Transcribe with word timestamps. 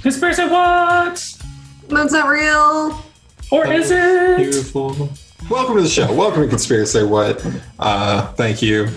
Conspiracy 0.00 0.44
what? 0.48 1.36
Moon's 1.90 2.12
not 2.12 2.28
real. 2.28 3.04
Or 3.50 3.70
is 3.70 3.90
it? 3.90 4.38
Beautiful. 4.38 5.10
Welcome 5.50 5.76
to 5.76 5.82
the 5.82 5.88
show. 5.88 6.10
Welcome 6.10 6.42
to 6.42 6.48
Conspiracy 6.48 7.04
What. 7.04 7.44
Uh, 7.78 8.32
thank 8.32 8.62
you, 8.62 8.88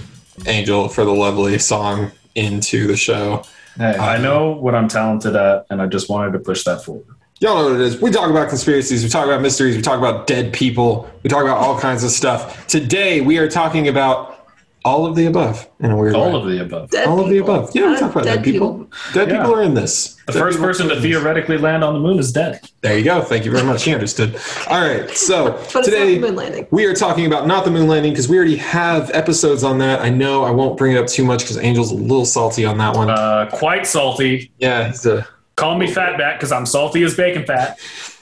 Angel, 0.48 0.88
for 0.88 1.04
the 1.04 1.12
lovely 1.12 1.60
song 1.60 2.12
into 2.36 2.88
the 2.88 2.96
show. 2.96 3.44
Hey, 3.78 3.98
I 3.98 4.18
know 4.18 4.52
what 4.52 4.76
I'm 4.76 4.88
talented 4.88 5.36
at, 5.36 5.66
and 5.70 5.82
I 5.82 5.88
just 5.88 6.10
wanted 6.10 6.34
to 6.34 6.40
push 6.40 6.64
that 6.64 6.84
forward. 6.84 7.06
Y'all 7.40 7.58
know 7.58 7.72
what 7.72 7.82
it 7.82 7.82
is. 7.82 8.00
We 8.00 8.12
talk 8.12 8.30
about 8.30 8.48
conspiracies, 8.48 9.04
we 9.04 9.10
talk 9.10 9.26
about 9.26 9.42
mysteries, 9.42 9.76
we 9.76 9.82
talk 9.82 9.98
about 9.98 10.28
dead 10.28 10.54
people, 10.54 11.10
we 11.24 11.30
talk 11.30 11.44
about 11.44 11.58
all 11.58 11.78
kinds 11.78 12.04
of 12.04 12.12
stuff. 12.12 12.68
Today, 12.68 13.20
we 13.22 13.38
are 13.38 13.50
talking 13.50 13.88
about 13.88 14.33
all 14.86 15.06
of 15.06 15.16
the 15.16 15.26
above 15.26 15.70
in 15.80 15.92
a 15.92 15.98
weird 15.98 16.14
All 16.16 16.32
way. 16.32 16.40
of 16.40 16.46
the 16.46 16.62
above. 16.62 16.90
Dead 16.90 17.08
all 17.08 17.20
of 17.22 17.30
the 17.30 17.38
above. 17.38 17.72
Yeah, 17.74 17.92
we 17.92 17.98
talk 17.98 18.12
about 18.12 18.26
dead, 18.26 18.44
people. 18.44 18.86
Dead 19.14 19.30
Yeah. 19.30 19.38
people 19.38 19.56
are 19.56 19.64
in 19.64 19.74
this. 19.76 20.16
The 20.28 20.34
Dead 20.34 20.40
first 20.40 20.60
person 20.60 20.88
to 20.88 20.96
in 20.96 21.02
this. 21.02 21.12
theoretically 21.12 21.58
land 21.58 21.84
on 21.84 21.94
the 21.94 22.00
moon 22.00 22.20
is 22.20 22.32
dead. 22.32 22.60
There 22.82 22.98
you 22.98 23.04
go. 23.06 23.22
Thank 23.22 23.46
you 23.46 23.52
very 23.52 23.64
much. 23.64 23.84
He 23.84 23.94
understood. 23.94 24.36
All 24.70 24.82
right. 24.82 25.10
So 25.12 25.52
But 25.52 25.62
it's 25.62 25.74
not 25.76 25.84
today 25.86 26.20
moon 26.20 26.36
landing. 26.36 26.68
we 26.72 26.86
are 26.86 26.94
talking 26.94 27.26
about 27.26 27.48
not 27.48 27.64
the 27.66 27.72
moon 27.72 27.88
landing 27.88 28.12
because 28.12 28.28
we 28.28 28.36
already 28.38 28.58
have 28.58 29.10
episodes 29.14 29.64
on 29.64 29.78
that. 29.80 30.02
I 30.02 30.10
know 30.10 30.44
I 30.44 30.52
won't 30.52 30.78
bring 30.78 30.94
it 30.96 30.98
up 31.00 31.08
too 31.08 31.24
much 31.24 31.44
because 31.44 31.58
Angel's 31.58 31.92
a 31.92 31.96
little 31.96 32.26
salty 32.26 32.66
on 32.66 32.78
that 32.80 32.96
one. 32.96 33.10
Uh, 33.10 33.50
quite 33.54 33.86
salty. 33.88 34.52
yeah, 34.60 34.88
he's 34.90 35.06
a. 35.06 35.26
Call 35.56 35.78
me 35.78 35.86
fat 35.88 36.18
back 36.18 36.40
because 36.40 36.52
I'm 36.52 36.66
salty 36.66 37.04
as 37.04 37.16
bacon 37.16 37.46
fat. 37.46 37.78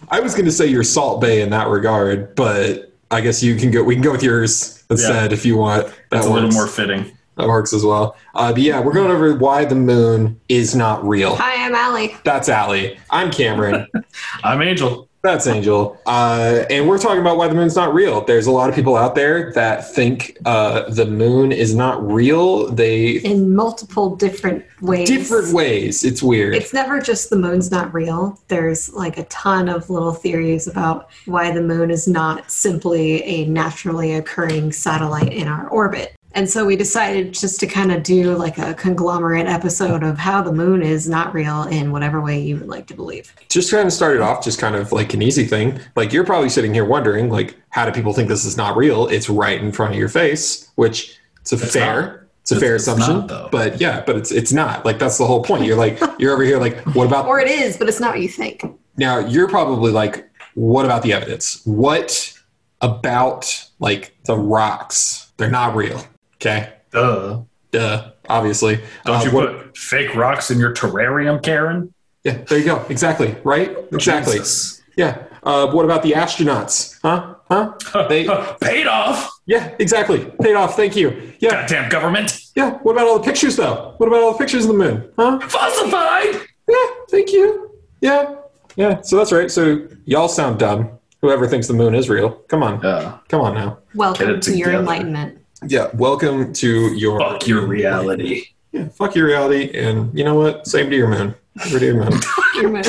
I 0.09 0.19
was 0.19 0.33
going 0.33 0.45
to 0.45 0.51
say 0.51 0.67
you're 0.67 0.83
Salt 0.83 1.21
Bae 1.21 1.27
in 1.39 1.49
that 1.51 1.69
regard, 1.69 2.35
but 2.35 2.90
I 3.11 3.21
guess 3.21 3.43
you 3.43 3.55
can 3.57 3.71
go. 3.71 3.83
We 3.83 3.93
can 3.95 4.01
go 4.01 4.11
with 4.11 4.23
yours 4.23 4.83
instead 4.89 5.33
if 5.33 5.45
you 5.45 5.57
want. 5.57 5.87
That 5.87 5.95
That's 6.09 6.25
a 6.27 6.29
little 6.31 6.51
more 6.51 6.67
fitting. 6.67 7.11
That 7.41 7.47
works 7.47 7.73
as 7.73 7.83
well. 7.83 8.15
Uh, 8.35 8.53
but 8.53 8.61
yeah, 8.61 8.79
we're 8.79 8.93
going 8.93 9.09
over 9.09 9.35
why 9.35 9.65
the 9.65 9.73
moon 9.73 10.39
is 10.47 10.75
not 10.75 11.03
real. 11.03 11.35
Hi, 11.37 11.65
I'm 11.65 11.73
Allie. 11.73 12.15
That's 12.23 12.49
Allie. 12.49 12.99
I'm 13.09 13.31
Cameron. 13.31 13.87
I'm 14.43 14.61
Angel. 14.61 15.09
That's 15.23 15.47
Angel. 15.47 15.99
Uh, 16.05 16.65
and 16.69 16.87
we're 16.87 16.99
talking 16.99 17.19
about 17.19 17.37
why 17.37 17.47
the 17.47 17.55
moon's 17.55 17.75
not 17.75 17.95
real. 17.95 18.23
There's 18.25 18.45
a 18.45 18.51
lot 18.51 18.69
of 18.69 18.75
people 18.75 18.95
out 18.95 19.15
there 19.15 19.51
that 19.53 19.91
think 19.91 20.37
uh, 20.45 20.87
the 20.89 21.05
moon 21.07 21.51
is 21.51 21.73
not 21.73 22.03
real. 22.07 22.71
They 22.71 23.13
In 23.17 23.55
multiple 23.55 24.15
different 24.15 24.63
ways. 24.81 25.07
different 25.07 25.53
ways. 25.53 26.03
It's 26.03 26.21
weird. 26.21 26.55
It's 26.55 26.73
never 26.73 26.99
just 26.99 27.31
the 27.31 27.35
moon's 27.37 27.71
not 27.71 27.91
real. 27.91 28.39
There's 28.49 28.93
like 28.93 29.17
a 29.17 29.25
ton 29.25 29.67
of 29.67 29.89
little 29.89 30.13
theories 30.13 30.67
about 30.67 31.09
why 31.25 31.51
the 31.51 31.61
moon 31.61 31.89
is 31.89 32.07
not 32.07 32.51
simply 32.51 33.23
a 33.23 33.45
naturally 33.45 34.13
occurring 34.13 34.71
satellite 34.71 35.33
in 35.33 35.47
our 35.47 35.67
orbit. 35.69 36.15
And 36.33 36.49
so 36.49 36.65
we 36.65 36.75
decided 36.75 37.33
just 37.33 37.59
to 37.59 37.67
kind 37.67 37.91
of 37.91 38.03
do 38.03 38.35
like 38.37 38.57
a 38.57 38.73
conglomerate 38.73 39.47
episode 39.47 40.01
of 40.03 40.17
how 40.17 40.41
the 40.41 40.53
moon 40.53 40.81
is 40.81 41.09
not 41.09 41.33
real 41.33 41.63
in 41.63 41.91
whatever 41.91 42.21
way 42.21 42.39
you 42.39 42.57
would 42.57 42.69
like 42.69 42.87
to 42.87 42.93
believe. 42.93 43.33
just 43.49 43.69
kind 43.71 43.85
of 43.85 43.91
started 43.93 44.21
off, 44.21 44.43
just 44.43 44.57
kind 44.59 44.75
of 44.75 44.91
like 44.91 45.13
an 45.13 45.21
easy 45.21 45.45
thing. 45.45 45.79
Like 45.95 46.13
you're 46.13 46.25
probably 46.25 46.49
sitting 46.49 46.73
here 46.73 46.85
wondering, 46.85 47.29
like, 47.29 47.57
how 47.69 47.85
do 47.85 47.91
people 47.91 48.13
think 48.13 48.29
this 48.29 48.45
is 48.45 48.55
not 48.55 48.77
real? 48.77 49.07
It's 49.07 49.29
right 49.29 49.61
in 49.61 49.71
front 49.71 49.93
of 49.93 49.99
your 49.99 50.09
face, 50.09 50.71
which 50.75 51.17
it's 51.41 51.51
a 51.51 51.55
It's 51.55 51.73
fair. 51.73 52.01
not. 52.01 52.17
It's 52.43 52.51
a 52.51 52.59
fair 52.59 52.75
it's 52.75 52.87
assumption, 52.87 53.27
not, 53.27 53.51
but 53.51 53.79
yeah, 53.79 54.01
but 54.03 54.15
it's 54.17 54.31
it's 54.31 54.51
not 54.51 54.83
like 54.83 54.97
that's 54.97 55.19
the 55.19 55.27
whole 55.27 55.43
point. 55.43 55.63
You're 55.63 55.77
like 55.77 55.99
you're 56.17 56.33
over 56.33 56.41
here 56.43 56.59
like, 56.59 56.75
what 56.95 57.05
about 57.05 57.27
Or 57.27 57.39
it 57.39 57.47
is, 57.47 57.77
but 57.77 57.87
it's 57.87 57.99
not 57.99 58.11
what 58.15 58.21
you 58.21 58.29
think. 58.29 58.63
now? 58.97 59.19
You're 59.19 59.47
probably 59.47 59.91
like, 59.91 60.27
what 60.55 60.83
about 60.83 61.03
the 61.03 61.13
evidence? 61.13 61.61
What 61.65 62.33
about 62.81 63.69
like 63.79 64.15
the 64.25 64.37
rocks? 64.37 65.31
They're 65.37 65.51
not 65.51 65.75
real. 65.75 66.03
Okay, 66.41 66.69
Duh. 66.91 67.41
duh. 67.71 68.11
Obviously, 68.27 68.79
Don't 69.05 69.17
Uh, 69.17 69.23
you 69.23 69.31
what- 69.31 69.57
put 69.67 69.77
fake 69.77 70.15
rocks 70.15 70.49
in 70.49 70.57
your 70.59 70.73
terrarium, 70.73 71.41
Karen? 71.43 71.93
Yeah, 72.23 72.37
there 72.47 72.57
you 72.57 72.65
go. 72.65 72.83
Exactly. 72.89 73.35
Right. 73.43 73.75
Exactly. 73.91 74.37
Jesus. 74.39 74.81
Yeah. 74.97 75.17
Uh, 75.43 75.67
what 75.67 75.85
about 75.85 76.01
the 76.03 76.11
astronauts? 76.13 76.97
Huh? 77.03 77.35
Huh? 77.49 77.73
They. 78.09 78.27
Paid 78.61 78.87
off. 78.87 79.29
Yeah, 79.45 79.69
exactly. 79.79 80.25
Paid 80.41 80.55
off. 80.55 80.75
Thank 80.75 80.95
you. 80.95 81.33
Yeah, 81.39 81.61
Goddamn 81.61 81.89
government. 81.89 82.39
yeah. 82.55 82.73
What 82.83 82.93
about 82.93 83.07
all 83.07 83.17
the 83.19 83.23
pictures, 83.25 83.55
though? 83.55 83.93
What 83.97 84.07
about 84.07 84.21
all 84.21 84.31
the 84.33 84.37
pictures 84.37 84.65
of 84.65 84.69
the 84.71 84.77
moon? 84.77 85.09
Huh? 85.17 85.39
Falsified. 85.47 86.41
Yeah, 86.69 86.75
thank 87.09 87.31
you. 87.33 87.71
Yeah, 88.01 88.35
yeah. 88.75 89.01
So 89.01 89.17
that's 89.17 89.31
right. 89.31 89.49
So 89.51 89.87
y'all 90.05 90.27
sound 90.29 90.59
dumb. 90.59 90.89
Whoever 91.21 91.47
thinks 91.47 91.67
the 91.67 91.73
moon 91.73 91.93
is 91.93 92.09
real, 92.09 92.31
come 92.47 92.63
on, 92.63 92.81
Yeah. 92.83 93.17
come 93.29 93.41
on 93.41 93.53
now. 93.55 93.77
Welcome 93.93 94.25
Get 94.27 94.35
it 94.37 94.41
to 94.43 94.57
your 94.57 94.71
enlightenment. 94.71 95.39
Yeah, 95.67 95.89
welcome 95.93 96.53
to 96.53 96.93
your 96.95 97.19
Fuck 97.19 97.47
your 97.47 97.65
reality. 97.67 98.45
Yeah, 98.71 98.87
fuck 98.89 99.15
your 99.15 99.27
reality, 99.27 99.69
and 99.77 100.17
you 100.17 100.23
know 100.23 100.33
what? 100.35 100.65
Same 100.67 100.89
to 100.89 100.95
your 100.95 101.07
moon. 101.07 101.35
Same 101.59 101.79
to 101.79 101.85
your 101.85 101.95
moon. 102.03 102.19
Your 102.55 102.69
moon. 102.69 102.83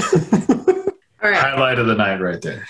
All 1.23 1.31
right. 1.31 1.37
Highlight 1.37 1.79
of 1.79 1.87
the 1.87 1.95
night 1.95 2.21
right 2.21 2.41
there. 2.41 2.67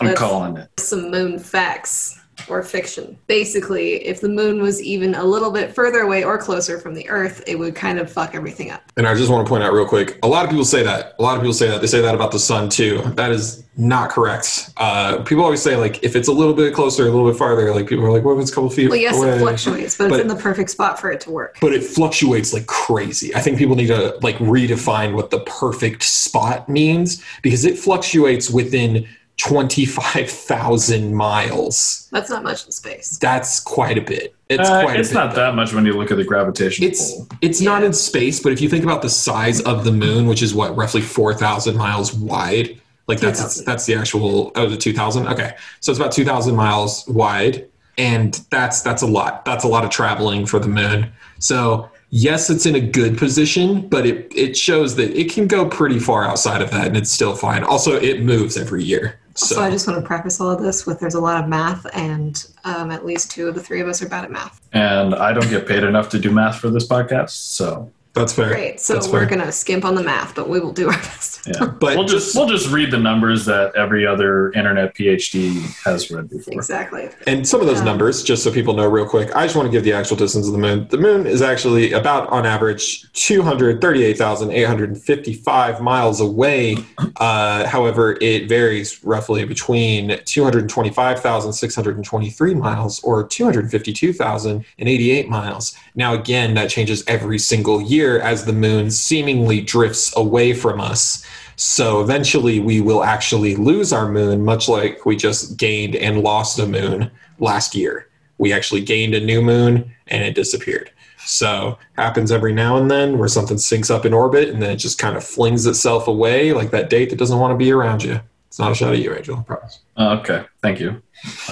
I'm 0.00 0.06
That's- 0.08 0.18
calling 0.18 0.56
it. 0.56 0.68
some 0.80 1.10
moon 1.10 1.38
facts 1.38 2.18
or 2.48 2.62
fiction. 2.62 3.18
Basically, 3.26 4.04
if 4.06 4.20
the 4.20 4.28
moon 4.28 4.60
was 4.62 4.82
even 4.82 5.14
a 5.14 5.24
little 5.24 5.50
bit 5.50 5.74
further 5.74 6.00
away 6.00 6.24
or 6.24 6.38
closer 6.38 6.78
from 6.78 6.94
the 6.94 7.08
Earth, 7.08 7.42
it 7.46 7.58
would 7.58 7.74
kind 7.74 7.98
of 7.98 8.10
fuck 8.10 8.34
everything 8.34 8.70
up. 8.70 8.82
And 8.96 9.06
I 9.06 9.14
just 9.14 9.30
want 9.30 9.46
to 9.46 9.48
point 9.48 9.62
out 9.64 9.72
real 9.72 9.86
quick 9.86 10.18
a 10.22 10.28
lot 10.28 10.44
of 10.44 10.50
people 10.50 10.64
say 10.64 10.82
that. 10.82 11.14
A 11.18 11.22
lot 11.22 11.36
of 11.36 11.42
people 11.42 11.54
say 11.54 11.68
that. 11.68 11.80
They 11.80 11.86
say 11.86 12.00
that 12.00 12.14
about 12.14 12.32
the 12.32 12.38
sun 12.38 12.68
too. 12.68 12.98
That 13.14 13.30
is 13.32 13.64
not 13.76 14.10
correct. 14.10 14.70
Uh, 14.76 15.22
people 15.24 15.42
always 15.42 15.60
say, 15.60 15.74
like, 15.76 16.02
if 16.04 16.14
it's 16.14 16.28
a 16.28 16.32
little 16.32 16.54
bit 16.54 16.72
closer, 16.74 17.02
a 17.08 17.10
little 17.10 17.28
bit 17.28 17.36
farther, 17.36 17.74
like, 17.74 17.88
people 17.88 18.04
are 18.04 18.12
like, 18.12 18.22
well, 18.24 18.36
if 18.36 18.42
it's 18.42 18.52
a 18.52 18.54
couple 18.54 18.70
feet 18.70 18.88
Well, 18.88 18.96
yes, 18.98 19.16
away. 19.16 19.30
it 19.30 19.38
fluctuates, 19.40 19.96
but, 19.98 20.10
But- 20.10 20.20
it's 20.20 20.22
in 20.22 20.28
the 20.36 20.40
perfect 20.40 20.70
spot 20.70 21.00
for 21.00 21.10
it 21.10 21.20
to 21.22 21.30
work. 21.32 21.58
But 21.60 21.72
it 21.74 21.82
fluctuates 21.82 22.52
like 22.52 22.66
crazy. 22.66 23.34
I 23.34 23.40
think 23.40 23.58
people 23.58 23.74
need 23.74 23.88
to, 23.88 24.16
like, 24.22 24.36
redefine 24.38 25.14
what 25.14 25.30
the 25.30 25.40
perfect 25.40 26.04
spot 26.04 26.68
means 26.68 27.20
because 27.42 27.64
it 27.64 27.76
fluctuates 27.76 28.48
within 28.48 29.08
25,000 29.36 31.14
miles. 31.14 32.08
That's 32.12 32.30
not 32.30 32.42
much 32.42 32.64
in 32.66 32.72
space. 32.72 33.18
That's 33.18 33.60
quite 33.60 33.98
a 33.98 34.00
bit. 34.00 34.34
It's 34.48 34.68
Uh, 34.68 34.82
quite 34.82 35.00
it's 35.00 35.10
a 35.10 35.14
bit. 35.14 35.18
not 35.18 35.34
that 35.34 35.54
much 35.54 35.72
when 35.74 35.84
you 35.86 35.94
look 35.94 36.10
at 36.10 36.16
the 36.16 36.24
gravitational 36.24 36.88
It's 36.90 37.12
pull. 37.14 37.28
it's 37.40 37.60
not 37.60 37.82
in 37.82 37.92
space, 37.92 38.40
but 38.40 38.52
if 38.52 38.60
you 38.60 38.68
think 38.68 38.84
about 38.84 39.02
the 39.02 39.10
size 39.10 39.60
of 39.62 39.84
the 39.84 39.92
moon, 39.92 40.26
which 40.26 40.42
is 40.42 40.54
what 40.54 40.76
roughly 40.76 41.00
four 41.00 41.34
thousand 41.34 41.76
miles 41.76 42.14
wide, 42.14 42.80
like 43.08 43.20
that's 43.20 43.62
that's 43.64 43.86
the 43.86 43.94
actual 43.94 44.52
oh 44.54 44.68
the 44.68 44.76
two 44.76 44.92
thousand. 44.92 45.26
Okay, 45.28 45.54
so 45.80 45.90
it's 45.92 45.98
about 45.98 46.12
two 46.12 46.24
thousand 46.24 46.54
miles 46.56 47.04
wide, 47.08 47.66
and 47.98 48.40
that's 48.50 48.80
that's 48.82 49.02
a 49.02 49.06
lot. 49.06 49.44
That's 49.44 49.64
a 49.64 49.68
lot 49.68 49.84
of 49.84 49.90
traveling 49.90 50.46
for 50.46 50.58
the 50.58 50.68
moon. 50.68 51.10
So 51.38 51.88
yes, 52.10 52.48
it's 52.50 52.66
in 52.66 52.74
a 52.76 52.80
good 52.80 53.18
position, 53.18 53.88
but 53.88 54.06
it 54.06 54.30
it 54.34 54.56
shows 54.56 54.94
that 54.96 55.10
it 55.18 55.32
can 55.32 55.46
go 55.46 55.66
pretty 55.66 55.98
far 55.98 56.24
outside 56.24 56.62
of 56.62 56.70
that, 56.70 56.86
and 56.86 56.96
it's 56.96 57.10
still 57.10 57.34
fine. 57.34 57.64
Also, 57.64 57.92
it 57.96 58.22
moves 58.22 58.56
every 58.56 58.84
year. 58.84 59.18
So, 59.36 59.56
So 59.56 59.62
I 59.62 59.70
just 59.70 59.86
want 59.86 60.00
to 60.00 60.06
preface 60.06 60.40
all 60.40 60.50
of 60.50 60.62
this 60.62 60.86
with 60.86 61.00
there's 61.00 61.14
a 61.14 61.20
lot 61.20 61.42
of 61.42 61.48
math, 61.48 61.86
and 61.92 62.46
um, 62.64 62.90
at 62.90 63.04
least 63.04 63.30
two 63.30 63.48
of 63.48 63.54
the 63.54 63.60
three 63.60 63.80
of 63.80 63.88
us 63.88 64.00
are 64.00 64.08
bad 64.08 64.24
at 64.24 64.30
math. 64.30 64.60
And 64.72 65.14
I 65.14 65.32
don't 65.32 65.50
get 65.50 65.66
paid 65.66 65.82
enough 65.82 66.08
to 66.10 66.18
do 66.18 66.30
math 66.30 66.60
for 66.60 66.70
this 66.70 66.86
podcast, 66.86 67.30
so 67.30 67.90
that's 68.14 68.32
fair. 68.32 68.48
Great. 68.48 68.80
So 68.80 68.94
That's 68.94 69.08
we're 69.08 69.26
fair. 69.26 69.36
going 69.36 69.46
to 69.46 69.52
skimp 69.52 69.84
on 69.84 69.94
the 69.96 70.02
math, 70.02 70.34
but 70.34 70.48
we 70.48 70.60
will 70.60 70.72
do 70.72 70.88
our 70.88 70.96
best. 70.98 71.46
yeah. 71.46 71.66
But 71.66 71.96
we'll 71.96 72.06
just 72.06 72.34
we'll 72.36 72.46
just 72.48 72.70
read 72.70 72.90
the 72.92 72.98
numbers 72.98 73.44
that 73.46 73.74
every 73.76 74.06
other 74.06 74.50
internet 74.52 74.94
PhD 74.94 75.60
has 75.84 76.10
read 76.10 76.28
before. 76.30 76.54
Exactly. 76.54 77.10
And 77.26 77.46
some 77.46 77.60
of 77.60 77.66
those 77.66 77.78
Yeah. 77.78 77.84
numbers, 77.84 78.22
just 78.22 78.42
so 78.44 78.50
people 78.52 78.74
know 78.74 78.86
real 78.88 79.06
quick, 79.06 79.34
I 79.34 79.44
just 79.44 79.56
want 79.56 79.66
to 79.66 79.72
give 79.72 79.82
the 79.84 79.92
actual 79.92 80.16
distance 80.16 80.46
of 80.46 80.52
the 80.52 80.58
moon. 80.58 80.86
The 80.90 80.96
moon 80.98 81.26
is 81.26 81.42
actually 81.42 81.92
about, 81.92 82.28
on 82.30 82.46
average, 82.46 83.12
238,855 83.14 85.80
miles 85.80 86.20
away. 86.20 86.76
Uh, 87.16 87.66
however, 87.66 88.16
it 88.20 88.48
varies 88.48 89.02
roughly 89.04 89.44
between 89.44 90.18
225,623 90.24 92.54
miles 92.54 93.00
or 93.02 93.24
252,088 93.26 95.28
miles. 95.28 95.76
Now, 95.94 96.14
again, 96.14 96.54
that 96.54 96.70
changes 96.70 97.02
every 97.06 97.38
single 97.38 97.80
year 97.82 98.03
as 98.20 98.44
the 98.44 98.52
moon 98.52 98.90
seemingly 98.90 99.60
drifts 99.60 100.14
away 100.16 100.52
from 100.52 100.80
us. 100.80 101.24
So 101.56 102.00
eventually 102.00 102.60
we 102.60 102.80
will 102.80 103.04
actually 103.04 103.56
lose 103.56 103.92
our 103.92 104.10
moon, 104.10 104.44
much 104.44 104.68
like 104.68 105.06
we 105.06 105.16
just 105.16 105.56
gained 105.56 105.94
and 105.96 106.22
lost 106.22 106.58
a 106.58 106.66
moon 106.66 107.10
last 107.38 107.74
year. 107.74 108.08
We 108.38 108.52
actually 108.52 108.80
gained 108.80 109.14
a 109.14 109.20
new 109.20 109.40
moon 109.40 109.92
and 110.08 110.24
it 110.24 110.34
disappeared. 110.34 110.90
So 111.26 111.78
happens 111.96 112.30
every 112.32 112.52
now 112.52 112.76
and 112.76 112.90
then 112.90 113.18
where 113.18 113.28
something 113.28 113.56
syncs 113.56 113.90
up 113.90 114.04
in 114.04 114.12
orbit 114.12 114.48
and 114.48 114.60
then 114.60 114.70
it 114.70 114.76
just 114.76 114.98
kind 114.98 115.16
of 115.16 115.24
flings 115.24 115.66
itself 115.66 116.08
away, 116.08 116.52
like 116.52 116.70
that 116.72 116.90
date 116.90 117.10
that 117.10 117.18
doesn't 117.18 117.38
want 117.38 117.52
to 117.52 117.56
be 117.56 117.72
around 117.72 118.02
you. 118.02 118.20
It's 118.48 118.58
not 118.58 118.72
a 118.72 118.74
shot 118.74 118.92
at 118.92 119.00
you, 119.00 119.14
Angel. 119.14 119.38
I 119.38 119.42
promise. 119.42 119.80
Uh, 119.96 120.18
okay, 120.20 120.44
thank 120.62 120.80
you. 120.80 121.02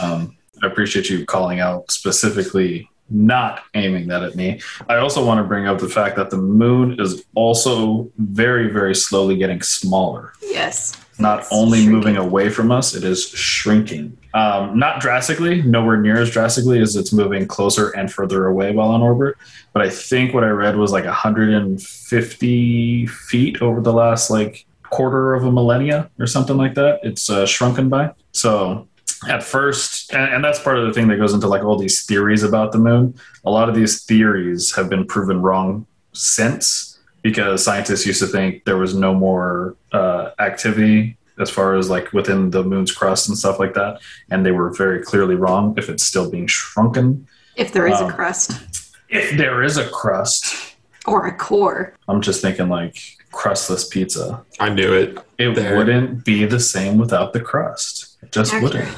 Um, 0.01 0.37
I 0.63 0.67
appreciate 0.67 1.11
you 1.11 1.25
calling 1.25 1.59
out 1.59 1.91
specifically 1.91 2.89
not 3.11 3.63
aiming 3.75 4.09
that 4.09 4.23
at 4.23 4.35
me. 4.37 4.61
I 4.89 4.97
also 4.97 5.25
want 5.25 5.39
to 5.39 5.45
bring 5.45 5.67
up 5.67 5.79
the 5.79 5.89
fact 5.89 6.17
that 6.17 6.31
the 6.31 6.37
moon 6.39 6.99
is 7.01 7.25
also 7.35 8.11
very, 8.19 8.73
very 8.73 8.95
slowly 8.95 9.37
getting 9.37 9.61
smaller. 9.63 10.33
Yes. 10.41 10.99
Not 11.19 11.41
It's 11.41 11.49
only 11.53 11.81
shrinking. 11.81 11.95
moving 11.95 12.17
away 12.17 12.49
from 12.49 12.73
us, 12.73 12.95
it 12.95 13.05
is 13.05 13.29
shrinking. 13.29 14.17
Um, 14.35 14.79
not 14.79 15.01
drastically, 15.01 15.61
nowhere 15.61 16.01
near 16.01 16.17
as 16.17 16.31
drastically 16.31 16.81
as 16.81 16.97
it's 16.97 17.13
moving 17.13 17.47
closer 17.47 17.91
and 17.91 18.11
further 18.11 18.47
away 18.47 18.73
while 18.73 18.89
on 18.89 19.03
orbit. 19.03 19.35
But 19.75 19.83
I 19.83 19.91
think 19.91 20.33
what 20.33 20.43
I 20.43 20.49
read 20.49 20.77
was 20.77 20.91
like 20.91 21.05
150 21.05 23.07
feet 23.07 23.63
over 23.63 23.81
the 23.81 23.93
last 23.93 24.31
like 24.31 24.65
quarter 24.85 25.35
of 25.35 25.45
a 25.45 25.53
millennia 25.53 26.11
or 26.19 26.27
something 26.27 26.57
like 26.57 26.75
that. 26.75 27.01
It's 27.03 27.29
uh, 27.29 27.45
shrunken 27.47 27.89
by. 27.91 28.13
So 28.33 28.89
at 29.29 29.43
first, 29.43 30.13
and, 30.13 30.35
and 30.35 30.45
that's 30.45 30.59
part 30.61 30.79
of 30.79 30.87
the 30.87 30.93
thing 30.93 31.09
that 31.09 31.17
goes 31.17 31.33
into 31.35 31.47
like 31.49 31.63
all 31.65 31.77
these 31.79 32.05
theories 32.05 32.43
about 32.43 32.73
the 32.73 32.79
moon. 32.79 33.15
A 33.45 33.51
lot 33.51 33.69
of 33.69 33.75
these 33.75 34.05
theories 34.05 34.75
have 34.75 34.89
been 34.89 35.07
proven 35.07 35.41
wrong 35.43 35.87
since 36.13 36.99
because 37.23 37.65
scientists 37.65 38.05
used 38.07 38.21
to 38.21 38.27
think 38.27 38.65
there 38.65 38.77
was 38.79 38.95
no 38.95 39.15
more 39.15 39.77
uh, 39.93 40.31
activity 40.39 41.17
as 41.39 41.49
far 41.51 41.77
as 41.77 41.89
like 41.89 42.13
within 42.13 42.51
the 42.51 42.63
moon's 42.63 42.93
crust 42.93 43.29
and 43.29 43.39
stuff 43.39 43.59
like 43.59 43.75
that. 43.75 44.01
And 44.31 44.45
they 44.45 44.51
were 44.53 44.71
very 44.71 45.03
clearly 45.03 45.35
wrong 45.35 45.75
if 45.79 45.89
it's 45.89 46.03
still 46.05 46.31
being 46.31 46.47
shrunken. 46.47 47.27
If 47.57 47.73
there 47.73 47.87
is 47.87 48.01
Um, 48.01 48.11
a 48.11 48.13
crust 48.13 48.61
If 49.09 49.37
there 49.39 49.63
is 49.63 49.77
a 49.77 49.89
crust, 49.89 50.75
or 51.07 51.27
a 51.27 51.37
core. 51.37 51.95
I'm 52.09 52.21
just 52.21 52.41
thinking 52.43 52.69
like 52.69 52.97
crustless 53.33 53.89
pizza. 53.89 54.43
I 54.61 54.69
knew 54.69 54.93
it. 54.93 55.19
It 55.39 55.55
There. 55.55 55.77
wouldn't 55.77 56.25
be 56.25 56.45
the 56.45 56.61
same 56.61 56.97
without 56.99 57.33
the 57.33 57.41
crust. 57.41 58.17
It 58.23 58.31
just 58.33 58.53
Actually. 58.55 58.81
wouldn't. 58.81 58.97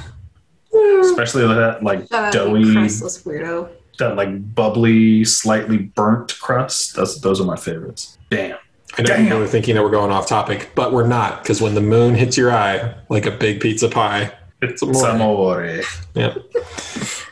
Especially 1.00 1.47
that 1.47 1.82
like 1.82 2.09
Shout 2.09 2.32
doughy, 2.32 2.73
crustless 2.73 3.23
weirdo. 3.25 3.69
that 3.99 4.17
like 4.17 4.55
bubbly, 4.55 5.25
slightly 5.25 5.79
burnt 5.79 6.38
crust. 6.41 6.97
That's 6.97 7.21
those 7.21 7.41
are 7.41 7.44
my 7.44 7.56
favorites. 7.56 8.19
Damn. 8.31 8.59
I 8.97 9.03
know 9.03 9.06
Damn. 9.09 9.26
you 9.26 9.35
were 9.38 9.47
thinking 9.47 9.75
that 9.75 9.82
we're 9.82 9.91
going 9.91 10.11
off 10.12 10.26
topic, 10.29 10.71
but 10.75 10.93
we're 10.93 11.06
not 11.06 11.43
because 11.43 11.61
when 11.61 11.75
the 11.75 11.81
moon 11.81 12.15
hits 12.15 12.37
your 12.37 12.53
eye 12.53 12.94
like 13.09 13.26
a 13.26 13.31
big 13.32 13.61
pizza 13.61 13.88
pie, 13.88 14.31
It's 14.62 14.82
amore. 14.82 15.09
amore. 15.09 15.81
yeah, 16.15 16.35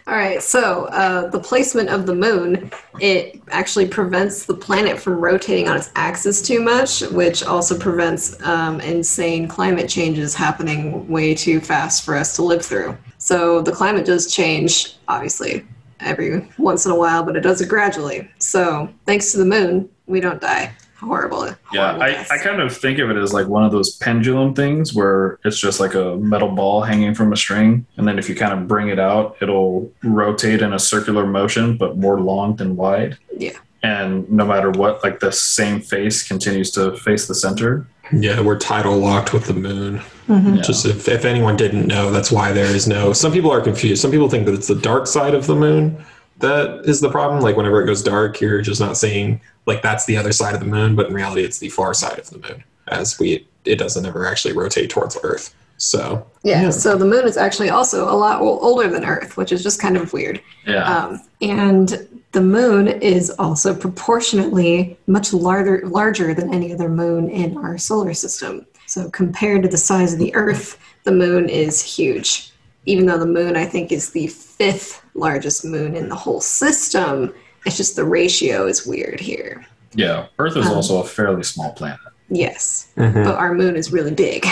All 0.08 0.16
right, 0.16 0.42
so 0.42 0.86
uh, 0.86 1.30
the 1.30 1.38
placement 1.38 1.88
of 1.88 2.06
the 2.06 2.14
moon 2.16 2.72
it 2.98 3.40
actually 3.52 3.86
prevents 3.86 4.44
the 4.46 4.54
planet 4.54 4.98
from 4.98 5.20
rotating 5.20 5.68
on 5.68 5.76
its 5.76 5.92
axis 5.94 6.42
too 6.42 6.60
much, 6.60 7.02
which 7.12 7.44
also 7.44 7.78
prevents 7.78 8.40
um, 8.42 8.80
insane 8.80 9.46
climate 9.46 9.88
changes 9.88 10.34
happening 10.34 11.06
way 11.08 11.32
too 11.32 11.60
fast 11.60 12.04
for 12.04 12.16
us 12.16 12.34
to 12.36 12.42
live 12.42 12.64
through. 12.64 12.98
So 13.22 13.62
the 13.62 13.70
climate 13.70 14.04
does 14.04 14.26
change, 14.34 14.96
obviously, 15.06 15.64
every 16.00 16.44
once 16.58 16.84
in 16.84 16.90
a 16.90 16.96
while, 16.96 17.22
but 17.22 17.36
it 17.36 17.40
does 17.40 17.60
it 17.60 17.69
gradually. 17.69 18.28
So 18.38 18.88
thanks 19.06 19.30
to 19.30 19.38
the 19.38 19.44
moon, 19.44 19.88
we 20.06 20.19
don't 20.19 20.40
die. 20.40 20.72
Horrible. 20.98 21.48
Yeah, 21.72 21.98
I. 21.98 22.26
I 22.30 22.38
kind 22.38 22.60
of 22.60 22.76
think 22.76 22.98
of 22.98 23.10
it 23.10 23.16
as 23.16 23.32
like 23.32 23.46
one 23.46 23.62
of 23.64 23.70
those 23.70 23.96
pendulum 23.98 24.54
things 24.54 24.92
where 24.92 25.38
it's 25.44 25.58
just 25.58 25.78
like 25.78 25.94
a 25.94 26.16
metal 26.16 26.48
ball 26.48 26.82
hanging 26.82 27.14
from 27.14 27.32
a 27.32 27.36
string. 27.36 27.86
And 27.96 28.08
then 28.08 28.19
if 28.19 28.28
you 28.28 28.34
kind 28.34 28.52
of 28.52 28.66
bring 28.66 28.88
it 28.88 28.98
out, 28.98 29.36
it'll 29.40 29.92
rotate 30.02 30.60
in 30.60 30.72
a 30.72 30.78
circular 30.80 31.24
motion, 31.24 31.76
but 31.76 31.96
more 31.96 32.20
long 32.20 32.56
than 32.56 32.74
wide. 32.74 33.19
Yeah. 33.36 33.56
And 33.84 34.28
no 34.30 34.44
matter 34.44 34.70
what, 34.70 35.04
like 35.04 35.20
the 35.20 35.30
same 35.30 35.80
face 35.80 36.26
continues 36.26 36.72
to 36.72 36.96
face 36.96 37.28
the 37.28 37.36
center. 37.36 37.86
yeah, 38.12 38.40
we're 38.40 38.58
tidal 38.58 38.96
locked 38.98 39.32
with 39.32 39.44
the 39.46 39.54
moon. 39.54 40.02
Mhm. 40.32 40.56
Yeah. 40.56 40.62
Just 40.62 40.87
if, 40.87 41.08
if 41.08 41.25
anyone 41.25 41.56
didn't 41.56 41.87
know, 41.87 42.11
that's 42.11 42.32
why 42.32 42.52
there 42.52 42.64
is 42.67 42.88
no. 42.88 43.12
Some 43.12 43.32
people 43.32 43.50
are 43.52 43.61
confused. 43.61 44.00
Some 44.00 44.11
people 44.11 44.29
think 44.31 44.46
that 44.46 44.55
it's 44.55 44.69
the 44.69 44.75
dark 44.76 45.06
side 45.06 45.34
of 45.34 45.46
the 45.46 45.55
moon 45.55 46.02
that 46.38 46.82
is 46.87 47.00
the 47.00 47.11
problem. 47.11 47.40
Like 47.43 47.56
whenever 47.56 47.82
it 47.82 47.87
goes 47.87 48.02
dark, 48.02 48.40
you're 48.40 48.62
just 48.62 48.81
not 48.81 48.96
seeing 48.96 49.40
like 49.67 49.82
that's 49.82 50.06
the 50.06 50.17
other 50.17 50.32
side 50.32 50.55
of 50.55 50.61
the 50.61 50.67
moon, 50.67 50.96
but 50.96 51.06
in 51.06 51.14
reality, 51.14 51.44
it's 51.44 51.58
the 51.58 51.69
far 51.69 51.93
side 51.94 52.19
of 52.19 52.31
the 52.31 52.38
moon. 52.38 52.64
As 52.88 53.19
we, 53.19 53.46
it 53.64 53.76
doesn't 53.79 54.05
ever 54.05 54.26
actually 54.26 54.55
rotate 54.55 54.90
towards 54.90 55.17
Earth. 55.23 55.55
So 55.76 56.26
Yeah, 56.43 56.62
Yeah. 56.62 56.70
so 56.70 56.96
the 56.96 57.05
moon 57.05 57.26
is 57.26 57.37
actually 57.37 57.70
also 57.70 58.08
a 58.08 58.17
lot 58.17 58.40
older 58.40 58.88
than 58.88 59.05
Earth, 59.05 59.37
which 59.37 59.52
is 59.52 59.62
just 59.62 59.81
kind 59.81 59.96
of 59.96 60.12
weird. 60.12 60.40
Yeah. 60.67 60.82
Um, 60.84 61.20
and 61.40 62.08
the 62.32 62.40
moon 62.40 62.88
is 62.88 63.31
also 63.38 63.75
proportionately 63.75 64.96
much 65.06 65.32
larger, 65.32 65.82
larger 65.87 66.34
than 66.34 66.52
any 66.52 66.73
other 66.73 66.88
moon 66.88 67.29
in 67.29 67.56
our 67.58 67.79
solar 67.79 68.14
system. 68.14 68.67
So 68.92 69.08
compared 69.08 69.62
to 69.62 69.70
the 69.70 69.78
size 69.78 70.12
of 70.12 70.18
the 70.18 70.34
Earth, 70.34 70.78
the 71.04 71.12
moon 71.12 71.48
is 71.48 71.82
huge. 71.82 72.52
Even 72.84 73.06
though 73.06 73.16
the 73.16 73.24
moon, 73.24 73.56
I 73.56 73.64
think, 73.64 73.90
is 73.90 74.10
the 74.10 74.26
fifth 74.26 75.02
largest 75.14 75.64
moon 75.64 75.96
in 75.96 76.10
the 76.10 76.14
whole 76.14 76.42
system, 76.42 77.32
it's 77.64 77.78
just 77.78 77.96
the 77.96 78.04
ratio 78.04 78.66
is 78.66 78.86
weird 78.86 79.18
here. 79.18 79.64
yeah. 79.94 80.26
Earth 80.38 80.58
is 80.58 80.66
um, 80.66 80.74
also 80.74 81.00
a 81.00 81.04
fairly 81.04 81.42
small 81.42 81.72
planet. 81.72 82.00
Yes, 82.28 82.90
mhm. 82.98 83.24
but 83.24 83.36
our 83.36 83.54
moon 83.54 83.76
is 83.76 83.92
really 83.92 84.12
big. 84.12 84.44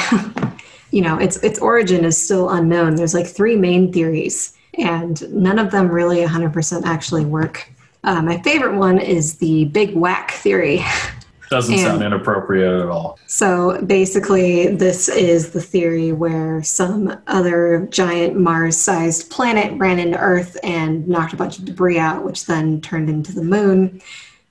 you 0.90 1.02
know, 1.02 1.18
its 1.18 1.36
its 1.38 1.58
origin 1.58 2.06
is 2.06 2.16
still 2.16 2.48
unknown. 2.48 2.94
There's 2.94 3.12
like 3.12 3.26
three 3.26 3.56
main 3.56 3.92
theories, 3.92 4.56
and 4.78 5.20
none 5.34 5.58
of 5.58 5.70
them 5.70 5.88
really 5.88 6.24
100% 6.24 6.84
actually 6.86 7.26
work. 7.26 7.70
Uh, 8.04 8.22
my 8.22 8.40
favorite 8.40 8.78
one 8.78 8.98
is 8.98 9.36
the 9.36 9.66
Big 9.66 9.94
Whack 9.94 10.30
theory. 10.30 10.82
Doesn't 11.50 11.74
And- 11.74 11.82
sound 11.82 12.02
inappropriate 12.04 12.80
at 12.80 12.88
all. 12.88 13.18
So 13.26 13.82
basically, 13.84 14.68
this 14.68 15.08
is 15.08 15.50
the 15.50 15.60
theory 15.60 16.12
where 16.12 16.62
some 16.62 17.16
other 17.26 17.88
giant 17.90 18.38
Mars 18.38 18.76
sized 18.76 19.30
planet 19.30 19.76
ran 19.76 19.98
into 19.98 20.16
Earth 20.16 20.56
and 20.62 21.08
knocked 21.08 21.32
a 21.32 21.36
bunch 21.36 21.58
of 21.58 21.64
debris 21.64 21.98
out, 21.98 22.24
which 22.24 22.46
then 22.46 22.80
turned 22.80 23.08
into 23.10 23.32
the 23.32 23.42
moon. 23.42 24.00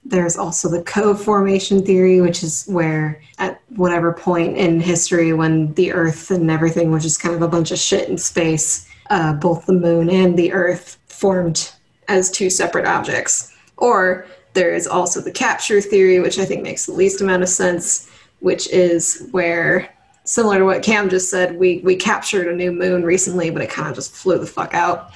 There's 0.04 0.36
also 0.36 0.68
the 0.70 0.82
co 0.82 1.14
formation 1.16 1.86
theory, 1.86 2.20
which 2.20 2.44
is 2.44 2.66
where 2.68 3.22
at 3.38 3.62
whatever 3.78 4.12
point 4.12 4.58
in 4.58 4.82
history 4.82 5.32
when 5.32 5.74
the 5.76 5.94
Earth 5.94 6.32
and 6.32 6.52
everything 6.52 6.92
was 6.92 7.04
just 7.04 7.22
kind 7.22 7.34
of 7.36 7.42
a 7.42 7.48
bunch 7.48 7.72
of 7.72 7.80
shit 7.80 8.10
in 8.10 8.18
space, 8.18 8.86
uh, 9.10 9.34
both 9.34 9.66
the 9.66 9.74
moon 9.74 10.10
and 10.10 10.38
the 10.38 10.52
Earth 10.52 10.98
formed 11.08 11.72
as 12.10 12.30
two 12.30 12.50
separate 12.50 12.86
objects. 12.86 13.54
Or 13.78 14.26
there 14.54 14.74
is 14.74 14.88
also 14.88 15.22
the 15.22 15.32
capture 15.32 15.82
theory, 15.82 16.20
which 16.20 16.40
I 16.40 16.46
think 16.46 16.64
makes 16.64 16.86
the 16.86 16.94
least 16.94 17.22
amount 17.22 17.44
of 17.44 17.50
sense, 17.50 18.10
which 18.40 18.68
is 18.70 19.28
where, 19.32 19.90
similar 20.24 20.58
to 20.60 20.66
what 20.66 20.84
Cam 20.84 21.10
just 21.10 21.30
said, 21.30 21.58
we, 21.58 21.80
we 21.80 21.96
captured 21.96 22.48
a 22.48 22.56
new 22.56 22.72
moon 22.72 23.04
recently, 23.04 23.50
but 23.52 23.62
it 23.62 23.70
kind 23.70 23.88
of 23.88 23.96
just 23.96 24.14
flew 24.14 24.38
the 24.40 24.46
fuck 24.48 24.74
out. 24.74 25.12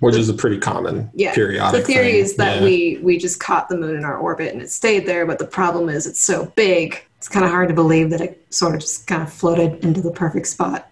which 0.00 0.16
is 0.16 0.28
a 0.28 0.34
pretty 0.34 0.58
common 0.58 1.08
Yeah. 1.14 1.32
periodic. 1.34 1.80
The 1.80 1.86
theory 1.86 2.12
thing. 2.12 2.20
is 2.20 2.36
that 2.36 2.56
Yeah. 2.56 2.64
we 2.64 2.98
we 3.02 3.16
just 3.18 3.38
caught 3.40 3.68
the 3.68 3.76
moon 3.78 3.96
in 3.96 4.04
our 4.04 4.18
orbit 4.18 4.52
and 4.52 4.60
it 4.60 4.68
stayed 4.68 5.06
there, 5.06 5.24
but 5.24 5.38
the 5.38 5.46
problem 5.46 5.88
is 5.88 6.06
it's 6.06 6.20
so 6.20 6.52
big. 6.56 7.00
It's 7.18 7.28
kind 7.28 7.44
of 7.46 7.50
hard 7.52 7.68
to 7.68 7.74
believe 7.74 8.10
that 8.10 8.20
it 8.20 8.44
sort 8.50 8.74
of 8.74 8.80
just 8.80 9.06
kind 9.06 9.22
of 9.22 9.32
floated 9.32 9.82
into 9.84 10.02
the 10.02 10.10
perfect 10.10 10.48
spot 10.48 10.90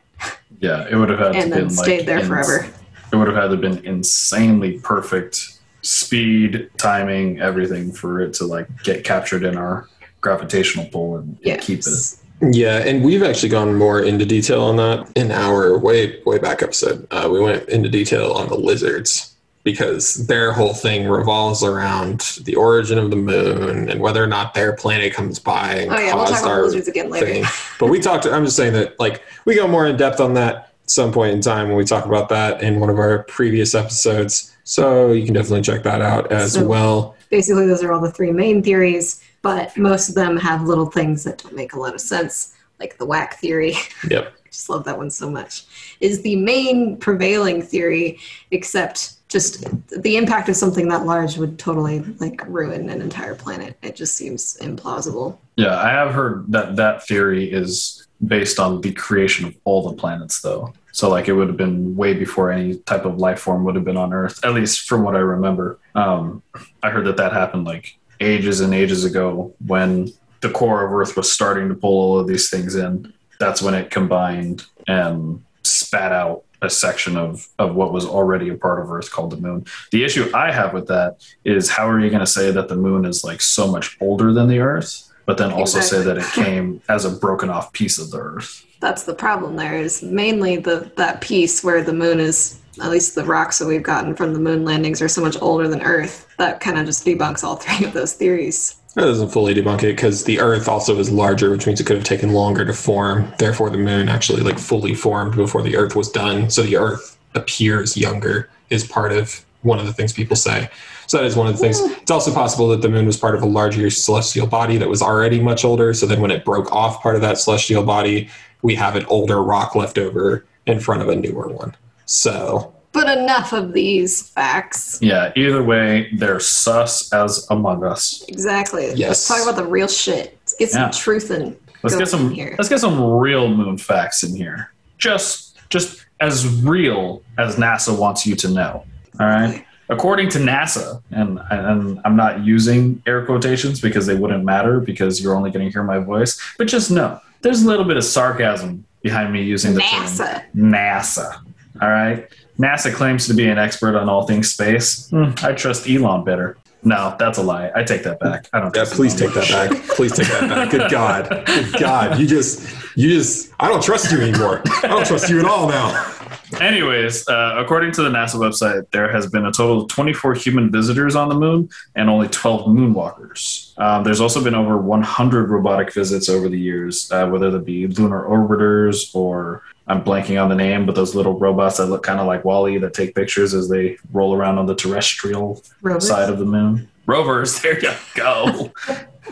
Yeah, 0.60 0.86
it 0.88 0.94
would 0.96 1.10
have 1.10 1.18
had 1.18 1.34
and 1.34 1.44
to 1.44 1.50
then 1.50 1.60
been 1.64 1.70
stayed 1.70 1.96
like 1.98 2.06
there 2.06 2.18
ins- 2.20 2.28
forever. 2.28 2.66
It 3.12 3.16
would 3.16 3.26
have 3.28 3.36
had 3.36 3.50
to 3.50 3.56
been 3.56 3.84
insanely 3.84 4.78
perfect 4.78 5.58
speed, 5.84 6.70
timing, 6.78 7.40
everything 7.40 7.92
for 7.92 8.20
it 8.20 8.32
to 8.34 8.44
like 8.46 8.66
get 8.82 9.04
captured 9.04 9.44
in 9.44 9.56
our 9.56 9.86
gravitational 10.20 10.86
pull 10.86 11.16
and, 11.16 11.28
and 11.28 11.38
Yeah. 11.42 11.56
keep 11.58 11.80
it. 11.80 12.16
Yeah, 12.40 12.78
and 12.78 13.04
we've 13.04 13.22
actually 13.22 13.50
gone 13.50 13.74
more 13.76 14.00
into 14.00 14.26
detail 14.26 14.62
on 14.62 14.76
that 14.76 15.08
in 15.14 15.30
our 15.30 15.78
way 15.78 16.20
way 16.26 16.38
back 16.38 16.62
episode. 16.62 17.06
Uh, 17.10 17.28
we 17.30 17.40
went 17.40 17.68
into 17.68 17.88
detail 17.88 18.32
on 18.32 18.48
the 18.48 18.56
lizards 18.56 19.30
because 19.62 20.26
their 20.26 20.52
whole 20.52 20.74
thing 20.74 21.08
revolves 21.08 21.62
around 21.62 22.20
the 22.42 22.54
origin 22.54 22.98
of 22.98 23.08
the 23.10 23.16
moon 23.16 23.88
and 23.88 23.98
whether 24.00 24.22
or 24.22 24.26
not 24.26 24.52
their 24.52 24.74
planet 24.74 25.14
comes 25.14 25.38
by 25.38 25.72
and 25.74 25.90
Oh 25.92 25.98
yeah, 25.98 26.14
we'll 26.14 26.24
caused 26.26 26.32
talk 26.34 26.42
about 26.42 26.52
our 26.52 26.62
lizards 26.64 26.88
again 26.88 27.08
later. 27.08 27.26
thing. 27.26 27.44
But 27.78 27.86
we 27.88 28.00
talked. 28.00 28.26
I'm 28.26 28.44
just 28.44 28.56
saying 28.56 28.72
that 28.74 28.98
like 28.98 29.22
we 29.46 29.54
go 29.54 29.66
more 29.68 29.86
in 29.86 29.96
depth 29.96 30.20
on 30.20 30.34
that 30.34 30.54
at 30.56 30.90
some 30.90 31.12
point 31.12 31.32
in 31.34 31.40
time 31.40 31.68
when 31.68 31.76
we 31.76 31.84
talk 31.84 32.04
about 32.04 32.28
that 32.30 32.62
in 32.62 32.78
one 32.80 32.90
of 32.90 32.98
our 32.98 33.22
previous 33.24 33.74
episodes. 33.74 34.53
So 34.64 35.12
you 35.12 35.24
can 35.24 35.34
definitely 35.34 35.62
check 35.62 35.82
that 35.84 36.00
out 36.00 36.32
as 36.32 36.54
So- 36.54 36.66
well. 36.66 37.14
Basically, 37.30 37.66
those 37.66 37.82
are 37.82 37.92
all 37.92 38.00
the 38.00 38.10
three 38.12 38.32
main 38.32 38.62
theories, 38.62 39.20
but 39.42 39.76
most 39.76 40.08
of 40.08 40.14
them 40.14 40.36
have 40.36 40.62
little 40.66 40.86
things 40.86 41.24
that 41.24 41.38
don't 41.38 41.54
make 41.54 41.72
a 41.74 41.78
lot 41.80 41.94
of 41.94 42.00
sense, 42.00 42.54
like 42.80 42.96
the 42.98 43.04
whack 43.06 43.38
theory. 43.38 43.74
Yep. 44.10 44.32
I 44.34 44.48
just 44.56 44.68
love 44.70 44.84
that 44.84 44.96
one 44.96 45.10
so 45.10 45.28
much. 45.28 45.64
Is 46.00 46.22
the 46.22 46.36
main 46.36 46.96
prevailing 46.96 47.60
theory, 47.60 48.18
except 48.52 49.14
just 49.28 49.64
the 50.02 50.16
impact 50.16 50.48
of 50.48 50.54
something 50.54 50.86
that 50.88 51.04
large 51.04 51.36
would 51.38 51.58
totally 51.58 52.00
like 52.20 52.40
ruin 52.46 52.88
an 52.88 53.02
entire 53.02 53.34
planet. 53.34 53.76
It 53.82 53.96
just 53.96 54.14
seems 54.14 54.56
implausible. 54.60 55.38
Yeah, 55.56 55.76
I 55.76 55.90
have 55.90 56.12
heard 56.14 56.44
that 56.52 56.76
that 56.76 57.04
theory 57.04 57.50
is 57.52 58.06
based 58.24 58.60
on 58.60 58.80
the 58.80 58.92
creation 58.92 59.46
of 59.46 59.56
all 59.64 59.90
the 59.90 59.96
planets, 59.96 60.40
though. 60.40 60.72
So, 60.94 61.10
like, 61.10 61.26
it 61.26 61.32
would 61.32 61.48
have 61.48 61.56
been 61.56 61.96
way 61.96 62.14
before 62.14 62.52
any 62.52 62.76
type 62.76 63.04
of 63.04 63.18
life 63.18 63.40
form 63.40 63.64
would 63.64 63.74
have 63.74 63.84
been 63.84 63.96
on 63.96 64.12
Earth, 64.12 64.44
at 64.44 64.54
least 64.54 64.88
from 64.88 65.02
what 65.02 65.16
I 65.16 65.18
remember. 65.18 65.80
Um, 65.96 66.40
I 66.84 66.90
heard 66.90 67.04
that 67.06 67.16
that 67.16 67.32
happened 67.32 67.64
like 67.64 67.98
ages 68.20 68.60
and 68.60 68.72
ages 68.72 69.04
ago 69.04 69.52
when 69.66 70.12
the 70.40 70.50
core 70.50 70.86
of 70.86 70.92
Earth 70.92 71.16
was 71.16 71.30
starting 71.30 71.68
to 71.68 71.74
pull 71.74 71.90
all 71.90 72.20
of 72.20 72.28
these 72.28 72.48
things 72.48 72.76
in. 72.76 73.12
That's 73.40 73.60
when 73.60 73.74
it 73.74 73.90
combined 73.90 74.66
and 74.86 75.44
spat 75.64 76.12
out 76.12 76.44
a 76.62 76.70
section 76.70 77.16
of 77.16 77.48
of 77.58 77.74
what 77.74 77.92
was 77.92 78.06
already 78.06 78.48
a 78.50 78.54
part 78.54 78.80
of 78.80 78.92
Earth 78.92 79.10
called 79.10 79.30
the 79.30 79.36
moon. 79.36 79.66
The 79.90 80.04
issue 80.04 80.30
I 80.32 80.52
have 80.52 80.72
with 80.72 80.86
that 80.86 81.26
is 81.44 81.70
how 81.70 81.88
are 81.88 81.98
you 81.98 82.08
going 82.08 82.20
to 82.20 82.26
say 82.26 82.52
that 82.52 82.68
the 82.68 82.76
moon 82.76 83.04
is 83.04 83.24
like 83.24 83.40
so 83.40 83.66
much 83.66 83.96
older 84.00 84.32
than 84.32 84.46
the 84.46 84.60
Earth, 84.60 85.12
but 85.26 85.38
then 85.38 85.50
also 85.50 85.80
say 85.80 86.02
that 86.04 86.18
it 86.18 86.32
came 86.34 86.82
as 86.88 87.04
a 87.04 87.10
broken 87.10 87.50
off 87.50 87.72
piece 87.72 87.98
of 87.98 88.12
the 88.12 88.18
Earth? 88.18 88.64
That's 88.84 89.04
the 89.04 89.14
problem. 89.14 89.56
There 89.56 89.78
is 89.78 90.02
mainly 90.02 90.58
the 90.58 90.92
that 90.96 91.22
piece 91.22 91.64
where 91.64 91.82
the 91.82 91.94
moon 91.94 92.20
is. 92.20 92.60
At 92.82 92.90
least 92.90 93.14
the 93.14 93.24
rocks 93.24 93.58
that 93.58 93.66
we've 93.66 93.82
gotten 93.82 94.14
from 94.14 94.34
the 94.34 94.38
moon 94.38 94.62
landings 94.62 95.00
are 95.00 95.08
so 95.08 95.22
much 95.22 95.40
older 95.40 95.66
than 95.68 95.80
Earth. 95.80 96.28
That 96.36 96.60
kind 96.60 96.76
of 96.76 96.84
just 96.84 97.06
debunks 97.06 97.42
all 97.42 97.56
three 97.62 97.86
of 97.86 97.94
those 97.94 98.12
theories. 98.12 98.76
That 98.94 99.06
doesn't 99.06 99.30
fully 99.30 99.54
debunk 99.54 99.84
it 99.84 99.96
because 99.96 100.24
the 100.24 100.38
Earth 100.38 100.68
also 100.68 100.98
is 100.98 101.10
larger, 101.10 101.50
which 101.50 101.66
means 101.66 101.80
it 101.80 101.86
could 101.86 101.96
have 101.96 102.04
taken 102.04 102.34
longer 102.34 102.62
to 102.62 102.74
form. 102.74 103.32
Therefore, 103.38 103.70
the 103.70 103.78
moon 103.78 104.10
actually 104.10 104.42
like 104.42 104.58
fully 104.58 104.94
formed 104.94 105.34
before 105.34 105.62
the 105.62 105.78
Earth 105.78 105.96
was 105.96 106.10
done. 106.10 106.50
So 106.50 106.60
the 106.60 106.76
Earth 106.76 107.16
appears 107.34 107.96
younger 107.96 108.50
is 108.68 108.86
part 108.86 109.12
of 109.12 109.46
one 109.62 109.78
of 109.78 109.86
the 109.86 109.94
things 109.94 110.12
people 110.12 110.36
say. 110.36 110.68
So 111.06 111.16
that 111.16 111.24
is 111.24 111.36
one 111.36 111.46
of 111.46 111.54
the 111.54 111.58
things. 111.58 111.80
It's 111.80 112.10
also 112.10 112.32
possible 112.34 112.68
that 112.68 112.82
the 112.82 112.88
moon 112.90 113.06
was 113.06 113.16
part 113.16 113.34
of 113.34 113.42
a 113.42 113.46
larger 113.46 113.88
celestial 113.88 114.46
body 114.46 114.76
that 114.76 114.88
was 114.88 115.00
already 115.00 115.40
much 115.40 115.64
older. 115.64 115.94
So 115.94 116.06
then 116.06 116.20
when 116.20 116.30
it 116.30 116.44
broke 116.44 116.70
off 116.70 117.02
part 117.02 117.14
of 117.14 117.22
that 117.22 117.38
celestial 117.38 117.82
body, 117.82 118.28
we 118.64 118.74
have 118.74 118.96
an 118.96 119.04
older 119.06 119.42
rock 119.42 119.74
left 119.76 119.98
over 119.98 120.44
in 120.66 120.80
front 120.80 121.02
of 121.02 121.08
a 121.10 121.14
newer 121.14 121.48
one. 121.48 121.76
So 122.06 122.72
But 122.92 123.18
enough 123.18 123.52
of 123.52 123.74
these 123.74 124.22
facts. 124.30 124.98
Yeah, 125.02 125.32
either 125.36 125.62
way, 125.62 126.08
they're 126.14 126.40
sus 126.40 127.12
as 127.12 127.46
among 127.50 127.84
us. 127.84 128.24
Exactly. 128.28 128.86
Yes. 128.94 129.08
Let's 129.08 129.28
talk 129.28 129.42
about 129.42 129.56
the 129.62 129.68
real 129.70 129.86
shit. 129.88 130.38
Let's 130.40 130.54
get 130.54 130.70
some 130.70 130.82
Yeah. 130.82 130.90
truth 130.90 131.30
in. 131.30 131.56
Let's 131.82 131.94
get 131.96 132.08
some 132.08 132.30
here. 132.30 132.54
let's 132.56 132.70
get 132.70 132.80
some 132.80 132.98
real 133.18 133.48
moon 133.48 133.76
facts 133.76 134.22
in 134.22 134.34
here. 134.34 134.72
Just 134.98 135.58
just 135.68 136.06
as 136.20 136.46
real 136.62 137.22
as 137.36 137.56
NASA 137.56 137.96
wants 137.96 138.26
you 138.26 138.34
to 138.36 138.48
know. 138.48 138.84
All 139.20 139.26
right. 139.26 139.64
According 139.88 140.30
to 140.30 140.38
NASA, 140.38 141.02
and 141.10 141.38
and 141.50 142.00
I'm 142.04 142.16
not 142.16 142.44
using 142.44 143.02
air 143.06 143.24
quotations 143.26 143.80
because 143.80 144.06
they 144.06 144.14
wouldn't 144.14 144.44
matter 144.44 144.80
because 144.80 145.22
you're 145.22 145.34
only 145.34 145.50
going 145.50 145.66
to 145.66 145.70
hear 145.70 145.82
my 145.82 145.98
voice, 145.98 146.40
but 146.56 146.66
just 146.66 146.90
know 146.90 147.20
there's 147.42 147.62
a 147.62 147.68
little 147.68 147.84
bit 147.84 147.96
of 147.98 148.04
sarcasm 148.04 148.84
behind 149.02 149.32
me 149.32 149.42
using 149.42 149.74
the 149.74 149.80
term 149.80 150.04
NASA. 150.04 150.44
NASA. 150.56 151.34
All 151.82 151.90
right. 151.90 152.28
NASA 152.58 152.92
claims 152.94 153.26
to 153.26 153.34
be 153.34 153.46
an 153.48 153.58
expert 153.58 153.96
on 153.96 154.08
all 154.08 154.26
things 154.26 154.50
space. 154.52 155.10
Hmm, 155.10 155.32
I 155.42 155.52
trust 155.52 155.88
Elon 155.88 156.24
better. 156.24 156.56
No, 156.82 157.16
that's 157.18 157.38
a 157.38 157.42
lie. 157.42 157.70
I 157.74 157.82
take 157.82 158.02
that 158.04 158.20
back. 158.20 158.46
I 158.52 158.60
don't. 158.60 158.66
yeah, 158.74 158.84
trust 158.84 158.94
please 158.94 159.20
Elon. 159.20 159.34
take 159.34 159.48
that 159.48 159.70
back. 159.70 159.82
Please 159.88 160.12
take 160.12 160.28
that 160.28 160.48
back. 160.48 160.70
Good 160.70 160.90
God. 160.90 161.28
Good 161.46 161.72
God. 161.80 162.18
You 162.18 162.26
just 162.26 162.62
you 162.96 163.10
just 163.10 163.52
I 163.58 163.68
don't 163.68 163.82
trust 163.82 164.12
you 164.12 164.20
anymore. 164.20 164.62
I 164.66 164.88
don't 164.88 165.06
trust 165.06 165.28
you 165.28 165.38
at 165.40 165.46
all 165.46 165.68
now. 165.68 166.13
Anyways, 166.60 167.28
uh, 167.28 167.54
according 167.58 167.92
to 167.92 168.02
the 168.02 168.08
NASA 168.08 168.36
website, 168.36 168.90
there 168.90 169.10
has 169.10 169.26
been 169.26 169.46
a 169.46 169.52
total 169.52 169.82
of 169.82 169.88
24 169.88 170.34
human 170.34 170.70
visitors 170.70 171.14
on 171.16 171.28
the 171.28 171.34
moon 171.34 171.68
and 171.94 172.08
only 172.08 172.28
12 172.28 172.66
moonwalkers. 172.66 173.78
Um, 173.78 174.04
there's 174.04 174.20
also 174.20 174.42
been 174.42 174.54
over 174.54 174.76
100 174.76 175.50
robotic 175.50 175.92
visits 175.92 176.28
over 176.28 176.48
the 176.48 176.58
years, 176.58 177.10
uh, 177.12 177.28
whether 177.28 177.50
they 177.50 177.58
be 177.58 177.86
lunar 177.86 178.24
orbiters 178.24 179.14
or 179.14 179.62
I'm 179.86 180.02
blanking 180.02 180.42
on 180.42 180.48
the 180.48 180.54
name, 180.54 180.86
but 180.86 180.94
those 180.94 181.14
little 181.14 181.38
robots 181.38 181.76
that 181.76 181.86
look 181.86 182.02
kind 182.02 182.20
of 182.20 182.26
like 182.26 182.44
WALL-E 182.44 182.78
that 182.78 182.94
take 182.94 183.14
pictures 183.14 183.52
as 183.52 183.68
they 183.68 183.98
roll 184.12 184.34
around 184.34 184.58
on 184.58 184.66
the 184.66 184.74
terrestrial 184.74 185.62
Rovers. 185.82 186.08
side 186.08 186.30
of 186.30 186.38
the 186.38 186.46
moon. 186.46 186.88
Rovers, 187.06 187.60
there 187.62 187.78
you 187.78 187.90
go. 188.14 188.72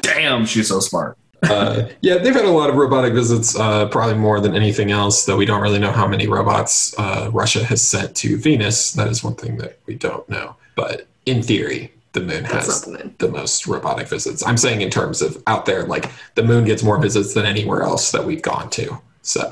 Damn, 0.03 0.45
she's 0.45 0.69
so 0.69 0.81
smart. 0.81 1.17
Uh, 1.43 1.89
yeah, 2.03 2.19
they've 2.19 2.35
had 2.35 2.45
a 2.45 2.51
lot 2.51 2.71
of 2.71 2.77
robotic 2.77 3.13
visits, 3.15 3.57
uh, 3.59 3.87
probably 3.89 4.15
more 4.15 4.41
than 4.41 4.55
anything 4.55 4.91
else, 4.93 5.25
though 5.25 5.37
we 5.37 5.45
don't 5.45 5.61
really 5.61 5.79
know 5.81 5.91
how 5.91 6.07
many 6.07 6.27
robots 6.29 6.95
uh, 6.99 7.29
Russia 7.33 7.65
has 7.65 7.83
sent 7.83 8.15
to 8.17 8.37
Venus. 8.37 8.93
That 8.93 9.09
is 9.09 9.25
one 9.25 9.35
thing 9.35 9.57
that 9.57 9.79
we 9.87 9.95
don't 9.97 10.29
know. 10.29 10.55
But 10.77 11.07
in 11.27 11.43
theory, 11.43 11.93
the 12.13 12.21
moon 12.21 12.45
That's 12.45 12.67
has 12.67 12.83
the 12.83 12.93
moon. 12.93 13.15
the 13.19 13.29
most 13.29 13.67
robotic 13.67 14.07
visits. 14.07 14.47
I'm 14.47 14.57
saying 14.57 14.83
in 14.83 14.91
terms 14.91 15.21
of 15.21 15.43
out 15.47 15.67
there, 15.67 15.85
like 15.85 16.11
the 16.37 16.43
moon 16.45 16.65
gets 16.65 16.83
more 16.83 16.99
visits 17.01 17.35
than 17.35 17.45
anywhere 17.47 17.83
else 17.83 18.13
that 18.13 18.25
we've 18.25 18.43
gone 18.43 18.71
to. 18.71 19.01
So, 19.23 19.51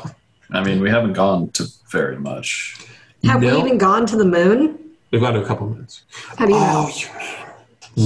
I 0.53 0.63
mean, 0.63 0.81
we 0.81 0.91
haven't 0.91 1.15
gone 1.15 1.51
to 1.53 1.65
very 1.91 2.19
much. 2.19 2.77
Have 3.25 3.43
No. 3.43 3.55
we 3.61 3.67
even 3.67 3.79
gone 3.79 4.07
to 4.07 4.17
the 4.17 4.25
moon? 4.25 4.79
we've 5.11 5.21
gone 5.21 5.35
to 5.35 5.43
a 5.43 5.47
couple 5.47 5.69
moons. 5.69 6.03
How 6.39 6.47
do 6.47 6.53
you? 6.53 6.59
Oh, 6.61 6.89
you 6.95 7.09
mean 7.19 7.40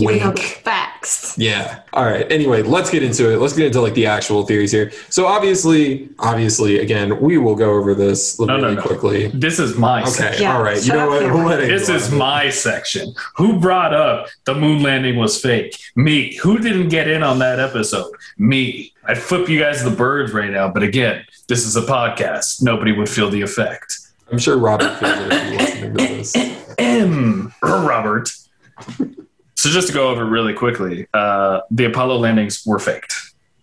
You 0.00 0.06
know 0.18 0.18
the 0.18 0.26
wink. 0.28 0.38
facts. 0.64 1.36
Yeah. 1.38 1.80
All 1.92 2.04
right. 2.04 2.30
Anyway, 2.32 2.62
let's 2.62 2.90
get 2.90 3.02
into 3.02 3.32
it. 3.32 3.38
Let's 3.38 3.52
get 3.54 3.66
into 3.66 3.80
like 3.80 3.94
the 3.94 4.06
actual 4.06 4.44
theories 4.46 4.72
here. 4.72 4.90
So 5.10 5.26
obviously, 5.26 6.08
obviously, 6.18 6.78
again, 6.78 7.20
we 7.20 7.38
will 7.38 7.54
go 7.54 7.74
over 7.74 7.94
this 7.94 8.38
no, 8.40 8.56
really 8.56 8.76
no. 8.76 8.82
quickly. 8.82 9.28
This 9.28 9.58
is 9.58 9.76
my 9.76 10.00
Okay. 10.02 10.10
section. 10.10 10.42
Yeah, 10.42 10.56
all 10.56 10.62
right. 10.62 10.84
You 10.84 10.92
know 10.92 11.08
what? 11.08 11.22
We'll 11.22 11.44
let 11.46 11.58
This 11.60 11.88
is 11.88 12.10
my 12.10 12.50
section. 12.50 13.14
Who 13.36 13.60
brought 13.60 13.92
up 13.94 14.28
the 14.44 14.54
moon 14.54 14.82
landing 14.82 15.16
was 15.16 15.40
fake? 15.40 15.76
Me. 15.96 16.34
Who 16.36 16.58
didn't 16.58 16.88
get 16.88 17.08
in 17.08 17.22
on 17.22 17.38
that 17.40 17.60
episode? 17.60 18.10
Me. 18.38 18.92
I'd 19.06 19.18
flip 19.18 19.48
you 19.48 19.58
guys 19.58 19.84
the 19.84 19.90
birds 19.90 20.32
right 20.32 20.50
now, 20.50 20.68
but 20.68 20.82
again, 20.82 21.24
this 21.46 21.66
is 21.66 21.76
a 21.76 21.82
podcast. 21.82 22.62
Nobody 22.62 22.92
would 22.92 23.08
feel 23.08 23.28
the 23.28 23.42
effect. 23.42 23.98
I'm 24.32 24.38
sure 24.38 24.56
Robert 24.56 24.96
feels 24.98 25.18
it 25.18 25.32
if 25.32 25.42
he's 25.50 25.60
listening 25.60 25.94
to 25.94 25.98
this. 25.98 26.74
M. 26.78 27.52
Robert. 27.62 28.30
So 29.64 29.70
just 29.70 29.86
to 29.86 29.94
go 29.94 30.10
over 30.10 30.26
really 30.26 30.52
quickly, 30.52 31.06
uh, 31.14 31.60
the 31.70 31.86
Apollo 31.86 32.18
landings 32.18 32.66
were 32.66 32.78
faked. 32.78 33.14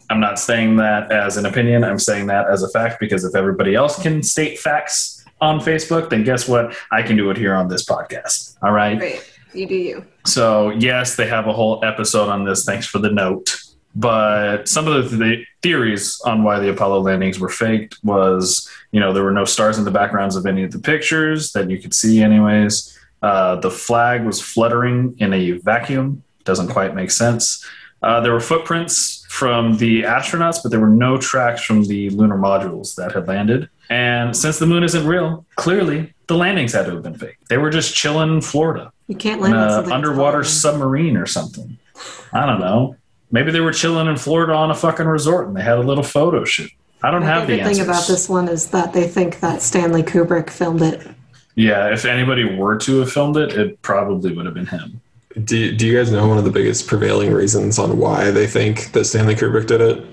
I'm 0.10 0.20
not 0.20 0.40
saying 0.40 0.78
that 0.78 1.12
as 1.12 1.38
an 1.38 1.46
opinion. 1.46 1.84
I'm 1.84 2.00
saying 2.00 2.26
that 2.26 2.50
as 2.50 2.64
a 2.64 2.70
fact 2.70 3.00
because 3.00 3.24
if 3.24 3.36
everybody 3.36 3.76
else 3.76 4.02
can 4.02 4.24
state 4.24 4.58
facts 4.58 5.24
on 5.42 5.60
Facebook, 5.60 6.10
then 6.10 6.24
guess 6.24 6.48
what? 6.48 6.76
I 6.92 7.04
can 7.04 7.18
do 7.18 7.30
it 7.30 7.38
here 7.38 7.54
on 7.54 7.68
this 7.68 7.86
podcast. 7.86 8.58
All 8.64 8.72
right. 8.72 8.98
Great. 8.98 9.32
You 9.54 9.68
do 9.68 9.76
you. 9.76 10.06
So 10.26 10.72
yes, 10.72 11.18
they 11.18 11.28
have 11.28 11.46
a 11.46 11.54
whole 11.54 11.86
episode 11.86 12.30
on 12.30 12.46
this. 12.46 12.66
Thanks 12.66 12.88
for 12.88 12.98
the 12.98 13.12
note. 13.12 13.56
But 13.94 14.68
some 14.68 14.88
of 14.88 15.12
the 15.12 15.18
th- 15.20 15.48
theories 15.62 16.20
on 16.26 16.42
why 16.42 16.58
the 16.58 16.72
Apollo 16.72 17.02
landings 17.02 17.40
were 17.40 17.50
faked 17.50 18.00
was, 18.04 18.68
you 18.92 19.00
know, 19.00 19.14
there 19.14 19.24
were 19.24 19.30
no 19.30 19.46
stars 19.46 19.78
in 19.78 19.86
the 19.86 19.92
backgrounds 19.92 20.36
of 20.36 20.48
any 20.48 20.64
of 20.64 20.72
the 20.72 20.80
pictures 20.80 21.52
that 21.52 21.70
you 21.70 21.80
could 21.80 21.94
see, 21.94 22.24
anyways. 22.24 22.98
Uh, 23.22 23.56
the 23.58 23.72
flag 23.72 24.26
was 24.26 24.42
fluttering 24.42 25.16
in 25.20 25.34
a 25.34 25.52
vacuum. 25.52 26.24
Doesn't 26.44 26.70
quite 26.70 26.96
make 26.96 27.12
sense. 27.12 27.66
Uh, 28.02 28.20
there 28.20 28.34
were 28.34 28.40
footprints 28.40 29.26
from 29.30 29.78
the 29.78 30.02
astronauts, 30.02 30.62
but 30.64 30.70
there 30.72 30.80
were 30.80 30.90
no 30.90 31.18
tracks 31.18 31.62
from 31.62 31.84
the 31.86 32.10
lunar 32.10 32.38
modules 32.38 32.96
that 32.96 33.12
had 33.12 33.28
landed. 33.28 33.70
And 33.90 34.36
since 34.36 34.58
the 34.58 34.66
moon 34.66 34.84
isn't 34.84 35.06
real, 35.06 35.46
clearly 35.56 36.14
the 36.28 36.36
landings 36.36 36.74
had 36.74 36.86
to 36.86 36.94
have 36.94 37.04
been 37.04 37.18
fake. 37.18 37.38
They 37.50 37.58
were 37.58 37.70
just 37.70 37.94
chilling 37.94 38.34
in 38.34 38.42
Florida 38.42 38.92
You 39.08 39.16
can't 39.16 39.42
an 39.42 39.52
land 39.52 39.56
on 39.56 39.92
uh, 39.92 39.96
underwater 39.96 40.44
submarine 40.44 41.16
or 41.16 41.28
something. 41.28 41.78
I 42.34 42.46
don't 42.46 42.60
know. 42.60 42.96
Maybe 43.32 43.52
they 43.52 43.60
were 43.60 43.74
chilling 43.74 44.08
in 44.08 44.18
Florida 44.18 44.54
on 44.54 44.72
a 44.72 44.76
fucking 44.76 45.06
resort 45.06 45.48
and 45.48 45.56
they 45.56 45.62
had 45.62 45.78
a 45.78 45.82
little 45.82 46.04
photo 46.04 46.44
shoot. 46.44 46.72
I 47.04 47.12
don't 47.12 47.22
My 47.22 47.28
have 47.28 47.48
the 47.48 47.60
answers. 47.62 47.78
thing 47.78 47.86
about 47.86 48.08
this 48.08 48.30
one 48.30 48.48
is 48.48 48.68
that 48.68 48.94
they 48.94 49.08
think 49.08 49.40
that 49.42 49.62
Stanley 49.62 50.04
Kubrick 50.04 50.50
filmed 50.50 50.82
it. 50.82 51.06
Yeah, 51.56 51.92
if 51.94 52.06
anybody 52.06 52.56
were 52.56 52.78
to 52.78 53.00
have 53.00 53.12
filmed 53.12 53.38
it, 53.38 53.54
it 53.54 53.82
probably 53.82 54.34
would 54.34 54.46
have 54.46 54.54
been 54.54 54.68
him. 54.68 55.02
Do, 55.44 55.76
do 55.76 55.88
you 55.88 55.98
guys 55.98 56.12
know 56.12 56.28
one 56.28 56.38
of 56.38 56.44
the 56.44 56.52
biggest 56.52 56.88
prevailing 56.88 57.32
reasons 57.32 57.80
on 57.80 57.98
why 57.98 58.32
they 58.32 58.48
think 58.48 58.92
that 58.92 59.06
Stanley 59.06 59.36
Kubrick 59.36 59.68
did 59.68 59.82
it? 59.82 60.06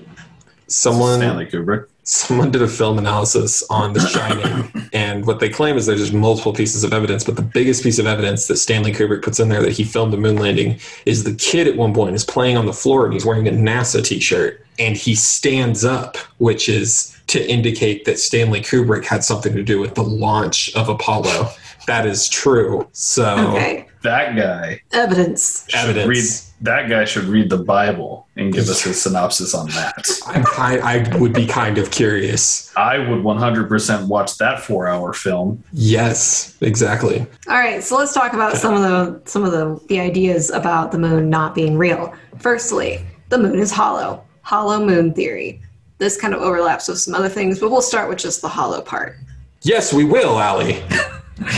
Someone 0.67 1.19
Stanley 1.19 1.45
Kubrick. 1.45 1.87
someone 2.03 2.51
did 2.51 2.61
a 2.61 2.67
film 2.67 2.97
analysis 2.97 3.63
on 3.69 3.93
The 3.93 3.99
Shining, 3.99 4.89
and 4.93 5.25
what 5.25 5.39
they 5.39 5.49
claim 5.49 5.77
is 5.77 5.85
there's 5.85 5.99
just 5.99 6.13
multiple 6.13 6.53
pieces 6.53 6.83
of 6.83 6.93
evidence, 6.93 7.23
but 7.23 7.35
the 7.35 7.41
biggest 7.41 7.83
piece 7.83 7.99
of 7.99 8.05
evidence 8.05 8.47
that 8.47 8.57
Stanley 8.57 8.93
Kubrick 8.93 9.21
puts 9.21 9.39
in 9.39 9.49
there 9.49 9.61
that 9.61 9.73
he 9.73 9.83
filmed 9.83 10.13
the 10.13 10.17
moon 10.17 10.37
landing 10.37 10.79
is 11.05 11.23
the 11.23 11.35
kid 11.35 11.67
at 11.67 11.75
one 11.75 11.93
point 11.93 12.15
is 12.15 12.23
playing 12.23 12.55
on 12.55 12.65
the 12.65 12.73
floor 12.73 13.05
and 13.05 13.13
he's 13.13 13.25
wearing 13.25 13.47
a 13.47 13.51
NASA 13.51 14.03
T-shirt, 14.03 14.65
and 14.77 14.95
he 14.95 15.15
stands 15.15 15.83
up, 15.83 16.17
which 16.37 16.69
is 16.69 17.18
to 17.29 17.49
indicate 17.49 18.05
that 18.05 18.19
Stanley 18.19 18.61
Kubrick 18.61 19.05
had 19.05 19.23
something 19.23 19.53
to 19.53 19.63
do 19.63 19.79
with 19.79 19.95
the 19.95 20.03
launch 20.03 20.73
of 20.75 20.89
Apollo. 20.89 21.49
That 21.87 22.05
is 22.05 22.29
true. 22.29 22.87
So 22.91 23.55
Okay. 23.55 23.85
That 24.03 24.35
guy 24.35 24.81
Evidence. 24.91 25.67
Evidence. 25.73 26.07
read 26.07 26.49
that 26.61 26.89
guy 26.89 27.05
should 27.05 27.23
read 27.25 27.49
the 27.49 27.57
Bible 27.57 28.27
and 28.35 28.53
give 28.53 28.67
us 28.67 28.85
a 28.85 28.93
synopsis 28.93 29.53
on 29.53 29.67
that. 29.69 30.05
I'm 30.27 30.43
kind, 30.43 30.81
I 30.81 31.17
would 31.17 31.33
be 31.33 31.45
kind 31.45 31.77
of 31.77 31.89
curious. 31.89 32.75
I 32.75 32.97
would 32.97 33.23
100% 33.23 34.07
watch 34.07 34.37
that 34.37 34.59
4-hour 34.59 35.13
film. 35.13 35.63
Yes, 35.71 36.57
exactly. 36.61 37.25
All 37.47 37.57
right, 37.57 37.81
so 37.81 37.97
let's 37.97 38.13
talk 38.13 38.33
about 38.33 38.57
some 38.57 38.73
of 38.73 38.81
the 38.81 39.21
some 39.29 39.43
of 39.43 39.51
the, 39.51 39.79
the 39.87 39.99
ideas 40.01 40.49
about 40.49 40.91
the 40.91 40.99
moon 40.99 41.29
not 41.29 41.55
being 41.55 41.77
real. 41.77 42.13
Firstly, 42.39 43.05
the 43.29 43.37
moon 43.37 43.57
is 43.57 43.71
hollow. 43.71 44.23
Hollow 44.41 44.85
moon 44.85 45.13
theory. 45.13 45.61
This 45.99 46.19
kind 46.19 46.33
of 46.33 46.41
overlaps 46.41 46.87
with 46.87 46.97
some 46.99 47.13
other 47.13 47.29
things, 47.29 47.59
but 47.59 47.69
we'll 47.69 47.81
start 47.81 48.09
with 48.09 48.17
just 48.17 48.41
the 48.41 48.47
hollow 48.47 48.81
part. 48.81 49.17
Yes, 49.61 49.93
we 49.93 50.03
will, 50.05 50.39
Allie. 50.39 50.81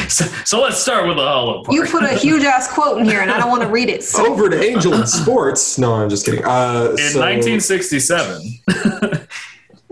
So, 0.10 0.26
so 0.46 0.62
let's 0.62 0.78
start 0.78 1.08
with 1.08 1.18
the 1.18 1.24
hollow 1.24 1.64
part. 1.64 1.74
You 1.74 1.84
put 1.86 2.04
a 2.04 2.14
huge 2.14 2.44
ass 2.44 2.72
quote 2.72 3.00
in 3.00 3.06
here, 3.06 3.22
and 3.22 3.32
I 3.32 3.40
don't 3.40 3.50
want 3.50 3.64
to 3.64 3.68
read 3.68 3.90
it. 3.90 4.04
So 4.04 4.28
Over 4.32 4.48
to 4.48 4.62
Angel 4.64 4.94
in 4.94 5.08
Sports. 5.08 5.80
No, 5.80 5.96
I'm 5.96 6.08
just 6.08 6.24
kidding. 6.24 6.46
Uh, 6.46 6.90
In 6.92 6.98
so, 7.10 7.20
1967, 7.20 8.60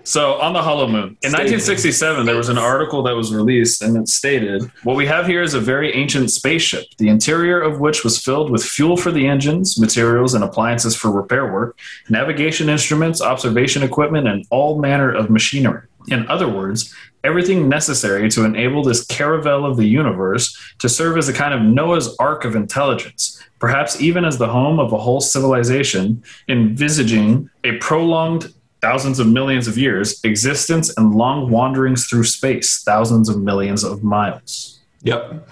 So 0.09 0.41
on 0.41 0.53
the 0.53 0.61
Hollow 0.63 0.87
Moon, 0.87 1.17
in 1.21 1.29
Stated. 1.29 1.53
1967, 1.53 2.25
there 2.25 2.35
was 2.35 2.49
an 2.49 2.57
article 2.57 3.03
that 3.03 3.15
was 3.15 3.31
released, 3.31 3.83
and 3.83 3.95
it 3.95 4.07
stated, 4.07 4.63
"What 4.81 4.95
we 4.95 5.05
have 5.05 5.27
here 5.27 5.43
is 5.43 5.53
a 5.53 5.59
very 5.59 5.93
ancient 5.93 6.31
spaceship, 6.31 6.85
the 6.97 7.09
interior 7.09 7.61
of 7.61 7.79
which 7.79 8.03
was 8.03 8.17
filled 8.17 8.49
with 8.49 8.63
fuel 8.63 8.97
for 8.97 9.11
the 9.11 9.27
engines, 9.27 9.79
materials, 9.79 10.33
and 10.33 10.43
appliances 10.43 10.95
for 10.95 11.11
repair 11.11 11.53
work, 11.53 11.77
navigation 12.09 12.69
instruments, 12.69 13.21
observation 13.21 13.83
equipment, 13.83 14.27
and 14.27 14.45
all 14.49 14.79
manner 14.79 15.11
of 15.11 15.29
machinery. 15.29 15.83
In 16.07 16.27
other 16.27 16.47
words, 16.47 16.91
everything 17.23 17.69
necessary 17.69 18.29
to 18.29 18.45
enable 18.45 18.81
this 18.81 19.05
caravel 19.05 19.63
of 19.63 19.77
the 19.77 19.85
universe 19.85 20.57
to 20.79 20.89
serve 20.89 21.19
as 21.19 21.29
a 21.29 21.33
kind 21.33 21.53
of 21.53 21.61
Noah's 21.61 22.15
Ark 22.17 22.45
of 22.45 22.55
intelligence." 22.55 23.39
Perhaps 23.59 24.01
even 24.01 24.25
as 24.25 24.39
the 24.39 24.47
home 24.47 24.79
of 24.79 24.91
a 24.91 24.97
whole 24.97 25.21
civilization, 25.21 26.23
envisaging 26.47 27.49
a 27.63 27.73
prolonged 27.73 28.53
thousands 28.81 29.19
of 29.19 29.27
millions 29.27 29.67
of 29.67 29.77
years, 29.77 30.23
existence 30.23 30.95
and 30.97 31.15
long 31.15 31.49
wanderings 31.49 32.07
through 32.07 32.23
space, 32.23 32.83
thousands 32.83 33.29
of 33.29 33.41
millions 33.41 33.83
of 33.83 34.03
miles. 34.03 34.79
Yep. 35.03 35.47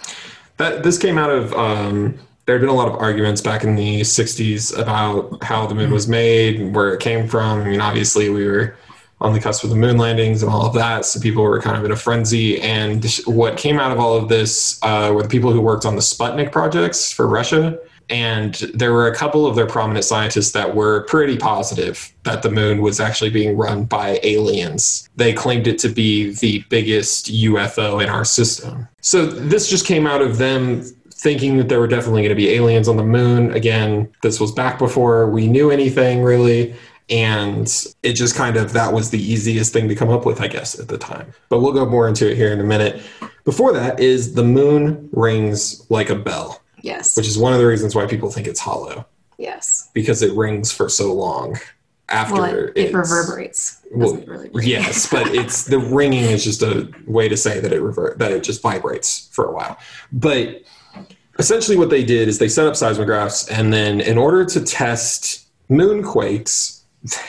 That 0.57 0.83
this 0.83 0.97
came 0.97 1.17
out 1.17 1.29
of 1.29 1.53
um, 1.53 2.17
there 2.45 2.55
had 2.55 2.61
been 2.61 2.69
a 2.69 2.73
lot 2.73 2.87
of 2.87 2.95
arguments 2.95 3.41
back 3.41 3.63
in 3.63 3.75
the 3.75 4.01
60s 4.01 4.77
about 4.77 5.43
how 5.43 5.67
the 5.67 5.75
moon 5.75 5.91
was 5.91 6.07
made, 6.07 6.73
where 6.73 6.93
it 6.93 7.01
came 7.01 7.27
from. 7.27 7.61
I 7.61 7.65
mean, 7.65 7.81
obviously 7.81 8.29
we 8.29 8.47
were 8.47 8.75
on 9.19 9.33
the 9.33 9.39
cusp 9.39 9.65
of 9.65 9.69
the 9.69 9.75
moon 9.75 9.97
landings 9.97 10.43
and 10.43 10.51
all 10.51 10.65
of 10.65 10.73
that, 10.75 11.03
so 11.03 11.19
people 11.19 11.43
were 11.43 11.59
kind 11.61 11.75
of 11.75 11.83
in 11.83 11.91
a 11.91 11.95
frenzy. 11.95 12.61
And 12.61 13.03
what 13.25 13.57
came 13.57 13.79
out 13.79 13.91
of 13.91 13.99
all 13.99 14.15
of 14.15 14.29
this 14.29 14.79
uh, 14.81 15.11
were 15.13 15.23
the 15.23 15.29
people 15.29 15.51
who 15.51 15.59
worked 15.59 15.85
on 15.85 15.95
the 15.95 16.01
Sputnik 16.01 16.51
projects 16.51 17.11
for 17.11 17.27
Russia. 17.27 17.77
And 18.09 18.55
there 18.73 18.93
were 18.93 19.07
a 19.07 19.15
couple 19.15 19.45
of 19.45 19.55
their 19.55 19.65
prominent 19.65 20.05
scientists 20.05 20.51
that 20.51 20.75
were 20.75 21.01
pretty 21.03 21.37
positive 21.37 22.13
that 22.23 22.41
the 22.41 22.49
moon 22.49 22.81
was 22.81 22.99
actually 22.99 23.29
being 23.29 23.57
run 23.57 23.83
by 23.83 24.19
aliens. 24.23 25.09
They 25.17 25.33
claimed 25.33 25.67
it 25.67 25.77
to 25.79 25.89
be 25.89 26.33
the 26.35 26.63
biggest 26.69 27.27
UFO 27.27 28.01
in 28.01 28.09
our 28.09 28.23
system. 28.23 28.87
So 29.01 29.25
this 29.25 29.69
just 29.69 29.85
came 29.85 30.07
out 30.07 30.21
of 30.21 30.37
them 30.37 30.83
thinking 31.11 31.57
that 31.57 31.67
there 31.67 31.79
were 31.79 31.87
definitely 31.87 32.21
going 32.21 32.29
to 32.29 32.35
be 32.35 32.49
aliens 32.49 32.87
on 32.87 32.95
the 32.95 33.03
moon. 33.03 33.51
Again, 33.53 34.09
this 34.21 34.39
was 34.39 34.51
back 34.51 34.79
before 34.79 35.29
we 35.29 35.47
knew 35.47 35.71
anything 35.71 36.21
really. 36.21 36.75
And 37.09 37.67
it 38.03 38.13
just 38.13 38.35
kind 38.35 38.57
of, 38.57 38.73
that 38.73 38.93
was 38.93 39.09
the 39.09 39.21
easiest 39.21 39.71
thing 39.73 39.87
to 39.87 39.95
come 39.95 40.09
up 40.09 40.25
with, 40.25 40.41
I 40.41 40.47
guess, 40.47 40.77
at 40.77 40.89
the 40.89 40.97
time. 40.97 41.33
But 41.49 41.59
we'll 41.59 41.73
go 41.73 41.85
more 41.85 42.07
into 42.07 42.29
it 42.29 42.35
here 42.35 42.51
in 42.51 42.59
a 42.59 42.65
minute. 42.65 43.01
Before 43.45 43.71
that 43.73 43.99
is 43.99 44.33
the 44.33 44.43
moon 44.43 45.09
rings 45.13 45.89
like 45.89 46.09
a 46.09 46.15
bell 46.15 46.61
Yes. 46.87 47.17
which 47.17 47.27
is 47.27 47.37
one 47.37 47.53
of 47.53 47.59
the 47.59 47.67
reasons 47.67 47.93
why 47.95 48.05
people 48.05 48.31
think 48.31 48.47
it's 48.47 48.59
hollow 48.59 49.05
yes. 49.37 49.89
because 49.93 50.21
it 50.21 50.31
rings 50.33 50.71
for 50.71 50.87
so 50.89 51.13
long 51.13 51.59
after 52.09 52.33
Well, 52.35 52.45
it, 52.45 52.71
it 52.77 52.93
reverberates. 52.93 53.81
Well, 53.93 54.15
really 54.25 54.49
yes, 54.65 55.09
but 55.11 55.27
it's 55.35 55.65
the 55.65 55.79
ringing 55.79 56.23
is 56.23 56.43
just 56.45 56.61
a 56.61 56.89
way 57.05 57.27
to 57.27 57.35
say 57.35 57.59
that 57.59 57.73
it 57.73 57.81
revert 57.81 58.17
that 58.19 58.31
it 58.31 58.43
just 58.43 58.61
vibrates 58.61 59.27
for 59.33 59.45
a 59.45 59.51
while. 59.53 59.77
But 60.13 60.63
essentially, 61.37 61.75
what 61.77 61.89
they 61.89 62.05
did 62.05 62.29
is 62.29 62.39
they 62.39 62.47
set 62.47 62.65
up 62.65 62.75
seismographs, 62.75 63.49
and 63.51 63.73
then 63.73 63.99
in 63.99 64.17
order 64.17 64.45
to 64.45 64.61
test 64.63 65.47
moonquakes, 65.69 66.81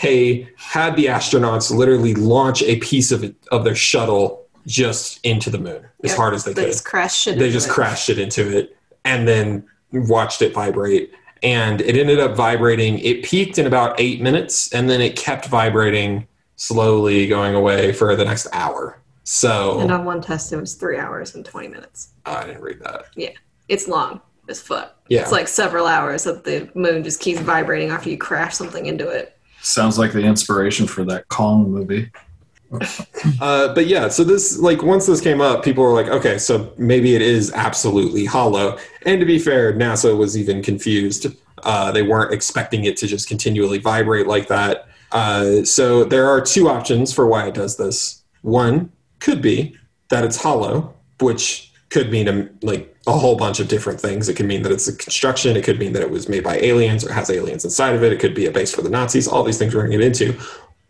they 0.02 0.48
had 0.56 0.94
the 0.96 1.06
astronauts 1.06 1.74
literally 1.74 2.14
launch 2.14 2.62
a 2.62 2.76
piece 2.76 3.10
of 3.10 3.24
it, 3.24 3.34
of 3.50 3.64
their 3.64 3.74
shuttle 3.74 4.46
just 4.66 5.18
into 5.24 5.50
the 5.50 5.58
moon 5.58 5.84
as 6.04 6.10
Yep. 6.10 6.16
hard 6.16 6.34
as 6.34 6.44
they 6.44 6.52
They 6.52 6.62
could 6.64 6.72
just 6.72 6.84
crashed 6.84 7.22
shit. 7.22 7.38
they 7.38 7.50
just 7.50 7.68
it. 7.68 7.72
crashed 7.72 8.08
it 8.10 8.18
into 8.20 8.56
it 8.56 8.76
and 9.08 9.26
then 9.26 9.64
watched 9.92 10.42
it 10.42 10.52
vibrate 10.52 11.10
and 11.42 11.80
it 11.80 11.96
ended 11.96 12.20
up 12.20 12.36
vibrating 12.36 12.98
it 12.98 13.22
peaked 13.24 13.58
in 13.58 13.66
about 13.66 13.98
eight 13.98 14.20
minutes 14.20 14.72
and 14.74 14.88
then 14.90 15.00
it 15.00 15.16
kept 15.16 15.46
vibrating 15.46 16.26
slowly 16.56 17.26
going 17.26 17.54
away 17.54 17.92
for 17.92 18.14
the 18.16 18.24
next 18.24 18.46
hour 18.52 19.00
so 19.24 19.78
And 19.80 19.90
on 19.92 20.04
one 20.06 20.22
test, 20.22 20.52
it 20.54 20.56
was 20.56 20.74
three 20.74 20.96
hours 20.98 21.34
and 21.34 21.44
20 21.44 21.68
minutes. 21.68 22.14
Oh, 22.24 22.32
i 22.34 22.46
didn't 22.46 22.62
read 22.62 22.80
that 22.80 23.06
Yeah, 23.14 23.30
It's 23.68 23.86
long 23.86 24.20
as 24.48 24.60
fuck. 24.60 24.96
yeah 25.08 25.20
It's 25.22 25.32
like 25.32 25.48
several 25.48 25.86
hours 25.86 26.24
that 26.24 26.44
the 26.44 26.68
moon 26.74 27.02
just 27.04 27.20
keeps 27.20 27.40
vibrating 27.40 27.90
after 27.90 28.08
you 28.10 28.16
crash 28.18 28.54
something 28.54 28.86
into 28.86 29.08
it. 29.08 29.38
Sounds 29.60 29.98
like 29.98 30.12
the 30.12 30.22
inspiration 30.22 30.86
for 30.86 31.04
that 31.04 31.28
Kong 31.28 31.70
movie. 31.70 32.10
Uh, 33.40 33.72
but 33.72 33.86
yeah 33.86 34.08
so 34.08 34.22
this 34.22 34.58
like 34.58 34.82
once 34.82 35.06
this 35.06 35.20
came 35.22 35.40
up 35.40 35.64
people 35.64 35.82
were 35.82 35.94
like 35.94 36.08
okay 36.08 36.36
so 36.36 36.70
maybe 36.76 37.14
it 37.14 37.22
is 37.22 37.52
absolutely 37.52 38.24
hollow. 38.24 38.78
And 39.06 39.20
to 39.20 39.26
be 39.26 39.38
fair 39.38 39.72
nasa 39.72 40.16
was 40.16 40.36
even 40.36 40.62
confused. 40.62 41.26
Uh, 41.64 41.90
they 41.90 42.02
weren't 42.02 42.32
expecting 42.32 42.84
it 42.84 42.96
to 42.98 43.06
just 43.06 43.26
continually 43.26 43.78
vibrate 43.78 44.26
like 44.26 44.48
that. 44.48 44.86
Uh, 45.10 45.64
so 45.64 46.04
there 46.04 46.28
are 46.28 46.40
two 46.40 46.68
options 46.68 47.12
for 47.12 47.26
why 47.26 47.48
it 47.48 47.54
does 47.54 47.76
this. 47.76 48.22
One 48.42 48.92
could 49.18 49.42
be 49.42 49.76
that 50.10 50.24
it's 50.24 50.40
hollow 50.40 50.94
which 51.20 51.72
could 51.90 52.10
mean 52.10 52.28
um, 52.28 52.50
like 52.62 52.94
a 53.06 53.12
whole 53.12 53.36
bunch 53.36 53.60
of 53.60 53.68
different 53.68 54.00
things. 54.00 54.28
It 54.28 54.34
could 54.34 54.46
mean 54.46 54.62
that 54.62 54.72
it's 54.72 54.88
a 54.88 54.96
construction. 54.96 55.56
It 55.56 55.64
could 55.64 55.78
mean 55.78 55.92
that 55.94 56.02
it 56.02 56.10
was 56.10 56.28
made 56.28 56.44
by 56.44 56.58
aliens 56.58 57.04
or 57.04 57.12
has 57.12 57.30
aliens 57.30 57.64
inside 57.64 57.94
of 57.94 58.02
it. 58.02 58.12
It 58.12 58.20
could 58.20 58.34
be 58.34 58.46
a 58.46 58.50
base 58.50 58.74
for 58.74 58.82
the 58.82 58.90
nazis. 58.90 59.26
All 59.26 59.42
these 59.42 59.58
things 59.58 59.74
we're 59.74 59.86
going 59.86 59.98
to 59.98 59.98
get 59.98 60.06
into. 60.06 60.38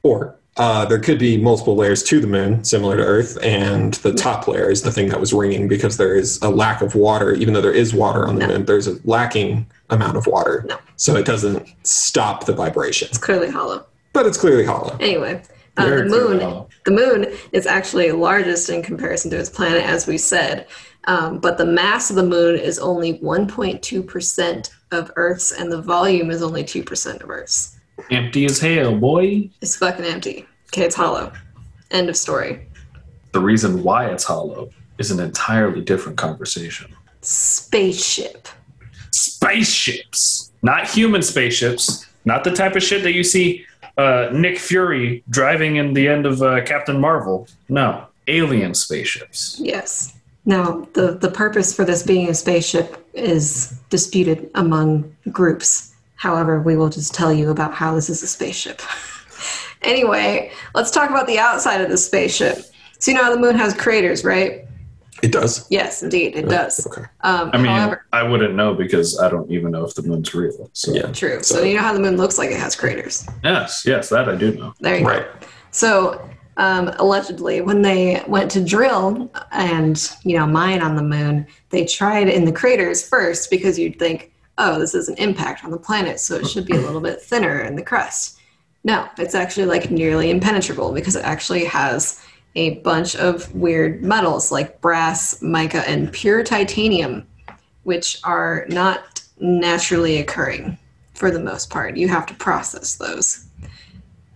Or 0.03 0.38
uh, 0.59 0.85
there 0.85 0.99
could 0.99 1.19
be 1.19 1.37
multiple 1.37 1.77
layers 1.77 2.03
to 2.03 2.21
the 2.21 2.27
moon, 2.27 2.65
similar 2.65 2.97
to 2.97 3.03
Earth, 3.03 3.39
and 3.43 3.95
the 3.95 4.13
top 4.13 4.49
layer 4.49 4.71
is 4.71 4.83
the 4.83 4.91
thing 4.91 5.09
that 5.09 5.21
was 5.21 5.33
ringing 5.33 5.69
because 5.69 5.97
there 5.97 6.17
is 6.17 6.41
a 6.43 6.51
lack 6.51 6.83
of 6.83 6.95
water. 6.95 7.33
Even 7.33 7.55
though 7.55 7.61
there 7.61 7.73
is 7.73 7.95
water 7.95 8.27
on 8.27 8.35
the 8.35 8.41
No. 8.47 8.49
moon, 8.55 8.65
there's 8.65 8.89
a 8.89 8.97
lacking 9.05 9.67
amount 9.91 10.17
of 10.17 10.27
water. 10.27 10.65
No. 10.69 10.77
So 10.97 11.15
it 11.17 11.25
doesn't 11.25 11.67
stop 11.85 12.45
the 12.47 12.53
vibration. 12.53 13.09
It's 13.09 13.19
clearly 13.19 13.49
hollow. 13.51 13.87
But 14.13 14.27
it's 14.27 14.37
clearly 14.37 14.65
hollow. 14.65 14.97
Anyway, 15.01 15.43
uh, 15.77 15.85
the 15.85 16.05
moon, 16.05 16.41
hollow. 16.41 16.69
the 16.85 16.91
moon 16.91 17.27
is 17.53 17.67
actually 17.67 18.11
largest 18.11 18.69
in 18.69 18.83
comparison 18.83 19.31
to 19.31 19.39
its 19.39 19.49
planet, 19.51 19.85
as 19.85 20.07
we 20.09 20.19
said. 20.19 20.67
Um, 21.05 21.39
but 21.39 21.57
the 21.57 21.65
mass 21.65 22.11
of 22.11 22.17
the 22.17 22.25
moon 22.25 22.59
is 22.59 22.79
only 22.81 23.19
1.2% 23.21 24.71
of 24.91 25.13
Earth's, 25.17 25.53
and 25.53 25.71
the 25.71 25.81
volume 25.81 26.31
is 26.31 26.43
only 26.43 26.65
2% 26.65 27.23
of 27.23 27.31
Earth's. 27.31 27.78
Empty 28.11 28.45
as 28.45 28.61
hell, 28.61 28.97
boy. 28.97 29.51
It's 29.61 29.77
fucking 29.77 30.05
empty. 30.05 30.47
Okay, 30.69 30.85
it's 30.85 30.95
hollow. 30.95 31.33
End 31.91 32.09
of 32.09 32.17
story. 32.17 32.67
The 33.33 33.41
reason 33.41 33.83
why 33.83 34.07
it's 34.07 34.25
hollow 34.25 34.71
is 34.99 35.11
an 35.11 35.21
entirely 35.21 35.81
different 35.81 36.19
conversation. 36.19 36.95
Spaceship. 37.23 38.49
Spaceships, 39.11 40.53
not 40.63 40.89
human 40.89 41.23
spaceships, 41.23 42.07
not 42.25 42.45
the 42.45 42.51
type 42.51 42.77
of 42.77 42.83
shit 42.83 43.03
that 43.03 43.15
you 43.15 43.25
see 43.25 43.65
uh, 43.97 44.29
Nick 44.33 44.59
Fury 44.59 45.25
driving 45.31 45.77
in 45.77 45.95
the 45.95 46.09
end 46.09 46.27
of 46.27 46.43
uh, 46.43 46.63
Captain 46.65 47.01
Marvel. 47.01 47.49
No, 47.69 48.07
alien 48.27 48.75
spaceships. 48.75 49.59
Yes. 49.61 50.15
Now, 50.45 50.87
the, 50.95 51.13
the 51.13 51.31
purpose 51.31 51.75
for 51.75 51.85
this 51.85 52.03
being 52.03 52.29
a 52.29 52.35
spaceship 52.35 53.05
is 53.13 53.79
disputed 53.91 54.51
among 54.55 55.15
groups. 55.31 55.95
However, 56.19 56.61
we 56.61 56.77
will 56.77 56.89
just 56.91 57.15
tell 57.15 57.33
you 57.33 57.51
about 57.51 57.73
how 57.75 57.95
this 57.95 58.11
is 58.11 58.23
a 58.23 58.27
spaceship. 58.27 58.83
anyway, 59.83 60.51
let's 60.75 60.91
talk 60.91 61.11
about 61.11 61.27
the 61.27 61.39
outside 61.39 61.81
of 61.81 61.89
the 61.91 61.97
spaceship. 61.97 62.59
So, 62.99 63.11
you 63.13 63.17
know 63.17 63.23
how 63.25 63.33
the 63.35 63.41
moon 63.41 63.57
has 63.57 63.73
craters, 63.73 64.25
right? 64.25 64.65
It 65.23 65.31
does. 65.33 65.67
Yes, 65.71 66.03
indeed, 66.03 66.37
it 66.37 66.49
does. 66.49 66.85
Okay. 66.87 67.03
Um, 67.23 67.51
I 67.53 67.57
mean, 67.59 67.67
however, 67.67 68.05
I 68.13 68.23
wouldn't 68.25 68.55
know 68.55 68.75
because 68.75 69.19
I 69.21 69.29
don't 69.29 69.51
even 69.51 69.71
know 69.73 69.85
if 69.85 69.95
the 69.95 70.03
moon's 70.03 70.33
real. 70.35 70.71
So 70.73 70.93
Yeah. 70.93 71.11
true. 71.13 71.43
So, 71.43 71.57
so- 71.57 71.63
you 71.63 71.75
know 71.77 71.83
how 71.83 71.93
the 71.93 72.01
moon 72.01 72.17
looks 72.17 72.37
like 72.39 72.51
it 72.51 72.59
has 72.59 72.75
craters. 72.77 73.27
yes, 73.45 73.85
yes, 73.87 74.09
that 74.11 74.29
I 74.29 74.35
do 74.35 74.53
know. 74.55 74.75
There 74.81 74.99
you 74.99 75.07
Right. 75.07 75.23
go. 75.41 75.47
So 75.71 76.21
um, 76.57 76.89
allegedly, 76.99 77.61
when 77.61 77.83
they 77.83 78.21
went 78.27 78.51
to 78.53 78.65
drill 78.65 79.31
and 79.53 80.11
you 80.25 80.37
know 80.37 80.45
mine 80.47 80.83
on 80.83 80.97
the 80.97 81.03
moon, 81.05 81.47
they 81.71 81.85
tried 81.85 82.29
in 82.29 82.45
the 82.45 82.51
craters 82.53 83.07
first 83.09 83.49
because 83.49 83.79
you'd 83.79 83.97
think, 83.97 84.33
oh, 84.59 84.79
this 84.79 84.95
is 84.95 85.09
an 85.09 85.17
impact 85.17 85.65
on 85.65 85.71
the 85.71 85.79
planet, 85.79 86.21
so 86.21 86.37
it 86.37 86.47
should 86.47 86.67
be 86.67 86.77
a 86.77 86.81
little 86.81 87.01
bit 87.01 87.23
thinner 87.23 87.61
in 87.61 87.77
the 87.77 87.83
crust. 87.83 88.39
No, 88.85 89.09
it's 89.19 89.35
actually 89.35 89.67
like 89.67 89.91
nearly 89.91 90.31
impenetrable 90.31 90.93
because 90.93 91.17
it 91.17 91.25
actually 91.25 91.65
has 91.65 92.25
a 92.55 92.79
bunch 92.81 93.15
of 93.17 93.55
weird 93.55 94.03
metals 94.03 94.51
like 94.51 94.81
brass, 94.81 95.41
mica, 95.41 95.89
and 95.89 96.13
pure 96.13 96.43
titanium, 96.43 97.27
which 97.85 98.19
are 98.25 98.67
not 98.69 99.23
naturally 99.41 100.19
occurring 100.19 100.77
for 101.15 101.31
the 101.31 101.41
most 101.41 101.71
part. 101.71 101.97
You 101.97 102.09
have 102.09 102.27
to 102.27 102.35
process 102.35 102.97
those. 102.97 103.47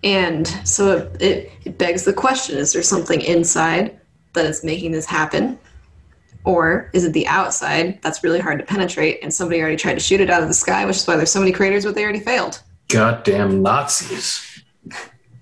And 0.05 0.47
so 0.65 1.11
it, 1.21 1.51
it, 1.65 1.79
begs 1.79 2.05
the 2.05 2.13
question 2.13 2.59
is 2.59 2.73
there 2.73 2.83
something 2.83 3.21
inside 3.21 3.99
that 4.33 4.47
is 4.47 4.65
making 4.65 4.93
this 4.93 5.07
happen? 5.07 5.59
Or 6.45 6.91
is 6.93 7.05
it 7.05 7.13
the 7.13 7.27
outside 7.27 8.01
that's 8.03 8.25
really 8.25 8.41
hard 8.41 8.59
to 8.59 8.65
penetrate 8.65 9.21
and 9.23 9.33
somebody 9.33 9.61
already 9.61 9.77
tried 9.77 9.95
to 9.95 10.01
shoot 10.01 10.21
it 10.21 10.31
out 10.31 10.43
of 10.43 10.49
the 10.49 10.55
sky, 10.55 10.85
which 10.85 10.97
is 10.97 11.07
why 11.07 11.17
there's 11.17 11.31
so 11.31 11.39
many 11.41 11.53
craters, 11.53 11.85
but 11.85 11.95
they 11.95 12.03
already 12.03 12.21
failed? 12.21 12.61
Goddamn 12.89 13.63
Nazis. 13.63 14.63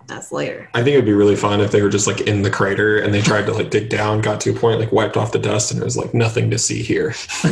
That's 0.06 0.32
later. 0.32 0.68
I 0.74 0.82
think 0.82 0.94
it 0.94 0.98
would 0.98 1.04
be 1.06 1.12
really 1.12 1.36
fun 1.36 1.60
if 1.60 1.70
they 1.70 1.82
were 1.82 1.88
just 1.88 2.06
like 2.06 2.22
in 2.22 2.42
the 2.42 2.50
crater 2.50 2.98
and 2.98 3.14
they 3.14 3.20
tried 3.22 3.46
to 3.46 3.52
like 3.52 3.70
dig 3.70 3.88
down, 3.88 4.20
got 4.20 4.40
to 4.42 4.50
a 4.50 4.54
point, 4.54 4.80
like 4.80 4.92
wiped 4.92 5.16
off 5.16 5.32
the 5.32 5.38
dust, 5.38 5.70
and 5.70 5.80
it 5.80 5.84
was 5.84 5.96
like 5.96 6.12
nothing 6.12 6.50
to 6.50 6.58
see 6.58 6.82
here. 6.82 7.14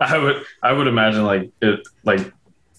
I 0.00 0.18
would 0.18 0.44
I 0.62 0.72
would 0.72 0.86
imagine 0.86 1.24
like 1.24 1.50
it 1.60 1.80
like 2.04 2.32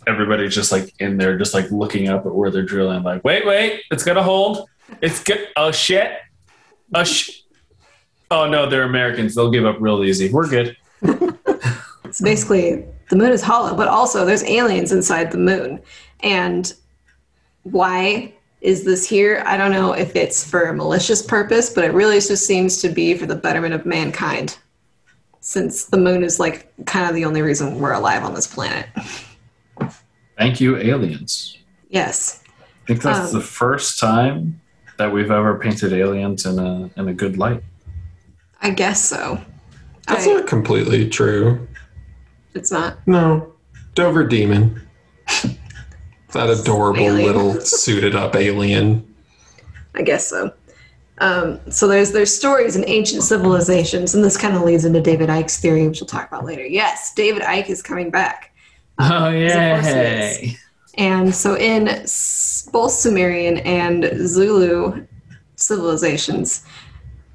everybody's 0.07 0.55
just 0.55 0.71
like 0.71 0.93
in 0.99 1.17
there, 1.17 1.37
just 1.37 1.53
like 1.53 1.69
looking 1.71 2.07
up 2.07 2.25
at 2.25 2.33
where 2.33 2.49
they're 2.49 2.63
drilling. 2.63 3.03
Like, 3.03 3.23
wait, 3.25 3.45
wait, 3.45 3.81
it's 3.91 4.03
gonna 4.03 4.23
hold. 4.23 4.69
It's 5.01 5.21
good. 5.21 5.49
Oh 5.57 5.71
shit. 5.71 6.17
Oh 6.93 7.03
sh. 7.03 7.41
Oh 8.31 8.47
no, 8.47 8.67
they're 8.67 8.83
Americans. 8.83 9.35
They'll 9.35 9.51
give 9.51 9.65
up 9.65 9.77
real 9.79 10.03
easy. 10.03 10.31
We're 10.31 10.49
good. 10.49 10.75
So 12.11 12.23
basically, 12.23 12.85
the 13.09 13.15
moon 13.17 13.31
is 13.31 13.41
hollow, 13.41 13.75
but 13.75 13.87
also 13.87 14.25
there's 14.25 14.43
aliens 14.43 14.91
inside 14.91 15.31
the 15.31 15.37
moon. 15.37 15.81
And 16.21 16.73
why 17.63 18.33
is 18.61 18.83
this 18.85 19.07
here? 19.07 19.43
I 19.45 19.57
don't 19.57 19.71
know 19.71 19.91
if 19.93 20.15
it's 20.15 20.49
for 20.49 20.63
a 20.63 20.73
malicious 20.73 21.21
purpose, 21.21 21.69
but 21.69 21.83
it 21.83 21.93
really 21.93 22.15
just 22.15 22.47
seems 22.47 22.81
to 22.81 22.89
be 22.89 23.15
for 23.15 23.25
the 23.25 23.35
betterment 23.35 23.73
of 23.73 23.85
mankind. 23.85 24.57
Since 25.41 25.85
the 25.85 25.97
moon 25.97 26.23
is 26.23 26.39
like 26.39 26.71
kind 26.85 27.07
of 27.07 27.15
the 27.15 27.25
only 27.25 27.41
reason 27.41 27.79
we're 27.79 27.93
alive 27.93 28.23
on 28.23 28.33
this 28.33 28.47
planet. 28.47 28.87
Thank 30.37 30.59
you, 30.59 30.77
aliens. 30.77 31.57
Yes. 31.89 32.43
I 32.59 32.87
think 32.87 33.01
that's 33.01 33.31
Um, 33.33 33.39
the 33.39 33.45
first 33.45 33.99
time 33.99 34.61
that 34.97 35.11
we've 35.13 35.31
ever 35.31 35.59
painted 35.59 35.91
aliens 35.93 36.45
in 36.45 36.57
a 36.59 36.89
in 36.97 37.07
a 37.09 37.13
good 37.13 37.37
light. 37.37 37.61
I 38.61 38.71
guess 38.71 39.03
so. 39.03 39.39
That's 40.07 40.27
I, 40.27 40.33
not 40.33 40.47
completely 40.47 41.09
true. 41.09 41.67
it's 42.53 42.71
not. 42.71 42.97
No, 43.07 43.53
Dover 43.95 44.23
Demon. 44.25 44.81
that 46.33 46.49
adorable 46.49 46.99
Alien. 46.99 47.25
little 47.25 47.61
suited 47.61 48.15
up 48.15 48.35
alien. 48.35 49.15
I 49.95 50.01
guess 50.01 50.27
so. 50.27 50.53
Um, 51.19 51.59
so 51.71 51.87
there's 51.87 52.11
there's 52.11 52.35
stories 52.35 52.75
in 52.75 52.83
ancient 52.87 53.23
civilizations, 53.23 54.13
and 54.13 54.23
this 54.23 54.35
kind 54.35 54.55
of 54.55 54.63
leads 54.63 54.83
into 54.83 54.99
David 55.01 55.29
Icke's 55.29 55.57
theory, 55.57 55.87
which 55.87 56.01
we'll 56.01 56.07
talk 56.07 56.27
about 56.27 56.43
later. 56.43 56.65
Yes, 56.65 57.13
David 57.13 57.41
Icke 57.43 57.69
is 57.69 57.81
coming 57.81 58.09
back. 58.09 58.53
Oh 58.99 59.29
yeah! 59.29 60.37
And 60.97 61.33
so 61.33 61.57
in 61.57 61.85
both 62.71 62.91
Sumerian 62.91 63.57
and 63.59 64.11
Zulu 64.27 65.05
civilizations, 65.55 66.65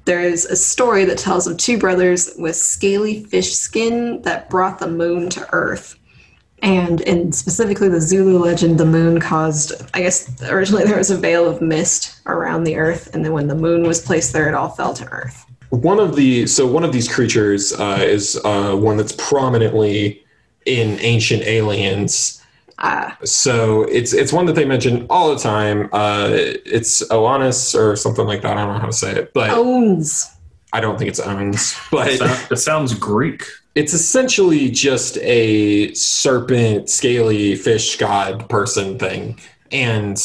there 0.05 0.21
is 0.21 0.45
a 0.45 0.55
story 0.55 1.05
that 1.05 1.17
tells 1.17 1.47
of 1.47 1.57
two 1.57 1.77
brothers 1.77 2.33
with 2.37 2.55
scaly 2.55 3.23
fish 3.25 3.53
skin 3.53 4.21
that 4.23 4.49
brought 4.49 4.79
the 4.79 4.87
moon 4.87 5.29
to 5.29 5.47
Earth. 5.53 5.97
And 6.63 7.01
in 7.01 7.31
specifically 7.31 7.89
the 7.89 8.01
Zulu 8.01 8.37
legend, 8.37 8.79
the 8.79 8.85
moon 8.85 9.19
caused, 9.19 9.73
I 9.93 10.01
guess 10.01 10.41
originally 10.43 10.83
there 10.85 10.97
was 10.97 11.11
a 11.11 11.17
veil 11.17 11.47
of 11.47 11.61
mist 11.61 12.19
around 12.25 12.63
the 12.63 12.77
Earth, 12.77 13.13
and 13.13 13.25
then 13.25 13.33
when 13.33 13.47
the 13.47 13.55
moon 13.55 13.83
was 13.83 14.01
placed 14.01 14.33
there, 14.33 14.47
it 14.47 14.53
all 14.53 14.69
fell 14.69 14.93
to 14.93 15.05
Earth. 15.09 15.45
One 15.69 15.99
of 15.99 16.15
the 16.17 16.47
so 16.47 16.67
one 16.67 16.83
of 16.83 16.91
these 16.91 17.07
creatures 17.07 17.71
uh, 17.71 17.99
is 18.01 18.39
uh, 18.43 18.75
one 18.75 18.97
that's 18.97 19.13
prominently 19.13 20.25
in 20.65 20.99
Ancient 20.99 21.43
Aliens. 21.43 22.40
Ah, 22.83 23.15
So 23.23 23.83
it's 23.83 24.11
it's 24.13 24.33
one 24.33 24.45
that 24.47 24.53
they 24.53 24.65
mention 24.65 25.05
all 25.09 25.33
the 25.33 25.39
time. 25.39 25.87
Uh, 25.93 26.29
it's 26.33 27.03
Oannes 27.09 27.75
or 27.79 27.95
something 27.95 28.25
like 28.25 28.41
that. 28.41 28.57
I 28.57 28.65
don't 28.65 28.73
know 28.73 28.79
how 28.79 28.87
to 28.87 28.93
say 28.93 29.11
it, 29.13 29.33
but 29.33 29.51
owns. 29.51 30.29
I 30.73 30.79
don't 30.81 30.97
think 30.97 31.09
it's 31.09 31.19
Owens. 31.19 31.75
But 31.91 32.13
Sound- 32.17 32.51
it 32.51 32.55
sounds 32.57 32.93
Greek. 32.95 33.43
it's 33.75 33.93
essentially 33.93 34.69
just 34.69 35.17
a 35.19 35.93
serpent, 35.93 36.89
scaly 36.89 37.55
fish 37.55 37.97
god 37.97 38.49
person 38.49 38.97
thing. 38.97 39.39
And 39.71 40.17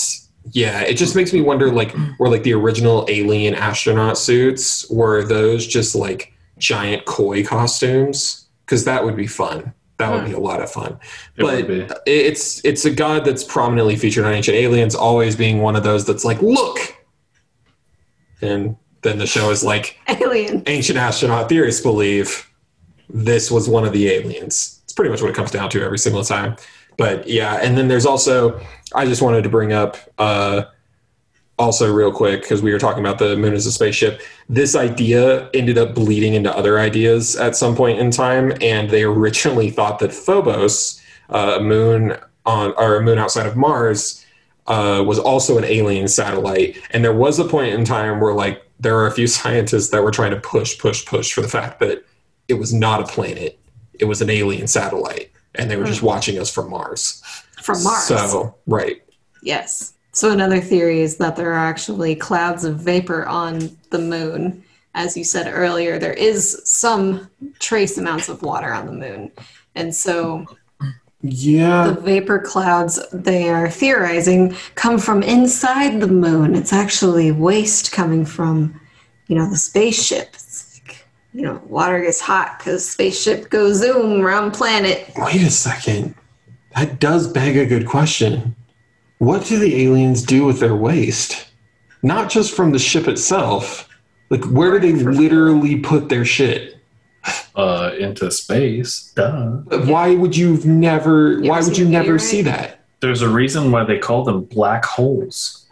yeah, 0.53 0.81
it 0.83 0.95
just 0.95 1.15
makes 1.17 1.33
me 1.33 1.41
wonder 1.43 1.71
like 1.71 1.95
were 2.19 2.29
like 2.31 2.43
the 2.45 2.55
original 2.55 3.05
alien 3.09 3.55
astronaut 3.55 4.17
suits 4.17 4.89
were 4.91 5.25
those 5.25 5.67
just 5.67 5.95
like 5.95 6.33
giant 6.59 7.05
koi 7.05 7.45
costumes? 7.45 8.47
Because 8.65 8.85
that 8.85 9.05
would 9.05 9.17
be 9.17 9.27
fun. 9.27 9.75
That 9.99 10.13
would 10.13 10.27
be 10.27 10.33
a 10.33 10.39
lot 10.39 10.61
of 10.61 10.71
fun. 10.71 10.99
It 11.37 11.87
but 11.87 12.03
it's 12.07 12.63
it's 12.65 12.85
a 12.85 12.91
god 12.91 13.25
that's 13.25 13.43
prominently 13.43 13.97
featured 13.97 14.25
on 14.27 14.35
Ancient 14.35 14.57
Aliens, 14.57 14.95
always 14.95 15.37
being 15.37 15.63
one 15.63 15.75
of 15.75 15.85
those 15.85 16.05
that's 16.05 16.25
like, 16.25 16.43
look, 16.43 16.79
and 18.43 18.77
then 19.03 19.19
the 19.19 19.27
show 19.27 19.51
is 19.51 19.65
like, 19.65 19.99
Alien. 20.09 20.63
ancient 20.67 20.99
astronaut 20.99 21.49
theorists 21.49 21.81
believe 21.81 22.51
this 23.09 23.51
was 23.51 23.69
one 23.69 23.85
of 23.85 23.93
the 23.93 24.09
aliens. 24.09 24.81
It's 24.85 24.93
pretty 24.93 25.11
much 25.11 25.23
what 25.23 25.31
it 25.31 25.37
comes 25.37 25.51
down 25.51 25.71
to 25.71 25.83
every 25.83 25.99
single 25.99 26.25
time. 26.25 26.57
But 26.99 27.29
yeah, 27.29 27.55
and 27.63 27.77
then 27.79 27.89
there's 27.89 28.07
also 28.07 28.61
I 28.95 29.07
just 29.07 29.23
wanted 29.23 29.45
to 29.45 29.49
bring 29.49 29.73
up 29.73 29.97
uh, 30.19 30.65
also 31.59 31.93
real 31.93 32.13
quick 32.13 32.43
because 32.43 32.63
we 32.63 32.73
were 32.73 32.79
talking 32.79 33.01
about 33.01 33.19
the 33.19 33.37
moon 33.37 33.55
as 33.55 33.67
a 33.67 33.73
spaceship. 33.73 34.21
This 34.49 34.75
idea 34.75 35.49
ended 35.55 35.79
up 35.79 35.95
bleeding 35.95 36.35
into 36.35 36.55
other 36.55 36.79
ideas 36.79 37.37
at 37.37 37.57
some 37.57 37.75
point 37.75 37.99
in 37.99 38.11
time, 38.11 38.53
and 38.61 38.91
they 38.91 39.05
originally 39.05 39.71
thought 39.77 39.99
that 40.01 40.13
Phobos, 40.13 41.01
uh, 41.31 41.57
a 41.59 41.63
moon 41.63 42.17
on 42.45 42.75
or 42.77 42.97
a 42.97 43.03
moon 43.03 43.19
outside 43.19 43.47
of 43.47 43.57
Mars, 43.57 44.25
uh, 44.67 45.03
was 45.07 45.19
also 45.19 45.59
an 45.59 45.65
alien 45.65 46.09
satellite. 46.09 46.77
And 46.91 47.05
there 47.05 47.15
was 47.15 47.39
a 47.39 47.45
point 47.45 47.75
in 47.75 47.85
time 47.85 48.21
where 48.21 48.35
like 48.35 48.63
there 48.79 48.97
are 48.99 49.07
a 49.07 49.13
few 49.13 49.27
scientists 49.27 49.91
that 49.91 50.03
were 50.03 50.11
trying 50.11 50.33
to 50.33 50.41
push, 50.41 50.79
push, 50.79 51.05
push 51.07 51.33
for 51.33 51.41
the 51.41 51.49
fact 51.49 51.81
that 51.81 52.05
it 52.49 52.55
was 52.55 52.73
not 52.73 53.01
a 53.01 53.05
planet; 53.05 53.59
it 53.95 54.05
was 54.05 54.21
an 54.21 54.31
alien 54.31 54.67
satellite, 54.67 55.33
and 55.55 55.71
they 55.71 55.77
were 55.77 55.87
just 55.87 56.03
watching 56.03 56.39
us 56.39 56.53
from 56.53 56.71
Mars. 56.71 57.23
From 57.63 57.83
Mars. 57.83 58.05
So 58.05 58.55
right, 58.67 59.03
Yes. 59.43 59.95
So 60.17 60.31
another 60.31 60.63
theory 60.63 61.03
is 61.03 61.19
that 61.19 61.37
there 61.37 61.53
are 61.53 61.69
actually 61.69 62.17
clouds 62.17 62.65
of 62.65 62.79
vapor 62.79 63.27
on 63.27 63.77
the 63.91 63.99
moon. 63.99 64.65
As 64.95 65.15
you 65.15 65.25
said 65.25 65.47
earlier, 65.53 65.99
there 65.99 66.15
is 66.15 66.63
some 66.65 67.31
trace 67.59 67.99
amounts 67.99 68.31
of 68.31 68.41
water 68.41 68.73
on 68.73 68.87
the 68.87 68.93
moon. 68.93 69.31
And 69.75 69.95
so 69.95 70.47
yeah, 71.21 71.89
the 71.89 72.01
vapor 72.01 72.39
clouds 72.39 72.99
they 73.13 73.51
are 73.51 73.69
theorizing 73.69 74.57
come 74.75 74.99
from 74.99 75.23
inside 75.23 76.01
the 76.01 76.09
moon. 76.09 76.57
It's 76.57 76.73
actually 76.73 77.31
waste 77.31 77.93
coming 77.93 78.25
from, 78.25 78.81
you 79.27 79.37
know, 79.37 79.51
the 79.51 79.59
spaceship. 79.59 80.31
It's 80.33 80.81
like, 80.83 81.05
you 81.35 81.43
know, 81.43 81.61
water 81.67 82.01
gets 82.01 82.23
hot 82.23 82.57
because 82.57 82.89
spaceship 82.89 83.51
goes 83.51 83.81
zoom 83.81 84.23
around 84.23 84.53
planet. 84.53 85.13
Wait 85.19 85.43
a 85.43 85.51
second. 85.51 86.15
That 86.75 87.01
does 87.01 87.31
beg 87.31 87.59
a 87.59 87.67
good 87.67 87.87
question. 87.87 88.57
What 89.19 89.45
do 89.47 89.59
the 89.59 89.85
aliens 89.85 90.23
do 90.23 90.45
with 90.45 90.61
their 90.61 90.75
waste? 90.77 91.49
Not 92.03 92.31
just 92.31 92.55
from 92.55 92.73
the 92.73 92.79
ship 92.79 93.09
itself. 93.09 93.89
Like, 94.29 94.45
where 94.45 94.79
do 94.79 94.93
they 94.93 95.03
literally 95.05 95.77
put 95.81 96.09
their 96.09 96.25
shit? 96.25 96.75
Uh, 97.55 97.93
into 97.99 98.31
space. 98.31 99.13
Duh. 99.17 99.47
But 99.67 99.87
Why 99.87 100.15
would 100.15 100.37
you 100.37 100.59
never? 100.65 101.33
You 101.41 101.51
why 101.51 101.61
would 101.61 101.77
you 101.77 101.89
never 101.89 102.03
meteorite? 102.13 102.21
see 102.21 102.43
that? 102.43 102.85
There's 103.01 103.23
a 103.23 103.29
reason 103.29 103.73
why 103.73 103.85
they 103.85 103.99
call 103.99 104.25
them 104.25 104.45
black 104.45 104.85
holes. 104.85 105.67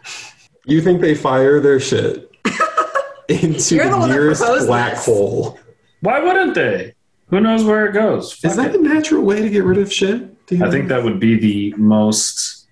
You 0.65 0.81
think 0.81 0.99
they 1.01 1.15
fire 1.15 1.59
their 1.59 1.79
shit 1.79 2.29
into 3.29 3.75
You're 3.75 3.89
the 3.89 3.99
the 3.99 4.07
nearest 4.07 4.43
black 4.67 4.93
this. 4.93 5.05
hole? 5.05 5.59
Why 6.01 6.19
wouldn't 6.19 6.55
they? 6.55 6.93
Who 7.29 7.39
knows 7.39 7.63
where 7.63 7.85
it 7.85 7.93
goes? 7.93 8.43
Is 8.43 8.55
that 8.55 8.67
it. 8.67 8.71
the 8.73 8.79
natural 8.79 9.23
way 9.23 9.41
to 9.41 9.49
get 9.49 9.63
rid 9.63 9.77
of 9.77 9.91
shit? 9.93 10.23
I 10.61 10.69
think 10.69 10.87
that 10.89 11.03
would 11.03 11.19
be 11.19 11.37
the 11.39 11.73
most 11.77 12.64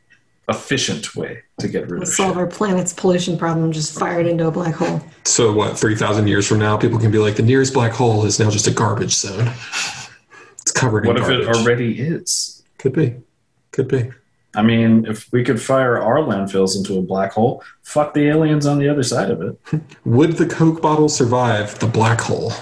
efficient 0.49 1.15
way 1.15 1.41
to 1.59 1.67
get 1.67 1.83
rid 1.83 1.91
We'll 1.91 2.01
of 2.03 2.07
solve 2.09 2.31
shit. 2.31 2.37
our 2.37 2.47
planet's 2.47 2.93
pollution 2.93 3.37
problem, 3.37 3.71
just 3.71 3.97
fire 3.97 4.19
it 4.19 4.27
into 4.27 4.47
a 4.47 4.51
black 4.51 4.75
hole. 4.75 5.01
So 5.23 5.51
what? 5.53 5.77
Three 5.79 5.95
thousand 5.95 6.27
years 6.27 6.47
from 6.47 6.59
now, 6.59 6.77
people 6.77 6.99
can 6.99 7.11
be 7.11 7.17
like, 7.17 7.35
the 7.35 7.43
nearest 7.43 7.73
black 7.73 7.93
hole 7.93 8.25
is 8.25 8.39
now 8.39 8.49
just 8.49 8.67
a 8.67 8.71
garbage 8.71 9.13
zone. 9.15 9.51
It's 10.61 10.71
covered 10.71 11.05
What 11.05 11.17
in 11.17 11.23
if 11.23 11.29
it 11.29 11.47
already 11.47 11.99
is? 11.99 12.63
Could 12.77 12.93
be. 12.93 13.15
Could 13.71 13.87
be. 13.87 14.11
I 14.55 14.61
mean, 14.61 15.05
if 15.07 15.31
we 15.31 15.43
could 15.43 15.59
fire 15.61 15.97
our 15.97 16.17
landfills 16.17 16.77
into 16.77 16.97
a 16.99 17.01
black 17.01 17.31
hole, 17.33 17.63
fuck 17.81 18.13
the 18.13 18.27
aliens 18.27 18.65
on 18.67 18.77
the 18.77 18.87
other 18.87 19.01
side 19.01 19.31
of 19.31 19.41
it. 19.41 19.57
Would 20.05 20.33
the 20.33 20.45
Coke 20.45 20.79
bottle 20.79 21.09
survive 21.09 21.79
the 21.79 21.87
black 21.87 22.21
hole? 22.21 22.53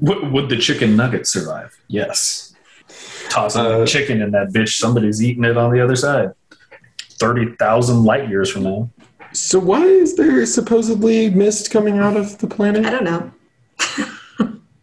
Would, 0.00 0.32
would 0.32 0.48
the 0.50 0.58
chicken 0.58 0.96
nugget 0.96 1.26
survive? 1.26 1.78
Yes. 1.88 2.43
Tossing 3.34 3.62
Uh, 3.66 3.84
chicken 3.86 4.22
in 4.22 4.30
that 4.30 4.52
bitch, 4.52 4.78
somebody's 4.78 5.22
eating 5.22 5.44
it 5.44 5.56
on 5.56 5.72
the 5.72 5.80
other 5.82 5.96
side. 5.96 6.30
30,000 7.18 8.04
light 8.04 8.28
years 8.28 8.50
from 8.50 8.62
now. 8.64 8.90
So 9.32 9.58
why 9.58 9.82
is 9.82 10.14
there 10.16 10.46
supposedly 10.46 11.30
mist 11.30 11.70
coming 11.70 11.98
out 11.98 12.16
of 12.16 12.38
the 12.38 12.46
planet? 12.46 12.86
I 12.86 12.90
don't 12.90 13.04
know. 13.04 13.30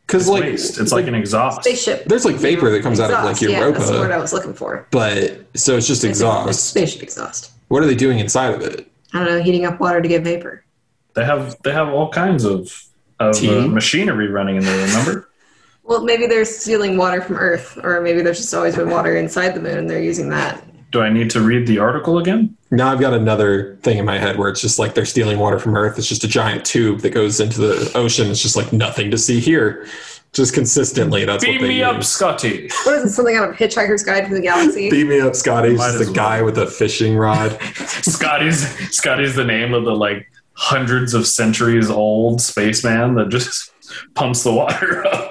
Because 0.08 0.24
It's 0.24 0.30
like, 0.30 0.44
waste. 0.44 0.78
It's 0.82 0.92
like 0.92 1.08
an 1.08 1.16
exhaust. 1.16 1.64
Spaceship. 1.64 2.04
there's 2.04 2.26
like 2.26 2.36
vapor 2.36 2.70
that 2.70 2.84
comes 2.84 3.00
out 3.00 3.12
of 3.12 3.24
like 3.24 3.42
Exhaust, 3.42 3.50
Yeah, 3.50 3.72
that's 3.72 3.90
the 3.90 3.98
word 3.98 4.12
I 4.12 4.18
was 4.18 4.34
looking 4.34 4.54
for. 4.54 4.86
but 4.92 5.46
so 5.56 5.78
it's 5.78 5.88
just 5.88 6.04
It's 6.04 6.10
exhaust. 6.20 6.68
Spaceship 6.72 7.02
exhaust. 7.02 7.52
What 7.70 7.82
are 7.82 7.86
they 7.86 7.96
doing 7.96 8.20
inside 8.20 8.54
of 8.54 8.62
it? 8.62 8.92
I 9.14 9.20
don't 9.20 9.28
know, 9.30 9.42
heating 9.42 9.64
up 9.64 9.80
water 9.80 10.02
to 10.02 10.08
get 10.10 10.24
vapor. 10.26 10.66
They 11.14 11.24
have 11.24 11.56
they 11.64 11.72
have 11.72 11.88
all 11.88 12.10
kinds 12.12 12.44
of, 12.44 12.86
of 13.22 13.42
uh, 13.42 13.68
machinery 13.68 14.28
running 14.28 14.58
in 14.58 14.66
there, 14.66 14.86
remember? 14.86 15.30
Well, 15.84 16.04
maybe 16.04 16.28
they're 16.28 16.46
stealing 16.46 16.98
water 16.98 17.22
from 17.22 17.38
Earth, 17.38 17.78
or 17.84 18.02
maybe 18.02 18.22
there's 18.22 18.38
just 18.38 18.54
always 18.54 18.76
been 18.76 18.89
water 18.89 19.15
inside 19.15 19.50
the 19.50 19.60
moon 19.60 19.78
and 19.78 19.89
they're 19.89 20.02
using 20.02 20.30
that. 20.30 20.63
Do 20.91 21.02
I 21.02 21.10
need 21.10 21.30
to 21.32 21.41
read 21.41 21.67
the 21.67 21.80
article 21.80 22.17
again? 22.17 22.56
Now 22.70 22.91
I've 22.91 23.00
got 23.00 23.13
another 23.13 23.78
thing 23.78 23.98
in 23.98 24.06
my 24.06 24.17
head 24.17 24.38
where 24.38 24.50
it's 24.50 24.62
just 24.62 24.78
like 24.78 24.94
they're 24.94 25.06
stealing 25.06 25.39
water 25.39 25.58
from 25.58 25.76
Earth. 25.76 25.98
It's 25.98 26.08
just 26.08 26.24
a 26.24 26.28
giant 26.28 26.65
tube 26.65 27.00
that 27.02 27.12
goes 27.12 27.39
into 27.39 27.62
the 27.62 27.91
ocean. 27.96 28.30
It's 28.30 28.41
just 28.41 28.56
like 28.56 28.72
nothing 28.74 29.10
to 29.12 29.17
see 29.17 29.39
here. 29.39 29.88
Just 30.34 30.54
consistently, 30.54 31.26
that's 31.26 31.44
Beam 31.44 31.56
what 31.56 31.62
they 31.63 31.67
me 31.67 31.84
up. 31.84 32.02
Scotty. 32.04 32.70
What 32.84 32.96
is 32.96 33.04
it? 33.04 33.10
Something 33.10 33.36
out 33.36 33.50
of 33.50 33.56
Hitchhiker's 33.58 34.04
Guide 34.04 34.30
to 34.30 34.34
the 34.34 34.41
Galaxy? 34.41 34.89
Beat 34.89 35.08
me 35.08 35.20
up, 35.20 35.36
Scotty. 35.36 35.70
It's 35.70 35.78
Might 35.78 35.91
just 35.91 36.02
as 36.04 36.10
a 36.10 36.13
guy 36.13 36.41
with 36.41 36.58
a 36.58 36.67
fishing 36.67 37.17
rod. 37.17 37.62
Scotty's 37.76 38.65
Scotty's 38.96 39.36
the 39.36 39.44
name 39.44 39.74
of 39.74 39.84
the 39.84 39.96
like 39.96 40.32
hundreds 40.54 41.13
of 41.13 41.28
centuries 41.28 41.89
old 41.89 42.41
spaceman 42.41 43.15
that 43.15 43.28
just 43.28 43.72
pumps 44.15 44.44
the 44.44 44.54
water 44.54 45.06
up 45.08 45.31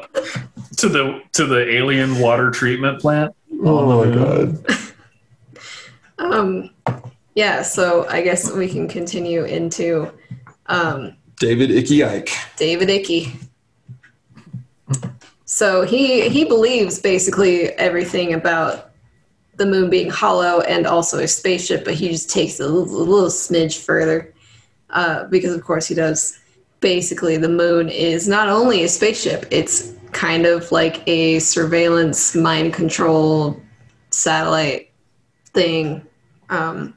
to 0.77 0.89
the 0.89 1.23
to 1.33 1.47
the 1.47 1.71
alien 1.71 2.19
water 2.19 2.51
treatment 2.51 3.01
plant. 3.01 3.35
Oh 3.63 4.05
my 4.05 4.15
god. 4.15 4.67
Um, 6.21 6.69
yeah, 7.35 7.63
so 7.63 8.07
I 8.09 8.21
guess 8.21 8.53
we 8.53 8.69
can 8.69 8.87
continue 8.87 9.45
into 9.45 10.13
um, 10.67 11.17
David 11.39 11.71
Icky 11.71 12.05
Ike. 12.05 12.29
David 12.57 12.91
Icky. 12.91 13.33
So 15.47 15.83
he 15.83 16.29
he 16.29 16.45
believes 16.45 16.99
basically 16.99 17.71
everything 17.73 18.35
about 18.35 18.91
the 19.57 19.67
moon 19.67 19.91
being 19.91 20.11
hollow 20.11 20.61
and 20.61 20.87
also 20.87 21.19
a 21.19 21.29
spaceship, 21.29 21.85
but 21.85 21.95
he 21.95 22.09
just 22.09 22.31
takes 22.31 22.61
a 22.61 22.67
little, 22.67 22.97
a 22.97 23.05
little 23.05 23.29
smidge 23.29 23.79
further 23.85 24.33
uh, 24.91 25.25
because, 25.25 25.55
of 25.55 25.63
course, 25.63 25.87
he 25.87 25.95
does. 25.95 26.39
Basically, 26.81 27.37
the 27.37 27.49
moon 27.49 27.91
is 27.91 28.27
not 28.27 28.49
only 28.49 28.85
a 28.85 28.89
spaceship; 28.89 29.47
it's 29.51 29.93
kind 30.13 30.47
of 30.47 30.71
like 30.73 31.07
a 31.09 31.39
surveillance, 31.39 32.35
mind 32.35 32.75
control 32.75 33.61
satellite 34.11 34.91
thing 35.47 36.07
um, 36.49 36.97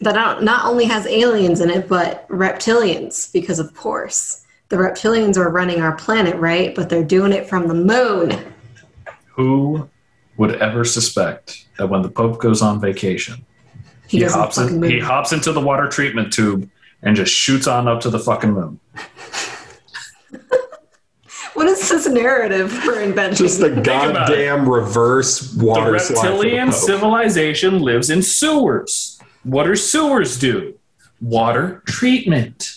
that 0.00 0.14
not, 0.14 0.42
not 0.42 0.64
only 0.66 0.84
has 0.84 1.06
aliens 1.06 1.60
in 1.60 1.70
it, 1.70 1.88
but 1.88 2.28
reptilians, 2.28 3.32
because 3.32 3.58
of 3.58 3.74
course 3.74 4.44
the 4.70 4.76
reptilians 4.76 5.36
are 5.36 5.50
running 5.50 5.80
our 5.80 5.96
planet, 5.96 6.36
right? 6.36 6.74
But 6.74 6.88
they're 6.88 7.04
doing 7.04 7.32
it 7.32 7.48
from 7.48 7.68
the 7.68 7.74
moon. 7.74 8.54
Who 9.26 9.88
would 10.36 10.56
ever 10.56 10.84
suspect 10.84 11.66
that 11.76 11.88
when 11.88 12.02
the 12.02 12.08
Pope 12.08 12.40
goes 12.40 12.62
on 12.62 12.80
vacation, 12.80 13.44
He, 14.06 14.18
he, 14.18 14.24
hops 14.24 14.58
in, 14.58 14.82
he 14.82 15.00
hops 15.00 15.32
into 15.32 15.52
the 15.52 15.60
water 15.60 15.88
treatment 15.88 16.32
tube 16.32 16.70
and 17.02 17.16
just 17.16 17.32
shoots 17.34 17.66
on 17.66 17.88
up 17.88 18.00
to 18.02 18.10
the 18.10 18.18
fucking 18.18 18.52
moon? 18.52 18.80
What 21.60 21.68
is 21.68 21.90
this 21.90 22.08
narrative 22.08 22.72
for 22.72 22.98
invention? 23.00 23.44
Just 23.44 23.60
the 23.60 23.68
goddamn 23.68 24.66
reverse 24.66 25.40
The 25.40 25.62
water 25.66 25.98
slide. 25.98 26.16
the 26.16 26.30
reptilian 26.30 26.72
civilization 26.72 27.80
lives 27.80 28.08
in 28.08 28.22
sewers. 28.22 29.20
What 29.42 29.64
do 29.64 29.76
sewers 29.76 30.38
do? 30.38 30.72
Water 31.20 31.82
treatment. 31.84 32.76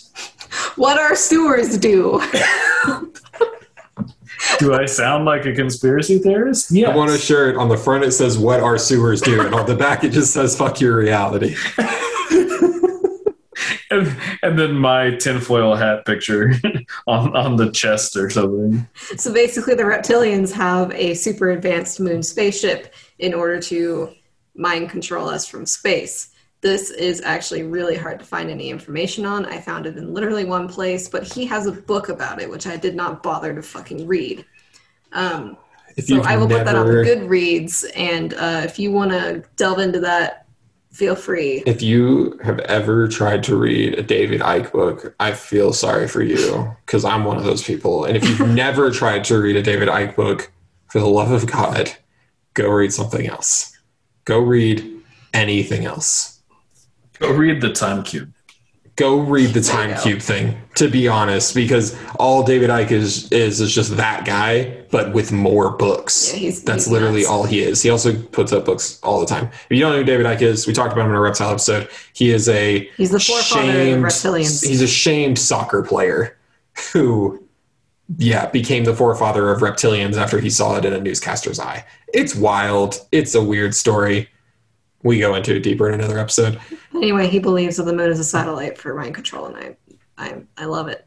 what 0.76 0.98
our 1.00 1.14
sewers 1.16 1.78
do. 1.78 2.20
Do 4.58 4.74
I 4.74 4.84
sound 4.84 5.24
like 5.24 5.46
a 5.46 5.54
conspiracy 5.54 6.18
theorist? 6.18 6.70
Yes. 6.70 6.90
I 6.90 6.94
want 6.94 7.10
a 7.10 7.16
shirt. 7.16 7.56
On 7.56 7.70
the 7.70 7.78
front 7.78 8.04
it 8.04 8.12
says 8.12 8.36
"What 8.36 8.60
our 8.60 8.76
sewers 8.76 9.22
do," 9.22 9.40
and 9.40 9.54
on 9.54 9.64
the 9.64 9.74
back 9.74 10.04
it 10.04 10.10
just 10.10 10.34
says 10.34 10.54
"Fuck 10.58 10.82
your 10.82 10.98
reality." 10.98 11.56
and, 13.90 14.16
and 14.42 14.58
then 14.58 14.74
my 14.74 15.10
tinfoil 15.16 15.74
hat 15.74 16.04
picture 16.04 16.52
on, 17.06 17.36
on 17.36 17.56
the 17.56 17.70
chest 17.70 18.16
or 18.16 18.30
something. 18.30 18.86
So 19.16 19.32
basically, 19.32 19.74
the 19.74 19.82
reptilians 19.82 20.52
have 20.52 20.92
a 20.92 21.14
super 21.14 21.50
advanced 21.50 22.00
moon 22.00 22.22
spaceship 22.22 22.94
in 23.18 23.34
order 23.34 23.60
to 23.60 24.14
mind 24.54 24.90
control 24.90 25.28
us 25.28 25.46
from 25.46 25.66
space. 25.66 26.30
This 26.60 26.90
is 26.90 27.20
actually 27.22 27.62
really 27.62 27.96
hard 27.96 28.18
to 28.20 28.24
find 28.24 28.50
any 28.50 28.70
information 28.70 29.26
on. 29.26 29.44
I 29.44 29.60
found 29.60 29.84
it 29.86 29.98
in 29.98 30.14
literally 30.14 30.44
one 30.44 30.66
place, 30.66 31.08
but 31.08 31.22
he 31.22 31.44
has 31.46 31.66
a 31.66 31.72
book 31.72 32.08
about 32.08 32.40
it, 32.40 32.48
which 32.48 32.66
I 32.66 32.76
did 32.76 32.94
not 32.94 33.22
bother 33.22 33.54
to 33.54 33.62
fucking 33.62 34.06
read. 34.06 34.46
Um, 35.12 35.58
If 35.96 36.06
so 36.06 36.22
I 36.22 36.36
will 36.36 36.48
put 36.48 36.64
that 36.64 36.74
on 36.74 36.86
never- 36.86 37.04
Goodreads, 37.04 37.84
and 37.94 38.32
uh, 38.34 38.62
if 38.64 38.78
you 38.78 38.92
want 38.92 39.10
to 39.10 39.44
delve 39.56 39.78
into 39.78 40.00
that, 40.00 40.43
feel 40.94 41.16
free. 41.16 41.62
If 41.66 41.82
you 41.82 42.38
have 42.42 42.60
ever 42.60 43.08
tried 43.08 43.42
to 43.44 43.56
read 43.56 43.98
a 43.98 44.02
David 44.02 44.40
Icke 44.40 44.72
book, 44.72 45.14
I 45.18 45.32
feel 45.32 45.72
sorry 45.72 46.06
for 46.06 46.22
you 46.22 46.74
because 46.86 47.04
I'm 47.04 47.24
one 47.24 47.36
of 47.36 47.44
those 47.44 47.62
people. 47.62 48.04
And 48.04 48.16
if 48.16 48.26
you've 48.28 48.48
never 48.48 48.90
tried 48.90 49.24
to 49.24 49.38
read 49.40 49.56
a 49.56 49.62
David 49.62 49.88
Icke 49.88 50.14
book, 50.14 50.52
for 50.94 51.00
the 51.00 51.06
love 51.06 51.32
of 51.32 51.50
God, 51.50 51.90
go 52.54 52.68
read 52.68 52.92
something 52.92 53.26
else. 53.26 53.76
Go 54.26 54.38
read 54.38 54.88
anything 55.32 55.84
else. 55.84 56.40
Go 57.18 57.32
read 57.32 57.60
the 57.60 57.72
time 57.72 58.04
cube. 58.04 58.32
Go 58.96 59.18
read 59.18 59.54
the 59.54 59.60
time 59.60 60.00
cube 60.02 60.20
thing, 60.20 60.56
to 60.76 60.88
be 60.88 61.08
honest, 61.08 61.52
because 61.52 61.96
all 62.16 62.44
David 62.44 62.70
Icke 62.70 62.92
is 62.92 63.30
is 63.32 63.60
is 63.60 63.74
just 63.74 63.96
that 63.96 64.24
guy, 64.24 64.84
but 64.92 65.12
with 65.12 65.32
more 65.32 65.70
books. 65.70 66.30
Yeah, 66.32 66.38
he's- 66.38 66.60
That's 66.60 66.84
he's 66.84 66.92
literally 66.92 67.22
nuts. 67.22 67.30
all 67.30 67.42
he 67.44 67.60
is. 67.60 67.82
He 67.82 67.90
also 67.90 68.14
puts 68.14 68.52
up 68.52 68.64
books 68.64 69.00
all 69.02 69.18
the 69.18 69.26
time. 69.26 69.46
If 69.46 69.66
you 69.70 69.80
don't 69.80 69.90
know 69.92 69.98
who 69.98 70.04
David 70.04 70.26
Icke 70.26 70.42
is, 70.42 70.68
we 70.68 70.72
talked 70.72 70.92
about 70.92 71.06
him 71.06 71.10
in 71.10 71.16
a 71.16 71.20
reptile 71.20 71.50
episode. 71.50 71.88
He 72.12 72.30
is 72.30 72.48
a 72.48 72.88
He's 72.96 73.10
the 73.10 73.18
forefather 73.18 73.68
of 73.96 73.98
reptilians. 74.04 74.64
He's 74.64 74.80
a 74.80 74.86
shamed 74.86 75.40
soccer 75.40 75.82
player 75.82 76.36
who, 76.92 77.42
yeah, 78.18 78.48
became 78.50 78.84
the 78.84 78.94
forefather 78.94 79.50
of 79.50 79.60
reptilians 79.60 80.16
after 80.16 80.38
he 80.38 80.50
saw 80.50 80.76
it 80.76 80.84
in 80.84 80.92
a 80.92 81.00
newscaster's 81.00 81.58
eye. 81.58 81.84
It's 82.12 82.36
wild. 82.36 83.00
It's 83.10 83.34
a 83.34 83.42
weird 83.42 83.74
story. 83.74 84.28
We 85.04 85.20
go 85.20 85.34
into 85.34 85.54
it 85.54 85.62
deeper 85.62 85.88
in 85.88 85.94
another 85.94 86.18
episode. 86.18 86.58
Anyway, 86.94 87.28
he 87.28 87.38
believes 87.38 87.76
that 87.76 87.84
the 87.84 87.92
moon 87.92 88.10
is 88.10 88.18
a 88.18 88.24
satellite 88.24 88.78
for 88.78 88.94
mind 88.94 89.14
control, 89.14 89.46
and 89.46 89.56
I, 89.56 89.76
I, 90.18 90.36
I 90.56 90.64
love 90.64 90.88
it. 90.88 91.06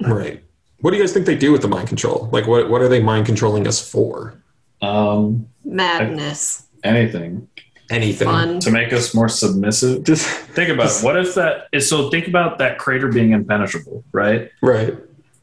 Right. 0.00 0.42
What 0.80 0.90
do 0.90 0.96
you 0.96 1.02
guys 1.02 1.12
think 1.12 1.26
they 1.26 1.36
do 1.36 1.52
with 1.52 1.62
the 1.62 1.68
mind 1.68 1.88
control? 1.88 2.28
Like, 2.32 2.46
what 2.46 2.68
what 2.68 2.82
are 2.82 2.88
they 2.88 3.00
mind 3.00 3.26
controlling 3.26 3.66
us 3.66 3.86
for? 3.88 4.42
Um, 4.82 5.46
Madness, 5.64 6.66
anything 6.82 7.48
Anything. 7.90 8.28
fun. 8.28 8.60
to 8.60 8.70
make 8.70 8.92
us 8.92 9.14
more 9.14 9.28
submissive. 9.28 10.04
Just 10.04 10.26
Think 10.54 10.70
about 10.70 10.90
it. 10.90 11.04
What 11.04 11.16
if 11.18 11.34
that 11.34 11.68
is 11.72 11.88
so? 11.88 12.10
Think 12.10 12.28
about 12.28 12.58
that 12.58 12.78
crater 12.78 13.08
being 13.08 13.32
impenetrable, 13.32 14.04
right? 14.12 14.50
right. 14.62 14.94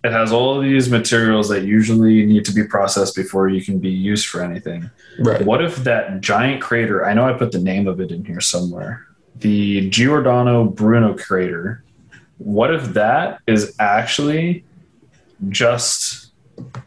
It 0.03 0.11
has 0.11 0.31
all 0.31 0.57
of 0.57 0.63
these 0.63 0.89
materials 0.89 1.47
that 1.49 1.63
usually 1.63 2.25
need 2.25 2.43
to 2.45 2.53
be 2.53 2.63
processed 2.63 3.15
before 3.15 3.49
you 3.49 3.63
can 3.63 3.77
be 3.79 3.91
used 3.91 4.27
for 4.27 4.41
anything. 4.41 4.89
Right. 5.19 5.45
What 5.45 5.63
if 5.63 5.77
that 5.83 6.21
giant 6.21 6.61
crater? 6.61 7.05
I 7.05 7.13
know 7.13 7.27
I 7.27 7.33
put 7.33 7.51
the 7.51 7.59
name 7.59 7.87
of 7.87 7.99
it 8.01 8.11
in 8.11 8.25
here 8.25 8.41
somewhere. 8.41 9.05
The 9.35 9.89
Giordano 9.89 10.65
Bruno 10.65 11.15
crater. 11.15 11.83
What 12.39 12.73
if 12.73 12.93
that 12.93 13.41
is 13.45 13.75
actually 13.79 14.63
just 15.49 16.31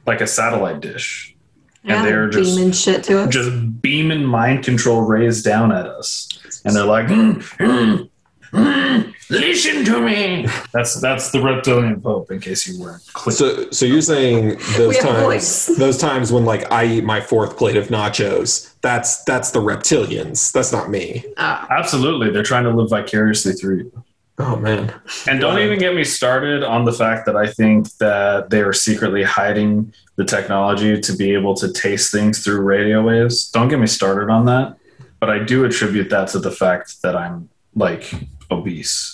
like 0.06 0.20
a 0.20 0.26
satellite 0.26 0.80
dish, 0.80 1.34
yeah, 1.82 1.96
and 1.96 2.06
they're 2.06 2.28
just 2.28 2.56
beaming 2.56 2.72
shit 2.72 3.04
to 3.04 3.20
us. 3.20 3.32
just 3.32 3.82
beaming 3.82 4.24
mind 4.24 4.64
control 4.64 5.02
rays 5.02 5.42
down 5.42 5.72
at 5.72 5.86
us, 5.86 6.28
and 6.64 6.74
they're 6.74 6.84
like, 6.84 7.06
"Mm, 7.06 7.42
mm, 7.58 8.10
mm, 8.52 9.13
"Listen 9.30 9.84
to 9.84 10.00
me." 10.00 10.46
That's 10.72 11.00
that's 11.00 11.30
the 11.30 11.40
reptilian 11.40 12.00
pope. 12.00 12.30
In 12.30 12.40
case 12.40 12.66
you 12.66 12.80
weren't 12.80 13.02
clear. 13.12 13.34
So 13.34 13.70
so 13.70 13.86
you're 13.86 14.02
saying 14.02 14.58
those 14.76 14.88
We 14.88 14.96
have 14.96 15.04
a 15.04 15.22
times 15.22 15.66
those 15.78 15.98
times 15.98 16.32
when 16.32 16.44
like 16.44 16.70
I 16.70 16.84
eat 16.84 17.04
my 17.04 17.20
fourth 17.20 17.56
plate 17.56 17.76
of 17.76 17.88
nachos, 17.88 18.74
that's 18.80 19.22
that's 19.24 19.50
the 19.50 19.60
reptilians. 19.60 20.52
That's 20.52 20.72
not 20.72 20.90
me. 20.90 21.24
Ah, 21.36 21.66
Absolutely, 21.70 22.30
they're 22.30 22.42
trying 22.42 22.64
to 22.64 22.70
live 22.70 22.90
vicariously 22.90 23.52
through 23.52 23.78
you. 23.78 24.04
Oh 24.38 24.56
man. 24.56 24.92
And 25.28 25.40
don't 25.40 25.60
even 25.60 25.78
get 25.78 25.94
me 25.94 26.02
started 26.02 26.64
on 26.64 26.84
the 26.84 26.92
fact 26.92 27.24
that 27.26 27.36
I 27.36 27.46
think 27.46 27.88
that 27.98 28.50
they 28.50 28.62
are 28.62 28.72
secretly 28.72 29.22
hiding 29.22 29.94
the 30.16 30.24
technology 30.24 31.00
to 31.00 31.16
be 31.16 31.32
able 31.32 31.54
to 31.54 31.72
taste 31.72 32.10
things 32.10 32.42
through 32.42 32.62
radio 32.62 33.02
waves. 33.02 33.48
Don't 33.50 33.68
get 33.68 33.78
me 33.78 33.86
started 33.86 34.30
on 34.30 34.46
that. 34.46 34.76
But 35.20 35.30
I 35.30 35.38
do 35.38 35.64
attribute 35.64 36.10
that 36.10 36.28
to 36.28 36.40
the 36.40 36.50
fact 36.50 37.00
that 37.02 37.16
I'm 37.16 37.48
like 37.76 38.12
obese. 38.50 39.13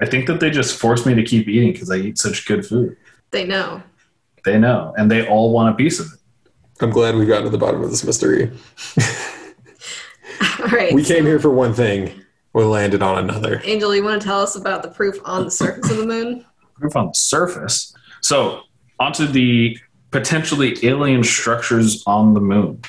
I 0.00 0.06
think 0.06 0.26
that 0.26 0.40
they 0.40 0.50
just 0.50 0.78
force 0.78 1.04
me 1.04 1.14
to 1.14 1.22
keep 1.22 1.48
eating 1.48 1.72
because 1.72 1.90
I 1.90 1.96
eat 1.96 2.18
such 2.18 2.46
good 2.46 2.64
food. 2.66 2.96
they 3.30 3.44
know. 3.44 3.82
They 4.44 4.58
know, 4.58 4.94
and 4.96 5.10
they 5.10 5.26
all 5.26 5.52
want 5.52 5.74
a 5.74 5.76
piece 5.76 5.98
of 5.98 6.06
it. 6.06 6.52
I'm 6.80 6.90
glad 6.90 7.16
we 7.16 7.26
got 7.26 7.42
to 7.42 7.50
the 7.50 7.58
bottom 7.58 7.82
of 7.82 7.90
this 7.90 8.04
mystery. 8.04 8.50
All 10.60 10.66
right. 10.68 10.94
We 10.94 11.02
came 11.02 11.26
here 11.26 11.40
for 11.40 11.50
one 11.50 11.74
thing. 11.74 12.12
We 12.52 12.64
landed 12.64 13.02
on 13.02 13.18
another. 13.18 13.60
Angel, 13.64 13.94
you 13.94 14.04
want 14.04 14.22
to 14.22 14.26
tell 14.26 14.40
us 14.40 14.54
about 14.54 14.82
the 14.82 14.88
proof 14.88 15.16
on 15.24 15.44
the 15.44 15.50
surface 15.50 15.90
of 15.90 15.98
the 15.98 16.06
moon? 16.06 16.44
proof 16.78 16.94
on 16.96 17.06
the 17.08 17.14
surface. 17.14 17.92
So, 18.22 18.62
onto 19.00 19.26
the 19.26 19.76
potentially 20.12 20.76
alien 20.84 21.24
structures 21.24 22.02
on 22.06 22.34
the 22.34 22.40
moon. 22.40 22.80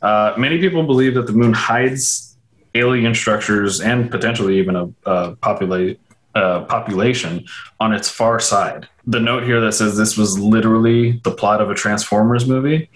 Uh, 0.00 0.34
many 0.36 0.58
people 0.58 0.84
believe 0.84 1.14
that 1.14 1.26
the 1.26 1.32
moon 1.32 1.52
hides 1.52 2.36
alien 2.74 3.14
structures 3.14 3.80
and 3.80 4.10
potentially 4.10 4.58
even 4.58 4.76
a, 4.76 4.84
a 5.04 5.36
popula- 5.36 5.98
uh, 6.34 6.64
population 6.64 7.44
on 7.80 7.92
its 7.92 8.08
far 8.08 8.40
side. 8.40 8.88
The 9.06 9.20
note 9.20 9.42
here 9.42 9.60
that 9.60 9.72
says 9.72 9.96
this 9.96 10.16
was 10.16 10.38
literally 10.38 11.20
the 11.24 11.30
plot 11.30 11.60
of 11.60 11.70
a 11.70 11.74
Transformers 11.74 12.46
movie. 12.46 12.88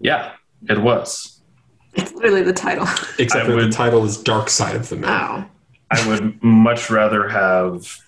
Yeah, 0.00 0.32
it 0.68 0.80
was. 0.82 1.40
It's 1.94 2.12
literally 2.12 2.42
the 2.42 2.52
title. 2.52 2.86
Except 3.18 3.48
would- 3.48 3.64
the 3.64 3.70
title 3.70 4.04
is 4.04 4.16
Dark 4.16 4.48
Side 4.48 4.76
of 4.76 4.88
the 4.88 4.96
Moon. 4.96 5.10
Oh. 5.10 5.44
I 5.90 6.08
would 6.08 6.42
much 6.42 6.88
rather 6.88 7.28
have 7.28 7.98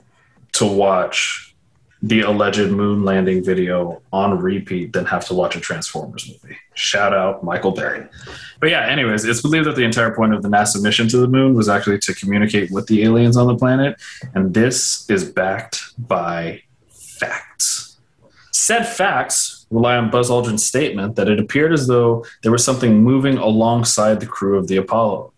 to 0.52 0.64
watch 0.64 1.53
the 2.08 2.20
alleged 2.20 2.70
moon 2.70 3.02
landing 3.02 3.42
video 3.42 4.02
on 4.12 4.38
repeat 4.38 4.92
than 4.92 5.06
have 5.06 5.24
to 5.26 5.32
watch 5.32 5.56
a 5.56 5.60
Transformers 5.60 6.28
movie. 6.28 6.56
Shout 6.74 7.14
out 7.14 7.42
Michael 7.42 7.70
Bay. 7.70 8.06
But 8.60 8.68
yeah, 8.68 8.86
anyways, 8.86 9.24
it's 9.24 9.40
believed 9.40 9.66
that 9.66 9.76
the 9.76 9.84
entire 9.84 10.14
point 10.14 10.34
of 10.34 10.42
the 10.42 10.48
NASA 10.50 10.82
mission 10.82 11.08
to 11.08 11.16
the 11.16 11.26
moon 11.26 11.54
was 11.54 11.66
actually 11.66 11.98
to 12.00 12.14
communicate 12.14 12.70
with 12.70 12.88
the 12.88 13.04
aliens 13.04 13.38
on 13.38 13.46
the 13.46 13.56
planet, 13.56 13.96
and 14.34 14.52
this 14.52 15.08
is 15.08 15.24
backed 15.24 15.80
by 15.96 16.62
facts. 16.90 17.96
Said 18.52 18.84
facts 18.84 19.66
rely 19.70 19.96
on 19.96 20.10
Buzz 20.10 20.28
Aldrin's 20.28 20.64
statement 20.64 21.16
that 21.16 21.28
it 21.28 21.40
appeared 21.40 21.72
as 21.72 21.86
though 21.86 22.24
there 22.42 22.52
was 22.52 22.64
something 22.64 23.02
moving 23.02 23.38
alongside 23.38 24.20
the 24.20 24.26
crew 24.26 24.58
of 24.58 24.68
the 24.68 24.76
Apollo. 24.76 25.32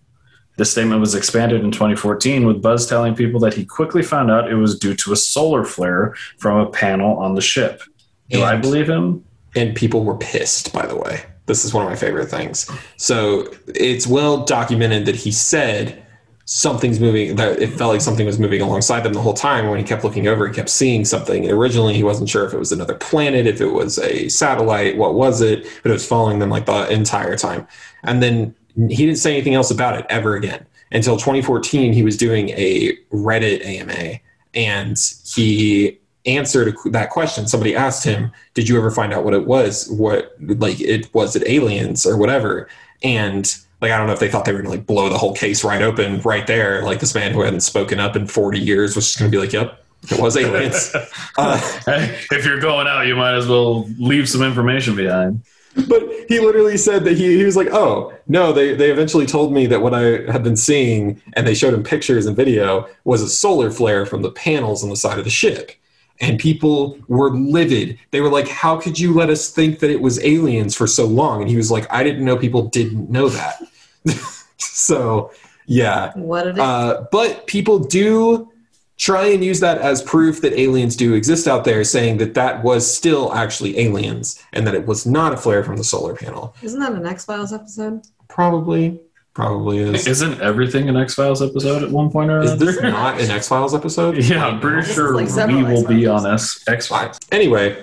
This 0.57 0.71
statement 0.71 1.01
was 1.01 1.15
expanded 1.15 1.63
in 1.63 1.71
2014 1.71 2.47
with 2.47 2.63
Buzz 2.63 2.87
telling 2.87 3.15
people 3.15 3.41
that 3.41 3.55
he 3.55 3.65
quickly 3.65 4.03
found 4.03 4.31
out 4.31 4.51
it 4.51 4.55
was 4.55 4.79
due 4.79 4.95
to 4.95 5.13
a 5.13 5.17
solar 5.17 5.65
flare 5.65 6.15
from 6.39 6.59
a 6.59 6.71
panel 6.71 7.19
on 7.19 7.35
the 7.35 7.43
ship. 7.43 7.83
Do 8.31 8.43
I 8.43 8.57
believe 8.57 8.89
him? 8.89 9.25
and 9.57 9.75
people 9.75 10.05
were 10.05 10.17
pissed 10.17 10.73
by 10.73 10.87
the 10.87 10.97
way. 10.97 11.23
This 11.47 11.65
is 11.65 11.73
one 11.73 11.85
of 11.85 11.91
my 11.91 11.97
favorite 11.97 12.27
things. 12.27 12.71
So 12.97 13.53
it's 13.69 14.07
well 14.07 14.45
documented 14.45 15.07
that 15.07 15.17
he 15.17 15.33
said 15.33 16.03
something's 16.45 17.01
moving 17.01 17.37
that 17.37 17.61
it 17.61 17.73
felt 17.73 17.93
like 17.93 18.01
something 18.01 18.27
was 18.27 18.39
moving 18.39 18.61
alongside 18.61 19.01
them 19.01 19.13
the 19.13 19.21
whole 19.21 19.35
time. 19.35 19.69
When 19.69 19.79
he 19.79 19.85
kept 19.85 20.05
looking 20.05 20.29
over 20.29 20.47
he 20.47 20.55
kept 20.55 20.69
seeing 20.69 21.05
something. 21.05 21.45
And 21.45 21.53
originally 21.53 21.95
he 21.95 22.03
wasn't 22.03 22.29
sure 22.29 22.45
if 22.45 22.53
it 22.53 22.59
was 22.59 22.73
another 22.73 22.95
planet 22.95 23.47
if 23.47 23.61
it 23.61 23.69
was 23.69 23.99
a 23.99 24.29
satellite 24.29 24.97
what 24.97 25.15
was 25.15 25.41
it? 25.41 25.67
But 25.83 25.91
it 25.91 25.95
was 25.95 26.07
following 26.07 26.39
them 26.39 26.51
like 26.51 26.67
the 26.67 26.91
entire 26.91 27.37
time. 27.37 27.67
And 28.03 28.23
then 28.23 28.55
he 28.77 29.07
didn't 29.07 29.17
say 29.17 29.33
anything 29.33 29.55
else 29.55 29.71
about 29.71 29.99
it 29.99 30.07
ever 30.09 30.35
again 30.37 30.67
until 30.93 31.17
2014 31.17 31.93
he 31.93 32.03
was 32.03 32.17
doing 32.17 32.51
a 32.51 32.97
reddit 33.13 33.65
ama 33.65 34.19
and 34.55 34.99
he 35.27 35.99
answered 36.25 36.75
that 36.87 37.11
question. 37.11 37.47
Somebody 37.47 37.77
asked 37.77 38.05
him 38.05 38.33
did 38.55 38.69
you 38.69 38.77
ever 38.77 38.91
find 38.91 39.13
out 39.13 39.25
what 39.25 39.35
it 39.35 39.47
was? 39.47 39.89
What 39.91 40.35
like 40.41 40.81
it 40.81 41.13
was 41.15 41.37
it 41.37 41.47
aliens 41.47 42.05
or 42.07 42.17
whatever? 42.17 42.69
And 43.03 43.55
like 43.83 43.93
i 43.93 43.99
don't 43.99 44.07
know 44.07 44.15
if 44.15 44.21
they 44.21 44.31
thought 44.31 44.47
they 44.47 44.53
were 44.53 44.63
gonna 44.63 44.71
like 44.71 44.87
blow 44.87 45.11
the 45.11 45.19
whole 45.19 45.35
case 45.35 45.63
right 45.63 45.83
open 45.83 46.19
right 46.23 46.47
there 46.47 46.83
like 46.83 46.99
this 47.01 47.15
man 47.15 47.33
who 47.33 47.43
hadn't 47.43 47.61
spoken 47.61 48.01
up 48.01 48.17
in 48.17 48.27
40 48.27 48.59
years 48.59 48.97
was 48.97 49.05
just 49.05 49.19
gonna 49.19 49.31
be 49.31 49.37
like 49.37 49.53
yep 49.53 49.85
it 50.11 50.21
was 50.21 50.37
aliens. 50.37 50.95
Uh, 51.39 51.59
Hey, 51.85 52.19
if 52.31 52.47
you're 52.47 52.61
going 52.61 52.87
out, 52.87 53.07
you 53.07 53.15
might 53.15 53.35
as 53.35 53.47
well 53.47 53.87
leave 53.99 54.29
some 54.29 54.43
information 54.43 54.97
behind. 54.97 55.43
But 55.89 56.03
he 56.29 56.41
literally 56.41 56.77
said 56.77 57.05
that 57.05 57.17
he, 57.17 57.37
he 57.37 57.45
was 57.45 57.57
like 57.57 57.69
oh 57.69 58.13
no 58.27 58.53
they, 58.53 58.75
they 58.75 58.91
eventually 58.91 59.27
told 59.27 59.53
me 59.53 59.67
that 59.67 59.83
what 59.83 59.95
i 59.95 60.03
had 60.33 60.43
been 60.43 60.57
seeing 60.57 61.21
and 61.35 61.47
they 61.47 61.55
showed 61.55 61.75
him 61.75 61.83
pictures 61.83 62.27
and 62.27 62.37
video 62.37 62.89
was 63.05 63.23
a 63.23 63.29
solar 63.29 63.71
flare 63.71 64.07
from 64.07 64.23
the 64.23 64.31
panels 64.31 64.83
on 64.83 64.91
the 64.91 64.97
side 64.97 65.19
of 65.19 65.25
the 65.25 65.31
ship. 65.31 65.73
And 66.19 66.41
people 66.41 66.99
were 67.09 67.29
livid. 67.29 67.99
They 68.11 68.23
were 68.23 68.31
like 68.31 68.49
how 68.49 68.81
could 68.81 68.99
you 68.99 69.13
let 69.13 69.29
us 69.29 69.51
think 69.51 69.81
that 69.81 69.91
it 69.91 70.01
was 70.01 70.23
aliens 70.25 70.75
for 70.75 70.87
so 70.87 71.05
long? 71.05 71.43
And 71.43 71.51
he 71.51 71.57
was 71.57 71.71
like 71.71 71.87
i 71.93 72.03
didn't 72.03 72.25
know 72.25 72.37
people 72.37 72.69
didn't 72.69 73.11
know 73.11 73.29
that. 73.29 73.61
So 74.59 75.33
yeah. 75.67 76.13
What 76.15 76.59
uh, 76.59 77.07
but 77.11 77.47
people 77.47 77.79
do 77.79 78.51
try 78.99 79.27
and 79.27 79.45
use 79.45 79.61
that 79.61 79.79
as 79.79 80.03
proof 80.03 80.41
that 80.41 80.59
aliens 80.59 80.97
do 80.97 81.15
exist 81.15 81.47
out 81.47 81.65
there, 81.65 81.85
saying 81.85 82.17
that 82.19 82.35
that 82.35 82.63
was 82.65 82.93
still 82.93 83.33
actually 83.35 83.79
aliens 83.79 84.43
and 84.53 84.67
that 84.67 84.75
it 84.75 84.87
was 84.87 85.07
not 85.07 85.33
a 85.33 85.37
flare 85.37 85.63
from 85.63 85.77
the 85.77 85.85
solar 85.85 86.15
panel. 86.15 86.55
Isn't 86.63 86.81
that 86.81 86.93
an 86.93 87.07
X 87.07 87.25
Files 87.25 87.53
episode? 87.53 88.03
Probably, 88.29 89.01
probably 89.35 89.79
is. 89.79 90.07
Isn't 90.07 90.41
everything 90.41 90.89
an 90.89 90.97
X 90.97 91.15
Files 91.15 91.43
episode 91.43 91.83
at 91.83 91.91
one 91.91 92.11
point 92.11 92.31
or 92.31 92.41
Is 92.41 92.53
another? 92.53 92.65
this 92.73 92.83
not 92.83 93.21
an 93.21 93.31
X 93.31 93.49
Files 93.49 93.75
episode? 93.75 94.17
yeah, 94.25 94.47
I'm 94.47 94.61
pretty 94.61 94.83
This 94.83 94.95
sure 94.95 95.15
like 95.15 95.29
we 95.49 95.63
will 95.63 95.87
be 95.87 96.07
X-Files. 96.07 96.25
on 96.25 96.33
S- 96.35 96.65
X 96.69 96.87
Files. 96.87 97.19
Anyway, 97.33 97.77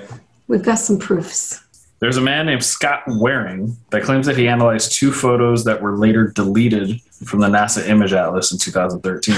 We've 0.47 0.62
got 0.63 0.76
some 0.76 0.99
proofs. 0.99 1.62
There's 1.99 2.17
a 2.17 2.21
man 2.21 2.45
named 2.47 2.65
Scott 2.65 3.04
Waring 3.08 3.78
that 3.91 4.04
claims 4.04 4.26
that 4.26 4.36
he 4.38 4.47
analyzed 4.49 4.91
two 4.91 5.12
photos 5.13 5.63
that 5.63 5.82
were 5.82 5.97
later 5.97 6.28
deleted 6.28 6.99
from 7.26 7.39
the 7.39 7.47
NASA 7.47 7.88
Image 7.88 8.12
Atlas 8.12 8.52
in 8.52 8.58
2013. 8.58 9.36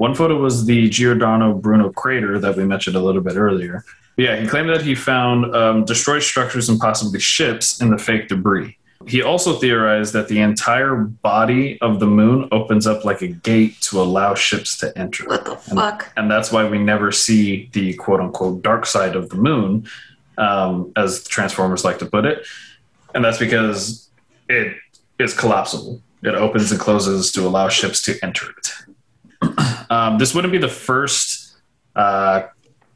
One 0.00 0.14
photo 0.14 0.38
was 0.40 0.64
the 0.64 0.88
Giordano 0.88 1.52
Bruno 1.52 1.90
crater 1.90 2.38
that 2.38 2.56
we 2.56 2.64
mentioned 2.64 2.96
a 2.96 3.00
little 3.00 3.20
bit 3.20 3.36
earlier. 3.36 3.84
Yeah, 4.16 4.34
he 4.40 4.46
claimed 4.46 4.70
that 4.70 4.80
he 4.80 4.94
found 4.94 5.54
um, 5.54 5.84
destroyed 5.84 6.22
structures 6.22 6.70
and 6.70 6.80
possibly 6.80 7.20
ships 7.20 7.82
in 7.82 7.90
the 7.90 7.98
fake 7.98 8.28
debris. 8.28 8.78
He 9.06 9.20
also 9.20 9.58
theorized 9.58 10.14
that 10.14 10.28
the 10.28 10.40
entire 10.40 10.94
body 10.96 11.78
of 11.82 12.00
the 12.00 12.06
moon 12.06 12.48
opens 12.50 12.86
up 12.86 13.04
like 13.04 13.20
a 13.20 13.26
gate 13.26 13.78
to 13.82 14.00
allow 14.00 14.32
ships 14.34 14.78
to 14.78 14.90
enter 14.98 15.26
What 15.26 15.44
the 15.44 15.52
And- 15.68 15.78
fuck? 15.78 16.10
and 16.16 16.30
that's 16.30 16.50
why 16.50 16.66
we 16.66 16.78
never 16.78 17.12
see 17.12 17.68
the 17.74 17.92
quote 17.92 18.20
unquote 18.20 18.62
dark 18.62 18.86
side 18.86 19.14
of 19.14 19.28
the 19.28 19.36
moon, 19.36 19.86
um, 20.38 20.92
as 20.96 21.28
Transformers 21.28 21.84
like 21.84 21.98
to 21.98 22.06
put 22.06 22.24
it, 22.24 22.46
and 23.14 23.22
that's 23.22 23.36
because 23.38 24.08
it 24.48 24.76
is 25.18 25.34
collapsible. 25.34 26.00
It 26.22 26.34
opens 26.34 26.70
and 26.72 26.80
closes 26.80 27.30
to 27.32 27.46
allow 27.46 27.68
ships 27.68 28.00
to 28.04 28.18
enter 28.24 28.46
it. 28.56 28.72
Um, 29.90 30.18
this 30.18 30.34
wouldn't 30.34 30.52
be 30.52 30.58
the 30.58 30.68
first 30.68 31.56
uh, 31.96 32.42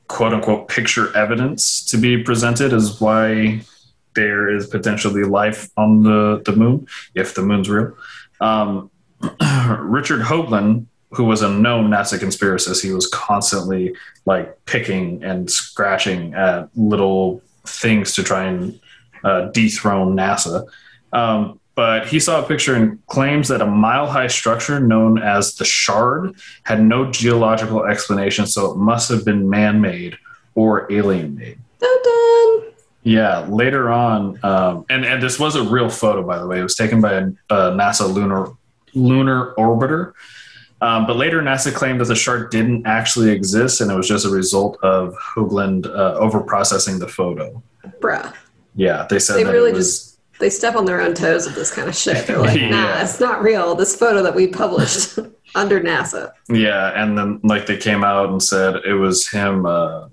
quote 0.08 0.32
unquote 0.32 0.68
picture 0.68 1.14
evidence 1.16 1.84
to 1.86 1.96
be 1.96 2.22
presented 2.22 2.72
as 2.72 3.00
why 3.00 3.60
there 4.14 4.54
is 4.54 4.66
potentially 4.66 5.24
life 5.24 5.70
on 5.76 6.02
the, 6.02 6.42
the 6.44 6.54
moon, 6.54 6.86
if 7.14 7.34
the 7.34 7.42
moon's 7.42 7.68
real. 7.68 7.96
Um, 8.40 8.90
Richard 9.80 10.20
Hoagland, 10.20 10.86
who 11.10 11.24
was 11.24 11.42
a 11.42 11.48
known 11.48 11.90
NASA 11.90 12.18
conspiracist, 12.18 12.82
he 12.82 12.92
was 12.92 13.06
constantly 13.08 13.94
like 14.26 14.64
picking 14.66 15.22
and 15.22 15.50
scratching 15.50 16.34
at 16.34 16.68
little 16.76 17.42
things 17.66 18.14
to 18.14 18.22
try 18.22 18.44
and 18.44 18.78
uh, 19.24 19.46
dethrone 19.46 20.16
NASA. 20.16 20.66
Um, 21.12 21.60
but 21.74 22.06
he 22.06 22.20
saw 22.20 22.42
a 22.44 22.46
picture 22.46 22.74
and 22.74 23.04
claims 23.06 23.48
that 23.48 23.60
a 23.60 23.66
mile 23.66 24.06
high 24.06 24.28
structure 24.28 24.78
known 24.80 25.18
as 25.18 25.54
the 25.56 25.64
Shard 25.64 26.34
had 26.64 26.82
no 26.82 27.10
geological 27.10 27.84
explanation, 27.84 28.46
so 28.46 28.72
it 28.72 28.76
must 28.76 29.08
have 29.10 29.24
been 29.24 29.48
man 29.50 29.80
made 29.80 30.16
or 30.54 30.90
alien 30.92 31.34
made. 31.34 31.58
Dun 31.80 32.02
dun. 32.02 32.62
Yeah, 33.02 33.46
later 33.50 33.90
on, 33.90 34.38
um, 34.42 34.86
and 34.88 35.04
and 35.04 35.22
this 35.22 35.38
was 35.38 35.56
a 35.56 35.62
real 35.62 35.90
photo, 35.90 36.22
by 36.22 36.38
the 36.38 36.46
way. 36.46 36.60
It 36.60 36.62
was 36.62 36.74
taken 36.74 37.00
by 37.00 37.12
a, 37.12 37.26
a 37.50 37.56
NASA 37.72 38.10
lunar 38.12 38.52
lunar 38.94 39.52
orbiter. 39.58 40.12
Um, 40.80 41.06
but 41.06 41.16
later, 41.16 41.42
NASA 41.42 41.72
claimed 41.74 42.00
that 42.00 42.06
the 42.06 42.14
Shard 42.14 42.50
didn't 42.50 42.86
actually 42.86 43.30
exist, 43.30 43.80
and 43.80 43.90
it 43.90 43.94
was 43.94 44.08
just 44.08 44.24
a 44.26 44.30
result 44.30 44.78
of 44.82 45.14
Hoagland 45.14 45.86
uh, 45.86 46.18
overprocessing 46.20 46.98
the 46.98 47.08
photo. 47.08 47.62
Bruh. 48.00 48.34
Yeah, 48.74 49.06
they 49.08 49.18
said 49.18 49.36
They 49.36 49.44
that 49.44 49.52
really 49.52 49.70
it 49.70 49.74
was. 49.74 49.86
just 50.00 50.13
they 50.44 50.50
step 50.50 50.76
on 50.76 50.84
their 50.84 51.00
own 51.00 51.14
toes 51.14 51.46
with 51.46 51.54
this 51.54 51.70
kind 51.74 51.88
of 51.88 51.96
shit. 51.96 52.26
They're 52.26 52.36
like, 52.38 52.60
Yeah. 52.60 52.68
nah, 52.68 53.00
it's 53.00 53.18
not 53.18 53.42
real. 53.42 53.74
This 53.74 53.96
photo 53.96 54.22
that 54.22 54.34
we 54.34 54.46
published 54.46 55.18
under 55.54 55.80
NASA. 55.80 56.32
Yeah, 56.50 56.92
and 57.02 57.16
then 57.16 57.40
like 57.42 57.64
they 57.64 57.78
came 57.78 58.04
out 58.04 58.28
and 58.28 58.42
said 58.42 58.76
it 58.84 58.92
was 58.92 59.26
him 59.26 59.64
uh, 59.64 60.06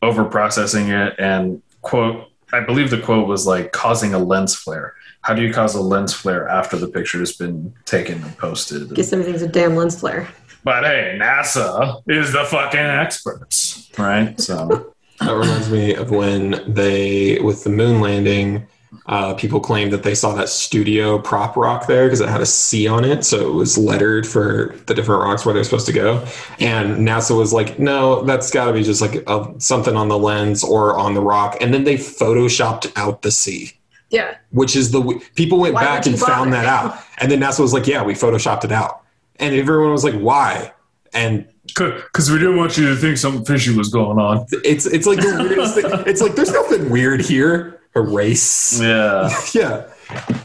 overprocessing 0.00 0.88
it, 0.90 1.16
and 1.18 1.60
quote, 1.80 2.28
I 2.52 2.60
believe 2.60 2.90
the 2.90 3.00
quote 3.00 3.26
was 3.26 3.44
like 3.44 3.72
causing 3.72 4.14
a 4.14 4.20
lens 4.20 4.54
flare. 4.54 4.94
How 5.22 5.34
do 5.34 5.42
you 5.42 5.52
cause 5.52 5.74
a 5.74 5.80
lens 5.80 6.14
flare 6.14 6.48
after 6.48 6.76
the 6.76 6.86
picture 6.86 7.18
has 7.18 7.32
been 7.32 7.74
taken 7.84 8.22
and 8.22 8.38
posted? 8.38 8.94
Guess 8.94 9.12
everything's 9.12 9.42
a 9.42 9.48
damn 9.48 9.74
lens 9.74 9.98
flare. 9.98 10.28
But 10.62 10.84
hey, 10.84 11.18
NASA 11.20 12.02
is 12.08 12.32
the 12.32 12.44
fucking 12.44 12.78
experts, 12.78 13.90
right? 13.98 14.40
So 14.40 14.92
that 15.18 15.32
reminds 15.32 15.70
me 15.70 15.96
of 15.96 16.12
when 16.12 16.72
they, 16.72 17.40
with 17.40 17.64
the 17.64 17.70
moon 17.70 18.00
landing, 18.00 18.68
uh, 19.06 19.34
people 19.34 19.58
claimed 19.60 19.92
that 19.92 20.02
they 20.02 20.14
saw 20.14 20.34
that 20.34 20.48
studio 20.48 21.18
prop 21.18 21.56
rock 21.56 21.86
there 21.86 22.04
because 22.06 22.20
it 22.20 22.28
had 22.28 22.40
a 22.40 22.46
C 22.46 22.86
on 22.86 23.04
it, 23.04 23.24
so 23.24 23.48
it 23.50 23.54
was 23.54 23.76
lettered 23.78 24.26
for 24.26 24.74
the 24.86 24.94
different 24.94 25.22
rocks 25.22 25.44
where 25.44 25.54
they're 25.54 25.64
supposed 25.64 25.86
to 25.86 25.92
go. 25.92 26.24
And 26.60 27.06
NASA 27.06 27.36
was 27.36 27.52
like, 27.52 27.78
"No, 27.78 28.22
that's 28.22 28.50
got 28.50 28.66
to 28.66 28.72
be 28.72 28.82
just 28.82 29.00
like 29.00 29.14
a, 29.26 29.54
something 29.58 29.96
on 29.96 30.08
the 30.08 30.18
lens 30.18 30.62
or 30.62 30.98
on 30.98 31.14
the 31.14 31.20
rock." 31.22 31.56
And 31.60 31.72
then 31.72 31.84
they 31.84 31.94
photoshopped 31.96 32.92
out 32.96 33.22
the 33.22 33.30
C, 33.30 33.72
Yeah. 34.10 34.36
which 34.50 34.76
is 34.76 34.90
the 34.90 35.02
people 35.34 35.58
went 35.58 35.74
Why 35.74 35.84
back 35.84 36.06
and 36.06 36.18
you 36.18 36.24
found 36.26 36.52
that 36.52 36.66
out. 36.66 36.98
And 37.18 37.30
then 37.30 37.40
NASA 37.40 37.60
was 37.60 37.72
like, 37.72 37.86
"Yeah, 37.86 38.02
we 38.02 38.14
photoshopped 38.14 38.64
it 38.64 38.72
out," 38.72 39.02
and 39.36 39.54
everyone 39.54 39.92
was 39.92 40.02
like, 40.04 40.14
"Why?" 40.14 40.72
And 41.14 41.46
because 41.66 42.30
we 42.30 42.38
didn't 42.38 42.56
want 42.56 42.76
you 42.76 42.88
to 42.88 42.96
think 42.96 43.16
something 43.16 43.44
fishy 43.44 43.74
was 43.76 43.88
going 43.88 44.18
on. 44.18 44.44
it's 44.64 44.86
it's 44.86 45.06
like 45.06 45.18
the 45.18 45.46
weirdest 45.48 45.74
thing. 45.76 45.84
It's 46.06 46.20
like 46.20 46.34
there's 46.34 46.50
nothing 46.52 46.90
weird 46.90 47.20
here. 47.20 47.80
Erase. 47.94 48.80
Yeah. 48.80 49.28
yeah 49.54 49.86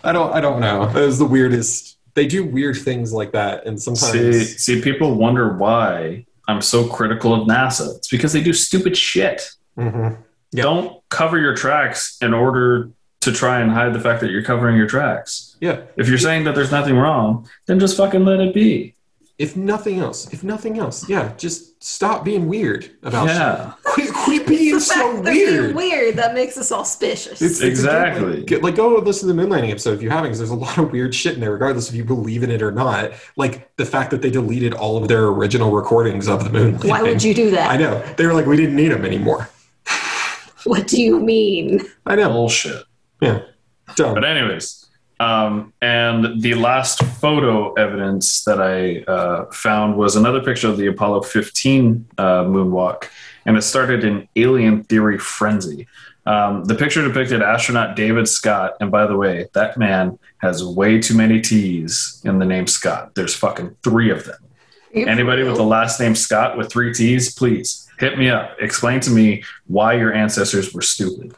i 0.04 0.14
don't 0.14 0.34
i 0.34 0.40
don't 0.40 0.62
know 0.62 0.84
it 0.84 0.94
was 0.94 1.18
the 1.20 1.26
weirdest 1.26 1.98
they 2.14 2.26
do 2.26 2.46
weird 2.46 2.78
things 2.78 3.12
like 3.12 3.34
that 3.34 3.66
and 3.66 3.82
sometimes 3.82 4.64
see, 4.64 4.82
people 4.82 5.16
wonder 5.16 5.54
why 5.58 6.26
I'm 6.48 6.62
so 6.62 6.88
critical 6.88 7.34
of 7.34 7.46
NASA. 7.46 7.98
It's 7.98 8.08
because 8.08 8.32
they 8.32 8.42
do 8.42 8.54
stupid 8.54 8.96
shit. 8.96 9.50
Mhm. 9.78 10.18
Yeah. 10.54 10.64
Don't 10.64 11.02
cover 11.10 11.38
your 11.38 11.54
tracks 11.54 12.18
in 12.22 12.34
order 12.34 12.90
to 13.20 13.32
try 13.34 13.60
and 13.60 13.70
hide 13.70 13.92
the 13.94 14.00
fact 14.00 14.22
that 14.22 14.32
you're 14.32 14.44
covering 14.44 14.78
your 14.78 14.88
tracks. 14.88 15.58
Yeah. 15.60 15.82
If 15.98 16.08
you're 16.08 16.18
saying 16.18 16.46
that 16.46 16.56
there's 16.56 16.72
nothing 16.72 16.96
wrong, 16.96 17.50
then 17.66 17.80
just 17.82 17.98
fucking 17.98 18.24
let 18.24 18.40
it 18.40 18.54
be. 18.54 18.96
If 19.40 19.56
nothing 19.56 20.00
else, 20.00 20.34
if 20.34 20.44
nothing 20.44 20.80
else, 20.80 21.08
yeah, 21.08 21.34
just 21.38 21.84
stop 21.84 22.26
being 22.26 22.48
weird 22.48 22.90
about 23.04 23.28
it. 23.28 23.34
Yeah. 23.34 23.74
shit. 23.74 23.84
Quit, 23.84 24.14
quit 24.14 24.48
being 24.48 24.74
the 24.76 24.80
so 24.82 24.96
fact 24.96 25.24
they're 25.26 25.34
being 25.34 25.56
weird. 25.62 25.76
weird 25.76 26.16
that 26.16 26.34
makes 26.34 26.58
us 26.58 26.72
all 26.72 26.84
suspicious. 26.84 27.34
It's- 27.40 27.52
it's 27.52 27.62
Exactly. 27.62 28.40
again, 28.42 28.62
Like, 28.62 28.64
like, 28.64 28.76
go 28.78 28.96
listen 28.96 29.28
to 29.30 29.36
the 29.36 29.40
moon 29.40 29.52
landing 29.52 29.70
episode 29.70 29.94
if 29.94 30.02
you 30.02 30.10
haven't, 30.10 30.24
because 30.32 30.40
there's 30.40 30.50
a 30.50 30.56
lot 30.56 30.80
of 30.80 30.92
weird 30.92 31.14
shit 31.14 31.36
in 31.36 31.40
there, 31.40 31.52
regardless 31.52 31.88
if 31.88 31.94
you 31.96 32.04
believe 32.04 32.42
in 32.42 32.50
it 32.50 32.64
or 32.64 32.72
not. 32.72 33.12
Like 33.36 33.76
the 33.78 33.86
fact 33.86 34.10
that 34.10 34.24
they 34.24 34.32
deleted 34.32 34.74
all 34.74 34.98
of 34.98 35.08
their 35.08 35.26
original 35.28 35.70
recordings 35.72 36.28
of 36.28 36.44
the 36.44 36.50
moon 36.50 36.72
landing. 36.72 36.90
Why 36.90 37.04
would 37.04 37.22
you 37.24 37.36
do 37.36 37.52
that? 37.52 37.70
I 37.70 37.78
know. 37.78 38.02
They 38.18 38.26
were 38.26 38.34
like, 38.34 38.48
we 38.48 38.58
didn't 38.58 38.76
need 38.76 38.90
them 38.90 39.06
anymore. 39.06 39.50
What 40.64 40.88
do 40.88 41.00
you 41.02 41.20
mean? 41.20 41.82
I 42.08 42.16
know. 42.16 42.30
Bullshit. 42.30 42.84
Yeah. 43.22 43.42
Dumb. 43.96 44.16
But 44.16 44.26
anyways, 44.26 44.87
um, 45.20 45.74
and 45.82 46.42
the 46.42 46.54
last 46.54 47.04
photo 47.04 47.74
evidence 47.74 48.44
that 48.44 48.62
I 48.62 49.02
uh, 49.12 49.46
found 49.52 49.98
was 49.98 50.16
another 50.16 50.42
picture 50.42 50.68
of 50.68 50.78
the 50.78 50.88
Apollo 50.88 51.24
15 51.24 52.06
uh, 52.18 52.24
moonwalk, 52.44 53.06
and 53.46 53.58
it 53.58 53.64
started 53.64 54.04
an 54.04 54.28
alien 54.36 54.84
theory 54.84 55.18
frenzy. 55.18 55.88
Um, 56.28 56.66
the 56.66 56.76
picture 56.76 57.08
depicted 57.08 57.42
astronaut 57.42 57.96
David 57.96 58.28
Scott, 58.28 58.74
and 58.80 58.92
by 58.92 59.08
the 59.08 59.16
way, 59.16 59.48
that 59.54 59.78
man 59.78 60.20
has 60.40 60.64
way 60.64 61.00
too 61.00 61.16
many 61.16 61.42
T's 61.42 62.22
in 62.26 62.38
the 62.38 62.46
name 62.46 62.68
Scott. 62.68 63.16
There's 63.16 63.34
fucking 63.34 63.76
three 63.84 64.12
of 64.12 64.26
them. 64.26 64.38
Anybody 64.94 65.44
with 65.44 65.58
the 65.58 65.64
last 65.64 66.00
name 66.00 66.16
Scott 66.16 66.58
with 66.58 66.72
three 66.72 66.94
T's, 66.94 67.34
please 67.34 67.88
hit 68.00 68.18
me 68.18 68.30
up. 68.30 68.56
Explain 68.60 69.00
to 69.02 69.12
me 69.12 69.44
why 69.68 69.94
your 69.94 70.14
ancestors 70.14 70.74
were 70.74 70.82
stupid. 70.82 71.34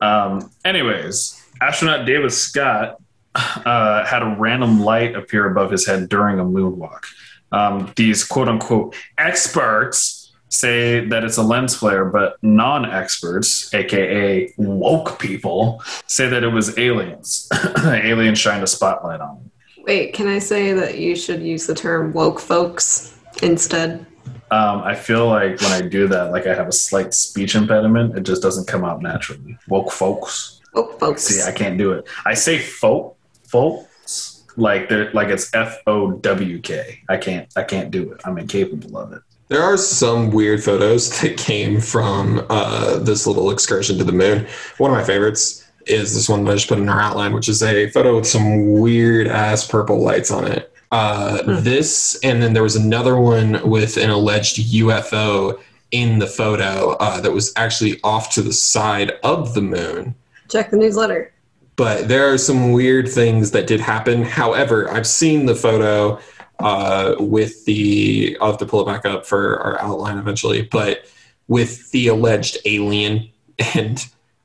Um, 0.00 0.50
anyways, 0.64 1.39
astronaut 1.60 2.06
David 2.06 2.32
Scott 2.32 3.00
uh, 3.34 4.04
had 4.04 4.22
a 4.22 4.36
random 4.38 4.80
light 4.80 5.14
appear 5.14 5.50
above 5.50 5.70
his 5.70 5.86
head 5.86 6.08
during 6.08 6.38
a 6.38 6.44
moonwalk. 6.44 7.04
Um, 7.52 7.92
these 7.96 8.24
quote 8.24 8.48
unquote 8.48 8.94
experts 9.18 10.32
say 10.48 11.06
that 11.06 11.24
it's 11.24 11.36
a 11.36 11.42
lens 11.42 11.74
flare, 11.74 12.04
but 12.04 12.36
non 12.42 12.84
experts, 12.84 13.72
aka 13.72 14.52
woke 14.56 15.18
people, 15.18 15.82
say 16.06 16.28
that 16.28 16.42
it 16.42 16.48
was 16.48 16.76
aliens. 16.78 17.48
aliens 17.84 18.38
shined 18.38 18.62
a 18.62 18.66
spotlight 18.66 19.20
on 19.20 19.36
him. 19.36 19.50
Wait, 19.84 20.12
can 20.12 20.26
I 20.26 20.38
say 20.38 20.72
that 20.72 20.98
you 20.98 21.16
should 21.16 21.42
use 21.42 21.66
the 21.66 21.74
term 21.74 22.12
woke 22.12 22.38
folks 22.38 23.16
instead? 23.42 24.06
Um, 24.52 24.82
I 24.82 24.96
feel 24.96 25.26
like 25.26 25.60
when 25.60 25.70
I 25.70 25.80
do 25.80 26.08
that, 26.08 26.32
like 26.32 26.46
I 26.46 26.54
have 26.54 26.68
a 26.68 26.72
slight 26.72 27.14
speech 27.14 27.54
impediment. 27.54 28.18
It 28.18 28.22
just 28.24 28.42
doesn't 28.42 28.66
come 28.66 28.84
out 28.84 29.00
naturally. 29.00 29.56
Woke 29.68 29.92
folks. 29.92 30.59
Woke 30.74 30.98
folks. 31.00 31.22
See, 31.24 31.42
I 31.42 31.52
can't 31.52 31.78
do 31.78 31.92
it. 31.92 32.06
I 32.24 32.34
say 32.34 32.58
folk, 32.58 33.16
folks, 33.44 34.44
like 34.56 34.88
they're 34.88 35.12
like 35.12 35.28
it's 35.28 35.52
F 35.54 35.78
O 35.86 36.12
W 36.12 36.58
K. 36.60 37.00
I 37.08 37.16
can't. 37.16 37.48
I 37.56 37.62
can't 37.62 37.90
do 37.90 38.12
it. 38.12 38.20
I'm 38.24 38.38
incapable 38.38 38.96
of 38.98 39.12
it. 39.12 39.22
There 39.48 39.62
are 39.62 39.76
some 39.76 40.30
weird 40.30 40.62
photos 40.62 41.10
that 41.20 41.36
came 41.36 41.80
from 41.80 42.46
uh, 42.50 42.98
this 42.98 43.26
little 43.26 43.50
excursion 43.50 43.98
to 43.98 44.04
the 44.04 44.12
moon. 44.12 44.46
One 44.78 44.90
of 44.90 44.96
my 44.96 45.04
favorites 45.04 45.66
is 45.86 46.14
this 46.14 46.28
one 46.28 46.44
that 46.44 46.52
I 46.52 46.54
just 46.54 46.68
put 46.68 46.78
in 46.78 46.88
our 46.88 47.00
outline, 47.00 47.32
which 47.32 47.48
is 47.48 47.62
a 47.62 47.88
photo 47.90 48.16
with 48.16 48.26
some 48.26 48.72
weird 48.74 49.26
ass 49.26 49.66
purple 49.66 50.00
lights 50.00 50.30
on 50.30 50.46
it. 50.46 50.72
Uh, 50.92 51.42
Hmm. 51.42 51.62
This, 51.62 52.18
and 52.22 52.42
then 52.42 52.52
there 52.52 52.62
was 52.64 52.76
another 52.76 53.16
one 53.18 53.60
with 53.68 53.96
an 53.96 54.10
alleged 54.10 54.56
UFO 54.58 55.58
in 55.90 56.18
the 56.18 56.26
photo 56.26 56.92
uh, 57.00 57.20
that 57.20 57.32
was 57.32 57.52
actually 57.56 58.00
off 58.04 58.30
to 58.34 58.42
the 58.42 58.52
side 58.52 59.12
of 59.22 59.54
the 59.54 59.62
moon. 59.62 60.14
Check 60.50 60.70
the 60.70 60.76
newsletter. 60.76 61.32
But 61.76 62.08
there 62.08 62.32
are 62.32 62.36
some 62.36 62.72
weird 62.72 63.08
things 63.08 63.52
that 63.52 63.66
did 63.66 63.80
happen. 63.80 64.22
However, 64.22 64.90
I've 64.90 65.06
seen 65.06 65.46
the 65.46 65.54
photo 65.54 66.20
uh, 66.58 67.14
with 67.18 67.64
the. 67.64 68.36
I'll 68.40 68.50
have 68.50 68.58
to 68.58 68.66
pull 68.66 68.82
it 68.82 68.86
back 68.86 69.06
up 69.06 69.26
for 69.26 69.58
our 69.60 69.80
outline 69.80 70.18
eventually, 70.18 70.62
but 70.62 71.06
with 71.48 71.90
the 71.90 72.08
alleged 72.08 72.58
alien. 72.64 73.28
And 73.74 74.02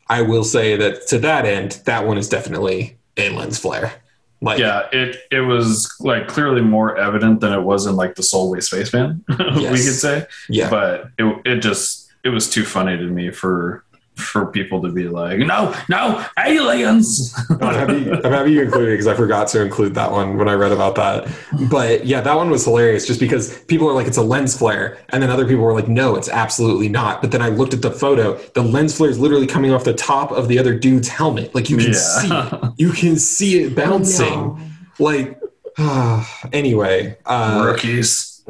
I 0.09 0.23
will 0.23 0.43
say 0.43 0.75
that 0.75 1.07
to 1.07 1.19
that 1.19 1.45
end, 1.45 1.79
that 1.85 2.05
one 2.05 2.17
is 2.17 2.27
definitely 2.27 2.97
a 3.15 3.29
lens 3.29 3.57
flare. 3.57 3.93
Like, 4.41 4.59
Yeah, 4.59 4.89
it 4.91 5.15
it 5.31 5.39
was 5.39 5.89
like 6.01 6.27
clearly 6.27 6.59
more 6.59 6.97
evident 6.97 7.39
than 7.39 7.53
it 7.53 7.61
was 7.61 7.85
in 7.85 7.95
like 7.95 8.15
the 8.15 8.23
Solway 8.23 8.59
Spaceman. 8.59 9.23
we 9.29 9.37
could 9.37 9.77
say, 9.77 10.27
yeah. 10.49 10.69
but 10.69 11.11
it 11.17 11.41
it 11.45 11.55
just 11.61 12.11
it 12.25 12.29
was 12.29 12.49
too 12.49 12.65
funny 12.65 12.97
to 12.97 13.05
me 13.05 13.31
for 13.31 13.84
for 14.15 14.45
people 14.47 14.81
to 14.81 14.89
be 14.89 15.07
like, 15.07 15.39
no, 15.39 15.75
no, 15.89 16.25
aliens. 16.39 17.35
I'm 17.49 17.59
happy, 17.59 18.11
I'm 18.11 18.31
happy 18.31 18.51
you 18.53 18.61
included 18.61 18.91
because 18.91 19.07
I 19.07 19.13
forgot 19.13 19.47
to 19.49 19.61
include 19.61 19.93
that 19.95 20.11
one 20.11 20.37
when 20.37 20.47
I 20.47 20.53
read 20.53 20.71
about 20.71 20.95
that. 20.95 21.27
But 21.69 22.05
yeah, 22.05 22.21
that 22.21 22.35
one 22.35 22.49
was 22.49 22.63
hilarious 22.63 23.05
just 23.05 23.19
because 23.19 23.59
people 23.63 23.89
are 23.89 23.93
like, 23.93 24.07
it's 24.07 24.17
a 24.17 24.21
lens 24.23 24.57
flare. 24.57 24.97
And 25.09 25.21
then 25.21 25.29
other 25.29 25.45
people 25.45 25.63
were 25.63 25.73
like, 25.73 25.87
no, 25.87 26.15
it's 26.15 26.29
absolutely 26.29 26.89
not. 26.89 27.21
But 27.21 27.31
then 27.31 27.41
I 27.41 27.49
looked 27.49 27.73
at 27.73 27.81
the 27.81 27.91
photo. 27.91 28.37
The 28.53 28.63
lens 28.63 28.97
flare 28.97 29.09
is 29.09 29.19
literally 29.19 29.47
coming 29.47 29.71
off 29.71 29.83
the 29.83 29.93
top 29.93 30.31
of 30.31 30.47
the 30.47 30.59
other 30.59 30.77
dude's 30.77 31.07
helmet. 31.07 31.53
Like 31.53 31.69
you 31.69 31.77
can 31.77 31.93
see 31.93 32.29
it. 32.31 32.73
You 32.77 32.91
can 32.91 33.17
see 33.17 33.63
it 33.63 33.75
bouncing. 33.75 34.29
No. 34.29 34.59
Like, 34.99 35.39
anyway. 36.53 37.17
Uh, 37.25 37.63
Rookies. 37.65 38.43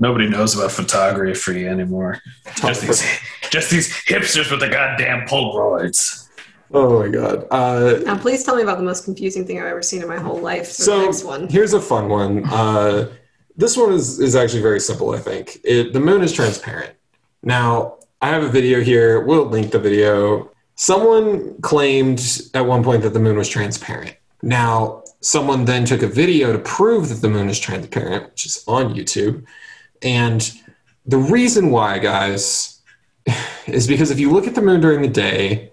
Nobody 0.00 0.28
knows 0.28 0.56
about 0.56 0.70
photography 0.70 1.66
anymore. 1.66 2.20
Just 2.56 2.82
these, 2.82 3.02
just 3.50 3.70
these 3.70 3.88
hipsters 4.04 4.50
with 4.50 4.60
the 4.60 4.68
goddamn 4.68 5.26
Polaroids. 5.26 6.28
oh 6.72 7.00
my 7.00 7.08
God. 7.08 7.46
Uh, 7.50 8.00
Now, 8.04 8.18
please 8.18 8.44
tell 8.44 8.56
me 8.56 8.62
about 8.62 8.78
the 8.78 8.84
most 8.84 9.04
confusing 9.04 9.46
thing 9.46 9.58
I've 9.58 9.66
ever 9.66 9.82
seen 9.82 10.02
in 10.02 10.08
my 10.08 10.18
whole 10.18 10.38
life. 10.40 10.66
For 10.68 10.82
so 10.82 11.02
next 11.02 11.24
one. 11.24 11.48
here's 11.48 11.72
a 11.74 11.80
fun 11.80 12.08
one. 12.08 12.44
Uh, 12.46 13.08
this 13.56 13.76
one 13.76 13.92
is, 13.92 14.20
is 14.20 14.36
actually 14.36 14.62
very 14.62 14.80
simple, 14.80 15.10
I 15.14 15.18
think. 15.18 15.58
It, 15.64 15.92
the 15.92 16.00
moon 16.00 16.22
is 16.22 16.32
transparent. 16.32 16.94
Now, 17.42 17.98
I 18.20 18.28
have 18.28 18.42
a 18.42 18.48
video 18.48 18.80
here. 18.80 19.20
We'll 19.24 19.46
link 19.46 19.72
the 19.72 19.78
video. 19.78 20.50
Someone 20.76 21.60
claimed 21.60 22.20
at 22.54 22.66
one 22.66 22.84
point 22.84 23.02
that 23.02 23.10
the 23.14 23.18
moon 23.18 23.36
was 23.36 23.48
transparent. 23.48 24.16
Now, 24.42 25.02
someone 25.20 25.64
then 25.64 25.84
took 25.84 26.02
a 26.02 26.06
video 26.06 26.52
to 26.52 26.58
prove 26.60 27.08
that 27.08 27.16
the 27.16 27.28
moon 27.28 27.48
is 27.48 27.58
transparent, 27.58 28.30
which 28.30 28.46
is 28.46 28.62
on 28.68 28.94
YouTube. 28.94 29.44
And 30.02 30.48
the 31.06 31.16
reason 31.18 31.70
why, 31.70 31.98
guys, 31.98 32.77
is 33.66 33.86
because 33.86 34.10
if 34.10 34.18
you 34.18 34.30
look 34.30 34.46
at 34.46 34.54
the 34.54 34.62
moon 34.62 34.80
during 34.80 35.02
the 35.02 35.08
day, 35.08 35.72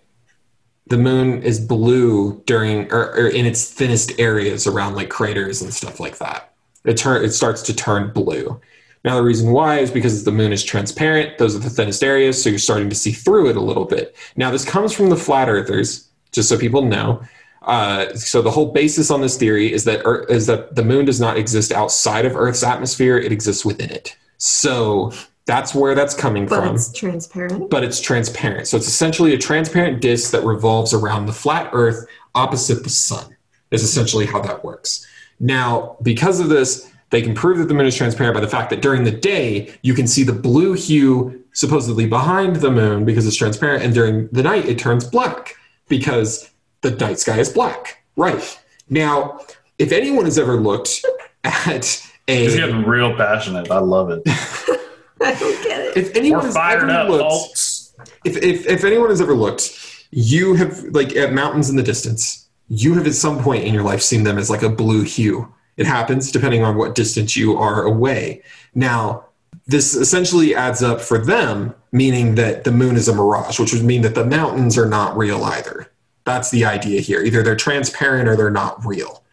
the 0.87 0.97
moon 0.97 1.41
is 1.41 1.59
blue 1.59 2.41
during 2.45 2.91
or, 2.91 3.11
or 3.11 3.27
in 3.27 3.45
its 3.45 3.69
thinnest 3.69 4.19
areas 4.19 4.67
around 4.67 4.95
like 4.95 5.09
craters 5.09 5.61
and 5.61 5.73
stuff 5.73 5.99
like 5.99 6.17
that. 6.19 6.53
It 6.83 6.97
turn 6.97 7.25
it 7.25 7.31
starts 7.31 7.61
to 7.63 7.75
turn 7.75 8.11
blue. 8.11 8.59
Now 9.03 9.15
the 9.15 9.23
reason 9.23 9.51
why 9.51 9.79
is 9.79 9.91
because 9.91 10.23
the 10.23 10.31
moon 10.31 10.51
is 10.51 10.63
transparent. 10.63 11.37
Those 11.37 11.55
are 11.55 11.59
the 11.59 11.69
thinnest 11.69 12.03
areas, 12.03 12.41
so 12.41 12.49
you're 12.49 12.59
starting 12.59 12.89
to 12.89 12.95
see 12.95 13.11
through 13.11 13.49
it 13.49 13.57
a 13.57 13.61
little 13.61 13.85
bit. 13.85 14.15
Now 14.35 14.51
this 14.51 14.65
comes 14.65 14.93
from 14.93 15.09
the 15.09 15.15
flat 15.15 15.49
earthers, 15.49 16.09
just 16.31 16.49
so 16.49 16.57
people 16.57 16.83
know. 16.83 17.21
Uh, 17.63 18.13
so 18.13 18.43
the 18.43 18.51
whole 18.51 18.71
basis 18.71 19.09
on 19.09 19.21
this 19.21 19.37
theory 19.37 19.73
is 19.73 19.85
that 19.85 20.01
Earth, 20.05 20.29
is 20.29 20.45
that 20.45 20.75
the 20.75 20.83
moon 20.83 21.05
does 21.05 21.19
not 21.19 21.35
exist 21.35 21.71
outside 21.71 22.25
of 22.25 22.35
Earth's 22.35 22.63
atmosphere; 22.63 23.17
it 23.17 23.31
exists 23.31 23.65
within 23.65 23.89
it. 23.89 24.15
So 24.37 25.11
that's 25.45 25.75
where 25.75 25.93
that's 25.93 26.15
coming 26.15 26.47
but 26.47 26.63
from 26.63 26.75
it's 26.75 26.91
transparent. 26.91 27.69
but 27.69 27.83
it's 27.83 28.01
transparent. 28.01 28.67
So 28.67 28.77
it's 28.77 28.87
essentially 28.87 29.33
a 29.33 29.37
transparent 29.37 30.01
disk 30.01 30.31
that 30.31 30.43
revolves 30.43 30.93
around 30.93 31.27
the 31.27 31.33
flat 31.33 31.69
Earth 31.73 32.07
opposite 32.33 32.83
the 32.83 32.89
sun, 32.89 33.35
is 33.71 33.83
essentially 33.83 34.25
how 34.25 34.41
that 34.41 34.63
works. 34.63 35.05
Now, 35.39 35.97
because 36.01 36.39
of 36.39 36.49
this, 36.49 36.91
they 37.11 37.21
can 37.21 37.35
prove 37.35 37.59
that 37.59 37.67
the 37.67 37.73
moon 37.73 37.85
is 37.85 37.95
transparent 37.95 38.33
by 38.33 38.41
the 38.41 38.47
fact 38.47 38.69
that 38.71 38.81
during 38.81 39.03
the 39.03 39.11
day, 39.11 39.73
you 39.83 39.93
can 39.93 40.07
see 40.07 40.23
the 40.23 40.33
blue 40.33 40.73
hue 40.73 41.43
supposedly 41.53 42.07
behind 42.07 42.57
the 42.57 42.71
moon 42.71 43.05
because 43.05 43.25
it's 43.27 43.35
transparent, 43.35 43.83
and 43.83 43.93
during 43.93 44.27
the 44.29 44.43
night, 44.43 44.65
it 44.65 44.79
turns 44.79 45.05
black 45.05 45.55
because 45.87 46.49
the 46.81 46.91
night 46.91 47.19
sky 47.19 47.39
is 47.39 47.49
black. 47.49 48.03
Right. 48.15 48.59
Now, 48.89 49.39
if 49.77 49.91
anyone 49.91 50.25
has 50.25 50.39
ever 50.39 50.55
looked 50.55 51.05
at 51.43 52.05
a. 52.27 52.43
He's 52.43 52.55
getting 52.55 52.83
real 52.83 53.15
passionate. 53.15 53.69
I 53.69 53.79
love 53.79 54.09
it. 54.09 54.23
I 55.21 55.33
don't 55.35 55.63
get 55.63 55.79
it. 55.81 55.97
If 55.97 56.15
anyone 56.15 56.39
We're 56.41 56.45
has 56.47 56.53
fired 56.55 56.83
ever 56.83 56.91
up, 56.91 57.09
looked, 57.09 57.23
folks. 57.23 57.93
if, 58.25 58.37
if 58.37 58.65
if 58.67 58.83
anyone 58.83 59.09
has 59.09 59.21
ever 59.21 59.33
looked, 59.33 60.07
you 60.11 60.55
have 60.55 60.83
like 60.85 61.15
at 61.15 61.33
mountains 61.33 61.69
in 61.69 61.75
the 61.75 61.83
distance, 61.83 62.47
you 62.67 62.93
have 62.95 63.07
at 63.07 63.13
some 63.13 63.39
point 63.41 63.63
in 63.63 63.73
your 63.73 63.83
life 63.83 64.01
seen 64.01 64.23
them 64.23 64.37
as 64.37 64.49
like 64.49 64.61
a 64.63 64.69
blue 64.69 65.03
hue. 65.03 65.51
It 65.77 65.85
happens 65.85 66.31
depending 66.31 66.63
on 66.63 66.77
what 66.77 66.95
distance 66.95 67.35
you 67.35 67.57
are 67.57 67.83
away. 67.83 68.43
Now, 68.73 69.25
this 69.67 69.93
essentially 69.95 70.55
adds 70.55 70.81
up 70.83 71.01
for 71.01 71.17
them, 71.17 71.73
meaning 71.91 72.35
that 72.35 72.63
the 72.63 72.71
moon 72.71 72.95
is 72.95 73.07
a 73.07 73.15
mirage, 73.15 73.59
which 73.59 73.73
would 73.73 73.83
mean 73.83 74.01
that 74.03 74.15
the 74.15 74.25
mountains 74.25 74.77
are 74.77 74.85
not 74.87 75.17
real 75.17 75.43
either. 75.43 75.91
That's 76.23 76.49
the 76.49 76.65
idea 76.65 77.01
here. 77.01 77.21
Either 77.21 77.43
they're 77.43 77.55
transparent 77.55 78.27
or 78.29 78.35
they're 78.35 78.49
not 78.51 78.85
real. 78.85 79.23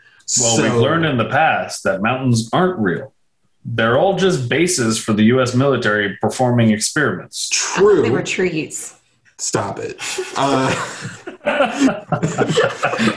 Well, 0.41 0.57
So- 0.57 0.62
we've 0.62 0.74
learned 0.74 1.05
in 1.05 1.16
the 1.16 1.26
past 1.28 1.85
that 1.85 2.03
mountains 2.03 2.49
aren't 2.53 2.78
real. 2.78 3.12
They're 3.65 3.99
all 3.99 4.17
just 4.17 4.49
bases 4.49 4.99
for 4.99 5.13
the 5.13 5.25
U.S. 5.25 5.55
military 5.55 6.17
performing 6.21 6.71
experiments. 6.71 7.51
I 7.53 7.57
thought 7.57 7.79
true. 7.79 8.03
They 8.03 8.11
were 8.11 8.23
trees. 8.23 8.95
Stop 9.39 9.79
it. 9.79 10.01
Uh, 10.35 10.71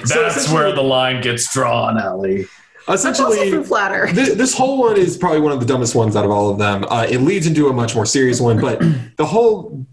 That's 0.08 0.52
where 0.52 0.72
the 0.74 0.82
line 0.82 1.22
gets 1.22 1.54
drawn, 1.54 2.00
Ellie. 2.00 2.48
Also 2.88 3.10
Essentially, 3.10 3.52
from 3.52 3.64
flat 3.64 3.92
Earth. 3.92 4.14
Th- 4.14 4.34
this 4.38 4.54
whole 4.56 4.80
one 4.80 4.98
is 4.98 5.18
probably 5.18 5.40
one 5.40 5.52
of 5.52 5.60
the 5.60 5.66
dumbest 5.66 5.96
ones 5.96 6.16
out 6.16 6.26
of 6.26 6.32
all 6.32 6.50
of 6.50 6.58
them. 6.58 6.86
Uh, 6.90 7.08
it 7.10 7.20
leads 7.20 7.48
into 7.48 7.68
a 7.68 7.74
much 7.74 7.96
more 7.96 8.06
serious 8.06 8.42
one, 8.42 8.60
but 8.60 8.80
the 9.18 9.26
whole 9.26 9.86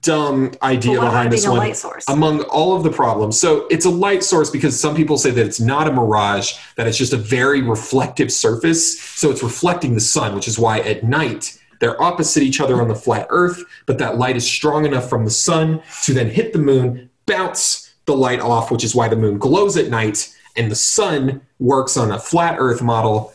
dumb 0.00 0.52
idea 0.62 1.00
behind 1.00 1.32
this 1.32 1.46
one, 1.46 1.74
among 2.08 2.42
all 2.42 2.76
of 2.76 2.82
the 2.82 2.90
problems, 2.90 3.40
so 3.40 3.66
it's 3.68 3.84
a 3.84 3.90
light 3.90 4.22
source 4.22 4.50
because 4.50 4.78
some 4.78 4.94
people 4.94 5.18
say 5.18 5.30
that 5.30 5.46
it's 5.46 5.60
not 5.60 5.88
a 5.88 5.92
mirage, 5.92 6.54
that 6.76 6.86
it's 6.86 6.98
just 6.98 7.12
a 7.12 7.16
very 7.16 7.62
reflective 7.62 8.32
surface. 8.32 9.00
So 9.00 9.30
it's 9.30 9.42
reflecting 9.42 9.94
the 9.94 10.00
sun, 10.00 10.34
which 10.34 10.48
is 10.48 10.58
why 10.58 10.80
at 10.80 11.04
night 11.04 11.58
they're 11.80 12.00
opposite 12.02 12.42
each 12.42 12.60
other 12.60 12.80
on 12.80 12.88
the 12.88 12.94
flat 12.94 13.26
Earth, 13.30 13.62
but 13.86 13.98
that 13.98 14.18
light 14.18 14.36
is 14.36 14.46
strong 14.46 14.84
enough 14.84 15.08
from 15.08 15.24
the 15.24 15.30
sun 15.30 15.82
to 16.04 16.12
then 16.12 16.28
hit 16.28 16.52
the 16.52 16.58
moon, 16.58 17.10
bounce 17.26 17.94
the 18.06 18.16
light 18.16 18.40
off, 18.40 18.70
which 18.70 18.84
is 18.84 18.94
why 18.94 19.08
the 19.08 19.16
moon 19.16 19.38
glows 19.38 19.76
at 19.76 19.88
night, 19.88 20.34
and 20.56 20.70
the 20.70 20.76
sun 20.76 21.40
works 21.58 21.96
on 21.96 22.10
a 22.10 22.18
flat 22.18 22.56
Earth 22.58 22.82
model. 22.82 23.32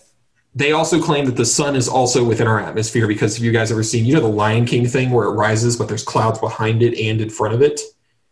They 0.56 0.72
also 0.72 1.02
claim 1.02 1.26
that 1.26 1.36
the 1.36 1.46
sun 1.46 1.76
is 1.76 1.88
also 1.90 2.24
within 2.24 2.48
our 2.48 2.60
atmosphere 2.60 3.08
because 3.08 3.38
if 3.38 3.44
you 3.44 3.52
guys 3.52 3.72
ever 3.72 3.82
seen, 3.84 4.06
you 4.06 4.14
know, 4.14 4.22
the 4.22 4.28
Lion 4.28 4.66
King 4.66 4.86
thing 4.88 5.10
where 5.10 5.26
it 5.26 5.32
rises, 5.32 5.76
but 5.78 5.88
there's 5.88 6.04
clouds 6.04 6.38
behind 6.40 6.84
it 6.84 6.98
and 7.00 7.20
in 7.22 7.30
front 7.30 7.56
of 7.56 7.62
it? 7.64 7.82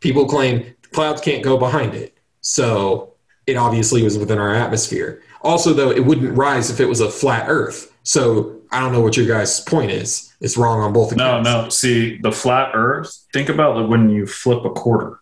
People 0.01 0.27
claim 0.27 0.73
clouds 0.93 1.19
can't 1.21 1.43
go 1.43 1.57
behind 1.57 1.95
it. 1.95 2.15
So 2.41 3.13
it 3.47 3.55
obviously 3.55 4.03
was 4.03 4.17
within 4.19 4.37
our 4.37 4.53
atmosphere. 4.53 5.23
Also, 5.41 5.73
though, 5.73 5.89
it 5.89 6.05
wouldn't 6.05 6.37
rise 6.37 6.69
if 6.69 6.79
it 6.79 6.85
was 6.85 6.99
a 6.99 7.09
flat 7.09 7.45
Earth. 7.47 7.91
So 8.03 8.59
I 8.71 8.79
don't 8.79 8.91
know 8.91 9.01
what 9.01 9.17
your 9.17 9.25
guys' 9.27 9.59
point 9.59 9.89
is. 9.89 10.31
It's 10.41 10.57
wrong 10.57 10.79
on 10.81 10.93
both 10.93 11.15
No, 11.15 11.39
accounts. 11.39 11.49
no. 11.49 11.69
See, 11.69 12.19
the 12.21 12.31
flat 12.31 12.71
Earth. 12.75 13.25
Think 13.33 13.49
about 13.49 13.89
when 13.89 14.09
you 14.09 14.27
flip 14.27 14.63
a 14.63 14.69
quarter. 14.69 15.19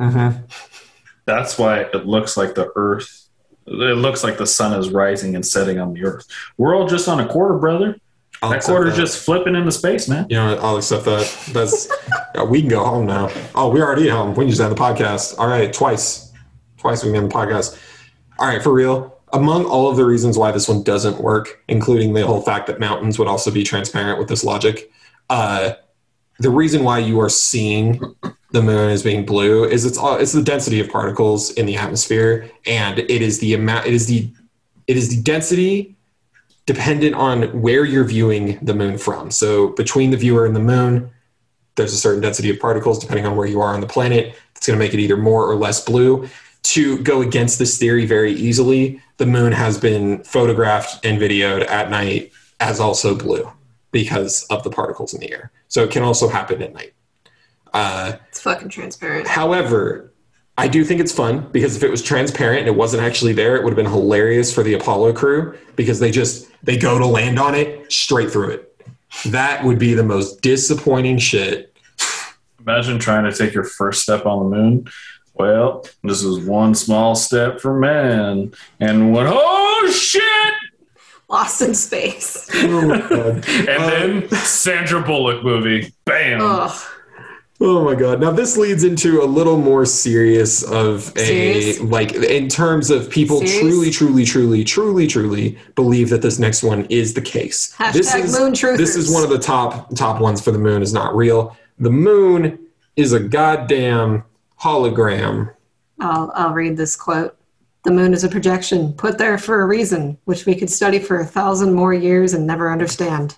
Mhm. 0.00 0.44
That's 1.26 1.58
why 1.58 1.80
it 1.80 2.06
looks 2.06 2.36
like 2.38 2.54
the 2.54 2.70
Earth. 2.74 3.27
It 3.70 3.96
looks 3.98 4.24
like 4.24 4.38
the 4.38 4.46
sun 4.46 4.78
is 4.78 4.90
rising 4.90 5.34
and 5.34 5.44
setting 5.44 5.78
on 5.78 5.92
the 5.92 6.04
Earth. 6.04 6.26
We're 6.56 6.74
all 6.74 6.86
just 6.86 7.08
on 7.08 7.20
a 7.20 7.28
quarter, 7.28 7.58
brother. 7.58 7.98
I'll 8.40 8.50
that 8.50 8.62
quarter's 8.62 8.94
that. 8.94 9.00
just 9.00 9.24
flipping 9.24 9.56
into 9.56 9.72
space, 9.72 10.08
man. 10.08 10.26
You 10.30 10.36
know. 10.36 10.56
I'll 10.58 10.76
accept 10.76 11.04
that. 11.06 11.50
That's 11.52 11.90
uh, 12.36 12.44
we 12.48 12.60
can 12.60 12.70
go 12.70 12.84
home 12.84 13.06
now. 13.06 13.30
Oh, 13.54 13.68
we're 13.68 13.84
already 13.84 14.08
home. 14.08 14.30
We 14.30 14.44
can 14.44 14.50
just 14.50 14.60
end 14.60 14.70
the 14.70 14.80
podcast. 14.80 15.38
All 15.38 15.48
right, 15.48 15.72
twice, 15.72 16.32
twice 16.76 17.02
we 17.02 17.10
can 17.10 17.16
end 17.16 17.30
the 17.30 17.34
podcast. 17.34 17.78
All 18.38 18.46
right, 18.46 18.62
for 18.62 18.72
real. 18.72 19.16
Among 19.32 19.66
all 19.66 19.90
of 19.90 19.96
the 19.96 20.06
reasons 20.06 20.38
why 20.38 20.52
this 20.52 20.68
one 20.68 20.82
doesn't 20.82 21.20
work, 21.20 21.62
including 21.68 22.14
the 22.14 22.26
whole 22.26 22.40
fact 22.40 22.66
that 22.68 22.80
mountains 22.80 23.18
would 23.18 23.28
also 23.28 23.50
be 23.50 23.62
transparent 23.62 24.18
with 24.18 24.28
this 24.28 24.42
logic, 24.42 24.90
uh, 25.28 25.72
the 26.38 26.48
reason 26.48 26.84
why 26.84 27.00
you 27.00 27.20
are 27.20 27.28
seeing 27.28 28.00
the 28.50 28.62
moon 28.62 28.90
as 28.90 29.02
being 29.02 29.26
blue 29.26 29.64
is 29.64 29.84
it's 29.84 29.98
all, 29.98 30.16
it's 30.16 30.32
the 30.32 30.42
density 30.42 30.80
of 30.80 30.88
particles 30.88 31.50
in 31.52 31.66
the 31.66 31.76
atmosphere, 31.76 32.50
and 32.66 32.98
it 32.98 33.22
is 33.22 33.40
the 33.40 33.54
amount. 33.54 33.86
It 33.86 33.94
is 33.94 34.06
the 34.06 34.30
it 34.86 34.96
is 34.96 35.14
the 35.14 35.22
density 35.22 35.96
dependent 36.64 37.14
on 37.14 37.62
where 37.62 37.84
you're 37.84 38.04
viewing 38.04 38.58
the 38.62 38.74
moon 38.74 38.98
from. 38.98 39.30
So 39.30 39.68
between 39.70 40.10
the 40.10 40.16
viewer 40.16 40.46
and 40.46 40.56
the 40.56 40.60
moon, 40.60 41.10
there's 41.76 41.92
a 41.92 41.96
certain 41.96 42.20
density 42.20 42.50
of 42.50 42.58
particles 42.58 42.98
depending 42.98 43.26
on 43.26 43.36
where 43.36 43.46
you 43.46 43.60
are 43.60 43.72
on 43.72 43.80
the 43.80 43.86
planet. 43.86 44.34
It's 44.54 44.66
going 44.66 44.78
to 44.78 44.84
make 44.84 44.92
it 44.92 45.00
either 45.00 45.16
more 45.16 45.46
or 45.46 45.56
less 45.56 45.82
blue. 45.84 46.28
To 46.64 46.98
go 46.98 47.22
against 47.22 47.58
this 47.58 47.78
theory 47.78 48.04
very 48.04 48.32
easily, 48.32 49.00
the 49.16 49.24
moon 49.24 49.52
has 49.52 49.78
been 49.78 50.22
photographed 50.24 51.04
and 51.06 51.18
videoed 51.18 51.66
at 51.70 51.88
night 51.88 52.32
as 52.60 52.80
also 52.80 53.14
blue 53.14 53.50
because 53.90 54.42
of 54.44 54.62
the 54.62 54.70
particles 54.70 55.14
in 55.14 55.20
the 55.20 55.32
air. 55.32 55.50
So 55.68 55.84
it 55.84 55.90
can 55.90 56.02
also 56.02 56.28
happen 56.28 56.60
at 56.60 56.74
night. 56.74 56.92
Uh, 57.72 58.12
It's 58.28 58.40
fucking 58.40 58.68
transparent. 58.68 59.26
However, 59.26 60.12
I 60.56 60.66
do 60.68 60.84
think 60.84 61.00
it's 61.00 61.12
fun 61.12 61.48
because 61.52 61.76
if 61.76 61.82
it 61.82 61.90
was 61.90 62.02
transparent 62.02 62.60
and 62.60 62.68
it 62.68 62.74
wasn't 62.74 63.02
actually 63.02 63.32
there, 63.32 63.56
it 63.56 63.62
would 63.64 63.70
have 63.70 63.76
been 63.76 63.86
hilarious 63.92 64.52
for 64.52 64.62
the 64.62 64.74
Apollo 64.74 65.12
crew 65.12 65.56
because 65.76 66.00
they 66.00 66.10
just 66.10 66.48
they 66.64 66.76
go 66.76 66.98
to 66.98 67.06
land 67.06 67.38
on 67.38 67.54
it 67.54 67.90
straight 67.92 68.30
through 68.30 68.50
it. 68.50 68.74
That 69.26 69.64
would 69.64 69.78
be 69.78 69.94
the 69.94 70.02
most 70.02 70.40
disappointing 70.42 71.18
shit. 71.18 71.76
Imagine 72.60 72.98
trying 72.98 73.24
to 73.30 73.32
take 73.36 73.54
your 73.54 73.64
first 73.64 74.02
step 74.02 74.26
on 74.26 74.50
the 74.50 74.56
moon. 74.56 74.88
Well, 75.34 75.86
this 76.02 76.24
is 76.24 76.44
one 76.44 76.74
small 76.74 77.14
step 77.14 77.60
for 77.60 77.78
man, 77.78 78.52
and 78.80 79.12
one 79.12 79.26
oh 79.28 79.90
shit! 79.94 80.54
Lost 81.28 81.62
in 81.62 81.74
space. 81.74 82.48
Oh 82.54 82.86
my 82.88 83.00
god. 83.00 83.48
And 83.48 83.66
then 84.24 84.28
Sandra 84.30 85.00
Bullock 85.00 85.44
movie, 85.44 85.94
bam! 86.04 86.40
Ugh. 86.42 86.80
Oh 87.60 87.84
my 87.84 87.96
god. 87.96 88.20
Now 88.20 88.30
this 88.30 88.56
leads 88.56 88.84
into 88.84 89.20
a 89.22 89.24
little 89.26 89.56
more 89.56 89.84
serious 89.84 90.62
of 90.62 91.12
a 91.16 91.26
Serious? 91.26 91.80
like 91.80 92.12
in 92.12 92.48
terms 92.48 92.88
of 92.88 93.10
people 93.10 93.38
Serious? 93.40 93.60
truly, 93.60 93.90
truly, 93.90 94.24
truly, 94.24 94.64
truly, 94.64 95.06
truly 95.08 95.58
believe 95.74 96.08
that 96.10 96.22
this 96.22 96.38
next 96.38 96.62
one 96.62 96.84
is 96.84 97.14
the 97.14 97.20
case. 97.20 97.74
this 97.92 98.14
is 98.14 98.38
moon 98.38 98.52
truthers. 98.52 98.76
this 98.76 98.94
is 98.94 99.12
one 99.12 99.24
of 99.24 99.30
the 99.30 99.38
top 99.38 99.92
top 99.96 100.20
ones 100.20 100.40
for 100.40 100.52
the 100.52 100.58
moon 100.58 100.82
is 100.82 100.92
not 100.92 101.16
real. 101.16 101.56
The 101.80 101.90
moon 101.90 102.58
is 102.94 103.12
a 103.12 103.20
goddamn 103.20 104.24
hologram. 104.60 105.52
I'll, 106.00 106.30
I'll 106.34 106.52
read 106.52 106.76
this 106.76 106.94
quote. 106.94 107.36
The 107.84 107.90
moon 107.92 108.12
is 108.12 108.22
a 108.22 108.28
projection 108.28 108.92
put 108.92 109.18
there 109.18 109.38
for 109.38 109.62
a 109.62 109.66
reason, 109.66 110.18
which 110.24 110.46
we 110.46 110.54
could 110.54 110.70
study 110.70 110.98
for 110.98 111.20
a 111.20 111.24
thousand 111.26 111.72
more 111.72 111.94
years 111.94 112.34
and 112.34 112.46
never 112.46 112.70
understand. 112.70 113.36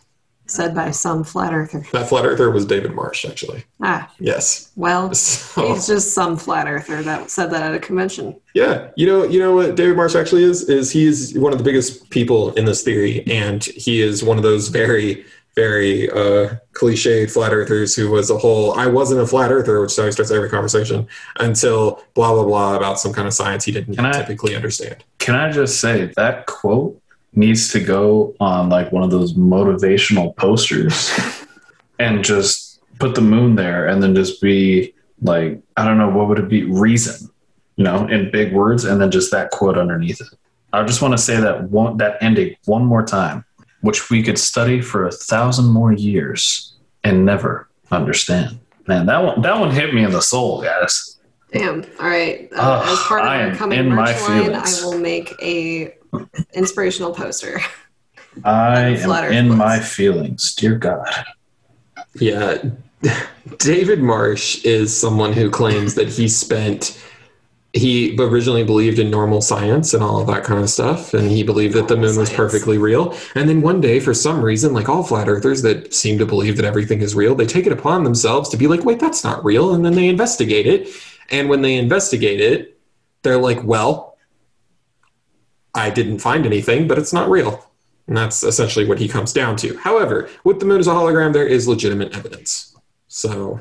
Said 0.51 0.75
by 0.75 0.91
some 0.91 1.23
flat 1.23 1.53
earther. 1.55 1.87
That 1.93 2.09
flat 2.09 2.25
earther 2.27 2.51
was 2.51 2.67
David 2.67 2.93
Marsh, 2.93 3.25
actually. 3.25 3.65
Ah, 3.81 4.11
Yes. 4.19 4.73
well, 4.75 5.15
So, 5.15 5.75
he's 5.75 5.87
just 5.87 6.13
some 6.13 6.37
flat 6.37 6.67
earther 6.67 7.03
that 7.05 7.31
said 7.31 7.51
that 7.53 7.63
at 7.63 7.75
a 7.75 7.79
convention. 7.79 8.35
yeah, 8.55 8.89
you 8.97 9.07
know, 9.07 9.23
you 9.25 9.39
know 9.39 9.55
what 9.55 9.77
David 9.77 9.97
Marsh 9.97 10.17
actually 10.17 10.43
is 10.45 10.69
is 10.69 10.91
he 10.91 11.07
is 11.07 11.39
one 11.39 11.53
of 11.53 11.59
the 11.59 11.65
biggest 11.65 12.11
people 12.11 12.53
in 12.55 12.65
this 12.65 12.83
theory, 12.83 13.25
and 13.29 13.63
he 13.65 14.03
is 14.03 14.25
one 14.25 14.37
of 14.39 14.43
those 14.43 14.69
very, 14.69 15.25
very 15.55 16.11
uh, 16.11 16.55
cliched 16.75 17.31
flat 17.31 17.53
earthers 17.53 17.95
who 17.95 18.11
was 18.11 18.31
a 18.31 18.37
whole. 18.37 18.73
I 18.75 18.87
wasn't 18.87 19.21
a 19.21 19.27
flat 19.27 19.53
earther, 19.53 19.81
which 19.81 19.93
is 19.93 19.97
how 19.99 20.07
he 20.07 20.13
starts 20.13 20.31
every 20.33 20.49
conversation 20.51 21.07
until 21.39 22.03
blah 22.15 22.33
blah 22.33 22.45
blah 22.45 22.77
about 22.77 22.99
some 22.99 23.13
kind 23.13 23.29
of 23.29 23.35
science 23.35 23.65
he 23.65 23.73
didn't 23.73 23.95
Can 23.95 24.05
I- 24.07 24.13
typically 24.13 24.55
understand. 24.57 25.05
Can 25.19 25.35
I 25.37 25.51
just 25.53 25.81
say 25.81 26.13
that 26.17 26.47
quote 26.47 27.00
needs 27.33 27.71
to 27.73 27.81
go 27.81 28.35
on 28.41 28.69
like 28.69 28.93
one 28.93 29.03
of 29.03 29.11
those 29.11 29.35
motivational 29.35 30.35
posters 30.37 31.11
and 31.99 32.25
just 32.25 32.81
put 32.99 33.15
the 33.15 33.21
moon 33.21 33.55
there 33.55 33.87
and 33.87 34.03
then 34.03 34.15
just 34.15 34.41
be 34.41 34.95
like, 35.23 35.61
I 35.77 35.85
don't 35.85 35.99
know, 35.99 36.09
what 36.09 36.29
would 36.29 36.39
it 36.39 36.49
be? 36.49 36.65
Reason, 36.65 37.31
you 37.77 37.85
know, 37.85 38.07
in 38.07 38.31
big 38.31 38.53
words, 38.53 38.85
and 38.85 39.01
then 39.01 39.11
just 39.11 39.31
that 39.33 39.51
quote 39.51 39.79
underneath 39.79 40.21
it. 40.21 40.29
I 40.73 40.85
just 40.85 41.03
want 41.03 41.13
to 41.13 41.19
say 41.19 41.37
that 41.41 41.65
one 41.65 41.97
that 41.99 42.23
ending 42.23 42.57
one 42.65 42.85
more 42.85 43.05
time, 43.05 43.45
which 43.81 44.11
we 44.11 44.23
could 44.23 44.39
study 44.39 44.81
for 44.81 45.07
a 45.07 45.13
thousand 45.13 45.67
more 45.67 45.93
years 45.93 46.75
and 47.05 47.25
never 47.25 47.69
understand. 47.91 48.61
Man, 48.87 49.07
that 49.07 49.23
one 49.23 49.43
that 49.43 49.59
one 49.59 49.71
hit 49.71 49.95
me 49.95 50.05
in 50.05 50.13
the 50.13 50.23
soul, 50.23 50.63
guys. 50.63 51.19
Damn. 51.53 51.85
All 51.99 52.07
right. 52.07 52.49
Uh, 52.53 52.83
as 52.87 52.99
part 53.01 53.23
of 53.23 53.27
I 53.27 53.45
our 53.45 53.55
coming 53.57 53.79
in 53.79 53.89
my 53.89 54.13
merch 54.13 54.23
line. 54.23 54.55
I 54.55 54.85
will 54.85 54.99
make 54.99 55.35
a 55.43 55.95
inspirational 56.55 57.13
poster. 57.13 57.61
I 58.45 58.81
am 58.97 59.33
in 59.33 59.49
books. 59.49 59.59
my 59.59 59.81
feelings, 59.81 60.55
dear 60.55 60.77
God. 60.77 61.25
Yeah. 62.15 62.63
David 63.59 64.01
Marsh 64.01 64.65
is 64.65 64.97
someone 64.97 65.33
who 65.33 65.51
claims 65.51 65.95
that 65.95 66.09
he 66.09 66.29
spent 66.29 67.01
he 67.73 68.17
originally 68.19 68.65
believed 68.65 68.99
in 68.99 69.11
normal 69.11 69.41
science 69.41 69.95
and 69.95 70.03
all 70.03 70.21
of 70.21 70.27
that 70.27 70.43
kind 70.43 70.61
of 70.61 70.69
stuff 70.69 71.15
and 71.15 71.31
he 71.31 71.45
believed 71.45 71.75
that 71.75 71.87
the 71.87 71.97
moon 71.97 72.17
was 72.17 72.33
perfectly 72.33 72.79
real 72.79 73.17
and 73.37 73.49
then 73.49 73.63
one 73.63 73.81
day 73.81 74.01
for 74.01 74.13
some 74.13 74.43
reason 74.43 74.73
like 74.73 74.89
all 74.89 75.05
flat 75.05 75.29
earthers 75.29 75.63
that 75.63 75.95
seem 75.95 76.19
to 76.19 76.27
believe 76.27 76.57
that 76.57 76.65
everything 76.65 77.01
is 77.01 77.15
real 77.15 77.35
they 77.35 77.47
take 77.47 77.67
it 77.67 77.73
upon 77.73 78.03
themselves 78.03 78.49
to 78.49 78.57
be 78.57 78.67
like 78.67 78.85
wait 78.85 78.99
that's 78.99 79.23
not 79.23 79.45
real 79.45 79.73
and 79.73 79.85
then 79.85 79.95
they 79.95 80.09
investigate 80.09 80.67
it 80.67 80.89
and 81.31 81.49
when 81.49 81.63
they 81.63 81.77
investigate 81.77 82.41
it 82.41 82.77
they're 83.23 83.39
like 83.39 83.63
well 83.63 84.10
i 85.75 85.91
didn't 85.91 86.19
find 86.19 86.47
anything 86.47 86.87
but 86.89 86.99
it's 86.99 87.13
not 87.13 87.29
real 87.29 87.71
and 88.11 88.17
that's 88.17 88.43
essentially 88.43 88.85
what 88.87 88.99
he 88.99 89.07
comes 89.07 89.33
down 89.33 89.55
to. 89.59 89.77
However, 89.79 90.29
with 90.43 90.59
the 90.59 90.67
moon 90.67 90.81
as 90.81 90.89
a 90.89 90.91
hologram, 90.91 91.33
there 91.33 91.47
is 91.47 91.69
legitimate 91.69 92.13
evidence. 92.13 92.77
So, 93.07 93.61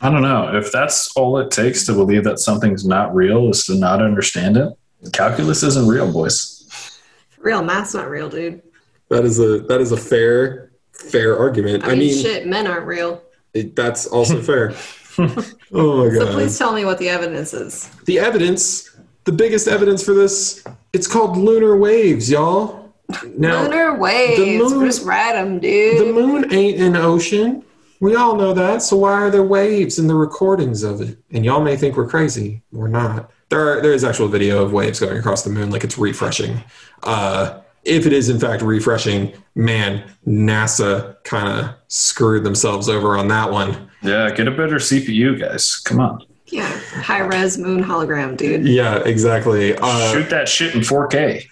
I 0.00 0.10
don't 0.10 0.22
know. 0.22 0.56
If 0.56 0.72
that's 0.72 1.14
all 1.14 1.36
it 1.36 1.50
takes 1.50 1.84
to 1.86 1.92
believe 1.92 2.24
that 2.24 2.38
something's 2.38 2.86
not 2.86 3.14
real 3.14 3.50
is 3.50 3.66
to 3.66 3.74
not 3.74 4.00
understand 4.00 4.56
it, 4.56 4.72
calculus 5.12 5.62
isn't 5.62 5.86
real, 5.86 6.10
boys. 6.10 6.98
Real 7.36 7.62
math's 7.62 7.92
not 7.92 8.08
real, 8.08 8.30
dude. 8.30 8.62
that 9.10 9.26
is 9.26 9.38
a 9.38 9.58
that 9.68 9.82
is 9.82 9.92
a 9.92 9.96
fair 9.98 10.72
fair 10.94 11.38
argument. 11.38 11.84
I, 11.84 11.88
I, 11.88 11.90
mean, 11.90 11.98
mean, 11.98 12.22
shit, 12.22 12.46
men 12.46 12.66
aren't 12.66 12.86
real. 12.86 13.22
it, 13.52 13.76
that's 13.76 14.06
also 14.06 14.40
fair. 14.40 14.74
oh 15.18 16.08
my 16.08 16.14
god! 16.14 16.28
So 16.28 16.32
please 16.32 16.56
tell 16.58 16.72
me 16.72 16.86
what 16.86 16.98
the 16.98 17.10
evidence 17.10 17.52
is. 17.52 17.90
the 18.06 18.18
evidence, 18.20 18.96
the 19.24 19.32
biggest 19.32 19.68
evidence 19.68 20.02
for 20.02 20.14
this, 20.14 20.64
it's 20.92 21.06
called 21.06 21.36
lunar 21.36 21.76
waves, 21.76 22.30
y'all. 22.30 22.92
Now, 23.36 23.62
Lunar 23.64 23.98
waves. 23.98 24.38
The 24.38 24.58
moon- 24.58 24.86
Just 24.86 25.04
ride 25.04 25.34
them, 25.34 25.58
dude. 25.58 26.00
the 26.00 26.12
moon 26.12 26.52
ain't 26.52 26.80
an 26.80 26.96
ocean. 26.96 27.62
We 28.00 28.16
all 28.16 28.36
know 28.36 28.52
that. 28.54 28.82
So 28.82 28.96
why 28.96 29.12
are 29.12 29.30
there 29.30 29.42
waves 29.44 29.98
in 29.98 30.06
the 30.06 30.14
recordings 30.14 30.82
of 30.82 31.00
it? 31.00 31.18
And 31.30 31.44
y'all 31.44 31.62
may 31.62 31.76
think 31.76 31.96
we're 31.96 32.08
crazy. 32.08 32.62
We're 32.72 32.88
not. 32.88 33.30
There 33.50 33.60
are, 33.78 33.82
there 33.82 33.92
is 33.92 34.02
actual 34.02 34.28
video 34.28 34.64
of 34.64 34.72
waves 34.72 34.98
going 34.98 35.16
across 35.18 35.42
the 35.42 35.50
moon, 35.50 35.70
like 35.70 35.84
it's 35.84 35.98
refreshing. 35.98 36.62
Uh, 37.02 37.60
if 37.84 38.06
it 38.06 38.12
is 38.12 38.28
in 38.30 38.40
fact 38.40 38.62
refreshing, 38.62 39.32
man, 39.54 40.04
NASA 40.26 41.22
kind 41.24 41.48
of 41.48 41.74
screwed 41.88 42.44
themselves 42.44 42.88
over 42.88 43.16
on 43.18 43.28
that 43.28 43.50
one. 43.52 43.90
Yeah, 44.02 44.30
get 44.30 44.48
a 44.48 44.52
better 44.52 44.76
CPU, 44.76 45.38
guys. 45.38 45.76
Come 45.84 46.00
on. 46.00 46.24
Yeah, 46.52 46.68
high 47.00 47.20
res 47.20 47.56
moon 47.56 47.82
hologram, 47.82 48.36
dude. 48.36 48.66
Yeah, 48.66 49.02
exactly. 49.04 49.74
Uh, 49.74 50.12
Shoot 50.12 50.28
that 50.28 50.48
shit 50.48 50.74
in 50.74 50.82
4K. 50.82 51.48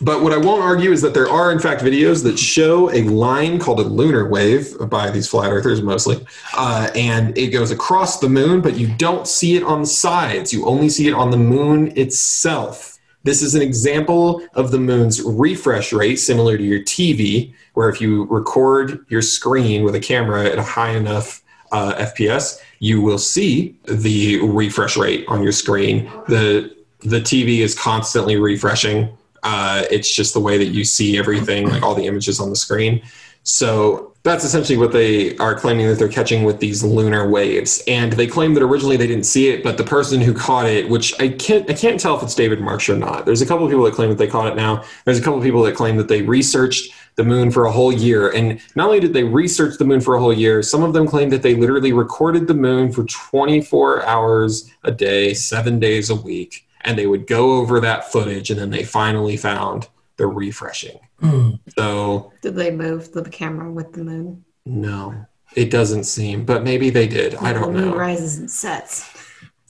But 0.00 0.22
what 0.22 0.32
I 0.32 0.36
won't 0.36 0.62
argue 0.62 0.92
is 0.92 1.02
that 1.02 1.12
there 1.12 1.28
are, 1.28 1.50
in 1.50 1.58
fact, 1.58 1.82
videos 1.82 2.22
that 2.22 2.38
show 2.38 2.88
a 2.92 3.02
line 3.02 3.58
called 3.58 3.80
a 3.80 3.82
lunar 3.82 4.28
wave 4.28 4.76
by 4.88 5.10
these 5.10 5.28
flat 5.28 5.50
earthers 5.50 5.82
mostly. 5.82 6.24
Uh, 6.56 6.88
and 6.94 7.36
it 7.36 7.48
goes 7.48 7.72
across 7.72 8.20
the 8.20 8.28
moon, 8.28 8.60
but 8.60 8.76
you 8.76 8.86
don't 8.94 9.26
see 9.26 9.56
it 9.56 9.64
on 9.64 9.80
the 9.80 9.86
sides. 9.88 10.52
You 10.52 10.64
only 10.66 10.88
see 10.88 11.08
it 11.08 11.14
on 11.14 11.32
the 11.32 11.36
moon 11.36 11.92
itself. 11.98 12.96
This 13.24 13.42
is 13.42 13.56
an 13.56 13.62
example 13.62 14.40
of 14.54 14.70
the 14.70 14.78
moon's 14.78 15.20
refresh 15.20 15.92
rate, 15.92 16.20
similar 16.20 16.56
to 16.56 16.62
your 16.62 16.80
TV, 16.80 17.52
where 17.74 17.88
if 17.88 18.00
you 18.00 18.24
record 18.26 19.04
your 19.08 19.20
screen 19.20 19.82
with 19.82 19.96
a 19.96 20.00
camera 20.00 20.44
at 20.44 20.58
a 20.58 20.62
high 20.62 20.92
enough 20.92 21.42
uh, 21.72 21.94
FPS, 21.94 22.60
you 22.78 23.00
will 23.00 23.18
see 23.18 23.76
the 23.84 24.40
refresh 24.40 24.96
rate 24.96 25.24
on 25.28 25.42
your 25.42 25.52
screen. 25.52 26.10
The 26.28 26.76
the 27.00 27.20
TV 27.20 27.58
is 27.58 27.78
constantly 27.78 28.36
refreshing 28.36 29.16
uh, 29.42 29.84
it's 29.90 30.12
just 30.12 30.34
the 30.34 30.40
way 30.40 30.58
that 30.58 30.66
you 30.68 30.84
see 30.84 31.18
everything, 31.18 31.68
like 31.68 31.82
all 31.82 31.94
the 31.94 32.06
images 32.06 32.40
on 32.40 32.50
the 32.50 32.56
screen. 32.56 33.02
So 33.44 34.12
that's 34.24 34.44
essentially 34.44 34.76
what 34.76 34.92
they 34.92 35.36
are 35.38 35.54
claiming 35.54 35.86
that 35.86 35.98
they're 35.98 36.08
catching 36.08 36.44
with 36.44 36.60
these 36.60 36.84
lunar 36.84 37.26
waves. 37.28 37.82
And 37.88 38.12
they 38.12 38.26
claim 38.26 38.54
that 38.54 38.62
originally 38.62 38.96
they 38.96 39.06
didn't 39.06 39.24
see 39.24 39.48
it, 39.48 39.62
but 39.62 39.78
the 39.78 39.84
person 39.84 40.20
who 40.20 40.34
caught 40.34 40.66
it, 40.66 40.88
which 40.88 41.18
I 41.20 41.28
can't 41.28 41.68
I 41.70 41.74
can't 41.74 41.98
tell 41.98 42.16
if 42.16 42.22
it's 42.22 42.34
David 42.34 42.60
Marsh 42.60 42.88
or 42.88 42.96
not. 42.96 43.24
There's 43.24 43.40
a 43.40 43.46
couple 43.46 43.64
of 43.64 43.70
people 43.70 43.84
that 43.84 43.94
claim 43.94 44.10
that 44.10 44.18
they 44.18 44.26
caught 44.26 44.48
it 44.48 44.56
now. 44.56 44.84
There's 45.04 45.18
a 45.18 45.22
couple 45.22 45.38
of 45.38 45.44
people 45.44 45.62
that 45.62 45.74
claim 45.74 45.96
that 45.96 46.08
they 46.08 46.22
researched 46.22 46.92
the 47.18 47.24
moon 47.24 47.50
for 47.50 47.66
a 47.66 47.72
whole 47.72 47.92
year. 47.92 48.30
And 48.30 48.58
not 48.74 48.86
only 48.86 49.00
did 49.00 49.12
they 49.12 49.24
research 49.24 49.76
the 49.76 49.84
moon 49.84 50.00
for 50.00 50.14
a 50.14 50.20
whole 50.20 50.32
year, 50.32 50.62
some 50.62 50.82
of 50.82 50.94
them 50.94 51.06
claimed 51.06 51.32
that 51.32 51.42
they 51.42 51.54
literally 51.54 51.92
recorded 51.92 52.46
the 52.46 52.54
moon 52.54 52.90
for 52.90 53.04
24 53.04 54.06
hours 54.06 54.70
a 54.84 54.90
day, 54.90 55.34
seven 55.34 55.78
days 55.78 56.08
a 56.08 56.14
week 56.14 56.64
and 56.82 56.98
they 56.98 57.06
would 57.06 57.26
go 57.26 57.52
over 57.52 57.80
that 57.80 58.10
footage 58.10 58.50
and 58.50 58.58
then 58.58 58.70
they 58.70 58.84
finally 58.84 59.36
found 59.36 59.88
the 60.16 60.26
refreshing. 60.26 60.98
Hmm. 61.20 61.50
So 61.76 62.32
Did 62.42 62.56
they 62.56 62.70
move 62.70 63.12
the 63.12 63.28
camera 63.28 63.70
with 63.70 63.92
the 63.92 64.04
moon? 64.04 64.44
no, 64.64 65.26
it 65.54 65.70
doesn't 65.70 66.04
seem, 66.04 66.44
but 66.44 66.62
maybe 66.62 66.90
they 66.90 67.08
did. 67.08 67.34
I 67.36 67.52
don't 67.52 67.72
know. 67.72 67.72
the 67.72 67.86
moon 67.86 67.90
know. 67.90 67.96
rises 67.96 68.38
and 68.38 68.50
sets. 68.50 69.14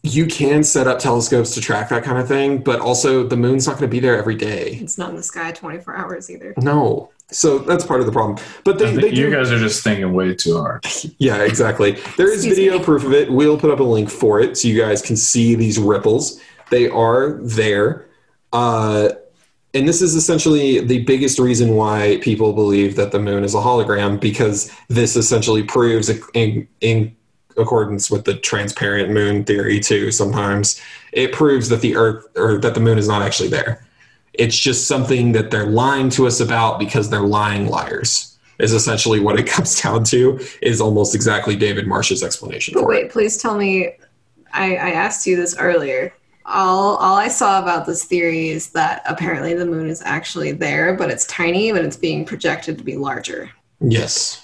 You 0.02 0.26
can 0.26 0.62
set 0.62 0.86
up 0.86 0.98
telescopes 0.98 1.54
to 1.54 1.60
track 1.60 1.88
that 1.90 2.02
kind 2.04 2.18
of 2.18 2.26
thing, 2.28 2.58
but 2.62 2.80
also 2.80 3.26
the 3.26 3.36
moon's 3.36 3.66
not 3.66 3.78
going 3.78 3.88
to 3.88 3.94
be 3.94 4.00
there 4.00 4.16
every 4.16 4.34
day. 4.34 4.78
It's 4.80 4.98
not 4.98 5.10
in 5.10 5.16
the 5.16 5.22
sky 5.22 5.52
24 5.52 5.96
hours 5.96 6.30
either. 6.30 6.54
No. 6.56 7.10
So 7.30 7.58
that's 7.58 7.84
part 7.84 8.00
of 8.00 8.06
the 8.06 8.12
problem. 8.12 8.38
But 8.64 8.78
they, 8.78 8.94
they 8.94 9.02
think 9.02 9.14
do, 9.14 9.20
you 9.20 9.30
guys 9.30 9.50
are 9.50 9.58
just 9.58 9.84
thinking 9.84 10.12
way 10.12 10.34
too 10.34 10.56
hard. 10.56 10.84
Yeah, 11.18 11.42
exactly. 11.42 11.92
There 12.16 12.28
is 12.28 12.44
Excuse 12.44 12.56
video 12.56 12.78
me. 12.78 12.84
proof 12.84 13.04
of 13.04 13.12
it. 13.12 13.30
We'll 13.30 13.58
put 13.58 13.70
up 13.70 13.80
a 13.80 13.84
link 13.84 14.08
for 14.08 14.40
it 14.40 14.56
so 14.56 14.68
you 14.68 14.78
guys 14.78 15.02
can 15.02 15.16
see 15.16 15.54
these 15.54 15.78
ripples. 15.78 16.40
They 16.70 16.88
are 16.88 17.32
there. 17.42 18.06
Uh, 18.52 19.10
and 19.74 19.86
this 19.86 20.00
is 20.00 20.14
essentially 20.14 20.80
the 20.80 21.04
biggest 21.04 21.38
reason 21.38 21.74
why 21.74 22.18
people 22.22 22.52
believe 22.52 22.96
that 22.96 23.12
the 23.12 23.18
moon 23.18 23.44
is 23.44 23.54
a 23.54 23.58
hologram 23.58 24.20
because 24.20 24.72
this 24.88 25.16
essentially 25.16 25.62
proves 25.62 26.08
in, 26.34 26.66
in 26.80 27.14
accordance 27.56 28.10
with 28.10 28.24
the 28.24 28.34
transparent 28.34 29.10
moon 29.10 29.44
theory 29.44 29.80
too 29.80 30.12
sometimes 30.12 30.80
it 31.12 31.32
proves 31.32 31.68
that 31.68 31.80
the 31.80 31.96
earth 31.96 32.24
or 32.36 32.58
that 32.58 32.74
the 32.74 32.80
moon 32.80 32.98
is 32.98 33.08
not 33.08 33.20
actually 33.20 33.48
there 33.48 33.84
it's 34.38 34.56
just 34.56 34.86
something 34.86 35.32
that 35.32 35.50
they're 35.50 35.66
lying 35.66 36.08
to 36.10 36.26
us 36.26 36.40
about 36.40 36.78
because 36.78 37.10
they're 37.10 37.20
lying 37.20 37.66
liars 37.66 38.38
is 38.58 38.72
essentially 38.72 39.20
what 39.20 39.38
it 39.38 39.46
comes 39.54 39.80
down 39.80 40.04
to 40.04 40.40
is 40.62 40.80
almost 40.80 41.14
exactly 41.14 41.56
david 41.56 41.86
marsh's 41.86 42.22
explanation 42.22 42.72
But 42.74 42.82
for 42.84 42.92
it 42.94 43.02
wait, 43.04 43.10
please 43.10 43.36
tell 43.36 43.56
me. 43.56 43.96
I, 44.50 44.76
I 44.76 44.90
asked 44.92 45.26
you 45.26 45.36
this 45.36 45.54
earlier. 45.58 46.14
All 46.46 46.96
all 46.96 47.16
I 47.16 47.28
saw 47.28 47.60
about 47.62 47.84
this 47.84 48.04
theory 48.04 48.48
is 48.48 48.70
that 48.70 49.02
apparently 49.06 49.52
the 49.52 49.66
moon 49.66 49.90
is 49.90 50.00
actually 50.02 50.52
there, 50.52 50.94
but 50.94 51.10
it's 51.10 51.26
tiny, 51.26 51.70
but 51.70 51.84
it's 51.84 51.98
being 51.98 52.24
projected 52.24 52.78
to 52.78 52.84
be 52.84 52.96
larger. 52.96 53.50
yes 53.80 54.40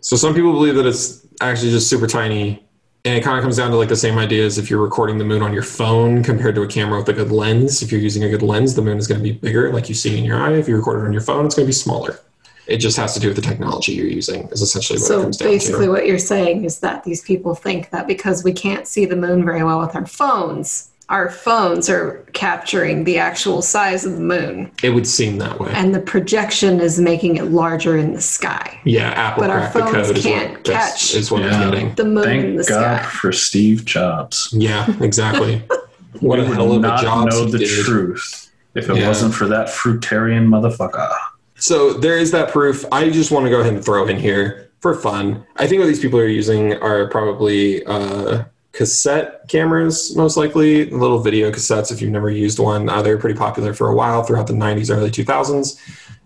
so 0.00 0.14
some 0.14 0.34
people 0.34 0.52
believe 0.52 0.74
that 0.76 0.86
it's 0.86 1.26
actually 1.40 1.70
just 1.70 1.88
super 1.88 2.06
tiny 2.06 2.65
and 3.06 3.14
it 3.14 3.22
kind 3.22 3.38
of 3.38 3.42
comes 3.42 3.56
down 3.56 3.70
to 3.70 3.76
like 3.76 3.88
the 3.88 3.96
same 3.96 4.18
idea 4.18 4.44
as 4.44 4.58
if 4.58 4.68
you're 4.68 4.82
recording 4.82 5.16
the 5.16 5.24
moon 5.24 5.40
on 5.40 5.52
your 5.52 5.62
phone 5.62 6.24
compared 6.24 6.56
to 6.56 6.62
a 6.62 6.66
camera 6.66 6.98
with 6.98 7.08
a 7.08 7.12
good 7.12 7.30
lens. 7.30 7.80
If 7.80 7.92
you're 7.92 8.00
using 8.00 8.24
a 8.24 8.28
good 8.28 8.42
lens 8.42 8.74
the 8.74 8.82
moon 8.82 8.98
is 8.98 9.06
going 9.06 9.20
to 9.20 9.24
be 9.24 9.32
bigger 9.32 9.72
like 9.72 9.88
you 9.88 9.94
see 9.94 10.18
in 10.18 10.24
your 10.24 10.36
eye. 10.36 10.54
If 10.54 10.68
you 10.68 10.76
record 10.76 11.02
it 11.02 11.06
on 11.06 11.12
your 11.12 11.22
phone 11.22 11.46
it's 11.46 11.54
going 11.54 11.64
to 11.66 11.68
be 11.68 11.72
smaller. 11.72 12.18
It 12.66 12.78
just 12.78 12.96
has 12.96 13.14
to 13.14 13.20
do 13.20 13.28
with 13.28 13.36
the 13.36 13.42
technology 13.42 13.92
you're 13.92 14.08
using 14.08 14.48
is 14.48 14.60
essentially 14.60 14.98
what 14.98 15.04
it 15.04 15.08
So 15.08 15.22
comes 15.22 15.36
down 15.36 15.48
basically, 15.48 15.88
what 15.88 16.04
you're 16.04 16.18
saying 16.18 16.64
is 16.64 16.80
that 16.80 17.04
these 17.04 17.22
people 17.22 17.54
think 17.54 17.90
that 17.90 18.08
because 18.08 18.42
we 18.42 18.52
can't 18.52 18.88
see 18.88 19.06
the 19.06 19.14
moon 19.14 19.44
very 19.44 19.62
well 19.62 19.78
with 19.78 19.94
our 19.94 20.04
phones, 20.06 20.90
our 21.08 21.30
phones 21.30 21.88
are 21.88 22.24
capturing 22.32 23.04
the 23.04 23.16
actual 23.18 23.62
size 23.62 24.04
of 24.04 24.12
the 24.14 24.20
moon, 24.20 24.70
it 24.82 24.90
would 24.90 25.06
seem 25.06 25.38
that 25.38 25.58
way 25.60 25.70
and 25.72 25.94
the 25.94 26.00
projection 26.00 26.80
is 26.80 26.98
making 27.00 27.36
it 27.36 27.44
larger 27.44 27.96
in 27.96 28.12
the 28.12 28.20
sky. 28.20 28.80
yeah 28.84 29.10
apple 29.10 29.42
But 29.42 29.50
our 29.50 29.58
cracked 29.70 29.74
the 29.74 29.80
phones 29.80 30.06
code 30.12 30.16
can't 30.22 30.52
what, 30.54 30.64
catch 30.64 31.14
is 31.14 31.30
what 31.30 31.42
Yeah. 31.42 31.48
it's 31.48 31.56
getting 31.70 31.94
The 31.94 32.04
moon 32.04 32.28
in 32.28 32.42
Thank 32.56 32.56
the 32.58 32.64
God 32.72 33.00
sky. 33.02 33.08
for 33.10 33.32
Steve 33.32 33.84
Jobs. 33.84 34.48
yeah 34.52 34.86
exactly 35.00 35.62
what 36.20 36.38
we 36.38 36.44
a 36.44 36.48
would 36.48 36.56
hell 36.56 36.72
of 36.72 36.78
a 36.78 36.80
not 36.80 37.02
job 37.02 37.30
know 37.30 37.44
the 37.44 37.58
did. 37.58 37.84
truth 37.84 38.50
if 38.74 38.90
it 38.90 38.96
Yeah. 38.96 39.06
wasn't 39.08 39.32
for 39.34 39.46
that 39.48 39.68
fruitarian 39.68 40.46
motherfucker. 40.48 41.08
So 41.58 41.94
there 41.94 42.18
is 42.18 42.30
that 42.32 42.50
proof. 42.50 42.84
I 42.92 43.08
just 43.08 43.30
want 43.30 43.46
to 43.46 43.50
go 43.50 43.60
ahead 43.60 43.72
and 43.72 43.82
throw 43.82 44.06
in 44.06 44.18
here 44.18 44.70
for 44.80 44.94
fun. 44.94 45.46
I 45.56 45.66
think 45.66 45.80
what 45.80 45.86
these 45.86 46.00
people 46.00 46.18
are 46.20 46.26
using 46.26 46.74
are 46.82 47.06
probably 47.08 47.82
uh, 47.86 48.44
cassette 48.76 49.48
cameras, 49.48 50.14
most 50.14 50.36
likely 50.36 50.90
little 50.90 51.18
video 51.18 51.50
cassettes. 51.50 51.90
If 51.90 52.02
you've 52.02 52.12
never 52.12 52.30
used 52.30 52.58
one, 52.58 52.88
uh, 52.88 53.00
they 53.02 53.10
were 53.12 53.20
pretty 53.20 53.38
popular 53.38 53.72
for 53.72 53.88
a 53.88 53.94
while 53.94 54.22
throughout 54.22 54.46
the 54.46 54.52
'90s, 54.52 54.94
early 54.94 55.10
2000s, 55.10 55.80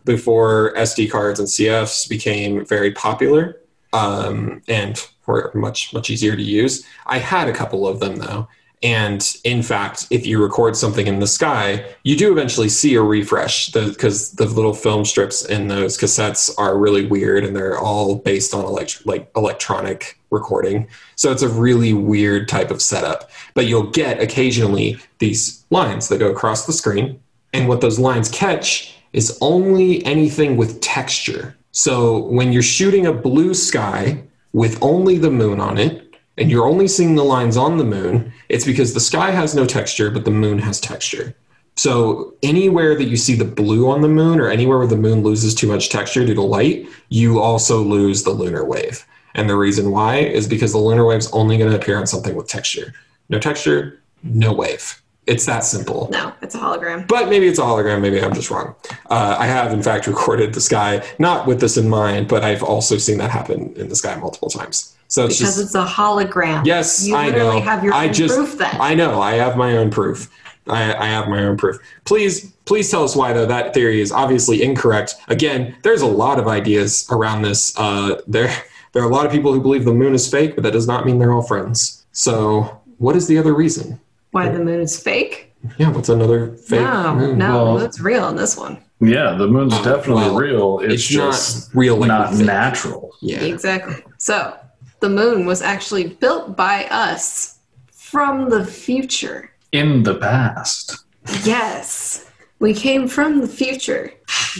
before 0.05 0.75
SD 0.75 1.11
cards 1.11 1.39
and 1.39 1.49
CFs 1.49 2.09
became 2.09 2.67
very 2.67 2.91
popular 2.91 3.61
um, 3.93 4.63
and 4.69 5.07
were 5.27 5.53
much 5.55 5.95
much 5.95 6.11
easier 6.11 6.35
to 6.35 6.43
use. 6.43 6.85
I 7.07 7.19
had 7.19 7.49
a 7.49 7.53
couple 7.53 7.87
of 7.87 8.01
them 8.01 8.17
though. 8.17 8.49
And 8.83 9.37
in 9.45 9.62
fact, 9.62 10.07
if 10.11 10.26
you 10.26 10.43
record 10.43 10.74
something 10.74 11.07
in 11.07 11.20
the 11.20 11.26
sky, 11.26 11.85
you 12.03 12.16
do 12.16 12.33
eventually 12.33 12.70
see 12.70 12.95
a 12.95 13.03
refresh 13.03 13.70
because 13.72 14.33
the, 14.33 14.47
little 14.47 14.72
film 14.72 15.05
strips 15.05 15.45
in 15.45 15.68
those 15.68 15.99
cassettes 15.99 16.51
are 16.57 16.78
really 16.78 17.05
weird 17.07 17.45
and 17.45 17.55
they're 17.55 17.78
all 17.78 18.16
based 18.16 18.55
on 18.55 18.64
elect- 18.64 19.05
like 19.05 19.31
electronic 19.37 20.18
recording. 20.31 20.89
So 21.16 21.31
it's 21.31 21.43
a 21.43 21.49
really 21.49 21.93
weird 21.93 22.49
type 22.49 22.70
of 22.70 22.81
setup. 22.81 23.31
But 23.53 23.66
you'll 23.66 23.91
get 23.91 24.20
occasionally 24.20 24.99
these 25.18 25.62
lines 25.68 26.09
that 26.09 26.18
go 26.18 26.31
across 26.31 26.64
the 26.64 26.72
screen. 26.72 27.20
And 27.53 27.68
what 27.68 27.83
those 27.83 27.99
lines 27.99 28.31
catch 28.31 28.95
is 29.12 29.37
only 29.43 30.05
anything 30.07 30.57
with 30.57 30.81
texture. 30.81 31.57
So 31.72 32.18
when 32.26 32.53
you're 32.53 32.62
shooting 32.62 33.07
a 33.07 33.12
blue 33.12 33.55
sky 33.55 34.22
with 34.53 34.83
only 34.83 35.18
the 35.18 35.31
moon 35.31 35.61
on 35.61 35.78
it, 35.78 36.10
and 36.41 36.51
you're 36.51 36.66
only 36.66 36.88
seeing 36.88 37.14
the 37.14 37.24
lines 37.24 37.57
on 37.59 37.76
the 37.76 37.84
moon, 37.84 38.32
it's 38.49 38.64
because 38.64 38.95
the 38.95 39.01
sky 39.01 39.30
has 39.30 39.55
no 39.55 39.66
texture, 39.66 40.11
but 40.11 40.24
the 40.24 40.30
moon 40.30 40.59
has 40.59 40.80
texture. 40.80 41.36
So 41.76 42.34
anywhere 42.43 42.95
that 42.97 43.09
you 43.09 43.16
see 43.16 43.36
the 43.36 43.45
blue 43.45 43.88
on 43.91 44.01
the 44.01 44.09
moon 44.09 44.41
or 44.41 44.49
anywhere 44.49 44.78
where 44.78 44.86
the 44.86 44.97
moon 44.97 45.22
loses 45.22 45.55
too 45.55 45.68
much 45.68 45.91
texture 45.91 46.24
due 46.24 46.34
to 46.34 46.43
light, 46.43 46.88
you 47.11 47.41
also 47.41 47.82
lose 47.82 48.22
the 48.22 48.30
lunar 48.30 48.64
wave. 48.64 49.07
And 49.34 49.49
the 49.49 49.57
reason 49.57 49.91
why 49.91 50.16
is 50.16 50.49
because 50.49 50.72
the 50.72 50.78
lunar 50.78 51.05
wave's 51.05 51.30
only 51.32 51.59
going 51.59 51.70
to 51.70 51.76
appear 51.76 51.99
on 51.99 52.07
something 52.07 52.34
with 52.34 52.49
texture. 52.49 52.95
No 53.28 53.38
texture, 53.38 54.03
no 54.22 54.53
wave. 54.53 55.01
It's 55.26 55.47
that 55.47 55.62
simple. 55.64 56.09
No, 56.11 56.32
it's 56.43 56.55
a 56.55 56.59
hologram. 56.59 57.07
But 57.07 57.28
maybe 57.28 57.47
it's 57.47 57.59
a 57.59 57.62
hologram. 57.62 58.01
Maybe 58.01 58.20
I'm 58.20 58.34
just 58.34 58.51
wrong. 58.51 58.74
Uh, 59.11 59.36
I 59.38 59.47
have, 59.47 59.72
in 59.72 59.82
fact, 59.82 60.07
recorded 60.09 60.55
the 60.55 60.61
sky, 60.61 61.07
not 61.18 61.47
with 61.47 61.61
this 61.61 61.76
in 61.76 61.88
mind, 61.88 62.28
but 62.28 62.43
I've 62.43 62.62
also 62.62 62.99
seen 62.99 63.18
that 63.18 63.30
happen 63.30 63.74
in 63.76 63.88
the 63.88 63.97
sky 63.97 64.16
multiple 64.16 64.49
times. 64.49 64.97
So 65.11 65.25
it's 65.27 65.39
Because 65.39 65.57
just 65.57 65.67
it's 65.67 65.75
a 65.75 65.85
hologram. 65.85 66.65
Yes, 66.65 67.05
you 67.07 67.17
I 67.17 67.27
literally 67.27 67.57
know. 67.57 67.63
have 67.63 67.83
your 67.83 67.93
I 67.93 68.07
own 68.07 68.13
just- 68.13 68.35
proof 68.35 68.57
then. 68.59 68.77
I 68.81 68.95
know. 68.95 69.21
I 69.21 69.33
have 69.35 69.57
my 69.57 69.77
own 69.77 69.91
proof. 69.91 70.31
I, 70.69 70.95
I 70.95 71.07
have 71.07 71.27
my 71.29 71.43
own 71.43 71.57
proof. 71.57 71.79
Please, 72.05 72.53
please 72.65 72.89
tell 72.91 73.03
us 73.03 73.17
why 73.17 73.33
though 73.33 73.47
that 73.47 73.75
theory 73.75 74.01
is 74.01 74.13
obviously 74.13 74.63
incorrect. 74.63 75.17
Again, 75.27 75.75
there's 75.83 76.03
a 76.03 76.07
lot 76.07 76.39
of 76.39 76.47
ideas 76.47 77.07
around 77.11 77.43
this. 77.43 77.77
Uh, 77.77 78.21
there, 78.29 78.55
there 78.93 79.03
are 79.03 79.11
a 79.11 79.13
lot 79.13 79.27
of 79.27 79.33
people 79.33 79.53
who 79.53 79.61
believe 79.61 79.85
the 79.85 79.93
moon 79.93 80.15
is 80.15 80.29
fake, 80.31 80.55
but 80.55 80.63
that 80.63 80.73
does 80.73 80.87
not 80.87 81.05
mean 81.07 81.19
they're 81.19 81.33
all 81.33 81.43
friends. 81.43 82.07
So, 82.13 82.81
what 82.99 83.17
is 83.17 83.27
the 83.27 83.37
other 83.39 83.53
reason? 83.53 83.99
Why 84.31 84.49
the 84.49 84.61
moon 84.63 84.81
is 84.81 84.97
fake? 85.01 85.53
Yeah, 85.77 85.91
what's 85.91 86.09
another 86.09 86.53
fake 86.53 86.83
no, 86.83 87.15
moon? 87.17 87.39
no, 87.39 87.65
Well- 87.75 87.79
it's 87.83 87.99
real 88.01 88.29
in 88.29 88.37
this 88.37 88.57
one. 88.57 88.79
Yeah, 89.01 89.35
the 89.37 89.49
moon's 89.49 89.73
Uh, 89.73 89.83
definitely 89.83 90.25
well, 90.25 90.37
real. 90.37 90.79
It's, 90.85 90.95
It's, 90.95 91.07
just 91.07 91.75
not 91.75 91.81
real, 91.81 91.97
like 91.97 92.09
not 92.09 92.35
natural. 92.35 93.11
Yeah, 93.23 93.41
Exactly. 93.41 93.97
So 94.19 94.55
the 95.01 95.09
moon 95.09 95.47
was 95.47 95.63
actually 95.63 96.09
built 96.09 96.57
by 96.57 96.85
us 96.87 97.59
from 97.93 98.51
the 98.51 98.65
future. 98.65 99.53
In 99.73 100.03
the 100.03 100.17
past. 100.17 101.05
Yes. 101.45 102.31
We 102.59 102.75
came 102.75 103.09
from 103.09 103.41
the 103.41 103.49
future, 103.49 104.13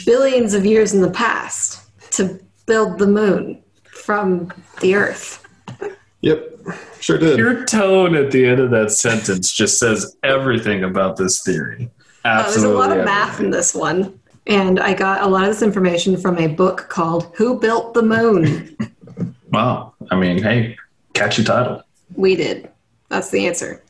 billions 0.07 0.55
of 0.55 0.65
years 0.65 0.95
in 0.95 1.03
the 1.03 1.11
past, 1.11 1.91
to 2.13 2.41
build 2.67 2.99
the 2.99 3.07
moon 3.07 3.63
from 3.85 4.51
the 4.81 4.95
earth. 4.95 5.47
Yep, 6.23 6.57
sure 7.01 7.19
did. 7.19 7.39
Your 7.39 7.65
tone 7.65 8.15
at 8.15 8.31
the 8.31 8.47
end 8.47 8.61
of 8.61 8.71
that 8.71 8.91
sentence 8.91 9.53
just 9.53 9.79
says 9.79 10.17
everything 10.23 10.85
about 10.85 11.17
this 11.17 11.43
theory. 11.43 11.91
Uh, 12.25 12.43
there's 12.43 12.63
a 12.63 12.69
lot 12.69 12.91
of 12.91 12.99
everything. 12.99 13.05
math 13.05 13.41
in 13.41 13.51
this 13.51 13.75
one. 13.75 14.19
And 14.47 14.81
I 14.81 14.95
got 14.95 15.23
a 15.23 15.27
lot 15.27 15.43
of 15.45 15.49
this 15.49 15.63
information 15.63 16.17
from 16.17 16.39
a 16.39 16.47
book 16.47 16.89
called 16.89 17.31
Who 17.37 17.59
Built 17.59 17.95
the 17.95 18.03
Moon? 18.03 18.77
Wow. 19.51 19.95
I 20.11 20.17
mean, 20.17 20.43
hey, 20.43 20.77
catchy 21.15 21.45
title. 21.45 21.83
We 22.15 22.37
did. 22.37 22.71
That's 23.09 23.31
the 23.31 23.47
answer. 23.47 23.83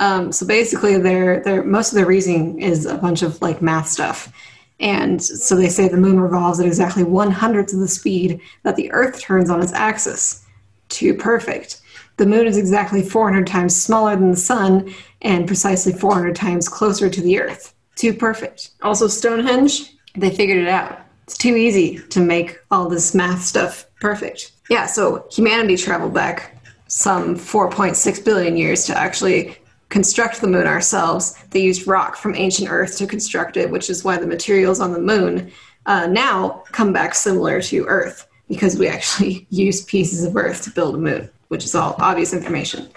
Um, 0.00 0.32
so 0.32 0.46
basically, 0.46 0.98
their 0.98 1.42
their 1.42 1.62
most 1.62 1.92
of 1.92 1.96
their 1.96 2.06
reasoning 2.06 2.60
is 2.60 2.86
a 2.86 2.96
bunch 2.96 3.22
of 3.22 3.40
like 3.40 3.62
math 3.62 3.88
stuff, 3.88 4.32
and 4.80 5.22
so 5.22 5.54
they 5.54 5.68
say 5.68 5.86
the 5.86 5.96
moon 5.96 6.18
revolves 6.18 6.58
at 6.58 6.66
exactly 6.66 7.04
one 7.04 7.30
hundredth 7.30 7.72
of 7.72 7.78
the 7.78 7.88
speed 7.88 8.40
that 8.64 8.74
the 8.76 8.90
Earth 8.92 9.20
turns 9.20 9.50
on 9.50 9.62
its 9.62 9.72
axis. 9.72 10.44
Too 10.88 11.14
perfect. 11.14 11.80
The 12.16 12.26
moon 12.26 12.46
is 12.46 12.58
exactly 12.58 13.02
400 13.02 13.46
times 13.46 13.74
smaller 13.74 14.14
than 14.14 14.30
the 14.30 14.36
sun 14.36 14.94
and 15.22 15.46
precisely 15.46 15.92
400 15.92 16.36
times 16.36 16.68
closer 16.68 17.08
to 17.08 17.20
the 17.20 17.40
Earth. 17.40 17.74
Too 17.96 18.12
perfect. 18.12 18.70
Also, 18.82 19.06
Stonehenge, 19.06 19.94
they 20.14 20.30
figured 20.30 20.58
it 20.58 20.68
out. 20.68 21.00
It's 21.24 21.38
too 21.38 21.56
easy 21.56 21.98
to 21.98 22.20
make 22.20 22.58
all 22.70 22.88
this 22.88 23.14
math 23.14 23.42
stuff 23.42 23.86
perfect. 24.00 24.52
Yeah, 24.68 24.86
so 24.86 25.26
humanity 25.30 25.76
traveled 25.76 26.14
back 26.14 26.58
some 26.88 27.36
4.6 27.36 28.24
billion 28.24 28.56
years 28.56 28.84
to 28.86 28.98
actually 28.98 29.56
construct 29.88 30.40
the 30.40 30.46
moon 30.46 30.66
ourselves. 30.66 31.34
They 31.50 31.60
used 31.60 31.86
rock 31.86 32.16
from 32.16 32.34
ancient 32.34 32.70
Earth 32.70 32.96
to 32.98 33.06
construct 33.06 33.56
it, 33.56 33.70
which 33.70 33.90
is 33.90 34.04
why 34.04 34.16
the 34.16 34.26
materials 34.26 34.80
on 34.80 34.92
the 34.92 35.00
moon 35.00 35.52
uh, 35.86 36.06
now 36.06 36.64
come 36.72 36.92
back 36.92 37.14
similar 37.14 37.60
to 37.62 37.84
Earth 37.86 38.26
because 38.48 38.78
we 38.78 38.88
actually 38.88 39.46
use 39.50 39.84
pieces 39.84 40.24
of 40.24 40.36
Earth 40.36 40.62
to 40.64 40.70
build 40.70 40.94
a 40.94 40.98
moon, 40.98 41.30
which 41.48 41.64
is 41.64 41.74
all 41.74 41.94
obvious 41.98 42.32
information. 42.32 42.88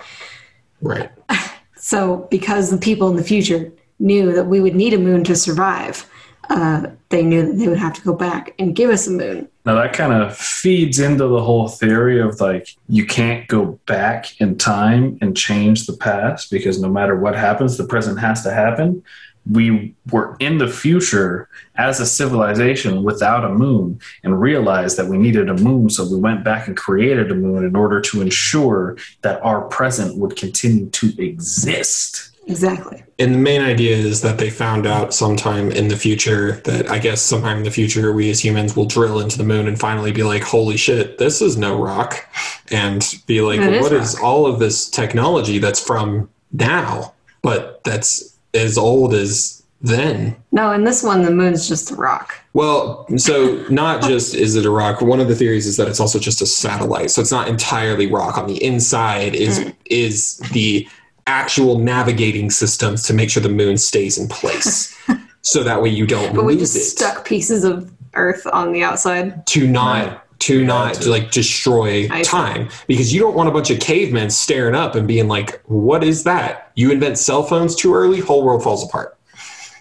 Right. 0.82 1.10
So, 1.78 2.28
because 2.32 2.72
the 2.72 2.80
people 2.80 3.10
in 3.10 3.16
the 3.16 3.24
future 3.24 3.72
knew 4.00 4.34
that 4.34 4.48
we 4.48 4.60
would 4.60 4.74
need 4.74 4.96
a 4.96 4.98
moon 4.98 5.24
to 5.26 5.36
survive, 5.36 6.10
uh, 6.50 6.88
they 7.10 7.24
knew 7.24 7.46
that 7.46 7.54
they 7.54 7.68
would 7.68 7.78
have 7.78 7.94
to 7.94 8.02
go 8.02 8.14
back 8.14 8.54
and 8.60 8.76
give 8.76 8.90
us 8.90 9.08
a 9.08 9.12
moon. 9.12 9.48
Now 9.66 9.76
that 9.76 9.94
kind 9.94 10.14
of 10.14 10.38
feeds 10.38 11.00
into 11.00 11.28
the 11.28 11.42
whole 11.42 11.68
theory 11.68 12.20
of 12.22 12.40
like 12.40 12.76
you 12.88 13.06
can't 13.06 13.48
go 13.48 13.80
back 13.86 14.40
in 14.40 14.58
time 14.58 15.18
and 15.22 15.36
change 15.36 15.88
the 15.88 15.98
past 15.98 16.52
because 16.52 16.80
no 16.80 16.90
matter 16.90 17.16
what 17.16 17.36
happens, 17.36 17.78
the 17.78 17.86
present 17.86 18.20
has 18.20 18.44
to 18.44 18.52
happen. 18.52 19.04
We 19.50 19.94
were 20.12 20.36
in 20.40 20.58
the 20.58 20.68
future 20.68 21.48
as 21.76 22.00
a 22.00 22.06
civilization 22.06 23.04
without 23.04 23.46
a 23.46 23.50
moon 23.50 24.00
and 24.24 24.42
realized 24.42 24.98
that 24.98 25.08
we 25.08 25.18
needed 25.18 25.50
a 25.50 25.54
moon. 25.54 25.90
So 25.90 26.08
we 26.10 26.18
went 26.18 26.44
back 26.44 26.68
and 26.68 26.76
created 26.76 27.32
a 27.32 27.36
moon 27.36 27.64
in 27.64 27.76
order 27.76 28.02
to 28.02 28.22
ensure 28.22 28.98
that 29.22 29.42
our 29.44 29.62
present 29.62 30.18
would 30.18 30.36
continue 30.36 30.90
to 30.90 31.24
exist. 31.24 32.35
Exactly. 32.48 33.04
And 33.18 33.34
the 33.34 33.40
main 33.40 33.62
idea 33.62 33.96
is 33.96 34.22
that 34.22 34.38
they 34.38 34.50
found 34.50 34.86
out 34.86 35.14
sometime 35.14 35.72
in 35.72 35.88
the 35.88 35.96
future 35.96 36.54
that 36.66 36.90
I 36.90 37.00
guess 37.00 37.22
sometime 37.22 37.58
in 37.60 37.64
the 37.64 37.72
future 37.72 38.12
we 38.14 38.30
as 38.30 38.44
humans 38.44 38.76
will 38.76 38.86
drill 38.86 39.20
into 39.20 39.38
the 39.38 39.44
moon 39.44 39.68
and 39.68 39.80
finally 39.80 40.12
be 40.12 40.24
like, 40.24 40.44
holy 40.44 40.78
shit, 40.78 41.18
this 41.18 41.42
is 41.42 41.58
no 41.58 41.82
rock. 41.82 42.28
And 42.72 43.04
be 43.26 43.42
like, 43.42 43.60
It 43.62 43.74
is 43.74 43.82
what 43.82 43.94
is 43.94 44.14
rock. 44.16 44.24
all 44.24 44.46
of 44.46 44.60
this 44.60 44.90
technology 44.90 45.58
that's 45.60 45.80
from 45.80 46.30
now, 46.52 47.14
but 47.42 47.84
that's 47.84 48.36
as 48.54 48.78
old 48.78 49.14
as 49.14 49.64
then? 49.82 50.36
No, 50.52 50.72
in 50.72 50.84
this 50.84 51.04
one, 51.04 51.22
the 51.22 51.32
moon's 51.32 51.68
just 51.68 51.92
a 51.92 51.96
rock. 51.96 52.40
Well, 52.54 53.06
so 53.18 53.64
not 53.70 54.02
just 54.08 54.34
is 54.36 54.56
it 54.56 54.66
a 54.66 54.70
rock. 54.72 55.02
One 55.02 55.20
of 55.20 55.28
the 55.28 55.36
theories 55.36 55.68
is 55.68 55.78
that 55.78 55.88
it's 55.88 56.00
also 56.00 56.20
just 56.20 56.42
a 56.42 56.46
satellite. 56.46 57.12
So 57.12 57.22
it's 57.22 57.32
not 57.32 57.48
entirely 57.48 58.08
rock. 58.08 58.38
On 58.38 58.48
the 58.48 58.62
inside 58.64 59.36
is 59.36 59.60
Mm. 59.60 59.76
is 59.86 60.38
the 60.54 60.88
actual 61.28 61.80
navigating 61.80 62.50
systems 62.50 63.04
to 63.04 63.14
make 63.14 63.30
sure 63.30 63.42
the 63.42 63.50
moon 63.50 63.78
stays 63.78 64.18
in 64.18 64.28
place. 64.28 64.96
so 65.42 65.64
that 65.64 65.82
way 65.82 65.90
you 65.90 66.06
don't 66.06 66.36
But 66.36 66.46
we 66.46 66.54
lose 66.54 66.74
just 66.74 66.76
it. 66.76 66.98
stuck 66.98 67.26
pieces 67.26 67.64
of 67.64 67.92
Earth 68.14 68.46
on 68.54 68.72
the 68.72 68.84
outside. 68.84 69.46
to 69.48 69.68
not 69.68 70.08
Right. 70.08 70.20
to 70.40 70.60
Yeah, 70.60 70.68
not 70.68 70.94
to- 70.96 71.02
to 71.02 71.10
like 71.10 71.32
destroy 71.32 72.08
I 72.12 72.22
see. 72.22 72.30
time 72.30 72.70
because 72.88 73.14
you 73.14 73.20
don't 73.20 73.36
want 73.36 73.50
a 73.50 73.52
bunch 73.52 73.70
of 73.72 73.80
cavemen 73.80 74.30
staring 74.30 74.76
up 74.76 74.96
and 74.96 75.08
being 75.08 75.28
like, 75.28 75.62
"What 75.66 76.04
is 76.04 76.24
that?" 76.24 76.72
You 76.76 76.92
invent 76.92 77.18
cell 77.18 77.44
phones 77.44 77.76
too 77.76 77.94
early, 77.96 78.20
whole 78.20 78.44
world 78.44 78.64
falls 78.64 78.84
apart. 78.84 79.18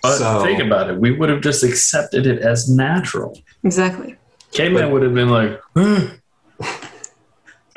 But 0.03 0.19
So- 0.19 0.43
think 0.43 0.61
about 0.61 0.91
it. 0.91 0.99
We 0.99 1.13
would 1.13 1.29
have 1.29 1.41
just 1.43 1.63
accepted 1.63 2.27
it 2.27 2.41
as 2.41 2.69
natural. 2.69 3.39
Exactly. 3.65 4.17
Caveman 4.53 4.91
would 4.93 5.03
have 5.03 5.15
been 5.15 5.29
like, 5.31 5.61
"Huh," 5.77 6.01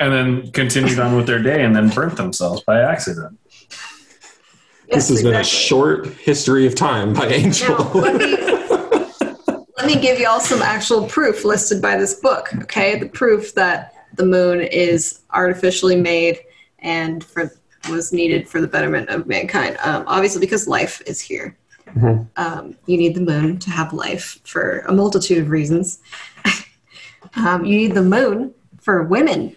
and 0.00 0.12
then 0.12 0.50
continued 0.52 0.98
on 1.00 1.16
with 1.16 1.26
their 1.26 1.42
day 1.42 1.64
and 1.64 1.74
then 1.74 1.88
burnt 1.88 2.16
themselves 2.16 2.62
by 2.62 2.80
accident. 2.80 3.36
This 4.90 5.08
has 5.08 5.22
been 5.22 5.34
a 5.34 5.44
short 5.44 6.06
history 6.14 6.66
of 6.66 6.74
time 6.74 7.12
by 7.12 7.26
Angel. 7.26 7.76
Now, 7.78 7.92
let 7.92 8.16
me, 8.16 8.36
let 9.76 9.86
me 9.86 10.00
give 10.00 10.18
y'all 10.18 10.40
some 10.40 10.62
actual 10.62 11.06
proof 11.06 11.44
listed 11.44 11.82
by 11.82 11.96
this 11.96 12.14
book. 12.14 12.50
Okay, 12.62 12.98
the 12.98 13.08
proof 13.08 13.54
that 13.54 13.94
the 14.14 14.24
moon 14.24 14.60
is 14.60 15.20
artificially 15.30 15.96
made 15.96 16.40
and 16.80 17.22
for 17.22 17.52
was 17.88 18.12
needed 18.12 18.48
for 18.48 18.60
the 18.60 18.66
betterment 18.66 19.08
of 19.08 19.26
mankind. 19.26 19.78
Um, 19.82 20.04
obviously, 20.06 20.40
because 20.40 20.66
life 20.66 21.00
is 21.06 21.20
here. 21.20 21.56
Mhm. 21.96 22.26
Um, 22.36 22.76
you 22.86 22.98
need 22.98 23.14
the 23.14 23.20
moon 23.20 23.58
to 23.58 23.70
have 23.70 23.92
life 23.92 24.40
for 24.44 24.80
a 24.80 24.92
multitude 24.92 25.38
of 25.38 25.50
reasons. 25.50 26.00
um, 27.36 27.64
you 27.64 27.76
need 27.76 27.94
the 27.94 28.02
moon 28.02 28.52
for 28.80 29.02
women 29.04 29.56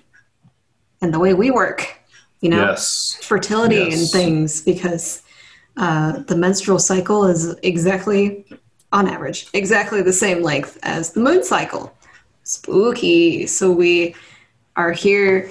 and 1.02 1.14
the 1.14 1.20
way 1.20 1.34
we 1.34 1.52
work. 1.52 2.01
You 2.42 2.50
know, 2.50 2.66
Yes. 2.66 3.18
fertility 3.22 3.76
Yes. 3.76 4.00
and 4.00 4.10
things 4.10 4.62
because 4.62 5.22
uh, 5.78 6.20
the 6.28 6.36
menstrual 6.36 6.80
cycle 6.80 7.26
is 7.26 7.56
exactly, 7.64 8.46
on 8.92 9.08
average, 9.08 9.48
exactly 9.54 10.02
the 10.02 10.14
same 10.14 10.42
length 10.42 10.78
as 10.84 11.14
the 11.14 11.22
moon 11.22 11.44
cycle. 11.44 11.94
Spooky. 12.44 13.46
So 13.48 13.72
we 13.72 14.16
are 14.76 14.92
here 14.92 15.50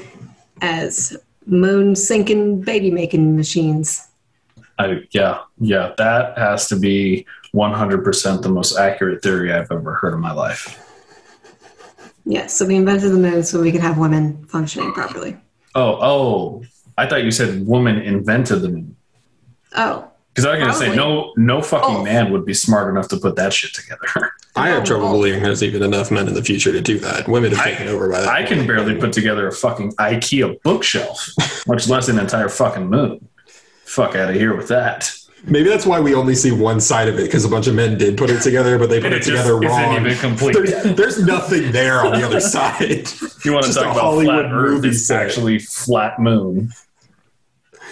as 0.61 1.17
moon 1.47 1.95
syncing 1.95 2.65
baby 2.65 2.91
making 2.91 3.37
machines. 3.37 4.09
I, 4.79 5.03
yeah, 5.13 5.41
yeah, 5.59 5.93
that 5.99 6.37
has 6.39 6.67
to 6.69 6.77
be 6.77 7.27
100% 7.55 8.43
the 8.43 8.49
most 8.49 8.77
accurate 8.77 9.23
theory 9.23 9.53
I've 9.53 9.71
ever 9.71 9.95
heard 9.95 10.15
in 10.15 10.21
my 10.21 10.33
life. 10.33 10.79
Yes, 12.25 12.55
so 12.55 12.67
we 12.67 12.77
invented 12.77 13.13
the 13.13 13.19
moon 13.19 13.43
so 13.43 13.61
we 13.61 13.73
could 13.73 13.81
have 13.81 13.99
women 13.99 14.45
functioning 14.47 14.93
properly. 14.93 15.37
Oh, 15.75 15.99
oh, 16.01 16.63
I 17.01 17.07
thought 17.09 17.25
you 17.25 17.31
said 17.31 17.67
woman 17.67 17.97
invented 17.99 18.61
the 18.63 18.69
moon. 18.69 18.97
Oh, 19.75 20.07
Because 20.35 20.45
I 20.47 20.51
was 20.51 20.59
going 20.61 20.73
to 20.73 20.79
say, 20.79 20.95
no, 20.97 21.33
no 21.37 21.63
fucking 21.63 21.97
Oh. 21.97 22.05
man 22.05 22.31
would 22.33 22.45
be 22.45 22.55
smart 22.55 22.89
enough 22.91 23.09
to 23.09 23.17
put 23.17 23.37
that 23.37 23.53
shit 23.53 23.73
together. 23.73 24.33
I 24.57 24.69
have 24.69 24.85
trouble 24.85 25.07
Oh. 25.09 25.13
believing 25.13 25.43
there's 25.43 25.63
even 25.63 25.83
enough 25.83 26.11
men 26.11 26.29
in 26.29 26.35
the 26.35 26.43
future 26.43 26.73
to 26.73 26.81
do 26.81 26.99
that. 27.01 27.27
Women 27.29 27.51
have 27.53 27.61
I- 27.61 27.71
taken 27.71 27.89
over 27.89 28.09
by 28.11 28.21
that. 28.21 28.29
I 28.29 28.43
can 28.45 28.67
barely 28.67 28.97
put 28.97 29.13
together 29.13 29.47
a 29.49 29.53
fucking 29.53 29.93
IKEA 29.93 30.61
bookshelf, 30.63 31.27
much 31.67 31.89
less 31.89 32.09
an 32.09 32.19
entire 32.19 32.49
fucking 32.49 32.87
moon. 32.89 33.27
Fuck 33.85 34.15
out 34.15 34.29
of 34.31 34.35
here 34.37 34.55
with 34.57 34.69
that. 34.69 35.11
Maybe 35.45 35.71
that's 35.71 35.87
why 35.87 36.01
we 36.01 36.15
only 36.15 36.35
see 36.35 36.53
one 36.53 36.81
side 36.81 37.09
of 37.09 37.19
it 37.19 37.25
because 37.25 37.45
a 37.47 37.49
bunch 37.49 37.67
of 37.67 37.75
men 37.75 37.97
did 37.97 38.19
put 38.19 38.29
it 38.29 38.43
together, 38.43 38.79
but 38.79 38.91
they 38.91 38.99
put 39.01 39.07
And 39.07 39.15
it, 39.15 39.23
it 39.23 39.31
just 39.31 39.43
together 39.47 39.57
isn't 39.65 39.69
wrong. 39.69 39.97
even 40.07 40.19
complete. 40.19 40.53
There's, 40.55 40.95
there's 40.97 41.25
nothing 41.25 41.73
there 41.73 42.05
on 42.05 42.13
the 42.13 42.27
other 42.27 42.41
side. 42.57 43.09
You 43.45 43.53
want 43.55 43.65
to 43.65 43.69
Just 43.73 43.79
talk 43.79 43.87
a 43.87 43.91
about 43.93 44.01
Hollywood 44.03 44.35
flat 44.47 44.53
Earth? 44.53 44.71
movie 44.75 44.89
It's 44.91 45.11
actually 45.11 45.59
flat 45.61 46.19
moon. 46.21 46.71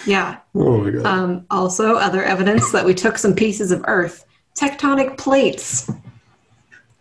Yeah. 0.05 0.37
Oh 0.55 0.77
my 0.77 0.91
god. 0.91 1.05
Um, 1.05 1.45
also, 1.49 1.95
other 1.95 2.23
evidence 2.23 2.71
that 2.71 2.85
we 2.85 2.93
took 2.93 3.17
some 3.17 3.33
pieces 3.33 3.71
of 3.71 3.83
Earth, 3.87 4.25
tectonic 4.55 5.17
plates. 5.17 5.89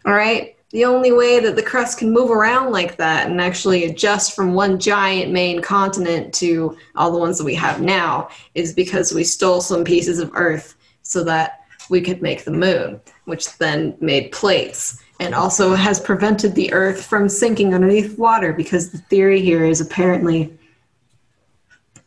All 0.05 0.15
right. 0.15 0.57
The 0.71 0.85
only 0.85 1.13
way 1.13 1.41
that 1.41 1.57
the 1.57 1.63
crust 1.63 1.99
can 1.99 2.13
move 2.13 2.31
around 2.31 2.73
like 2.73 2.97
that 2.97 3.31
and 3.31 3.41
actually 3.41 3.85
adjust 3.85 4.37
from 4.37 4.53
one 4.53 4.79
giant 4.79 5.33
main 5.33 5.63
continent 5.63 6.35
to 6.35 6.77
all 6.95 7.11
the 7.11 7.19
ones 7.19 7.39
that 7.39 7.45
we 7.45 7.55
have 7.55 7.81
now 7.81 8.29
is 8.55 8.75
because 8.75 9.15
we 9.15 9.25
stole 9.25 9.63
some 9.63 9.83
pieces 9.83 10.19
of 10.19 10.31
Earth 10.35 10.75
so 11.03 11.25
that 11.25 11.61
we 11.89 12.03
could 12.03 12.21
make 12.21 12.45
the 12.45 12.51
moon, 12.51 13.01
which 13.25 13.57
then 13.57 13.97
made 14.01 14.31
plates. 14.31 15.03
And 15.21 15.35
also 15.35 15.75
has 15.75 15.99
prevented 15.99 16.55
the 16.55 16.71
Earth 16.73 17.05
from 17.07 17.31
sinking 17.31 17.73
underneath 17.73 18.19
water 18.19 18.53
because 18.53 18.91
the 18.91 18.99
theory 18.99 19.41
here 19.41 19.65
is 19.65 19.81
apparently 19.81 20.58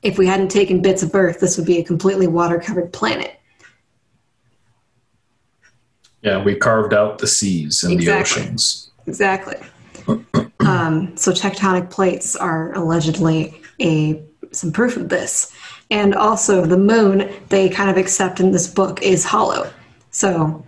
if 0.02 0.18
we 0.18 0.26
hadn't 0.26 0.50
taken 0.50 0.82
bits 0.82 1.04
of 1.04 1.14
Earth, 1.14 1.40
this 1.40 1.58
would 1.58 1.66
be 1.66 1.78
a 1.78 1.84
completely 1.84 2.28
water 2.28 2.60
covered 2.60 2.92
planet. 2.92 3.40
Yeah, 6.22 6.44
we 6.44 6.56
carved 6.56 6.94
out 6.94 7.18
the 7.18 7.28
seas 7.28 7.84
and 7.84 7.94
Exactly. 7.94 8.42
the 8.42 8.48
oceans. 8.48 8.92
Exactly. 9.08 9.58
um, 10.08 10.26
Um, 10.62 11.18
so 11.18 11.32
tectonic 11.32 11.90
plates 11.90 12.36
are 12.36 12.72
allegedly 12.74 13.62
a 13.82 14.22
some 14.52 14.72
proof 14.72 14.96
of 14.96 15.10
this, 15.10 15.52
and 15.90 16.14
also 16.14 16.66
the 16.66 16.78
moon 16.78 17.32
they 17.50 17.68
kind 17.68 17.90
of 17.90 17.98
accept 17.98 18.40
in 18.40 18.52
this 18.52 18.68
book 18.68 19.02
is 19.02 19.26
hollow. 19.26 19.72
So 20.12 20.64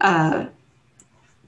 uh, 0.00 0.46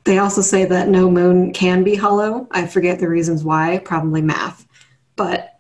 they 0.05 0.19
also 0.19 0.43
say 0.43 0.65
that 0.67 0.89
no 0.89 1.11
moon 1.11 1.53
can 1.53 1.83
be 1.83 1.95
hollow. 1.95 2.47
I 2.51 2.67
forget 2.67 2.99
the 2.99 3.09
reasons 3.09 3.43
why, 3.43 3.79
probably 3.85 4.21
math, 4.21 4.67
but 5.17 5.52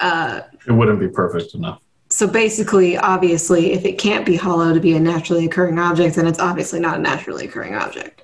uh, 0.00 0.40
It 0.66 0.72
wouldn't 0.72 1.00
be 1.00 1.08
perfect 1.08 1.54
enough. 1.54 1.80
so 2.10 2.26
basically, 2.26 2.96
obviously, 2.96 3.72
if 3.72 3.84
it 3.84 3.98
can't 3.98 4.24
be 4.24 4.36
hollow 4.36 4.72
to 4.74 4.80
be 4.80 4.94
a 4.94 5.00
naturally 5.00 5.44
occurring 5.46 5.78
object, 5.78 6.16
then 6.16 6.26
it's 6.26 6.38
obviously 6.38 6.80
not 6.80 6.96
a 6.98 7.00
naturally 7.00 7.46
occurring 7.46 7.74
object 7.74 8.22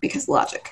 because 0.00 0.28
logic. 0.28 0.70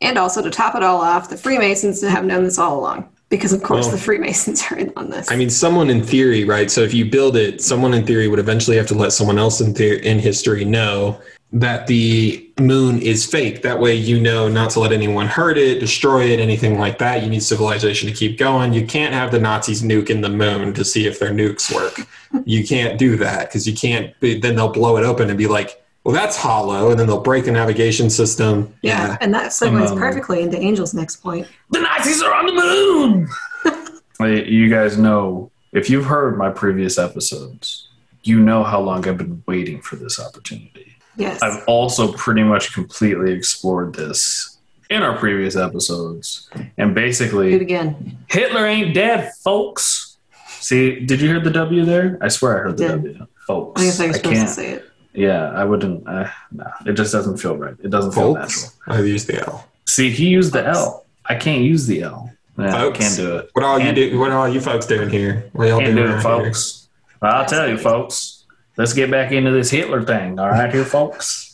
And 0.00 0.16
also, 0.16 0.40
to 0.42 0.50
top 0.50 0.74
it 0.76 0.82
all 0.82 1.00
off, 1.00 1.28
the 1.28 1.36
Freemasons 1.36 2.00
have 2.02 2.24
known 2.24 2.44
this 2.44 2.58
all 2.58 2.78
along 2.78 3.08
because, 3.30 3.52
of 3.52 3.62
course, 3.62 3.86
Well- 3.86 3.96
the 3.96 4.00
Freemasons 4.02 4.62
are 4.70 4.78
in 4.78 4.92
on 4.96 5.10
this. 5.10 5.30
I 5.30 5.36
mean, 5.36 5.50
someone 5.50 5.90
in 5.90 6.02
theory, 6.02 6.44
right? 6.44 6.70
So 6.70 6.82
if 6.82 6.94
you 6.94 7.04
build 7.04 7.36
it, 7.36 7.60
someone 7.60 7.92
in 7.92 8.06
theory 8.06 8.28
would 8.28 8.38
eventually 8.38 8.76
have 8.76 8.86
to 8.86 8.94
let 8.94 9.12
someone 9.12 9.38
else 9.38 9.60
in 9.60 9.72
the- 9.74 10.00
in 10.06 10.18
history 10.20 10.64
know 10.64 11.18
that 11.52 11.86
the 11.86 12.46
moon 12.60 13.00
is 13.00 13.24
fake. 13.24 13.62
That 13.62 13.80
way, 13.80 13.94
you 13.94 14.20
know 14.20 14.48
not 14.48 14.70
to 14.70 14.80
let 14.80 14.92
anyone 14.92 15.26
hurt 15.26 15.56
it, 15.56 15.80
destroy 15.80 16.24
it, 16.24 16.40
anything 16.40 16.78
like 16.78 16.98
that. 16.98 17.22
You 17.22 17.30
need 17.30 17.42
civilization 17.42 18.08
to 18.08 18.14
keep 18.14 18.38
going. 18.38 18.72
You 18.74 18.86
can't 18.86 19.14
have 19.14 19.30
the 19.30 19.38
Nazis 19.38 19.82
nuking 19.82 20.20
the 20.20 20.28
moon 20.28 20.74
to 20.74 20.84
see 20.84 21.06
if 21.06 21.18
their 21.18 21.30
nukes 21.30 21.74
work. 21.74 22.06
you 22.44 22.66
can't 22.66 22.98
do 22.98 23.16
that 23.16 23.48
because 23.48 23.66
you 23.66 23.74
can't. 23.74 24.18
Be, 24.20 24.38
then 24.38 24.56
they'll 24.56 24.68
blow 24.72 24.98
it 24.98 25.04
open 25.04 25.30
and 25.30 25.38
be 25.38 25.46
like, 25.46 25.82
"Well, 26.04 26.14
that's 26.14 26.36
hollow," 26.36 26.90
and 26.90 27.00
then 27.00 27.06
they'll 27.06 27.20
break 27.22 27.46
the 27.46 27.52
navigation 27.52 28.10
system. 28.10 28.74
yeah, 28.82 29.16
and 29.22 29.32
that 29.32 29.50
segues 29.52 29.88
Um, 29.92 29.98
perfectly 29.98 30.42
into 30.42 30.58
Angel's 30.58 30.92
next 30.92 31.16
point. 31.16 31.46
The 31.70 31.80
Nazis 31.80 32.22
are 32.22 32.34
on 32.34 32.46
the 32.46 32.52
moon. 32.52 33.28
You 34.20 34.68
guys 34.68 34.98
know 34.98 35.52
if 35.72 35.88
you've 35.88 36.06
heard 36.06 36.36
my 36.36 36.50
previous 36.50 36.98
episodes, 36.98 37.88
you 38.24 38.40
know 38.40 38.64
how 38.64 38.80
long 38.80 39.06
I've 39.06 39.16
been 39.16 39.44
waiting 39.46 39.80
for 39.80 39.94
this 39.94 40.18
opportunity. 40.18 40.87
Yes. 41.18 41.42
I've 41.42 41.62
also 41.66 42.12
pretty 42.12 42.42
much 42.44 42.72
completely 42.72 43.32
explored 43.32 43.94
this 43.94 44.56
in 44.88 45.02
our 45.02 45.18
previous 45.18 45.56
episodes, 45.56 46.48
and 46.54 46.70
Do 46.76 46.82
it 46.84 46.94
basically, 46.94 47.54
again. 47.54 48.16
Hitler 48.28 48.64
ain't 48.66 48.94
dead, 48.94 49.32
folks. 49.44 50.16
See, 50.60 51.00
did 51.00 51.20
you 51.20 51.28
hear 51.28 51.40
the 51.40 51.50
W 51.50 51.84
there? 51.84 52.18
I 52.22 52.28
swear 52.28 52.58
I 52.58 52.62
heard 52.62 52.78
the 52.78 52.88
Did. 52.88 53.02
W, 53.18 53.26
folks. 53.46 53.80
I 53.80 53.84
guess 53.84 54.00
I 54.00 54.06
was 54.06 54.16
supposed 54.16 54.34
can't. 54.36 54.48
to 54.48 54.54
say 54.54 54.70
it. 54.72 54.84
Yeah, 55.12 55.50
I 55.50 55.64
wouldn't. 55.64 56.06
Uh, 56.08 56.28
no, 56.52 56.64
it 56.86 56.92
just 56.92 57.12
doesn't 57.12 57.36
feel 57.38 57.56
right. 57.56 57.74
It 57.82 57.90
doesn't 57.90 58.12
feel 58.12 58.34
natural. 58.34 58.70
I've 58.86 59.06
used 59.06 59.26
the 59.26 59.40
L. 59.46 59.68
See, 59.86 60.10
he 60.10 60.28
used 60.28 60.52
the 60.52 60.64
L. 60.66 61.04
I 61.26 61.34
can't 61.34 61.62
use 61.64 61.86
the 61.86 62.02
L. 62.02 62.30
Yeah, 62.58 62.86
I 62.86 62.90
can't 62.90 63.16
do 63.16 63.36
it. 63.36 63.50
What 63.52 63.64
all 63.64 63.78
you 63.78 63.84
Can't- 63.86 63.96
do? 63.96 64.18
What 64.18 64.30
all 64.32 64.48
you 64.48 64.60
folks 64.60 64.86
doing 64.86 65.10
here? 65.10 65.48
What 65.52 65.68
y'all 65.68 65.80
doing 65.80 65.96
do 65.96 66.02
it, 66.02 66.06
around 66.06 66.12
here? 66.14 66.22
folks. 66.22 66.88
I'll 67.22 67.46
tell 67.46 67.68
you, 67.68 67.76
folks. 67.78 68.37
Let's 68.78 68.92
get 68.94 69.10
back 69.10 69.32
into 69.32 69.50
this 69.50 69.70
Hitler 69.70 70.02
thing. 70.04 70.38
All 70.38 70.48
right, 70.48 70.72
here, 70.72 70.84
folks. 70.84 71.52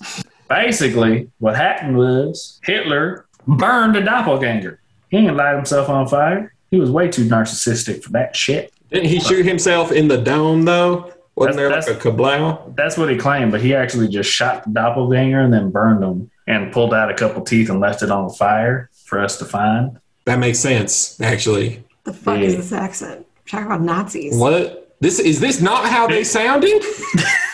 Basically, 0.49 1.31
what 1.39 1.57
happened 1.57 1.97
was 1.97 2.61
Hitler 2.63 3.27
burned 3.47 3.97
a 3.97 4.05
doppelganger. 4.05 4.79
He 5.09 5.17
didn't 5.23 5.37
light 5.37 5.57
himself 5.57 5.89
on 5.89 6.07
fire. 6.07 6.55
He 6.71 6.79
was 6.79 6.91
way 6.91 7.09
too 7.09 7.25
narcissistic 7.25 8.03
for 8.05 8.11
that 8.11 8.37
shit. 8.37 8.73
Didn't 8.91 9.09
he 9.09 9.21
shoot 9.21 9.45
himself 9.47 9.91
in 9.91 10.07
the 10.09 10.19
dome 10.19 10.65
though? 10.67 11.13
Wasn't 11.35 11.57
there 11.57 11.69
That's- 11.71 11.89
like 11.89 12.05
a 12.05 12.11
kablow? 12.11 12.77
That's 12.77 12.97
what 12.97 13.11
he 13.11 13.17
claimed, 13.17 13.51
but 13.53 13.61
he 13.61 13.75
actually 13.75 14.09
just 14.09 14.31
shot 14.31 14.65
the 14.65 14.71
doppelganger 14.71 15.41
and 15.41 15.53
then 15.53 15.71
burned 15.71 16.05
him 16.05 16.31
and 16.47 16.71
pulled 16.73 16.93
out 16.95 17.11
a 17.11 17.15
couple 17.15 17.43
teeth 17.43 17.71
and 17.71 17.81
left 17.81 18.03
it 18.03 18.11
on 18.11 18.29
the 18.29 18.35
fire 18.35 18.91
for 19.07 19.19
us 19.19 19.39
to 19.39 19.45
find. 19.45 19.99
That 20.27 20.39
makes 20.39 20.61
sense, 20.61 21.21
actually. 21.21 21.83
The 22.05 22.13
fuck 22.13 22.39
Yeah. 22.39 22.45
is 22.45 22.57
this 22.57 22.73
accent? 22.73 23.21
We're 23.37 23.51
talking 23.51 23.67
about 23.67 23.83
Nazis. 23.83 24.37
What? 24.37 24.84
This 25.05 25.19
is 25.19 25.39
this 25.39 25.61
not 25.61 25.85
how 25.85 26.07
they 26.07 26.25
sounded? 26.25 26.83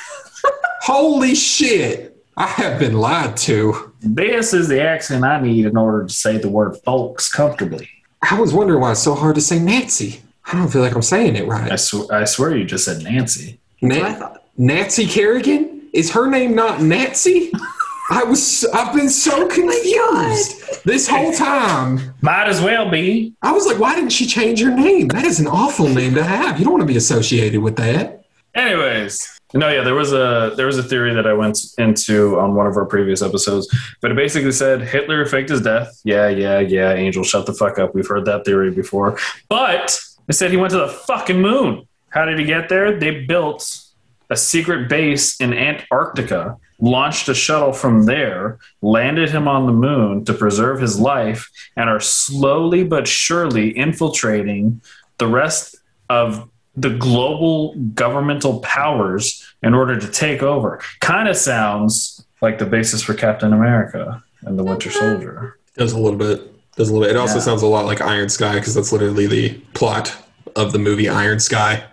Holy 0.82 1.34
shit! 1.34 2.24
I 2.36 2.46
have 2.46 2.78
been 2.78 2.92
lied 2.92 3.36
to. 3.38 3.92
This 4.02 4.54
is 4.54 4.68
the 4.68 4.80
accent 4.80 5.24
I 5.24 5.40
need 5.40 5.66
in 5.66 5.76
order 5.76 6.06
to 6.06 6.12
say 6.12 6.38
the 6.38 6.48
word 6.48 6.76
folks 6.84 7.28
comfortably. 7.28 7.88
I 8.22 8.38
was 8.40 8.54
wondering 8.54 8.80
why 8.80 8.92
it's 8.92 9.02
so 9.02 9.16
hard 9.16 9.34
to 9.34 9.40
say 9.40 9.58
Nancy. 9.58 10.22
I 10.46 10.52
don't 10.52 10.68
feel 10.68 10.80
like 10.80 10.94
I'm 10.94 11.02
saying 11.02 11.34
it 11.34 11.42
I, 11.42 11.46
right. 11.46 11.80
sw- 11.80 12.08
I 12.12 12.24
swear 12.24 12.56
you 12.56 12.64
just 12.64 12.84
said 12.84 13.02
Nancy. 13.02 13.58
That's 13.82 13.96
I 13.96 13.98
Na- 14.12 14.14
thought. 14.14 14.44
Nancy 14.56 15.06
Kerrigan? 15.08 15.88
Is 15.92 16.12
her 16.12 16.30
name 16.30 16.54
not 16.54 16.80
Nancy? 16.80 17.50
I 18.10 18.24
was 18.24 18.66
I've 18.74 18.94
been 18.94 19.08
so 19.08 19.44
oh 19.44 19.48
confused 19.48 20.84
this 20.84 21.06
whole 21.06 21.32
time. 21.32 22.14
Might 22.20 22.48
as 22.48 22.60
well 22.60 22.90
be. 22.90 23.34
I 23.40 23.52
was 23.52 23.66
like, 23.66 23.78
why 23.78 23.94
didn't 23.94 24.10
she 24.10 24.26
change 24.26 24.60
her 24.60 24.74
name? 24.74 25.08
That 25.08 25.24
is 25.24 25.38
an 25.38 25.46
awful 25.46 25.88
name 25.88 26.14
to 26.16 26.24
have. 26.24 26.58
You 26.58 26.64
don't 26.64 26.74
want 26.74 26.82
to 26.82 26.92
be 26.92 26.96
associated 26.96 27.60
with 27.60 27.76
that. 27.76 28.24
Anyways, 28.52 29.40
no, 29.54 29.68
yeah, 29.68 29.82
there 29.82 29.94
was 29.94 30.12
a 30.12 30.54
there 30.56 30.66
was 30.66 30.76
a 30.76 30.82
theory 30.82 31.14
that 31.14 31.24
I 31.24 31.32
went 31.34 31.58
into 31.78 32.38
on 32.40 32.56
one 32.56 32.66
of 32.66 32.76
our 32.76 32.84
previous 32.84 33.22
episodes, 33.22 33.68
but 34.00 34.10
it 34.10 34.16
basically 34.16 34.52
said 34.52 34.80
Hitler 34.80 35.24
faked 35.24 35.50
his 35.50 35.60
death. 35.60 36.00
Yeah, 36.04 36.28
yeah, 36.28 36.58
yeah. 36.58 36.92
Angel, 36.92 37.22
shut 37.22 37.46
the 37.46 37.54
fuck 37.54 37.78
up. 37.78 37.94
We've 37.94 38.06
heard 38.06 38.24
that 38.24 38.44
theory 38.44 38.72
before. 38.72 39.18
But 39.48 40.00
it 40.28 40.32
said 40.32 40.50
he 40.50 40.56
went 40.56 40.72
to 40.72 40.78
the 40.78 40.88
fucking 40.88 41.40
moon. 41.40 41.86
How 42.08 42.24
did 42.24 42.40
he 42.40 42.44
get 42.44 42.68
there? 42.68 42.98
They 42.98 43.24
built 43.24 43.84
a 44.30 44.36
secret 44.36 44.88
base 44.88 45.40
in 45.40 45.52
Antarctica, 45.52 46.56
launched 46.80 47.28
a 47.28 47.34
shuttle 47.34 47.72
from 47.72 48.06
there, 48.06 48.58
landed 48.82 49.30
him 49.30 49.46
on 49.48 49.66
the 49.66 49.72
moon 49.72 50.24
to 50.24 50.32
preserve 50.32 50.80
his 50.80 50.98
life, 50.98 51.50
and 51.76 51.88
are 51.90 52.00
slowly 52.00 52.84
but 52.84 53.06
surely 53.06 53.76
infiltrating 53.76 54.80
the 55.18 55.26
rest 55.26 55.76
of 56.08 56.48
the 56.76 56.90
global 56.90 57.74
governmental 57.94 58.60
powers 58.60 59.44
in 59.62 59.74
order 59.74 59.98
to 59.98 60.08
take 60.08 60.42
over. 60.42 60.80
Kind 61.00 61.28
of 61.28 61.36
sounds 61.36 62.24
like 62.40 62.58
the 62.58 62.66
basis 62.66 63.02
for 63.02 63.12
Captain 63.14 63.52
America 63.52 64.22
and 64.42 64.58
the 64.58 64.64
Winter 64.64 64.90
Soldier. 64.90 65.58
Does 65.76 65.92
a 65.92 65.98
little 65.98 66.18
bit. 66.18 66.46
Does 66.76 66.88
a 66.88 66.92
little 66.94 67.06
bit. 67.06 67.14
It 67.14 67.18
also 67.18 67.34
Yeah. 67.34 67.40
sounds 67.42 67.62
a 67.62 67.66
lot 67.66 67.84
like 67.84 68.00
Iron 68.00 68.28
Sky 68.30 68.54
because 68.54 68.74
that's 68.74 68.92
literally 68.92 69.26
the 69.26 69.50
plot 69.74 70.16
of 70.56 70.72
the 70.72 70.78
movie 70.78 71.08
Iron 71.08 71.40
Sky. 71.40 71.84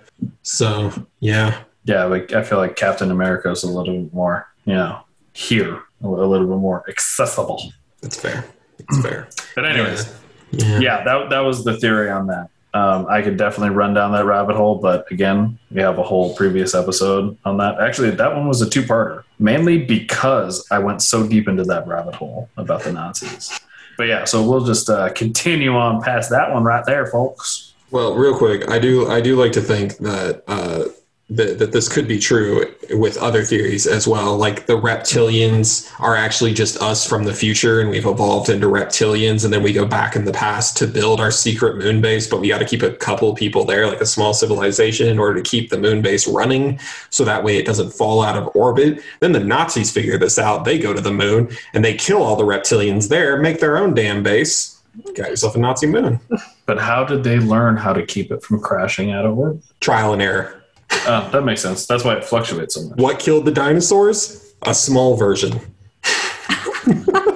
So 0.44 0.92
yeah, 1.20 1.56
Yeah, 1.84 2.06
like 2.06 2.32
I 2.34 2.44
feel 2.44 2.58
like 2.60 2.76
Captain 2.76 3.12
America 3.12 3.50
is 3.50 3.64
a 3.64 3.68
little 3.70 3.94
bit 4.04 4.14
more, 4.14 4.48
you 4.68 4.74
know, 4.76 5.00
here, 5.34 5.82
a 6.04 6.08
a 6.08 6.28
little 6.28 6.46
bit 6.48 6.58
more 6.58 6.84
accessible. 6.88 7.60
that's 8.02 8.20
fair. 8.22 8.46
It's 8.78 9.02
fair. 9.02 9.28
But 9.56 9.66
anyways, 9.66 10.14
Yeah. 10.52 10.80
yeah, 10.80 11.04
that 11.04 11.30
that 11.32 11.40
was 11.40 11.64
the 11.64 11.76
theory 11.78 12.10
on 12.12 12.28
that. 12.28 12.50
Um, 12.74 13.08
I 13.10 13.24
could 13.24 13.38
definitely 13.38 13.76
run 13.76 13.96
down 13.96 14.12
that 14.12 14.26
rabbit 14.26 14.56
hole, 14.56 14.76
but 14.76 15.10
again, 15.12 15.58
we 15.72 15.82
have 15.82 15.98
a 15.98 16.04
whole 16.04 16.36
previous 16.36 16.76
episode 16.76 17.36
on 17.44 17.58
that. 17.58 17.80
Actually, 17.82 18.12
that 18.12 18.36
one 18.36 18.48
was 18.48 18.62
a 18.62 18.70
two-parter, 18.70 19.24
mainly 19.40 19.80
because 19.84 20.64
I 20.70 20.78
went 20.78 21.02
so 21.02 21.26
deep 21.26 21.48
into 21.48 21.64
that 21.64 21.88
rabbit 21.88 22.14
hole 22.14 22.50
about 22.56 22.84
the 22.84 22.92
Nazis. 22.92 23.58
But 23.98 24.08
yeah, 24.10 24.26
so 24.26 24.48
we'll 24.48 24.64
just 24.66 24.90
uh, 24.92 25.10
continue 25.14 25.76
on 25.76 26.04
past 26.04 26.30
that 26.30 26.54
one 26.54 26.64
right 26.64 26.86
there, 26.86 27.08
folks. 27.08 27.74
Well, 27.90 28.14
real 28.16 28.38
quick, 28.38 28.70
I 28.70 28.78
do 28.78 29.10
I 29.10 29.22
do 29.22 29.36
like 29.42 29.54
to 29.54 29.62
think 29.62 29.98
that 29.98 30.44
uh, 30.48 30.84
that 31.30 31.60
that 31.60 31.74
this 31.74 31.90
could 31.90 32.08
be 32.08 32.20
true 32.20 32.74
with 32.92 33.18
other 33.18 33.44
theories 33.44 33.86
as 33.86 34.08
well. 34.08 34.38
Like 34.38 34.66
the 34.66 34.80
reptilians 34.80 35.92
are 36.00 36.16
actually 36.16 36.54
just 36.54 36.82
us 36.82 37.06
from 37.06 37.26
the 37.26 37.34
future, 37.34 37.82
and 37.82 37.90
we've 37.90 38.06
evolved 38.06 38.50
into 38.50 38.68
reptilians, 38.68 39.44
and 39.44 39.54
then 39.54 39.62
we 39.62 39.74
go 39.74 39.86
back 39.86 40.16
in 40.16 40.24
the 40.24 40.32
past 40.32 40.78
to 40.78 40.88
build 40.88 41.20
our 41.20 41.32
secret 41.32 41.78
moon 41.78 42.00
base. 42.00 42.28
But 42.28 42.40
we 42.40 42.48
got 42.48 42.60
to 42.60 42.66
keep 42.66 42.82
a 42.82 42.92
couple 42.92 43.36
people 43.36 43.66
there, 43.66 43.88
like 43.88 44.00
a 44.00 44.06
small 44.06 44.34
civilization, 44.34 45.10
in 45.10 45.20
order 45.20 45.42
to 45.42 45.50
keep 45.50 45.70
the 45.70 45.78
moon 45.78 46.02
base 46.02 46.28
running, 46.28 46.80
so 47.10 47.26
that 47.26 47.44
way 47.44 47.58
it 47.58 47.66
doesn't 47.66 47.92
fall 47.92 48.24
out 48.24 48.38
of 48.38 48.50
orbit. 48.56 49.02
Then 49.20 49.34
the 49.34 49.42
Nazis 49.42 49.92
figure 49.92 50.18
this 50.18 50.40
out. 50.40 50.64
They 50.64 50.80
go 50.80 50.94
to 50.94 51.02
the 51.02 51.12
moon 51.12 51.50
and 51.74 51.84
they 51.84 51.94
kill 51.94 52.24
all 52.24 52.38
the 52.38 52.44
reptilians 52.44 53.10
there, 53.10 53.38
make 53.38 53.60
their 53.60 53.78
own 53.78 53.94
damn 53.94 54.24
base. 54.24 54.82
Got 55.14 55.30
yourself 55.30 55.56
a 55.56 55.60
Nazi 55.60 55.88
moon. 55.88 56.20
But 56.68 56.80
how 56.80 57.06
did 57.06 57.24
they 57.24 57.40
learn 57.40 57.78
how 57.78 57.94
to 57.94 58.06
keep 58.06 58.30
it 58.30 58.44
from 58.44 58.60
crashing 58.60 59.10
out 59.10 59.26
of 59.26 59.38
orbit? 59.38 59.64
Trial 59.80 60.12
and 60.12 60.22
error. 60.22 60.66
Oh, 60.92 61.30
that 61.32 61.44
makes 61.44 61.62
sense. 61.62 61.86
That's 61.86 62.04
why 62.04 62.16
it 62.16 62.24
fluctuates 62.24 62.76
so 62.76 62.88
much. 62.90 62.98
What 62.98 63.20
killed 63.20 63.46
the 63.46 63.52
dinosaurs? 63.52 64.54
A 64.64 64.74
small 64.74 65.16
version. 65.16 65.60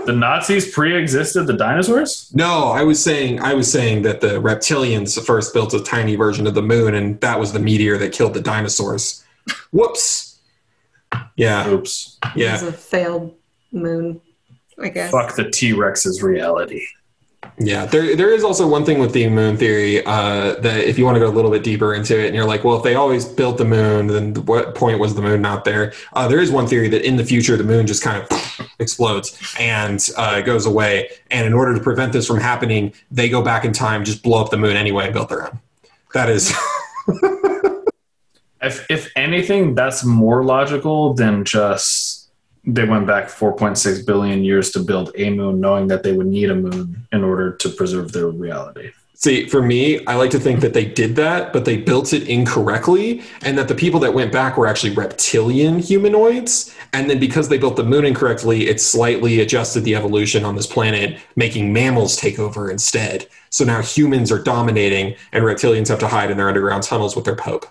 The 0.06 0.14
Nazis 0.14 0.74
pre-existed 0.74 1.43
the 1.45 1.54
dinosaurs. 1.54 2.32
No, 2.34 2.70
I 2.72 2.82
was 2.84 3.02
saying 3.02 3.39
I 3.39 3.54
was 3.54 3.72
saying 3.72 4.02
that 4.02 4.20
the 4.20 4.41
reptilians 4.41 5.24
first 5.24 5.54
built 5.54 5.74
a 5.76 5.84
tiny 5.84 6.16
version 6.16 6.47
of 6.47 6.56
the 6.56 6.62
moon 6.64 6.95
and 6.95 7.22
that 7.22 7.39
was 7.39 7.54
the 7.54 7.60
meteor 7.60 7.97
that 7.99 8.12
killed 8.12 8.34
the 8.34 8.41
dinosaurs. 8.41 9.24
Whoops. 9.72 10.39
Yeah. 11.36 11.70
Oops. 11.70 12.18
Yeah. 12.36 12.47
It 12.49 12.52
was 12.54 12.62
Yeah. 12.64 12.70
a 12.70 12.72
failed 12.72 13.36
moon, 13.72 14.22
I 14.82 14.89
guess. 14.89 15.12
Fuck 15.12 15.36
the 15.36 15.49
T 15.52 15.72
Rex's 15.74 16.24
reality. 16.24 16.82
Yeah, 17.58 17.86
there 17.86 18.16
there 18.16 18.34
is 18.34 18.43
also 18.43 18.68
one 18.68 18.86
thing 18.86 18.99
with 18.99 19.14
the 19.14 19.28
moon 19.30 19.58
theory 19.58 20.04
uh, 20.06 20.56
that 20.62 20.84
if 20.86 20.97
you 20.97 21.06
want 21.06 21.16
to 21.16 21.20
go 21.20 21.28
a 21.28 21.32
little 21.32 21.52
bit 21.52 21.64
deeper 21.64 21.93
into 21.93 22.20
it, 22.20 22.28
and 22.28 22.36
you're 22.36 22.45
like, 22.45 22.64
well, 22.64 22.78
if 22.78 22.84
they 22.84 22.95
always 22.95 23.26
built 23.26 23.58
the 23.58 23.66
moon, 23.66 24.08
then 24.08 24.34
what 24.45 24.74
point 24.74 24.99
was 24.99 25.16
the 25.16 25.22
moon 25.22 25.41
not 25.41 25.64
there? 25.64 25.93
Uh, 26.14 26.28
there 26.28 26.39
is 26.39 26.52
one 26.52 26.66
theory 26.66 26.89
that 26.89 27.06
in 27.06 27.18
the 27.18 27.26
future 27.26 27.56
the 27.58 27.64
moon 27.64 27.86
just 27.86 28.02
kind 28.02 28.24
of 28.24 28.72
explodes 28.80 29.38
and 29.60 30.10
uh, 30.18 30.41
goes 30.41 30.66
away, 30.66 31.10
and 31.30 31.45
in 31.45 31.54
order 31.54 31.74
to 31.76 31.80
prevent 31.82 32.14
this 32.14 32.26
from 32.26 32.39
happening, 32.39 32.93
they 33.12 33.30
go 33.30 33.41
back 33.41 33.64
in 33.64 33.74
time, 33.74 34.04
just 34.04 34.24
blow 34.24 34.41
up 34.41 34.49
the 34.49 34.58
moon 34.58 34.76
anyway, 34.76 35.06
and 35.06 35.14
build 35.14 35.30
their 35.30 35.45
own. 35.45 35.60
That 36.14 36.30
is. 36.30 36.54
If 38.62 38.86
if 38.91 39.12
anything, 39.16 39.74
that's 39.74 40.04
more 40.04 40.43
logical 40.43 41.16
than 41.16 41.45
just 41.45 42.11
they 42.64 42.86
went 42.86 43.07
back 43.07 43.28
4.6 43.28 44.05
billion 44.05 44.43
years 44.43 44.72
to 44.72 44.80
build 44.80 45.12
a 45.16 45.30
moon, 45.30 45.59
knowing 45.59 45.88
that 45.88 46.03
they 46.03 46.14
would 46.14 46.28
need 46.28 46.49
a 46.49 46.55
moon 46.55 47.07
in 47.12 47.24
order 47.24 47.53
to 47.53 47.70
preserve 47.70 48.12
their 48.12 48.28
reality. 48.28 48.91
See, 49.16 49.47
for 49.47 49.62
me, 49.62 50.03
I 50.07 50.16
like 50.16 50.32
to 50.32 50.39
think 50.39 50.62
that 50.62 50.74
they 50.74 50.84
did 50.84 51.16
that, 51.18 51.53
but 51.53 51.64
they 51.64 51.78
built 51.78 52.12
it 52.12 52.28
incorrectly, 52.28 53.22
and 53.43 53.55
that 53.55 53.68
the 53.68 53.76
people 53.76 53.99
that 53.99 54.16
went 54.16 54.32
back 54.32 54.57
were 54.57 54.66
actually 54.66 54.95
reptilian 54.95 55.78
humanoids. 55.78 56.76
And 56.93 57.07
then 57.07 57.20
because 57.20 57.47
they 57.47 57.59
built 57.59 57.76
the 57.76 57.84
moon 57.84 58.03
incorrectly, 58.03 58.68
it 58.68 58.82
slightly 58.82 59.39
adjusted 59.39 59.82
the 59.82 59.95
evolution 59.95 60.43
on 60.43 60.55
this 60.55 60.66
planet, 60.66 61.20
making 61.36 61.72
mammals 61.72 62.18
take 62.18 62.39
over 62.39 62.72
instead. 62.72 63.28
So 63.51 63.64
now 63.64 63.84
humans 63.84 64.32
are 64.32 64.41
dominating, 64.41 65.16
and 65.32 65.43
reptilians 65.43 65.89
have 65.89 65.99
to 65.99 66.07
hide 66.07 66.32
in 66.32 66.38
their 66.38 66.47
underground 66.47 66.82
tunnels 66.82 67.16
with 67.16 67.26
their 67.26 67.36
pope. 67.36 67.68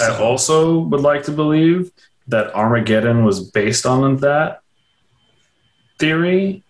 I 0.00 0.16
also 0.18 0.78
would 0.78 1.00
like 1.00 1.24
to 1.24 1.32
believe 1.32 1.90
that 2.30 2.54
Armageddon 2.54 3.24
was 3.24 3.40
based 3.50 3.86
on 3.86 4.16
that 4.18 4.60
theory, 5.98 6.62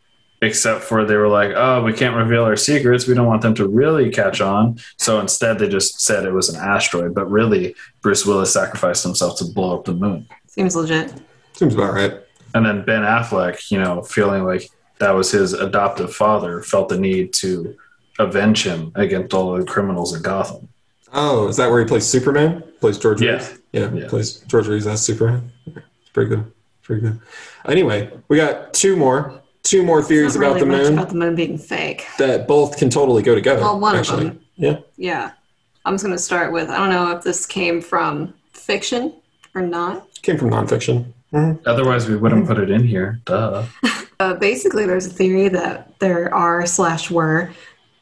except 0.43 0.83
for 0.83 1.05
they 1.05 1.17
were 1.17 1.29
like, 1.29 1.53
oh, 1.55 1.83
we 1.83 1.93
can't 1.93 2.17
reveal 2.17 2.45
our 2.45 2.57
secrets. 2.57 3.07
We 3.07 3.15
don't 3.15 3.27
want 3.27 3.43
them 3.43 3.55
to 3.57 3.69
really 3.69 4.11
catch 4.11 4.41
on. 4.41 4.79
So 4.97 5.21
instead, 5.21 5.59
they 5.59 5.69
just 5.69 6.01
said 6.01 6.25
it 6.25 6.33
was 6.33 6.49
an 6.49 6.57
asteroid. 6.61 7.15
But 7.15 7.31
really, 7.31 7.75
Bruce 8.03 8.27
Willis 8.27 8.53
sacrificed 8.53 9.05
himself 9.05 9.39
to 9.39 9.45
blow 9.45 9.79
up 9.79 9.85
the 9.85 9.93
moon. 9.95 10.27
Seems 10.47 10.75
legit. 10.75 11.13
seems 11.53 11.75
about 11.75 11.95
right. 11.95 12.15
And 12.55 12.67
then 12.67 12.85
Ben 12.85 13.03
Affleck, 13.03 13.71
you 13.71 13.79
know, 13.79 14.03
feeling 14.03 14.45
like 14.45 14.69
that 14.99 15.13
was 15.13 15.31
his 15.31 15.53
adoptive 15.53 16.13
father, 16.15 16.63
felt 16.63 16.89
the 16.89 16.99
need 16.99 17.33
to 17.35 17.77
avenge 18.19 18.65
him 18.65 18.91
against 18.97 19.33
all 19.33 19.57
the 19.57 19.65
criminals 19.65 20.15
in 20.15 20.23
Gotham. 20.23 20.69
Oh, 21.13 21.49
is 21.49 21.57
that 21.57 21.71
where 21.71 21.81
he 21.81 21.87
plays 21.87 22.07
Superman? 22.07 22.63
Plays 22.81 22.99
George 22.99 23.23
Yeah. 23.23 23.35
Reeves? 23.35 23.60
Yeah, 23.73 23.91
Yeah. 23.93 24.09
plays 24.09 24.41
George 24.47 24.67
Reeves 24.67 24.87
as 24.87 25.01
Superman. 25.03 25.51
It's 25.67 26.09
pretty 26.13 26.31
good. 26.31 26.53
Pretty 26.83 27.03
good. 27.03 27.21
Anyway, 27.67 28.11
we 28.29 28.37
got 28.37 28.73
two 28.75 28.97
more. 28.97 29.41
Two 29.63 29.83
more 29.83 30.03
theories 30.03 30.35
Not 30.37 30.41
about 30.43 30.55
really 30.55 30.61
the 30.61 30.67
much 30.67 30.83
moon 30.85 30.93
about 30.95 31.09
the 31.11 31.15
moon 31.15 31.35
being 31.37 31.59
fake. 31.59 32.07
that 32.19 32.49
both 32.49 32.79
can 32.79 32.89
totally 32.91 33.23
go 33.23 33.35
together. 33.35 33.61
Well, 33.61 33.79
one 33.79 33.95
of 33.95 34.01
actually. 34.01 34.25
them. 34.31 34.41
Yeah. 34.57 34.79
Yeah. 34.97 35.31
I'm 35.85 35.95
just 35.95 36.05
going 36.05 36.17
to 36.17 36.23
start 36.23 36.51
with 36.53 36.69
I 36.71 36.79
don't 36.79 36.91
know 36.91 37.11
if 37.17 37.23
this 37.23 37.47
came 37.47 37.81
from 37.83 38.33
fiction 38.53 39.15
or 39.55 39.63
not. 39.63 40.07
Came 40.23 40.39
from 40.39 40.51
nonfiction. 40.51 41.13
Otherwise, 41.67 42.09
we 42.09 42.17
wouldn't 42.17 42.47
put 42.47 42.59
it 42.59 42.71
in 42.71 42.83
here. 42.85 43.21
Duh. 43.27 43.65
Uh, 44.19 44.35
basically, 44.35 44.85
there's 44.85 45.07
a 45.07 45.11
theory 45.11 45.49
that 45.49 45.99
there 45.99 46.33
are 46.35 46.67
slash 46.67 47.11
were 47.11 47.51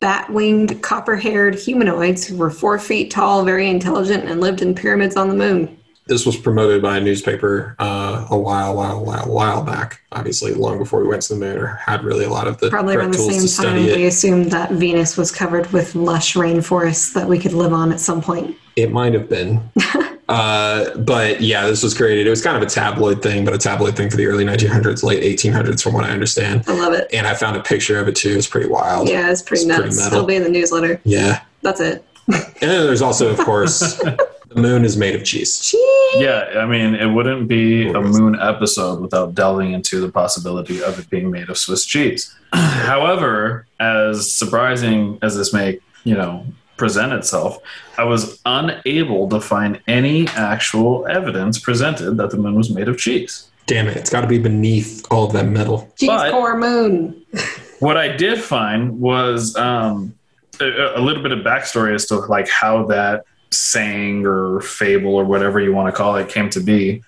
bat 0.00 0.30
winged, 0.30 0.80
copper 0.82 1.16
haired 1.16 1.54
humanoids 1.54 2.26
who 2.26 2.36
were 2.36 2.50
four 2.50 2.78
feet 2.78 3.10
tall, 3.10 3.44
very 3.44 3.68
intelligent, 3.68 4.24
and 4.24 4.40
lived 4.40 4.62
in 4.62 4.74
pyramids 4.74 5.16
on 5.16 5.28
the 5.28 5.34
moon. 5.34 5.74
This 6.06 6.24
was 6.24 6.38
promoted 6.38 6.80
by 6.80 6.96
a 6.96 7.00
newspaper 7.02 7.76
uh, 7.78 8.26
a 8.30 8.38
while, 8.38 8.74
while, 8.74 9.04
while, 9.04 9.26
while 9.26 9.62
back. 9.62 10.00
Obviously, 10.10 10.54
long 10.54 10.78
before 10.78 11.02
we 11.02 11.08
went 11.08 11.20
to 11.22 11.34
the 11.34 11.38
moon, 11.38 11.58
or 11.58 11.66
had 11.66 12.02
really 12.02 12.24
a 12.24 12.30
lot 12.30 12.46
of 12.46 12.58
the 12.58 12.70
Probably 12.70 12.96
around 12.96 13.12
the 13.12 13.18
same 13.18 13.64
time 13.64 13.84
we 13.84 14.06
assumed 14.06 14.50
that 14.50 14.70
Venus 14.70 15.18
was 15.18 15.30
covered 15.30 15.70
with 15.70 15.94
lush 15.94 16.34
rainforests 16.34 17.12
that 17.12 17.28
we 17.28 17.38
could 17.38 17.52
live 17.52 17.74
on 17.74 17.92
at 17.92 18.00
some 18.00 18.22
point. 18.22 18.56
It 18.76 18.90
might 18.90 19.12
have 19.12 19.28
been. 19.28 19.70
uh, 20.28 20.96
but 20.98 21.40
yeah, 21.40 21.66
this 21.66 21.82
was 21.82 21.94
created. 21.96 22.26
It 22.26 22.30
was 22.30 22.42
kind 22.42 22.56
of 22.56 22.62
a 22.62 22.66
tabloid 22.66 23.22
thing, 23.22 23.44
but 23.44 23.54
a 23.54 23.58
tabloid 23.58 23.96
thing 23.96 24.10
for 24.10 24.16
the 24.16 24.26
early 24.26 24.44
1900s, 24.44 25.02
late 25.02 25.22
1800s, 25.22 25.82
from 25.82 25.94
what 25.94 26.04
I 26.04 26.10
understand. 26.10 26.64
I 26.66 26.72
love 26.74 26.92
it. 26.92 27.08
And 27.12 27.26
I 27.26 27.34
found 27.34 27.56
a 27.56 27.62
picture 27.62 27.98
of 27.98 28.08
it 28.08 28.16
too. 28.16 28.36
It's 28.36 28.46
pretty 28.46 28.68
wild. 28.68 29.08
Yeah, 29.08 29.30
it's 29.30 29.42
pretty 29.42 29.62
It's 29.64 29.70
pretty 29.74 29.84
nuts. 29.88 29.96
metal. 29.98 30.18
It'll 30.18 30.26
be 30.26 30.36
in 30.36 30.42
the 30.42 30.50
newsletter. 30.50 31.00
Yeah. 31.04 31.42
That's 31.62 31.80
it. 31.80 32.04
And 32.28 32.44
then 32.60 32.86
there's 32.86 33.00
also, 33.02 33.30
of 33.30 33.38
course, 33.38 33.94
the 34.48 34.54
moon 34.54 34.84
is 34.84 34.98
made 34.98 35.14
of 35.14 35.24
cheese. 35.24 35.60
Cheese. 35.60 35.80
Yeah, 36.16 36.44
I 36.58 36.66
mean, 36.66 36.94
it 36.94 37.06
wouldn't 37.06 37.48
be 37.48 37.88
a 37.88 38.00
moon 38.00 38.38
episode 38.38 39.00
without 39.00 39.34
delving 39.34 39.72
into 39.72 39.98
the 40.00 40.12
possibility 40.12 40.82
of 40.82 40.98
it 40.98 41.08
being 41.08 41.30
made 41.30 41.48
of 41.48 41.56
Swiss 41.56 41.86
cheese. 41.86 42.34
However, 42.52 43.66
as 43.80 44.30
surprising 44.32 45.18
as 45.22 45.36
this 45.36 45.52
may, 45.54 45.78
you 46.04 46.14
know, 46.14 46.44
present 46.78 47.12
itself, 47.12 47.58
I 47.98 48.04
was 48.04 48.40
unable 48.46 49.28
to 49.28 49.40
find 49.40 49.80
any 49.86 50.28
actual 50.28 51.06
evidence 51.06 51.58
presented 51.58 52.12
that 52.16 52.30
the 52.30 52.38
moon 52.38 52.54
was 52.54 52.70
made 52.70 52.88
of 52.88 52.96
cheese. 52.96 53.48
Damn 53.66 53.88
it. 53.88 53.96
It's 53.98 54.08
got 54.08 54.22
to 54.22 54.26
be 54.26 54.38
beneath 54.38 55.06
all 55.10 55.26
of 55.26 55.32
that 55.34 55.46
metal. 55.46 55.92
Cheese 55.98 56.08
But- 56.08 56.30
core 56.32 56.56
moon. 56.56 57.22
What 57.80 57.96
I 57.96 58.08
did 58.08 58.40
find 58.42 58.98
was 58.98 59.54
um, 59.54 60.12
a, 60.60 60.64
a 60.96 61.00
little 61.00 61.22
bit 61.22 61.30
of 61.30 61.44
backstory 61.44 61.94
as 61.94 62.06
to 62.06 62.16
like 62.16 62.48
how 62.48 62.86
that 62.86 63.22
saying 63.52 64.26
or 64.26 64.60
fable 64.62 65.14
or 65.14 65.24
whatever 65.24 65.60
you 65.60 65.72
want 65.72 65.86
to 65.86 65.96
call 65.96 66.16
it 66.16 66.28
came 66.28 66.50
to 66.50 66.60
be. 66.60 67.04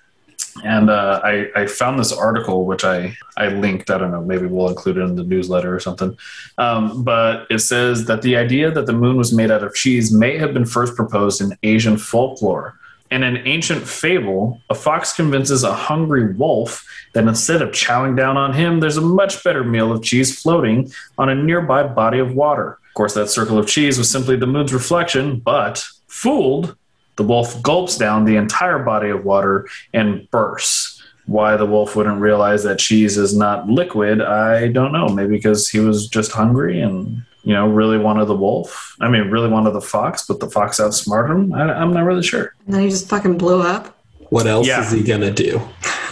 And 0.63 0.89
uh, 0.89 1.21
I, 1.23 1.49
I 1.55 1.65
found 1.65 1.99
this 1.99 2.11
article, 2.11 2.65
which 2.65 2.83
I, 2.83 3.15
I 3.37 3.47
linked. 3.47 3.89
I 3.89 3.97
don't 3.97 4.11
know, 4.11 4.21
maybe 4.21 4.45
we'll 4.45 4.69
include 4.69 4.97
it 4.97 5.01
in 5.01 5.15
the 5.15 5.23
newsletter 5.23 5.73
or 5.73 5.79
something. 5.79 6.17
Um, 6.57 7.03
but 7.03 7.47
it 7.49 7.59
says 7.59 8.05
that 8.05 8.21
the 8.21 8.35
idea 8.35 8.71
that 8.71 8.85
the 8.85 8.93
moon 8.93 9.17
was 9.17 9.33
made 9.33 9.51
out 9.51 9.63
of 9.63 9.73
cheese 9.73 10.11
may 10.11 10.37
have 10.37 10.53
been 10.53 10.65
first 10.65 10.95
proposed 10.95 11.41
in 11.41 11.57
Asian 11.63 11.97
folklore. 11.97 12.77
In 13.11 13.23
an 13.23 13.45
ancient 13.45 13.85
fable, 13.85 14.61
a 14.69 14.75
fox 14.75 15.13
convinces 15.13 15.63
a 15.63 15.73
hungry 15.73 16.33
wolf 16.33 16.87
that 17.13 17.27
instead 17.27 17.61
of 17.61 17.71
chowing 17.71 18.15
down 18.15 18.37
on 18.37 18.53
him, 18.53 18.79
there's 18.79 18.95
a 18.95 19.01
much 19.01 19.43
better 19.43 19.65
meal 19.65 19.91
of 19.91 20.01
cheese 20.01 20.41
floating 20.41 20.91
on 21.17 21.27
a 21.27 21.35
nearby 21.35 21.83
body 21.83 22.19
of 22.19 22.35
water. 22.35 22.79
Of 22.87 22.93
course, 22.93 23.13
that 23.15 23.29
circle 23.29 23.57
of 23.57 23.67
cheese 23.67 23.97
was 23.97 24.09
simply 24.09 24.37
the 24.37 24.47
moon's 24.47 24.73
reflection, 24.73 25.39
but 25.39 25.85
fooled, 26.07 26.75
the 27.21 27.27
wolf 27.27 27.61
gulps 27.61 27.97
down 27.99 28.25
the 28.25 28.35
entire 28.35 28.79
body 28.79 29.09
of 29.09 29.23
water 29.23 29.67
and 29.93 30.27
bursts. 30.31 31.03
Why 31.27 31.55
the 31.55 31.67
wolf 31.67 31.95
wouldn't 31.95 32.19
realize 32.19 32.63
that 32.63 32.79
cheese 32.79 33.15
is 33.15 33.37
not 33.37 33.67
liquid, 33.69 34.21
I 34.23 34.69
don't 34.69 34.91
know. 34.91 35.07
Maybe 35.07 35.35
because 35.35 35.69
he 35.69 35.79
was 35.79 36.07
just 36.07 36.31
hungry 36.31 36.81
and, 36.81 37.21
you 37.43 37.53
know, 37.53 37.67
really 37.69 37.99
wanted 37.99 38.25
the 38.25 38.35
wolf. 38.35 38.95
I 38.99 39.07
mean, 39.07 39.29
really 39.29 39.47
wanted 39.49 39.71
the 39.71 39.81
fox, 39.81 40.25
but 40.25 40.39
the 40.39 40.49
fox 40.49 40.79
outsmarted 40.79 41.35
him. 41.37 41.53
I, 41.53 41.71
I'm 41.73 41.93
not 41.93 42.05
really 42.05 42.23
sure. 42.23 42.55
And 42.65 42.73
then 42.73 42.81
he 42.81 42.89
just 42.89 43.07
fucking 43.07 43.37
blew 43.37 43.61
up. 43.61 43.95
What 44.29 44.47
else 44.47 44.65
Yeah. 44.67 44.83
is 44.83 44.91
he 44.91 45.03
going 45.03 45.21
to 45.21 45.31
do? 45.31 45.61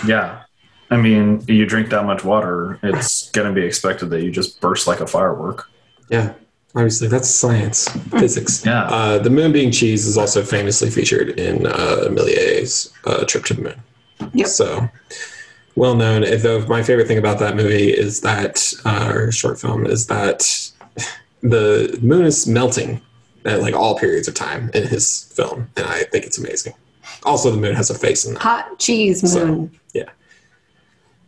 Yeah. 0.05 0.43
I 0.91 0.97
mean, 0.97 1.43
you 1.47 1.66
drink 1.66 1.89
that 1.89 2.05
much 2.05 2.24
water, 2.24 2.80
it's 2.84 3.32
going 3.32 3.47
to 3.47 3.53
be 3.60 3.66
expected 3.66 4.12
that 4.12 4.22
you 4.22 4.30
just 4.32 4.62
burst 4.62 4.86
like 4.86 4.99
a 4.99 5.07
firework. 5.07 5.68
Yeah. 6.10 6.34
Obviously, 6.76 7.07
that's 7.07 7.30
science, 7.30 7.89
physics. 8.20 8.63
Yeah. 8.65 8.84
Uh, 8.84 9.17
the 9.17 9.30
moon 9.32 9.51
being 9.51 9.72
cheese 9.72 10.05
is 10.05 10.17
also 10.17 10.43
famously 10.43 10.89
featured 10.91 11.39
in 11.39 11.65
uh, 11.65 12.05
Méliès's 12.09 12.93
uh, 13.05 13.26
Trip 13.26 13.43
to 13.45 13.53
the 13.55 13.61
Moon. 13.63 13.82
Yep. 14.34 14.47
So, 14.47 14.88
well 15.76 15.95
known. 15.95 16.22
Though 16.41 16.65
my 16.67 16.84
favorite 16.84 17.07
thing 17.07 17.17
about 17.17 17.39
that 17.39 17.55
movie 17.55 17.89
is 17.89 18.22
that, 18.22 18.72
uh, 18.86 19.11
or 19.13 19.32
short 19.32 19.59
film, 19.59 19.88
is 19.88 20.05
that 20.07 20.72
the 21.41 21.97
moon 22.03 22.26
is 22.26 22.45
melting 22.45 23.01
at 23.45 23.61
like 23.61 23.74
all 23.74 23.97
periods 23.97 24.28
of 24.28 24.36
time 24.36 24.70
in 24.76 24.86
his 24.88 25.24
film, 25.36 25.70
and 25.76 25.88
I 25.88 26.03
think 26.03 26.26
it's 26.26 26.38
amazing. 26.38 26.74
Also, 27.24 27.49
the 27.49 27.57
moon 27.57 27.74
has 27.76 27.89
a 27.89 27.97
face 27.97 28.26
in 28.26 28.36
that. 28.36 28.43
Hot 28.43 28.78
cheese 28.78 29.32
So- 29.32 29.45
moon. 29.47 29.80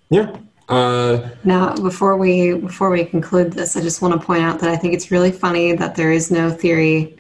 Yeah. 0.09 0.35
Uh, 0.71 1.29
Now, 1.43 1.75
before 1.75 2.15
we 2.17 2.53
before 2.53 2.89
we 2.89 3.03
conclude 3.05 3.51
this, 3.51 3.75
I 3.75 3.81
just 3.81 4.01
want 4.01 4.13
to 4.19 4.25
point 4.25 4.41
out 4.43 4.59
that 4.59 4.69
I 4.69 4.77
think 4.77 4.93
it's 4.93 5.11
really 5.11 5.31
funny 5.31 5.73
that 5.73 5.95
there 5.95 6.11
is 6.11 6.31
no 6.31 6.49
theory 6.49 7.17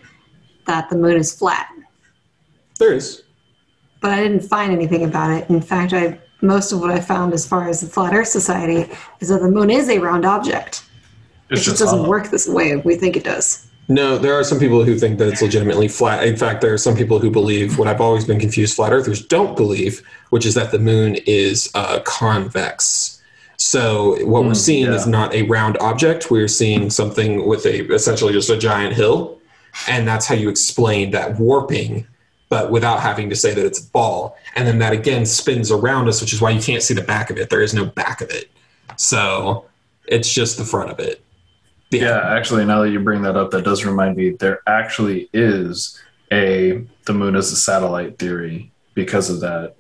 that 0.67 0.89
the 0.89 0.95
moon 0.95 1.17
is 1.17 1.33
flat. 1.37 1.67
there 2.79 2.93
is. 2.93 3.23
But 4.01 4.11
I 4.11 4.23
didn't 4.23 4.41
find 4.41 4.71
anything 4.71 5.03
about 5.03 5.29
it. 5.31 5.49
In 5.49 5.61
fact, 5.61 5.93
I 5.93 6.19
most 6.41 6.71
of 6.71 6.79
what 6.79 6.91
I 6.91 6.99
found 6.99 7.33
as 7.33 7.47
far 7.47 7.69
as 7.69 7.81
the 7.81 7.87
Flat 7.87 8.13
Earth 8.13 8.29
Society 8.29 8.91
is 9.19 9.27
that 9.29 9.41
the 9.41 9.51
moon 9.51 9.69
is 9.69 9.89
a 9.89 9.99
round 9.99 10.25
object. 10.25 10.83
It 11.49 11.55
just 11.55 11.65
just 11.65 11.79
doesn't 11.79 12.07
work 12.07 12.29
this 12.31 12.47
way 12.47 12.77
we 12.77 12.95
think 12.95 13.15
it 13.15 13.23
does. 13.23 13.67
No, 13.87 14.17
there 14.17 14.33
are 14.33 14.43
some 14.43 14.57
people 14.57 14.83
who 14.85 14.97
think 14.97 15.19
that 15.19 15.27
it's 15.27 15.41
legitimately 15.41 15.89
flat. 15.89 16.25
In 16.25 16.37
fact, 16.37 16.61
there 16.61 16.73
are 16.73 16.77
some 16.77 16.95
people 16.95 17.19
who 17.19 17.29
believe 17.29 17.77
what 17.77 17.87
I've 17.89 17.99
always 17.99 18.23
been 18.23 18.39
confused 18.39 18.75
flat 18.75 18.93
earthers 18.93 19.23
don't 19.25 19.57
believe, 19.57 20.01
which 20.29 20.45
is 20.45 20.53
that 20.55 20.71
the 20.71 20.79
moon 20.79 21.17
is 21.27 21.69
uh, 21.75 21.99
convex. 22.05 23.20
So 23.61 24.25
what 24.25 24.43
we're 24.43 24.49
Hmm, 24.49 24.53
seeing 24.55 24.87
is 24.91 25.05
not 25.05 25.33
a 25.33 25.43
round 25.43 25.77
object. 25.79 26.31
We're 26.31 26.47
seeing 26.47 26.89
something 26.89 27.47
with 27.47 27.65
a 27.65 27.85
essentially 27.93 28.33
just 28.33 28.49
a 28.49 28.57
giant 28.57 28.95
hill, 28.95 29.39
and 29.87 30.07
that's 30.07 30.25
how 30.25 30.35
you 30.35 30.49
explain 30.49 31.11
that 31.11 31.39
warping, 31.39 32.07
but 32.49 32.71
without 32.71 33.01
having 33.01 33.29
to 33.29 33.35
say 33.35 33.53
that 33.53 33.65
it's 33.65 33.79
a 33.79 33.91
ball. 33.91 34.35
And 34.55 34.67
then 34.67 34.79
that 34.79 34.93
again 34.93 35.25
spins 35.25 35.71
around 35.71 36.07
us, 36.07 36.21
which 36.21 36.33
is 36.33 36.41
why 36.41 36.49
you 36.49 36.61
can't 36.61 36.81
see 36.81 36.93
the 36.93 37.03
back 37.03 37.29
of 37.29 37.37
it. 37.37 37.49
There 37.49 37.61
is 37.61 37.73
no 37.73 37.85
back 37.85 38.21
of 38.21 38.31
it. 38.31 38.49
So 38.97 39.65
it's 40.07 40.33
just 40.33 40.57
the 40.57 40.65
front 40.65 40.89
of 40.89 40.99
it. 40.99 41.23
Yeah, 41.91 42.21
actually, 42.35 42.65
now 42.65 42.81
that 42.81 42.89
you 42.89 42.99
bring 42.99 43.21
that 43.23 43.37
up, 43.37 43.51
that 43.51 43.63
does 43.63 43.85
remind 43.85 44.17
me 44.17 44.31
there 44.31 44.61
actually 44.65 45.29
is 45.33 46.01
a 46.31 46.83
the 47.05 47.13
moon 47.13 47.35
is 47.35 47.51
a 47.51 47.55
satellite 47.55 48.17
theory 48.17 48.71
because 48.95 49.29
of 49.29 49.41
that. 49.41 49.75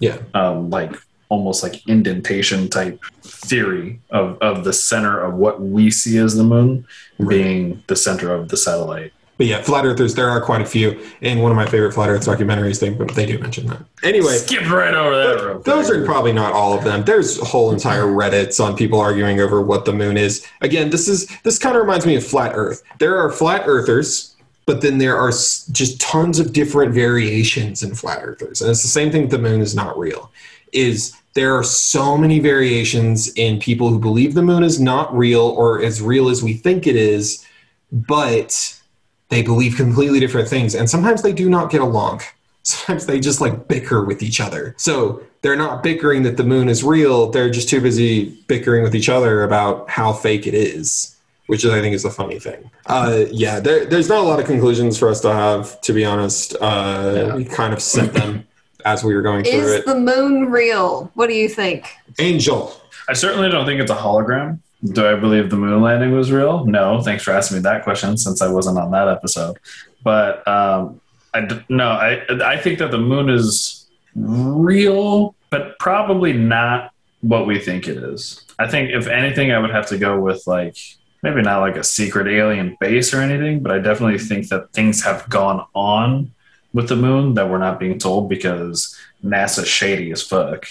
Yeah. 0.00 0.18
Um, 0.34 0.68
like 0.70 0.94
almost 1.28 1.62
like 1.62 1.86
indentation 1.88 2.68
type 2.68 3.02
theory 3.22 4.00
of, 4.10 4.38
of 4.40 4.64
the 4.64 4.72
center 4.72 5.20
of 5.20 5.34
what 5.34 5.60
we 5.60 5.90
see 5.90 6.18
as 6.18 6.36
the 6.36 6.44
moon 6.44 6.86
Right. 7.18 7.28
being 7.30 7.82
the 7.86 7.96
center 7.96 8.32
of 8.34 8.48
the 8.48 8.56
satellite. 8.56 9.12
But 9.38 9.46
yeah, 9.46 9.60
flat 9.60 9.84
earthers, 9.84 10.14
there 10.14 10.30
are 10.30 10.40
quite 10.40 10.62
a 10.62 10.66
few. 10.66 10.98
In 11.20 11.40
one 11.40 11.50
of 11.52 11.56
my 11.56 11.66
favorite 11.66 11.92
flat 11.92 12.08
earth 12.08 12.24
documentaries, 12.24 12.80
they, 12.80 12.88
they 13.12 13.26
do 13.26 13.38
mention 13.38 13.66
that. 13.66 13.82
Anyway, 14.02 14.34
skip 14.36 14.70
right 14.70 14.94
over 14.94 15.14
that. 15.54 15.64
those 15.64 15.90
are 15.90 16.02
probably 16.06 16.32
not 16.32 16.54
all 16.54 16.72
of 16.72 16.84
them. 16.84 17.04
There's 17.04 17.38
whole 17.46 17.70
entire 17.70 18.04
Reddits 18.04 18.64
on 18.64 18.76
people 18.76 18.98
arguing 18.98 19.40
over 19.40 19.60
what 19.60 19.84
the 19.84 19.92
moon 19.92 20.16
is. 20.16 20.46
Again, 20.62 20.88
this 20.88 21.06
is 21.06 21.26
this 21.42 21.58
kind 21.58 21.76
of 21.76 21.82
reminds 21.82 22.06
me 22.06 22.16
of 22.16 22.24
flat 22.26 22.52
Earth. 22.54 22.82
There 22.98 23.18
are 23.18 23.30
flat 23.30 23.64
earthers, 23.66 24.34
but 24.64 24.80
then 24.80 24.96
there 24.96 25.18
are 25.18 25.30
just 25.30 26.00
tons 26.00 26.38
of 26.38 26.54
different 26.54 26.94
variations 26.94 27.82
in 27.82 27.94
flat 27.94 28.20
earthers, 28.22 28.62
and 28.62 28.70
it's 28.70 28.80
the 28.82 28.88
same 28.88 29.12
thing. 29.12 29.28
The 29.28 29.38
moon 29.38 29.60
is 29.60 29.74
not 29.74 29.98
real. 29.98 30.30
Is 30.72 31.14
there 31.34 31.54
are 31.54 31.64
so 31.64 32.16
many 32.16 32.38
variations 32.38 33.28
in 33.34 33.60
people 33.60 33.88
who 33.88 33.98
believe 33.98 34.34
the 34.34 34.42
moon 34.42 34.62
is 34.62 34.80
not 34.80 35.14
real 35.16 35.42
or 35.42 35.82
as 35.82 36.00
real 36.00 36.28
as 36.28 36.42
we 36.42 36.54
think 36.54 36.86
it 36.86 36.96
is, 36.96 37.44
but 37.92 38.80
they 39.28 39.42
believe 39.42 39.76
completely 39.76 40.20
different 40.20 40.48
things, 40.48 40.74
and 40.74 40.88
sometimes 40.88 41.22
they 41.22 41.32
do 41.32 41.48
not 41.48 41.70
get 41.70 41.80
along 41.80 42.22
sometimes 42.66 43.06
they 43.06 43.20
just 43.20 43.40
like 43.40 43.68
bicker 43.68 44.04
with 44.04 44.24
each 44.24 44.40
other. 44.40 44.74
So 44.76 45.22
they're 45.42 45.54
not 45.54 45.84
bickering 45.84 46.24
that 46.24 46.36
the 46.36 46.42
moon 46.42 46.68
is 46.68 46.82
real. 46.82 47.30
They're 47.30 47.48
just 47.48 47.68
too 47.68 47.80
busy 47.80 48.30
bickering 48.48 48.82
with 48.82 48.92
each 48.92 49.08
other 49.08 49.44
about 49.44 49.88
how 49.88 50.12
fake 50.12 50.48
it 50.48 50.54
is, 50.54 51.16
which 51.46 51.64
is, 51.64 51.70
I 51.70 51.80
think 51.80 51.94
is 51.94 52.02
the 52.02 52.10
funny 52.10 52.40
thing. 52.40 52.68
Uh, 52.86 53.26
yeah, 53.30 53.60
there, 53.60 53.84
there's 53.84 54.08
not 54.08 54.18
a 54.18 54.26
lot 54.26 54.40
of 54.40 54.46
conclusions 54.46 54.98
for 54.98 55.08
us 55.08 55.20
to 55.20 55.32
have, 55.32 55.80
to 55.82 55.92
be 55.92 56.04
honest. 56.04 56.56
Uh, 56.60 57.12
Yeah. 57.14 57.36
We 57.36 57.44
kind 57.44 57.72
of 57.72 57.80
set 57.80 58.12
them 58.14 58.48
as 58.84 59.02
we 59.04 59.14
were 59.14 59.22
going 59.22 59.44
through 59.44 59.52
Is 59.60 59.72
it. 59.72 59.86
the 59.86 59.98
moon 59.98 60.50
real? 60.50 61.10
What 61.14 61.28
do 61.28 61.34
you 61.34 61.48
think? 61.48 61.88
Angel. 62.18 62.78
I 63.08 63.12
certainly 63.12 63.48
don't 63.48 63.66
think 63.66 63.80
it's 63.80 63.90
a 63.90 63.96
hologram. 63.96 64.60
Do 64.84 65.06
I 65.06 65.14
believe 65.14 65.50
the 65.50 65.56
moon 65.56 65.80
landing 65.82 66.12
was 66.12 66.30
real? 66.30 66.64
No. 66.66 67.00
Thanks 67.00 67.22
for 67.22 67.30
asking 67.32 67.58
me 67.58 67.62
that 67.62 67.82
question 67.84 68.16
since 68.16 68.42
I 68.42 68.48
wasn't 68.48 68.78
on 68.78 68.90
that 68.92 69.08
episode. 69.08 69.58
But 70.04 70.46
um, 70.46 71.00
I 71.34 71.40
d- 71.42 71.64
no, 71.68 71.88
I 71.88 72.22
I 72.44 72.56
think 72.58 72.78
that 72.78 72.90
the 72.90 72.98
moon 72.98 73.28
is 73.28 73.86
real, 74.14 75.34
but 75.50 75.78
probably 75.78 76.32
not 76.32 76.92
what 77.20 77.46
we 77.46 77.58
think 77.58 77.88
it 77.88 77.96
is. 77.96 78.44
I 78.58 78.68
think 78.68 78.90
if 78.90 79.06
anything, 79.08 79.50
I 79.52 79.58
would 79.58 79.70
have 79.70 79.86
to 79.88 79.98
go 79.98 80.20
with 80.20 80.46
like 80.46 80.76
maybe 81.22 81.42
not 81.42 81.60
like 81.60 81.76
a 81.76 81.84
secret 81.84 82.28
alien 82.28 82.76
base 82.80 83.12
or 83.12 83.20
anything, 83.20 83.60
but 83.60 83.72
I 83.72 83.78
definitely 83.78 84.18
think 84.18 84.48
that 84.48 84.72
things 84.72 85.02
have 85.02 85.28
gone 85.28 85.64
on 85.74 86.32
with 86.76 86.90
the 86.90 86.94
moon 86.94 87.32
that 87.32 87.48
we're 87.48 87.56
not 87.56 87.80
being 87.80 87.98
told 87.98 88.28
because 88.28 88.94
NASA's 89.24 89.66
shady 89.66 90.12
as 90.12 90.22
fuck. 90.22 90.66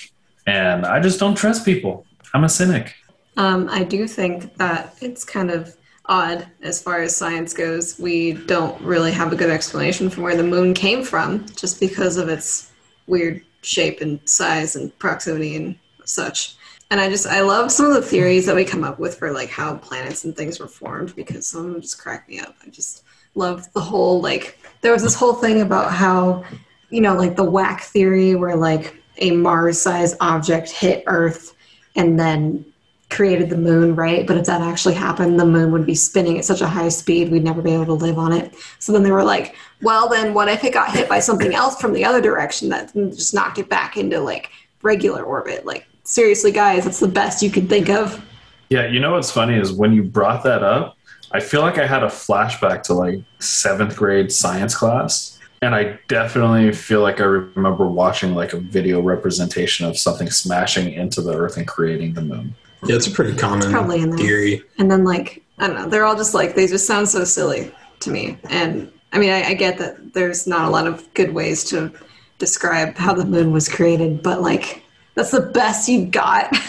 And 0.45 0.86
I 0.86 0.99
just 0.99 1.20
don't 1.20 1.36
trust 1.36 1.66
people. 1.66 2.06
I'm 2.32 2.43
a 2.43 2.49
cynic. 2.49 2.93
Um, 3.38 3.68
I 3.72 3.84
do 3.84 4.08
think 4.08 4.56
that 4.58 4.95
it's 5.01 5.24
kind 5.24 5.49
of 5.49 5.76
odd 6.06 6.45
as 6.62 6.80
far 6.80 7.01
as 7.01 7.18
science 7.18 7.56
goes. 7.56 7.97
We 7.97 8.34
don't 8.34 8.80
really 8.84 9.12
have 9.14 9.34
a 9.34 9.36
good 9.36 9.49
explanation 9.49 10.12
for 10.12 10.22
where 10.22 10.38
the 10.38 10.43
moon 10.43 10.76
came 10.76 11.03
from 11.03 11.47
just 11.56 11.80
because 11.80 12.18
of 12.18 12.30
its 12.30 12.72
weird 13.08 13.41
shape 13.64 13.99
and 14.01 14.20
size 14.30 14.76
and 14.76 14.97
proximity 14.99 15.56
and 15.56 15.76
such. 16.03 16.56
And 16.91 17.01
I 17.01 17.10
just, 17.10 17.26
I 17.26 17.41
love 17.41 17.72
some 17.72 17.88
of 17.88 17.95
the 17.95 18.03
theories 18.03 18.45
that 18.45 18.56
we 18.56 18.64
come 18.64 18.84
up 18.84 18.99
with 18.99 19.18
for 19.18 19.32
like 19.32 19.49
how 19.49 19.78
planets 19.78 20.24
and 20.24 20.38
things 20.38 20.60
were 20.60 20.68
formed 20.68 21.16
because 21.16 21.47
some 21.47 21.66
of 21.66 21.72
them 21.72 21.82
just 21.82 21.99
crack 21.99 22.30
me 22.30 22.39
up. 22.39 22.56
I 22.64 22.70
just 22.70 23.03
love 23.34 23.74
the 23.74 23.82
whole, 23.82 24.22
like, 24.22 24.60
there 24.82 24.91
was 24.91 25.03
this 25.03 25.15
whole 25.15 25.34
thing 25.34 25.61
about 25.61 25.91
how, 25.91 26.43
you 26.89 27.01
know, 27.01 27.15
like 27.15 27.36
the 27.36 27.43
whack 27.43 27.82
theory 27.82 28.36
where 28.36 28.55
like 28.55 28.95
a 29.17 29.32
Mars 29.32 29.82
sized 29.82 30.17
object 30.19 30.69
hit 30.71 31.03
Earth 31.07 31.55
and 31.95 32.19
then 32.19 32.65
created 33.09 33.49
the 33.49 33.57
moon, 33.57 33.95
right? 33.95 34.26
But 34.28 34.38
if 34.38 34.45
that 34.47 34.61
actually 34.61 34.95
happened, 34.95 35.39
the 35.39 35.45
moon 35.45 35.71
would 35.71 35.86
be 35.86 35.95
spinning 35.95 36.38
at 36.38 36.45
such 36.45 36.61
a 36.61 36.67
high 36.67 36.89
speed, 36.89 37.32
we'd 37.32 37.43
never 37.43 37.61
be 37.61 37.71
able 37.71 37.86
to 37.86 37.93
live 37.93 38.17
on 38.17 38.34
it. 38.34 38.53
So 38.80 38.91
then 38.91 39.03
they 39.03 39.11
were 39.11 39.23
like, 39.23 39.55
well, 39.82 40.09
then 40.09 40.34
what 40.34 40.49
if 40.49 40.63
it 40.63 40.73
got 40.73 40.91
hit 40.91 41.07
by 41.07 41.19
something 41.19 41.53
else 41.53 41.80
from 41.80 41.93
the 41.93 42.03
other 42.03 42.21
direction 42.21 42.69
that 42.69 42.93
just 42.93 43.34
knocked 43.34 43.57
it 43.57 43.69
back 43.69 43.95
into 43.95 44.19
like 44.19 44.49
regular 44.82 45.23
orbit? 45.23 45.65
Like, 45.65 45.88
seriously, 46.03 46.51
guys, 46.51 46.84
that's 46.84 46.99
the 46.99 47.07
best 47.07 47.41
you 47.41 47.51
could 47.51 47.69
think 47.69 47.89
of. 47.89 48.23
Yeah, 48.69 48.88
you 48.88 48.99
know 48.99 49.11
what's 49.11 49.32
funny 49.32 49.55
is 49.55 49.71
when 49.71 49.93
you 49.93 50.03
brought 50.03 50.43
that 50.43 50.63
up, 50.63 50.95
I 51.32 51.39
feel 51.39 51.61
like 51.61 51.78
I 51.78 51.86
had 51.86 52.03
a 52.03 52.07
flashback 52.07 52.84
to 52.84 52.93
like 52.93 53.19
seventh 53.39 53.95
grade 53.95 54.32
science 54.32 54.76
class. 54.76 55.39
And 55.61 55.73
I 55.73 55.97
definitely 56.07 56.71
feel 56.73 57.01
like 57.01 57.19
I 57.19 57.23
remember 57.23 57.88
watching 57.88 58.36
like 58.36 58.53
a 58.53 58.59
video 58.59 59.01
representation 59.01 59.86
of 59.86 59.97
something 59.97 60.30
smashing 60.30 60.93
into 60.93 61.21
the 61.21 61.36
earth 61.36 61.57
and 61.57 61.67
creating 61.67 62.13
the 62.13 62.21
moon. 62.21 62.53
Yeah, 62.86 62.97
it's 62.97 63.07
a 63.07 63.11
pretty 63.11 63.36
common 63.36 63.71
probably 63.71 64.01
in 64.01 64.11
there. 64.11 64.19
theory. 64.19 64.63
And 64.78 64.91
then, 64.91 65.03
like, 65.03 65.43
I 65.57 65.67
don't 65.67 65.76
know, 65.76 65.89
they're 65.89 66.05
all 66.05 66.15
just 66.15 66.36
like, 66.36 66.53
they 66.53 66.67
just 66.67 66.86
sound 66.86 67.09
so 67.09 67.23
silly 67.23 67.71
to 68.01 68.11
me. 68.11 68.38
And 68.49 68.91
I 69.11 69.17
mean, 69.17 69.32
I, 69.32 69.43
I 69.43 69.53
get 69.55 69.80
that 69.80 70.13
there's 70.13 70.45
not 70.45 70.67
a 70.67 70.69
lot 70.69 70.86
of 70.86 71.11
good 71.15 71.34
ways 71.34 71.63
to 71.65 71.91
describe 72.38 72.95
how 72.97 73.13
the 73.13 73.26
moon 73.26 73.51
was 73.51 73.67
created, 73.67 74.21
but 74.21 74.41
like, 74.41 74.84
that's 75.15 75.32
the 75.32 75.41
best 75.41 75.88
you 75.89 76.05
got. 76.05 76.55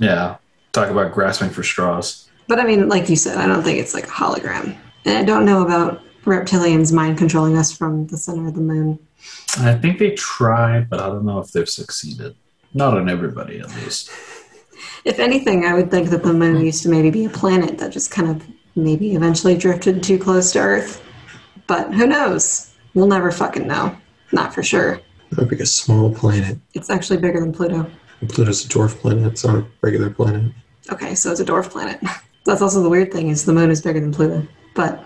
Yeah. 0.00 0.38
Talk 0.72 0.90
about 0.90 1.12
grasping 1.12 1.50
for 1.50 1.62
straws. 1.62 2.23
But 2.46 2.60
I 2.60 2.64
mean, 2.64 2.88
like 2.88 3.08
you 3.08 3.16
said, 3.16 3.38
I 3.38 3.46
don't 3.46 3.62
think 3.62 3.78
it's 3.78 3.94
like 3.94 4.04
a 4.06 4.10
hologram. 4.10 4.76
And 5.04 5.18
I 5.18 5.24
don't 5.24 5.44
know 5.44 5.62
about 5.62 6.02
reptilians 6.24 6.92
mind 6.92 7.18
controlling 7.18 7.56
us 7.56 7.72
from 7.72 8.06
the 8.06 8.16
center 8.16 8.48
of 8.48 8.54
the 8.54 8.60
moon. 8.60 8.98
I 9.58 9.74
think 9.74 9.98
they 9.98 10.12
tried, 10.12 10.90
but 10.90 11.00
I 11.00 11.06
don't 11.06 11.24
know 11.24 11.38
if 11.38 11.52
they've 11.52 11.68
succeeded. 11.68 12.34
Not 12.72 12.96
on 12.96 13.08
everybody, 13.08 13.60
at 13.60 13.74
least. 13.76 14.10
If 15.04 15.18
anything, 15.20 15.66
I 15.66 15.74
would 15.74 15.90
think 15.90 16.08
that 16.10 16.22
the 16.22 16.32
moon 16.32 16.64
used 16.64 16.82
to 16.82 16.88
maybe 16.88 17.10
be 17.10 17.26
a 17.26 17.30
planet 17.30 17.76
that 17.76 17.92
just 17.92 18.10
kind 18.10 18.28
of 18.28 18.46
maybe 18.74 19.14
eventually 19.14 19.54
drifted 19.54 20.02
too 20.02 20.18
close 20.18 20.50
to 20.52 20.60
Earth. 20.60 21.02
But 21.66 21.92
who 21.92 22.06
knows? 22.06 22.72
We'll 22.94 23.06
never 23.06 23.30
fucking 23.30 23.66
know. 23.66 23.94
Not 24.32 24.54
for 24.54 24.62
sure. 24.62 25.00
That 25.30 25.40
would 25.40 25.50
be 25.50 25.60
a 25.60 25.66
small 25.66 26.12
planet. 26.14 26.58
It's 26.72 26.88
actually 26.88 27.18
bigger 27.18 27.40
than 27.40 27.52
Pluto. 27.52 27.90
Pluto's 28.28 28.64
a 28.64 28.68
dwarf 28.68 28.96
planet. 28.98 29.26
It's 29.32 29.44
not 29.44 29.56
a 29.56 29.66
regular 29.82 30.08
planet. 30.08 30.52
Okay, 30.90 31.14
so 31.14 31.30
it's 31.30 31.40
a 31.40 31.44
dwarf 31.44 31.70
planet. 31.70 32.00
That's 32.44 32.62
also 32.62 32.82
the 32.82 32.88
weird 32.88 33.12
thing 33.12 33.28
is 33.28 33.44
the 33.44 33.52
moon 33.52 33.70
is 33.70 33.80
bigger 33.80 34.00
than 34.00 34.12
Pluto. 34.12 34.46
But 34.74 35.04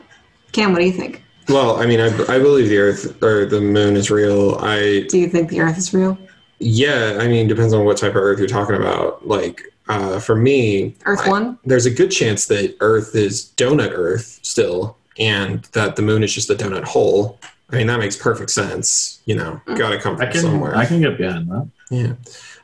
Cam, 0.53 0.73
what 0.73 0.81
do 0.81 0.85
you 0.87 0.93
think? 0.93 1.23
Well, 1.49 1.77
I 1.81 1.87
mean, 1.87 2.01
I, 2.01 2.07
I 2.29 2.39
believe 2.39 2.69
the 2.69 2.79
Earth 2.79 3.23
or 3.23 3.47
the 3.47 3.61
Moon 3.61 3.97
is 3.97 4.11
real. 4.11 4.57
I 4.57 5.07
Do 5.09 5.19
you 5.19 5.29
think 5.29 5.49
the 5.49 5.61
Earth 5.61 5.79
is 5.79 5.95
real? 5.95 6.19
yeah, 6.59 7.17
I 7.21 7.29
mean, 7.29 7.47
depends 7.49 7.73
on 7.73 7.85
what 7.85 7.97
type 7.97 8.11
of 8.11 8.17
Earth 8.17 8.39
you're 8.39 8.49
talking 8.49 8.77
about. 8.77 9.27
Like 9.27 9.63
uh, 9.89 10.19
for 10.21 10.35
me, 10.37 10.95
Earth 11.07 11.21
I- 11.25 11.31
one? 11.31 11.59
there's 11.65 11.87
a 11.87 11.91
good 11.91 12.11
chance 12.11 12.47
that 12.47 12.77
Earth 12.81 13.15
is 13.15 13.53
donut 13.57 13.93
Earth 13.93 14.41
still, 14.43 14.97
and 15.19 15.63
that 15.73 15.97
the 15.97 16.03
Moon 16.03 16.23
is 16.23 16.33
just 16.35 16.51
a 16.51 16.55
donut 16.55 16.85
hole. 16.85 17.39
I 17.71 17.77
mean, 17.77 17.87
that 17.87 17.99
makes 17.99 18.17
perfect 18.17 18.51
sense. 18.51 19.21
You 19.27 19.37
know, 19.37 19.61
got 19.77 19.91
to 19.91 19.99
come 20.01 20.17
I 20.17 20.25
from 20.25 20.33
can 20.33 20.41
somewhere. 20.43 20.75
I 20.77 20.85
can 20.87 21.01
get 21.01 21.17
behind 21.17 21.49
that. 21.51 21.69
Yeah. 21.91 22.13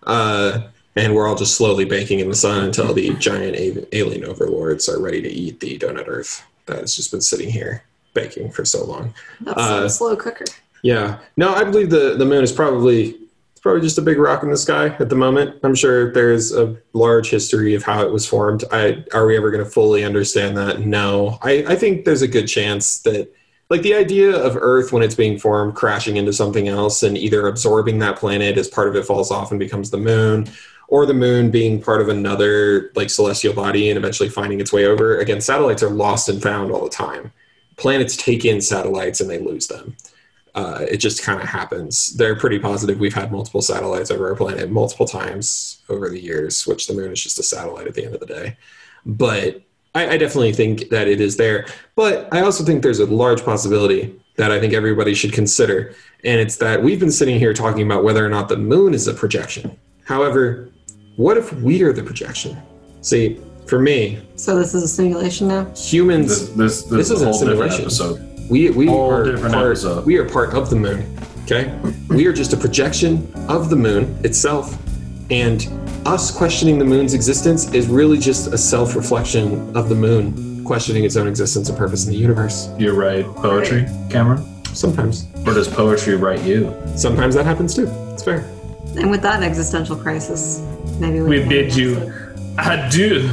Uh, 0.02 0.68
and 0.96 1.14
we're 1.14 1.26
all 1.26 1.34
just 1.34 1.56
slowly 1.56 1.84
baking 1.84 2.20
in 2.20 2.28
the 2.28 2.34
sun 2.34 2.64
until 2.64 2.92
the 2.94 3.12
giant 3.14 3.56
alien 3.92 4.24
overlords 4.24 4.88
are 4.88 5.00
ready 5.00 5.20
to 5.22 5.28
eat 5.28 5.60
the 5.60 5.78
donut 5.78 6.08
Earth 6.08 6.44
that 6.66 6.78
has 6.78 6.94
just 6.96 7.10
been 7.10 7.20
sitting 7.20 7.50
here 7.50 7.82
baking 8.14 8.50
for 8.50 8.64
so 8.64 8.84
long. 8.84 9.12
That's 9.40 9.60
Uh, 9.60 9.82
a 9.86 9.90
slow 9.90 10.16
cooker. 10.16 10.44
Yeah. 10.82 11.18
No, 11.36 11.52
I 11.54 11.64
believe 11.64 11.90
the, 11.90 12.14
the 12.16 12.24
moon 12.24 12.44
is 12.44 12.52
probably 12.52 13.16
it's 13.52 13.60
probably 13.60 13.80
just 13.80 13.98
a 13.98 14.02
big 14.02 14.18
rock 14.18 14.42
in 14.42 14.50
the 14.50 14.56
sky 14.56 14.88
at 14.98 15.08
the 15.08 15.16
moment. 15.16 15.58
I'm 15.64 15.74
sure 15.74 16.12
there's 16.12 16.52
a 16.54 16.76
large 16.92 17.30
history 17.30 17.74
of 17.74 17.82
how 17.82 18.02
it 18.02 18.12
was 18.12 18.26
formed. 18.26 18.64
I 18.70 19.04
are 19.12 19.26
we 19.26 19.36
ever 19.36 19.50
going 19.50 19.64
to 19.64 19.70
fully 19.70 20.04
understand 20.04 20.56
that? 20.58 20.80
No. 20.80 21.38
I, 21.42 21.64
I 21.68 21.74
think 21.74 22.04
there's 22.04 22.22
a 22.22 22.28
good 22.28 22.46
chance 22.46 22.98
that 23.00 23.32
like 23.70 23.80
the 23.82 23.94
idea 23.94 24.30
of 24.36 24.56
Earth 24.60 24.92
when 24.92 25.02
it's 25.02 25.14
being 25.14 25.38
formed 25.38 25.74
crashing 25.74 26.18
into 26.18 26.32
something 26.34 26.68
else 26.68 27.02
and 27.02 27.16
either 27.16 27.48
absorbing 27.48 27.98
that 28.00 28.16
planet 28.16 28.58
as 28.58 28.68
part 28.68 28.88
of 28.88 28.94
it 28.96 29.06
falls 29.06 29.30
off 29.30 29.50
and 29.50 29.58
becomes 29.58 29.90
the 29.90 29.96
moon, 29.96 30.46
or 30.88 31.06
the 31.06 31.14
moon 31.14 31.50
being 31.50 31.80
part 31.80 32.00
of 32.00 32.08
another 32.08 32.92
like 32.94 33.10
celestial 33.10 33.54
body 33.54 33.88
and 33.90 33.98
eventually 33.98 34.28
finding 34.28 34.60
its 34.60 34.72
way 34.72 34.86
over. 34.86 35.18
Again, 35.18 35.40
satellites 35.40 35.82
are 35.82 35.90
lost 35.90 36.28
and 36.28 36.42
found 36.42 36.70
all 36.70 36.84
the 36.84 36.90
time. 36.90 37.32
Planets 37.76 38.16
take 38.16 38.44
in 38.44 38.60
satellites 38.60 39.20
and 39.20 39.28
they 39.28 39.38
lose 39.38 39.66
them 39.66 39.96
uh, 40.54 40.86
it 40.88 40.98
just 40.98 41.22
kind 41.22 41.40
of 41.40 41.48
happens. 41.48 42.14
They're 42.14 42.36
pretty 42.36 42.58
positive 42.58 43.00
we've 43.00 43.14
had 43.14 43.32
multiple 43.32 43.62
satellites 43.62 44.10
over 44.10 44.28
our 44.28 44.36
planet 44.36 44.70
multiple 44.70 45.06
times 45.06 45.82
over 45.88 46.08
the 46.08 46.20
years, 46.20 46.66
which 46.66 46.86
the 46.86 46.94
moon 46.94 47.12
is 47.12 47.22
just 47.22 47.38
a 47.38 47.42
satellite 47.42 47.86
at 47.86 47.94
the 47.94 48.04
end 48.04 48.14
of 48.14 48.20
the 48.20 48.26
day. 48.26 48.56
But 49.04 49.62
I, 49.94 50.10
I 50.10 50.16
definitely 50.16 50.52
think 50.52 50.90
that 50.90 51.08
it 51.08 51.20
is 51.20 51.36
there. 51.36 51.66
But 51.96 52.32
I 52.32 52.40
also 52.42 52.64
think 52.64 52.82
there's 52.82 53.00
a 53.00 53.06
large 53.06 53.44
possibility 53.44 54.18
that 54.36 54.52
I 54.52 54.60
think 54.60 54.74
everybody 54.74 55.14
should 55.14 55.32
consider. 55.32 55.94
And 56.24 56.40
it's 56.40 56.56
that 56.56 56.82
we've 56.82 57.00
been 57.00 57.10
sitting 57.10 57.38
here 57.38 57.52
talking 57.52 57.84
about 57.84 58.04
whether 58.04 58.24
or 58.24 58.28
not 58.28 58.48
the 58.48 58.56
moon 58.56 58.94
is 58.94 59.08
a 59.08 59.14
projection. 59.14 59.76
However, 60.04 60.68
what 61.16 61.36
if 61.36 61.52
we 61.62 61.82
are 61.82 61.92
the 61.92 62.02
projection? 62.02 62.56
See, 63.00 63.38
For 63.66 63.78
me, 63.78 64.18
So 64.36 64.58
this 64.58 64.74
is 64.74 64.82
a 64.82 64.88
simulation 64.88 65.48
now. 65.48 65.64
humans 65.74 66.28
This 66.28 66.48
this, 66.50 66.82
this, 66.82 66.90
This 66.90 67.10
is 67.10 67.10
a 67.10 67.14
isn't 67.14 67.26
whole 67.28 67.38
simulation. 67.38 67.80
episode. 67.82 68.20
We 68.50 68.70
we 68.70 68.86
Whole 68.86 69.10
are 69.10 69.24
different 69.24 69.54
part, 69.54 69.66
episode. 69.68 70.04
we 70.04 70.18
are 70.18 70.28
part 70.28 70.52
of 70.54 70.68
the 70.68 70.76
moon. 70.76 71.00
Okay, 71.44 71.74
we 72.08 72.26
are 72.26 72.32
just 72.32 72.52
a 72.52 72.56
projection 72.56 73.30
of 73.48 73.68
the 73.70 73.76
moon 73.76 74.18
itself, 74.24 74.76
and 75.30 75.66
us 76.06 76.30
questioning 76.30 76.78
the 76.78 76.84
moon's 76.84 77.14
existence 77.14 77.72
is 77.72 77.86
really 77.86 78.18
just 78.18 78.52
a 78.52 78.58
self-reflection 78.58 79.74
of 79.76 79.88
the 79.88 79.94
moon 79.94 80.62
questioning 80.64 81.04
its 81.04 81.16
own 81.16 81.26
existence 81.28 81.68
and 81.70 81.76
purpose 81.78 82.04
in 82.06 82.12
the 82.12 82.18
universe. 82.18 82.68
You 82.78 82.92
write 82.94 83.24
poetry, 83.36 83.86
Cameron, 84.10 84.42
Sometimes, 84.74 85.26
or 85.46 85.52
does 85.54 85.68
poetry 85.68 86.16
write 86.16 86.42
you? 86.42 86.74
sometimes 86.96 87.34
that 87.34 87.44
happens 87.46 87.74
too. 87.74 87.86
It's 88.12 88.22
fair. 88.24 88.40
And 88.96 89.10
with 89.10 89.22
that 89.22 89.42
existential 89.42 89.96
crisis, 89.96 90.60
maybe 90.98 91.20
we, 91.20 91.40
We 91.40 91.48
bid 91.48 91.74
you 91.74 92.12
adieu. 92.58 93.32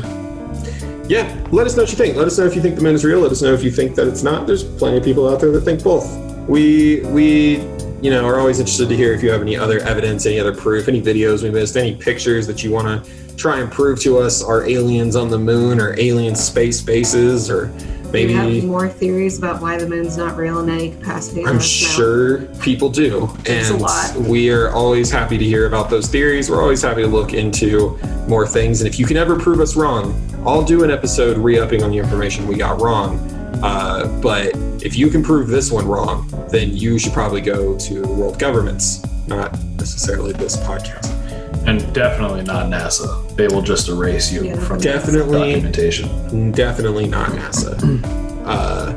Yeah, 1.08 1.28
let 1.52 1.68
us 1.68 1.76
know 1.76 1.84
what 1.84 1.92
you 1.92 1.98
think. 1.98 2.16
Let 2.16 2.28
us 2.28 2.38
know 2.38 2.46
if 2.46 2.56
you 2.56 2.62
think 2.62 2.76
the 2.76 2.82
moon 2.82 2.96
is 2.96 3.04
real. 3.04 3.20
Let 3.20 3.32
us 3.32 3.42
know 3.42 3.54
if 3.54 3.64
you 3.64 3.72
think 3.72 3.96
that 3.96 4.08
it's 4.08 4.24
not. 4.24 4.48
There's 4.48 4.64
plenty 4.64 4.98
of 4.98 5.04
people 5.04 5.28
out 5.28 5.42
there 5.42 5.52
that 5.52 5.62
think 5.62 5.84
both. 5.84 6.18
We 6.48 7.02
we 7.08 7.58
you 8.02 8.10
know 8.10 8.26
are 8.26 8.40
always 8.40 8.60
interested 8.60 8.88
to 8.90 8.96
hear 8.96 9.14
if 9.14 9.22
you 9.22 9.30
have 9.30 9.42
any 9.42 9.58
other 9.58 9.80
evidence, 9.80 10.26
any 10.26 10.40
other 10.40 10.56
proof, 10.56 10.88
any 10.88 11.02
videos 11.02 11.44
we 11.44 11.52
missed, 11.52 11.76
any 11.76 11.96
pictures 11.96 12.48
that 12.48 12.64
you 12.64 12.72
want 12.72 13.06
to 13.06 13.36
try 13.36 13.60
and 13.60 13.72
prove 13.72 14.00
to 14.00 14.20
us 14.20 14.44
are 14.44 14.64
aliens 14.68 15.16
on 15.16 15.30
the 15.30 15.38
moon 15.38 15.80
or 15.80 16.00
alien 16.00 16.36
space 16.36 16.82
bases 16.82 17.50
or 17.50 17.74
Do 18.12 18.20
you 18.20 18.36
have 18.36 18.64
more 18.66 18.90
theories 18.90 19.38
about 19.38 19.62
why 19.62 19.78
the 19.78 19.88
moon's 19.88 20.18
not 20.18 20.36
real 20.36 20.60
in 20.60 20.70
any 20.70 20.92
capacity? 20.92 21.46
I'm 21.46 21.60
sure 21.60 22.40
people 22.62 22.90
do. 22.90 23.30
And 23.48 23.80
lot. 23.80 24.16
we 24.16 24.52
are 24.52 24.70
always 24.70 25.10
happy 25.10 25.38
to 25.38 25.46
hear 25.46 25.66
about 25.66 25.90
those 25.90 26.08
theories. 26.08 26.50
We're 26.50 26.62
always 26.62 26.82
happy 26.82 27.02
to 27.02 27.08
look 27.08 27.34
into 27.34 27.98
more 28.28 28.46
things. 28.46 28.82
And 28.82 28.88
if 28.88 29.00
you 29.00 29.06
can 29.06 29.18
ever 29.18 29.40
prove 29.40 29.62
us 29.62 29.76
wrong, 29.76 30.14
I'll 30.46 30.64
do 30.64 30.84
an 30.84 30.92
episode 30.92 31.38
re 31.38 31.58
upping 31.60 31.84
on 31.84 31.92
the 31.92 31.98
information 31.98 32.48
we 32.48 32.56
got 32.56 32.82
wrong. 32.82 33.18
Uh, 33.64 34.08
but 34.22 34.56
if 34.84 34.98
you 34.98 35.10
can 35.10 35.24
prove 35.24 35.48
this 35.48 35.72
one 35.72 35.88
wrong, 35.88 36.28
then 36.50 36.76
you 36.76 37.00
should 37.00 37.14
probably 37.14 37.42
go 37.42 37.78
to 37.78 38.02
world 38.02 38.40
governments, 38.40 39.06
not 39.28 39.58
necessarily 39.78 40.34
this 40.34 40.58
podcast. 40.58 41.21
And 41.68 41.94
definitely 41.94 42.44
not 42.44 42.68
NASA. 42.68 43.36
They 43.36 43.48
will 43.48 43.62
just 43.62 43.88
erase 43.90 44.32
you 44.32 44.44
Yeah. 44.44 44.56
from 44.60 44.80
Definitely. 44.80 45.40
the 45.40 45.54
documentation. 45.54 46.52
Definitely 46.52 47.08
not 47.08 47.30
NASA. 47.30 47.78
Uh, 48.42 48.92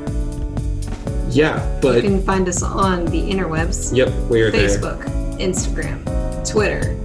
yeah, 1.31 1.79
but. 1.83 1.97
You 1.97 2.03
can 2.03 2.23
find 2.23 2.49
us 2.49 2.63
on 2.63 3.05
the 3.05 3.21
interwebs. 3.21 3.95
yep, 3.95 4.09
we 4.31 4.41
are 4.41 4.51
there. 4.51 4.69
Facebook, 4.69 5.05
Instagram, 5.39 6.03
Twitter, 6.51 6.97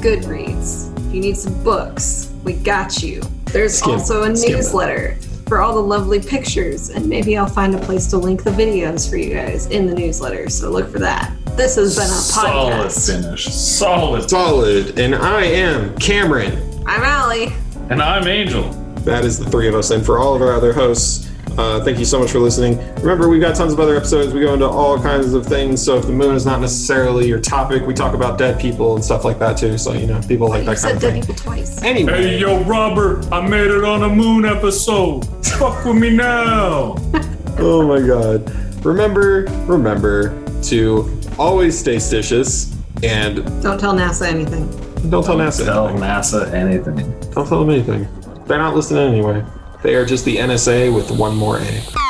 Goodreads. 0.00 0.96
If 1.08 1.14
you 1.14 1.20
need 1.20 1.36
some 1.36 1.62
books, 1.62 2.32
we 2.42 2.54
got 2.54 3.02
you. 3.02 3.22
There's 3.52 3.78
Skim- 3.78 3.90
also 3.92 4.22
a 4.22 4.34
skim 4.36 4.60
that. 4.62 5.26
Newsletter 5.44 5.48
for 5.48 5.60
all 5.62 5.74
the 5.74 5.80
lovely 5.80 6.20
pictures, 6.20 6.90
and 6.90 7.06
maybe 7.08 7.36
I'll 7.36 7.46
find 7.46 7.74
a 7.74 7.78
place 7.78 8.06
to 8.08 8.18
link 8.18 8.42
the 8.44 8.50
videos 8.50 9.08
for 9.08 9.16
you 9.16 9.34
guys 9.34 9.66
in 9.66 9.86
the 9.86 9.94
newsletter. 9.94 10.48
So 10.48 10.70
look 10.70 10.90
for 10.90 10.98
that. 11.00 11.32
This 11.56 11.76
has 11.76 11.96
been 11.96 12.04
a 12.04 12.08
podcast. 12.08 12.90
Solid 12.90 12.90
podcast. 12.90 13.22
finish. 13.22 13.44
Solid. 13.44 14.30
Solid, 14.30 14.98
and 14.98 15.14
I 15.14 15.44
am 15.44 15.96
Cameron. 15.96 16.82
I'm 16.86 17.02
Allie. 17.02 17.52
And 17.90 18.02
I'm 18.02 18.26
Angel. 18.26 18.68
That 19.04 19.24
is 19.24 19.38
the 19.38 19.48
three 19.50 19.68
of 19.68 19.74
us. 19.74 19.90
And 19.90 20.04
for 20.04 20.18
all 20.18 20.34
of 20.34 20.42
our 20.42 20.52
other 20.54 20.72
hosts, 20.72 21.30
uh, 21.58 21.82
thank 21.84 21.98
you 21.98 22.04
so 22.04 22.18
much 22.18 22.30
for 22.30 22.38
listening. 22.38 22.78
Remember, 22.96 23.28
we've 23.28 23.40
got 23.40 23.54
tons 23.54 23.72
of 23.72 23.80
other 23.80 23.96
episodes. 23.96 24.32
We 24.34 24.40
go 24.40 24.54
into 24.54 24.66
all 24.68 24.98
kinds 25.00 25.34
of 25.34 25.46
things. 25.46 25.82
So 25.84 25.96
if 25.98 26.06
the 26.06 26.12
moon 26.12 26.34
is 26.34 26.44
not 26.46 26.60
necessarily 26.60 27.28
your 27.28 27.40
topic, 27.40 27.86
we 27.86 27.94
talk 27.94 28.14
about 28.14 28.38
dead 28.38 28.60
people 28.60 28.94
and 28.96 29.04
stuff 29.04 29.24
like 29.24 29.38
that 29.38 29.56
too. 29.56 29.78
So, 29.78 29.92
you 29.92 30.06
know, 30.06 30.20
people 30.26 30.48
like 30.48 30.60
You 30.60 30.66
that 30.66 30.78
kind 30.78 30.78
said 30.78 30.94
of 30.96 31.00
dead 31.02 31.12
thing. 31.12 31.20
people 31.22 31.34
twice. 31.36 31.82
Anyway, 31.82 32.12
Hey, 32.12 32.38
yo, 32.38 32.62
Robert, 32.64 33.30
I 33.32 33.46
made 33.46 33.70
it 33.70 33.84
on 33.84 34.02
a 34.02 34.08
moon 34.08 34.44
episode. 34.44 35.24
Fuck 35.46 35.84
with 35.84 35.96
me 35.96 36.10
now. 36.16 36.96
oh 37.58 37.86
my 37.86 38.04
God. 38.06 38.50
Remember, 38.84 39.44
remember 39.66 40.34
to 40.64 41.20
always 41.38 41.78
stay 41.78 41.96
stitious 41.96 42.74
and 43.02 43.36
Don't 43.62 43.78
tell 43.78 43.94
NASA 43.94 44.26
anything. 44.26 44.66
don't 45.10 45.24
tell 45.24 45.36
NASA. 45.36 45.64
Tell 45.64 45.88
anything. 45.88 46.02
NASA 46.08 46.52
anything. 46.52 47.30
Don't 47.30 47.46
tell 47.48 47.60
them 47.60 47.70
anything. 47.70 48.08
They're 48.46 48.58
not 48.58 48.74
listening 48.74 49.08
anyway. 49.12 49.44
They 49.84 49.96
are 49.96 50.06
just 50.06 50.24
the 50.24 50.36
NSA 50.36 50.94
with 50.94 51.10
one 51.10 51.36
more 51.36 51.58
A. 51.58 52.03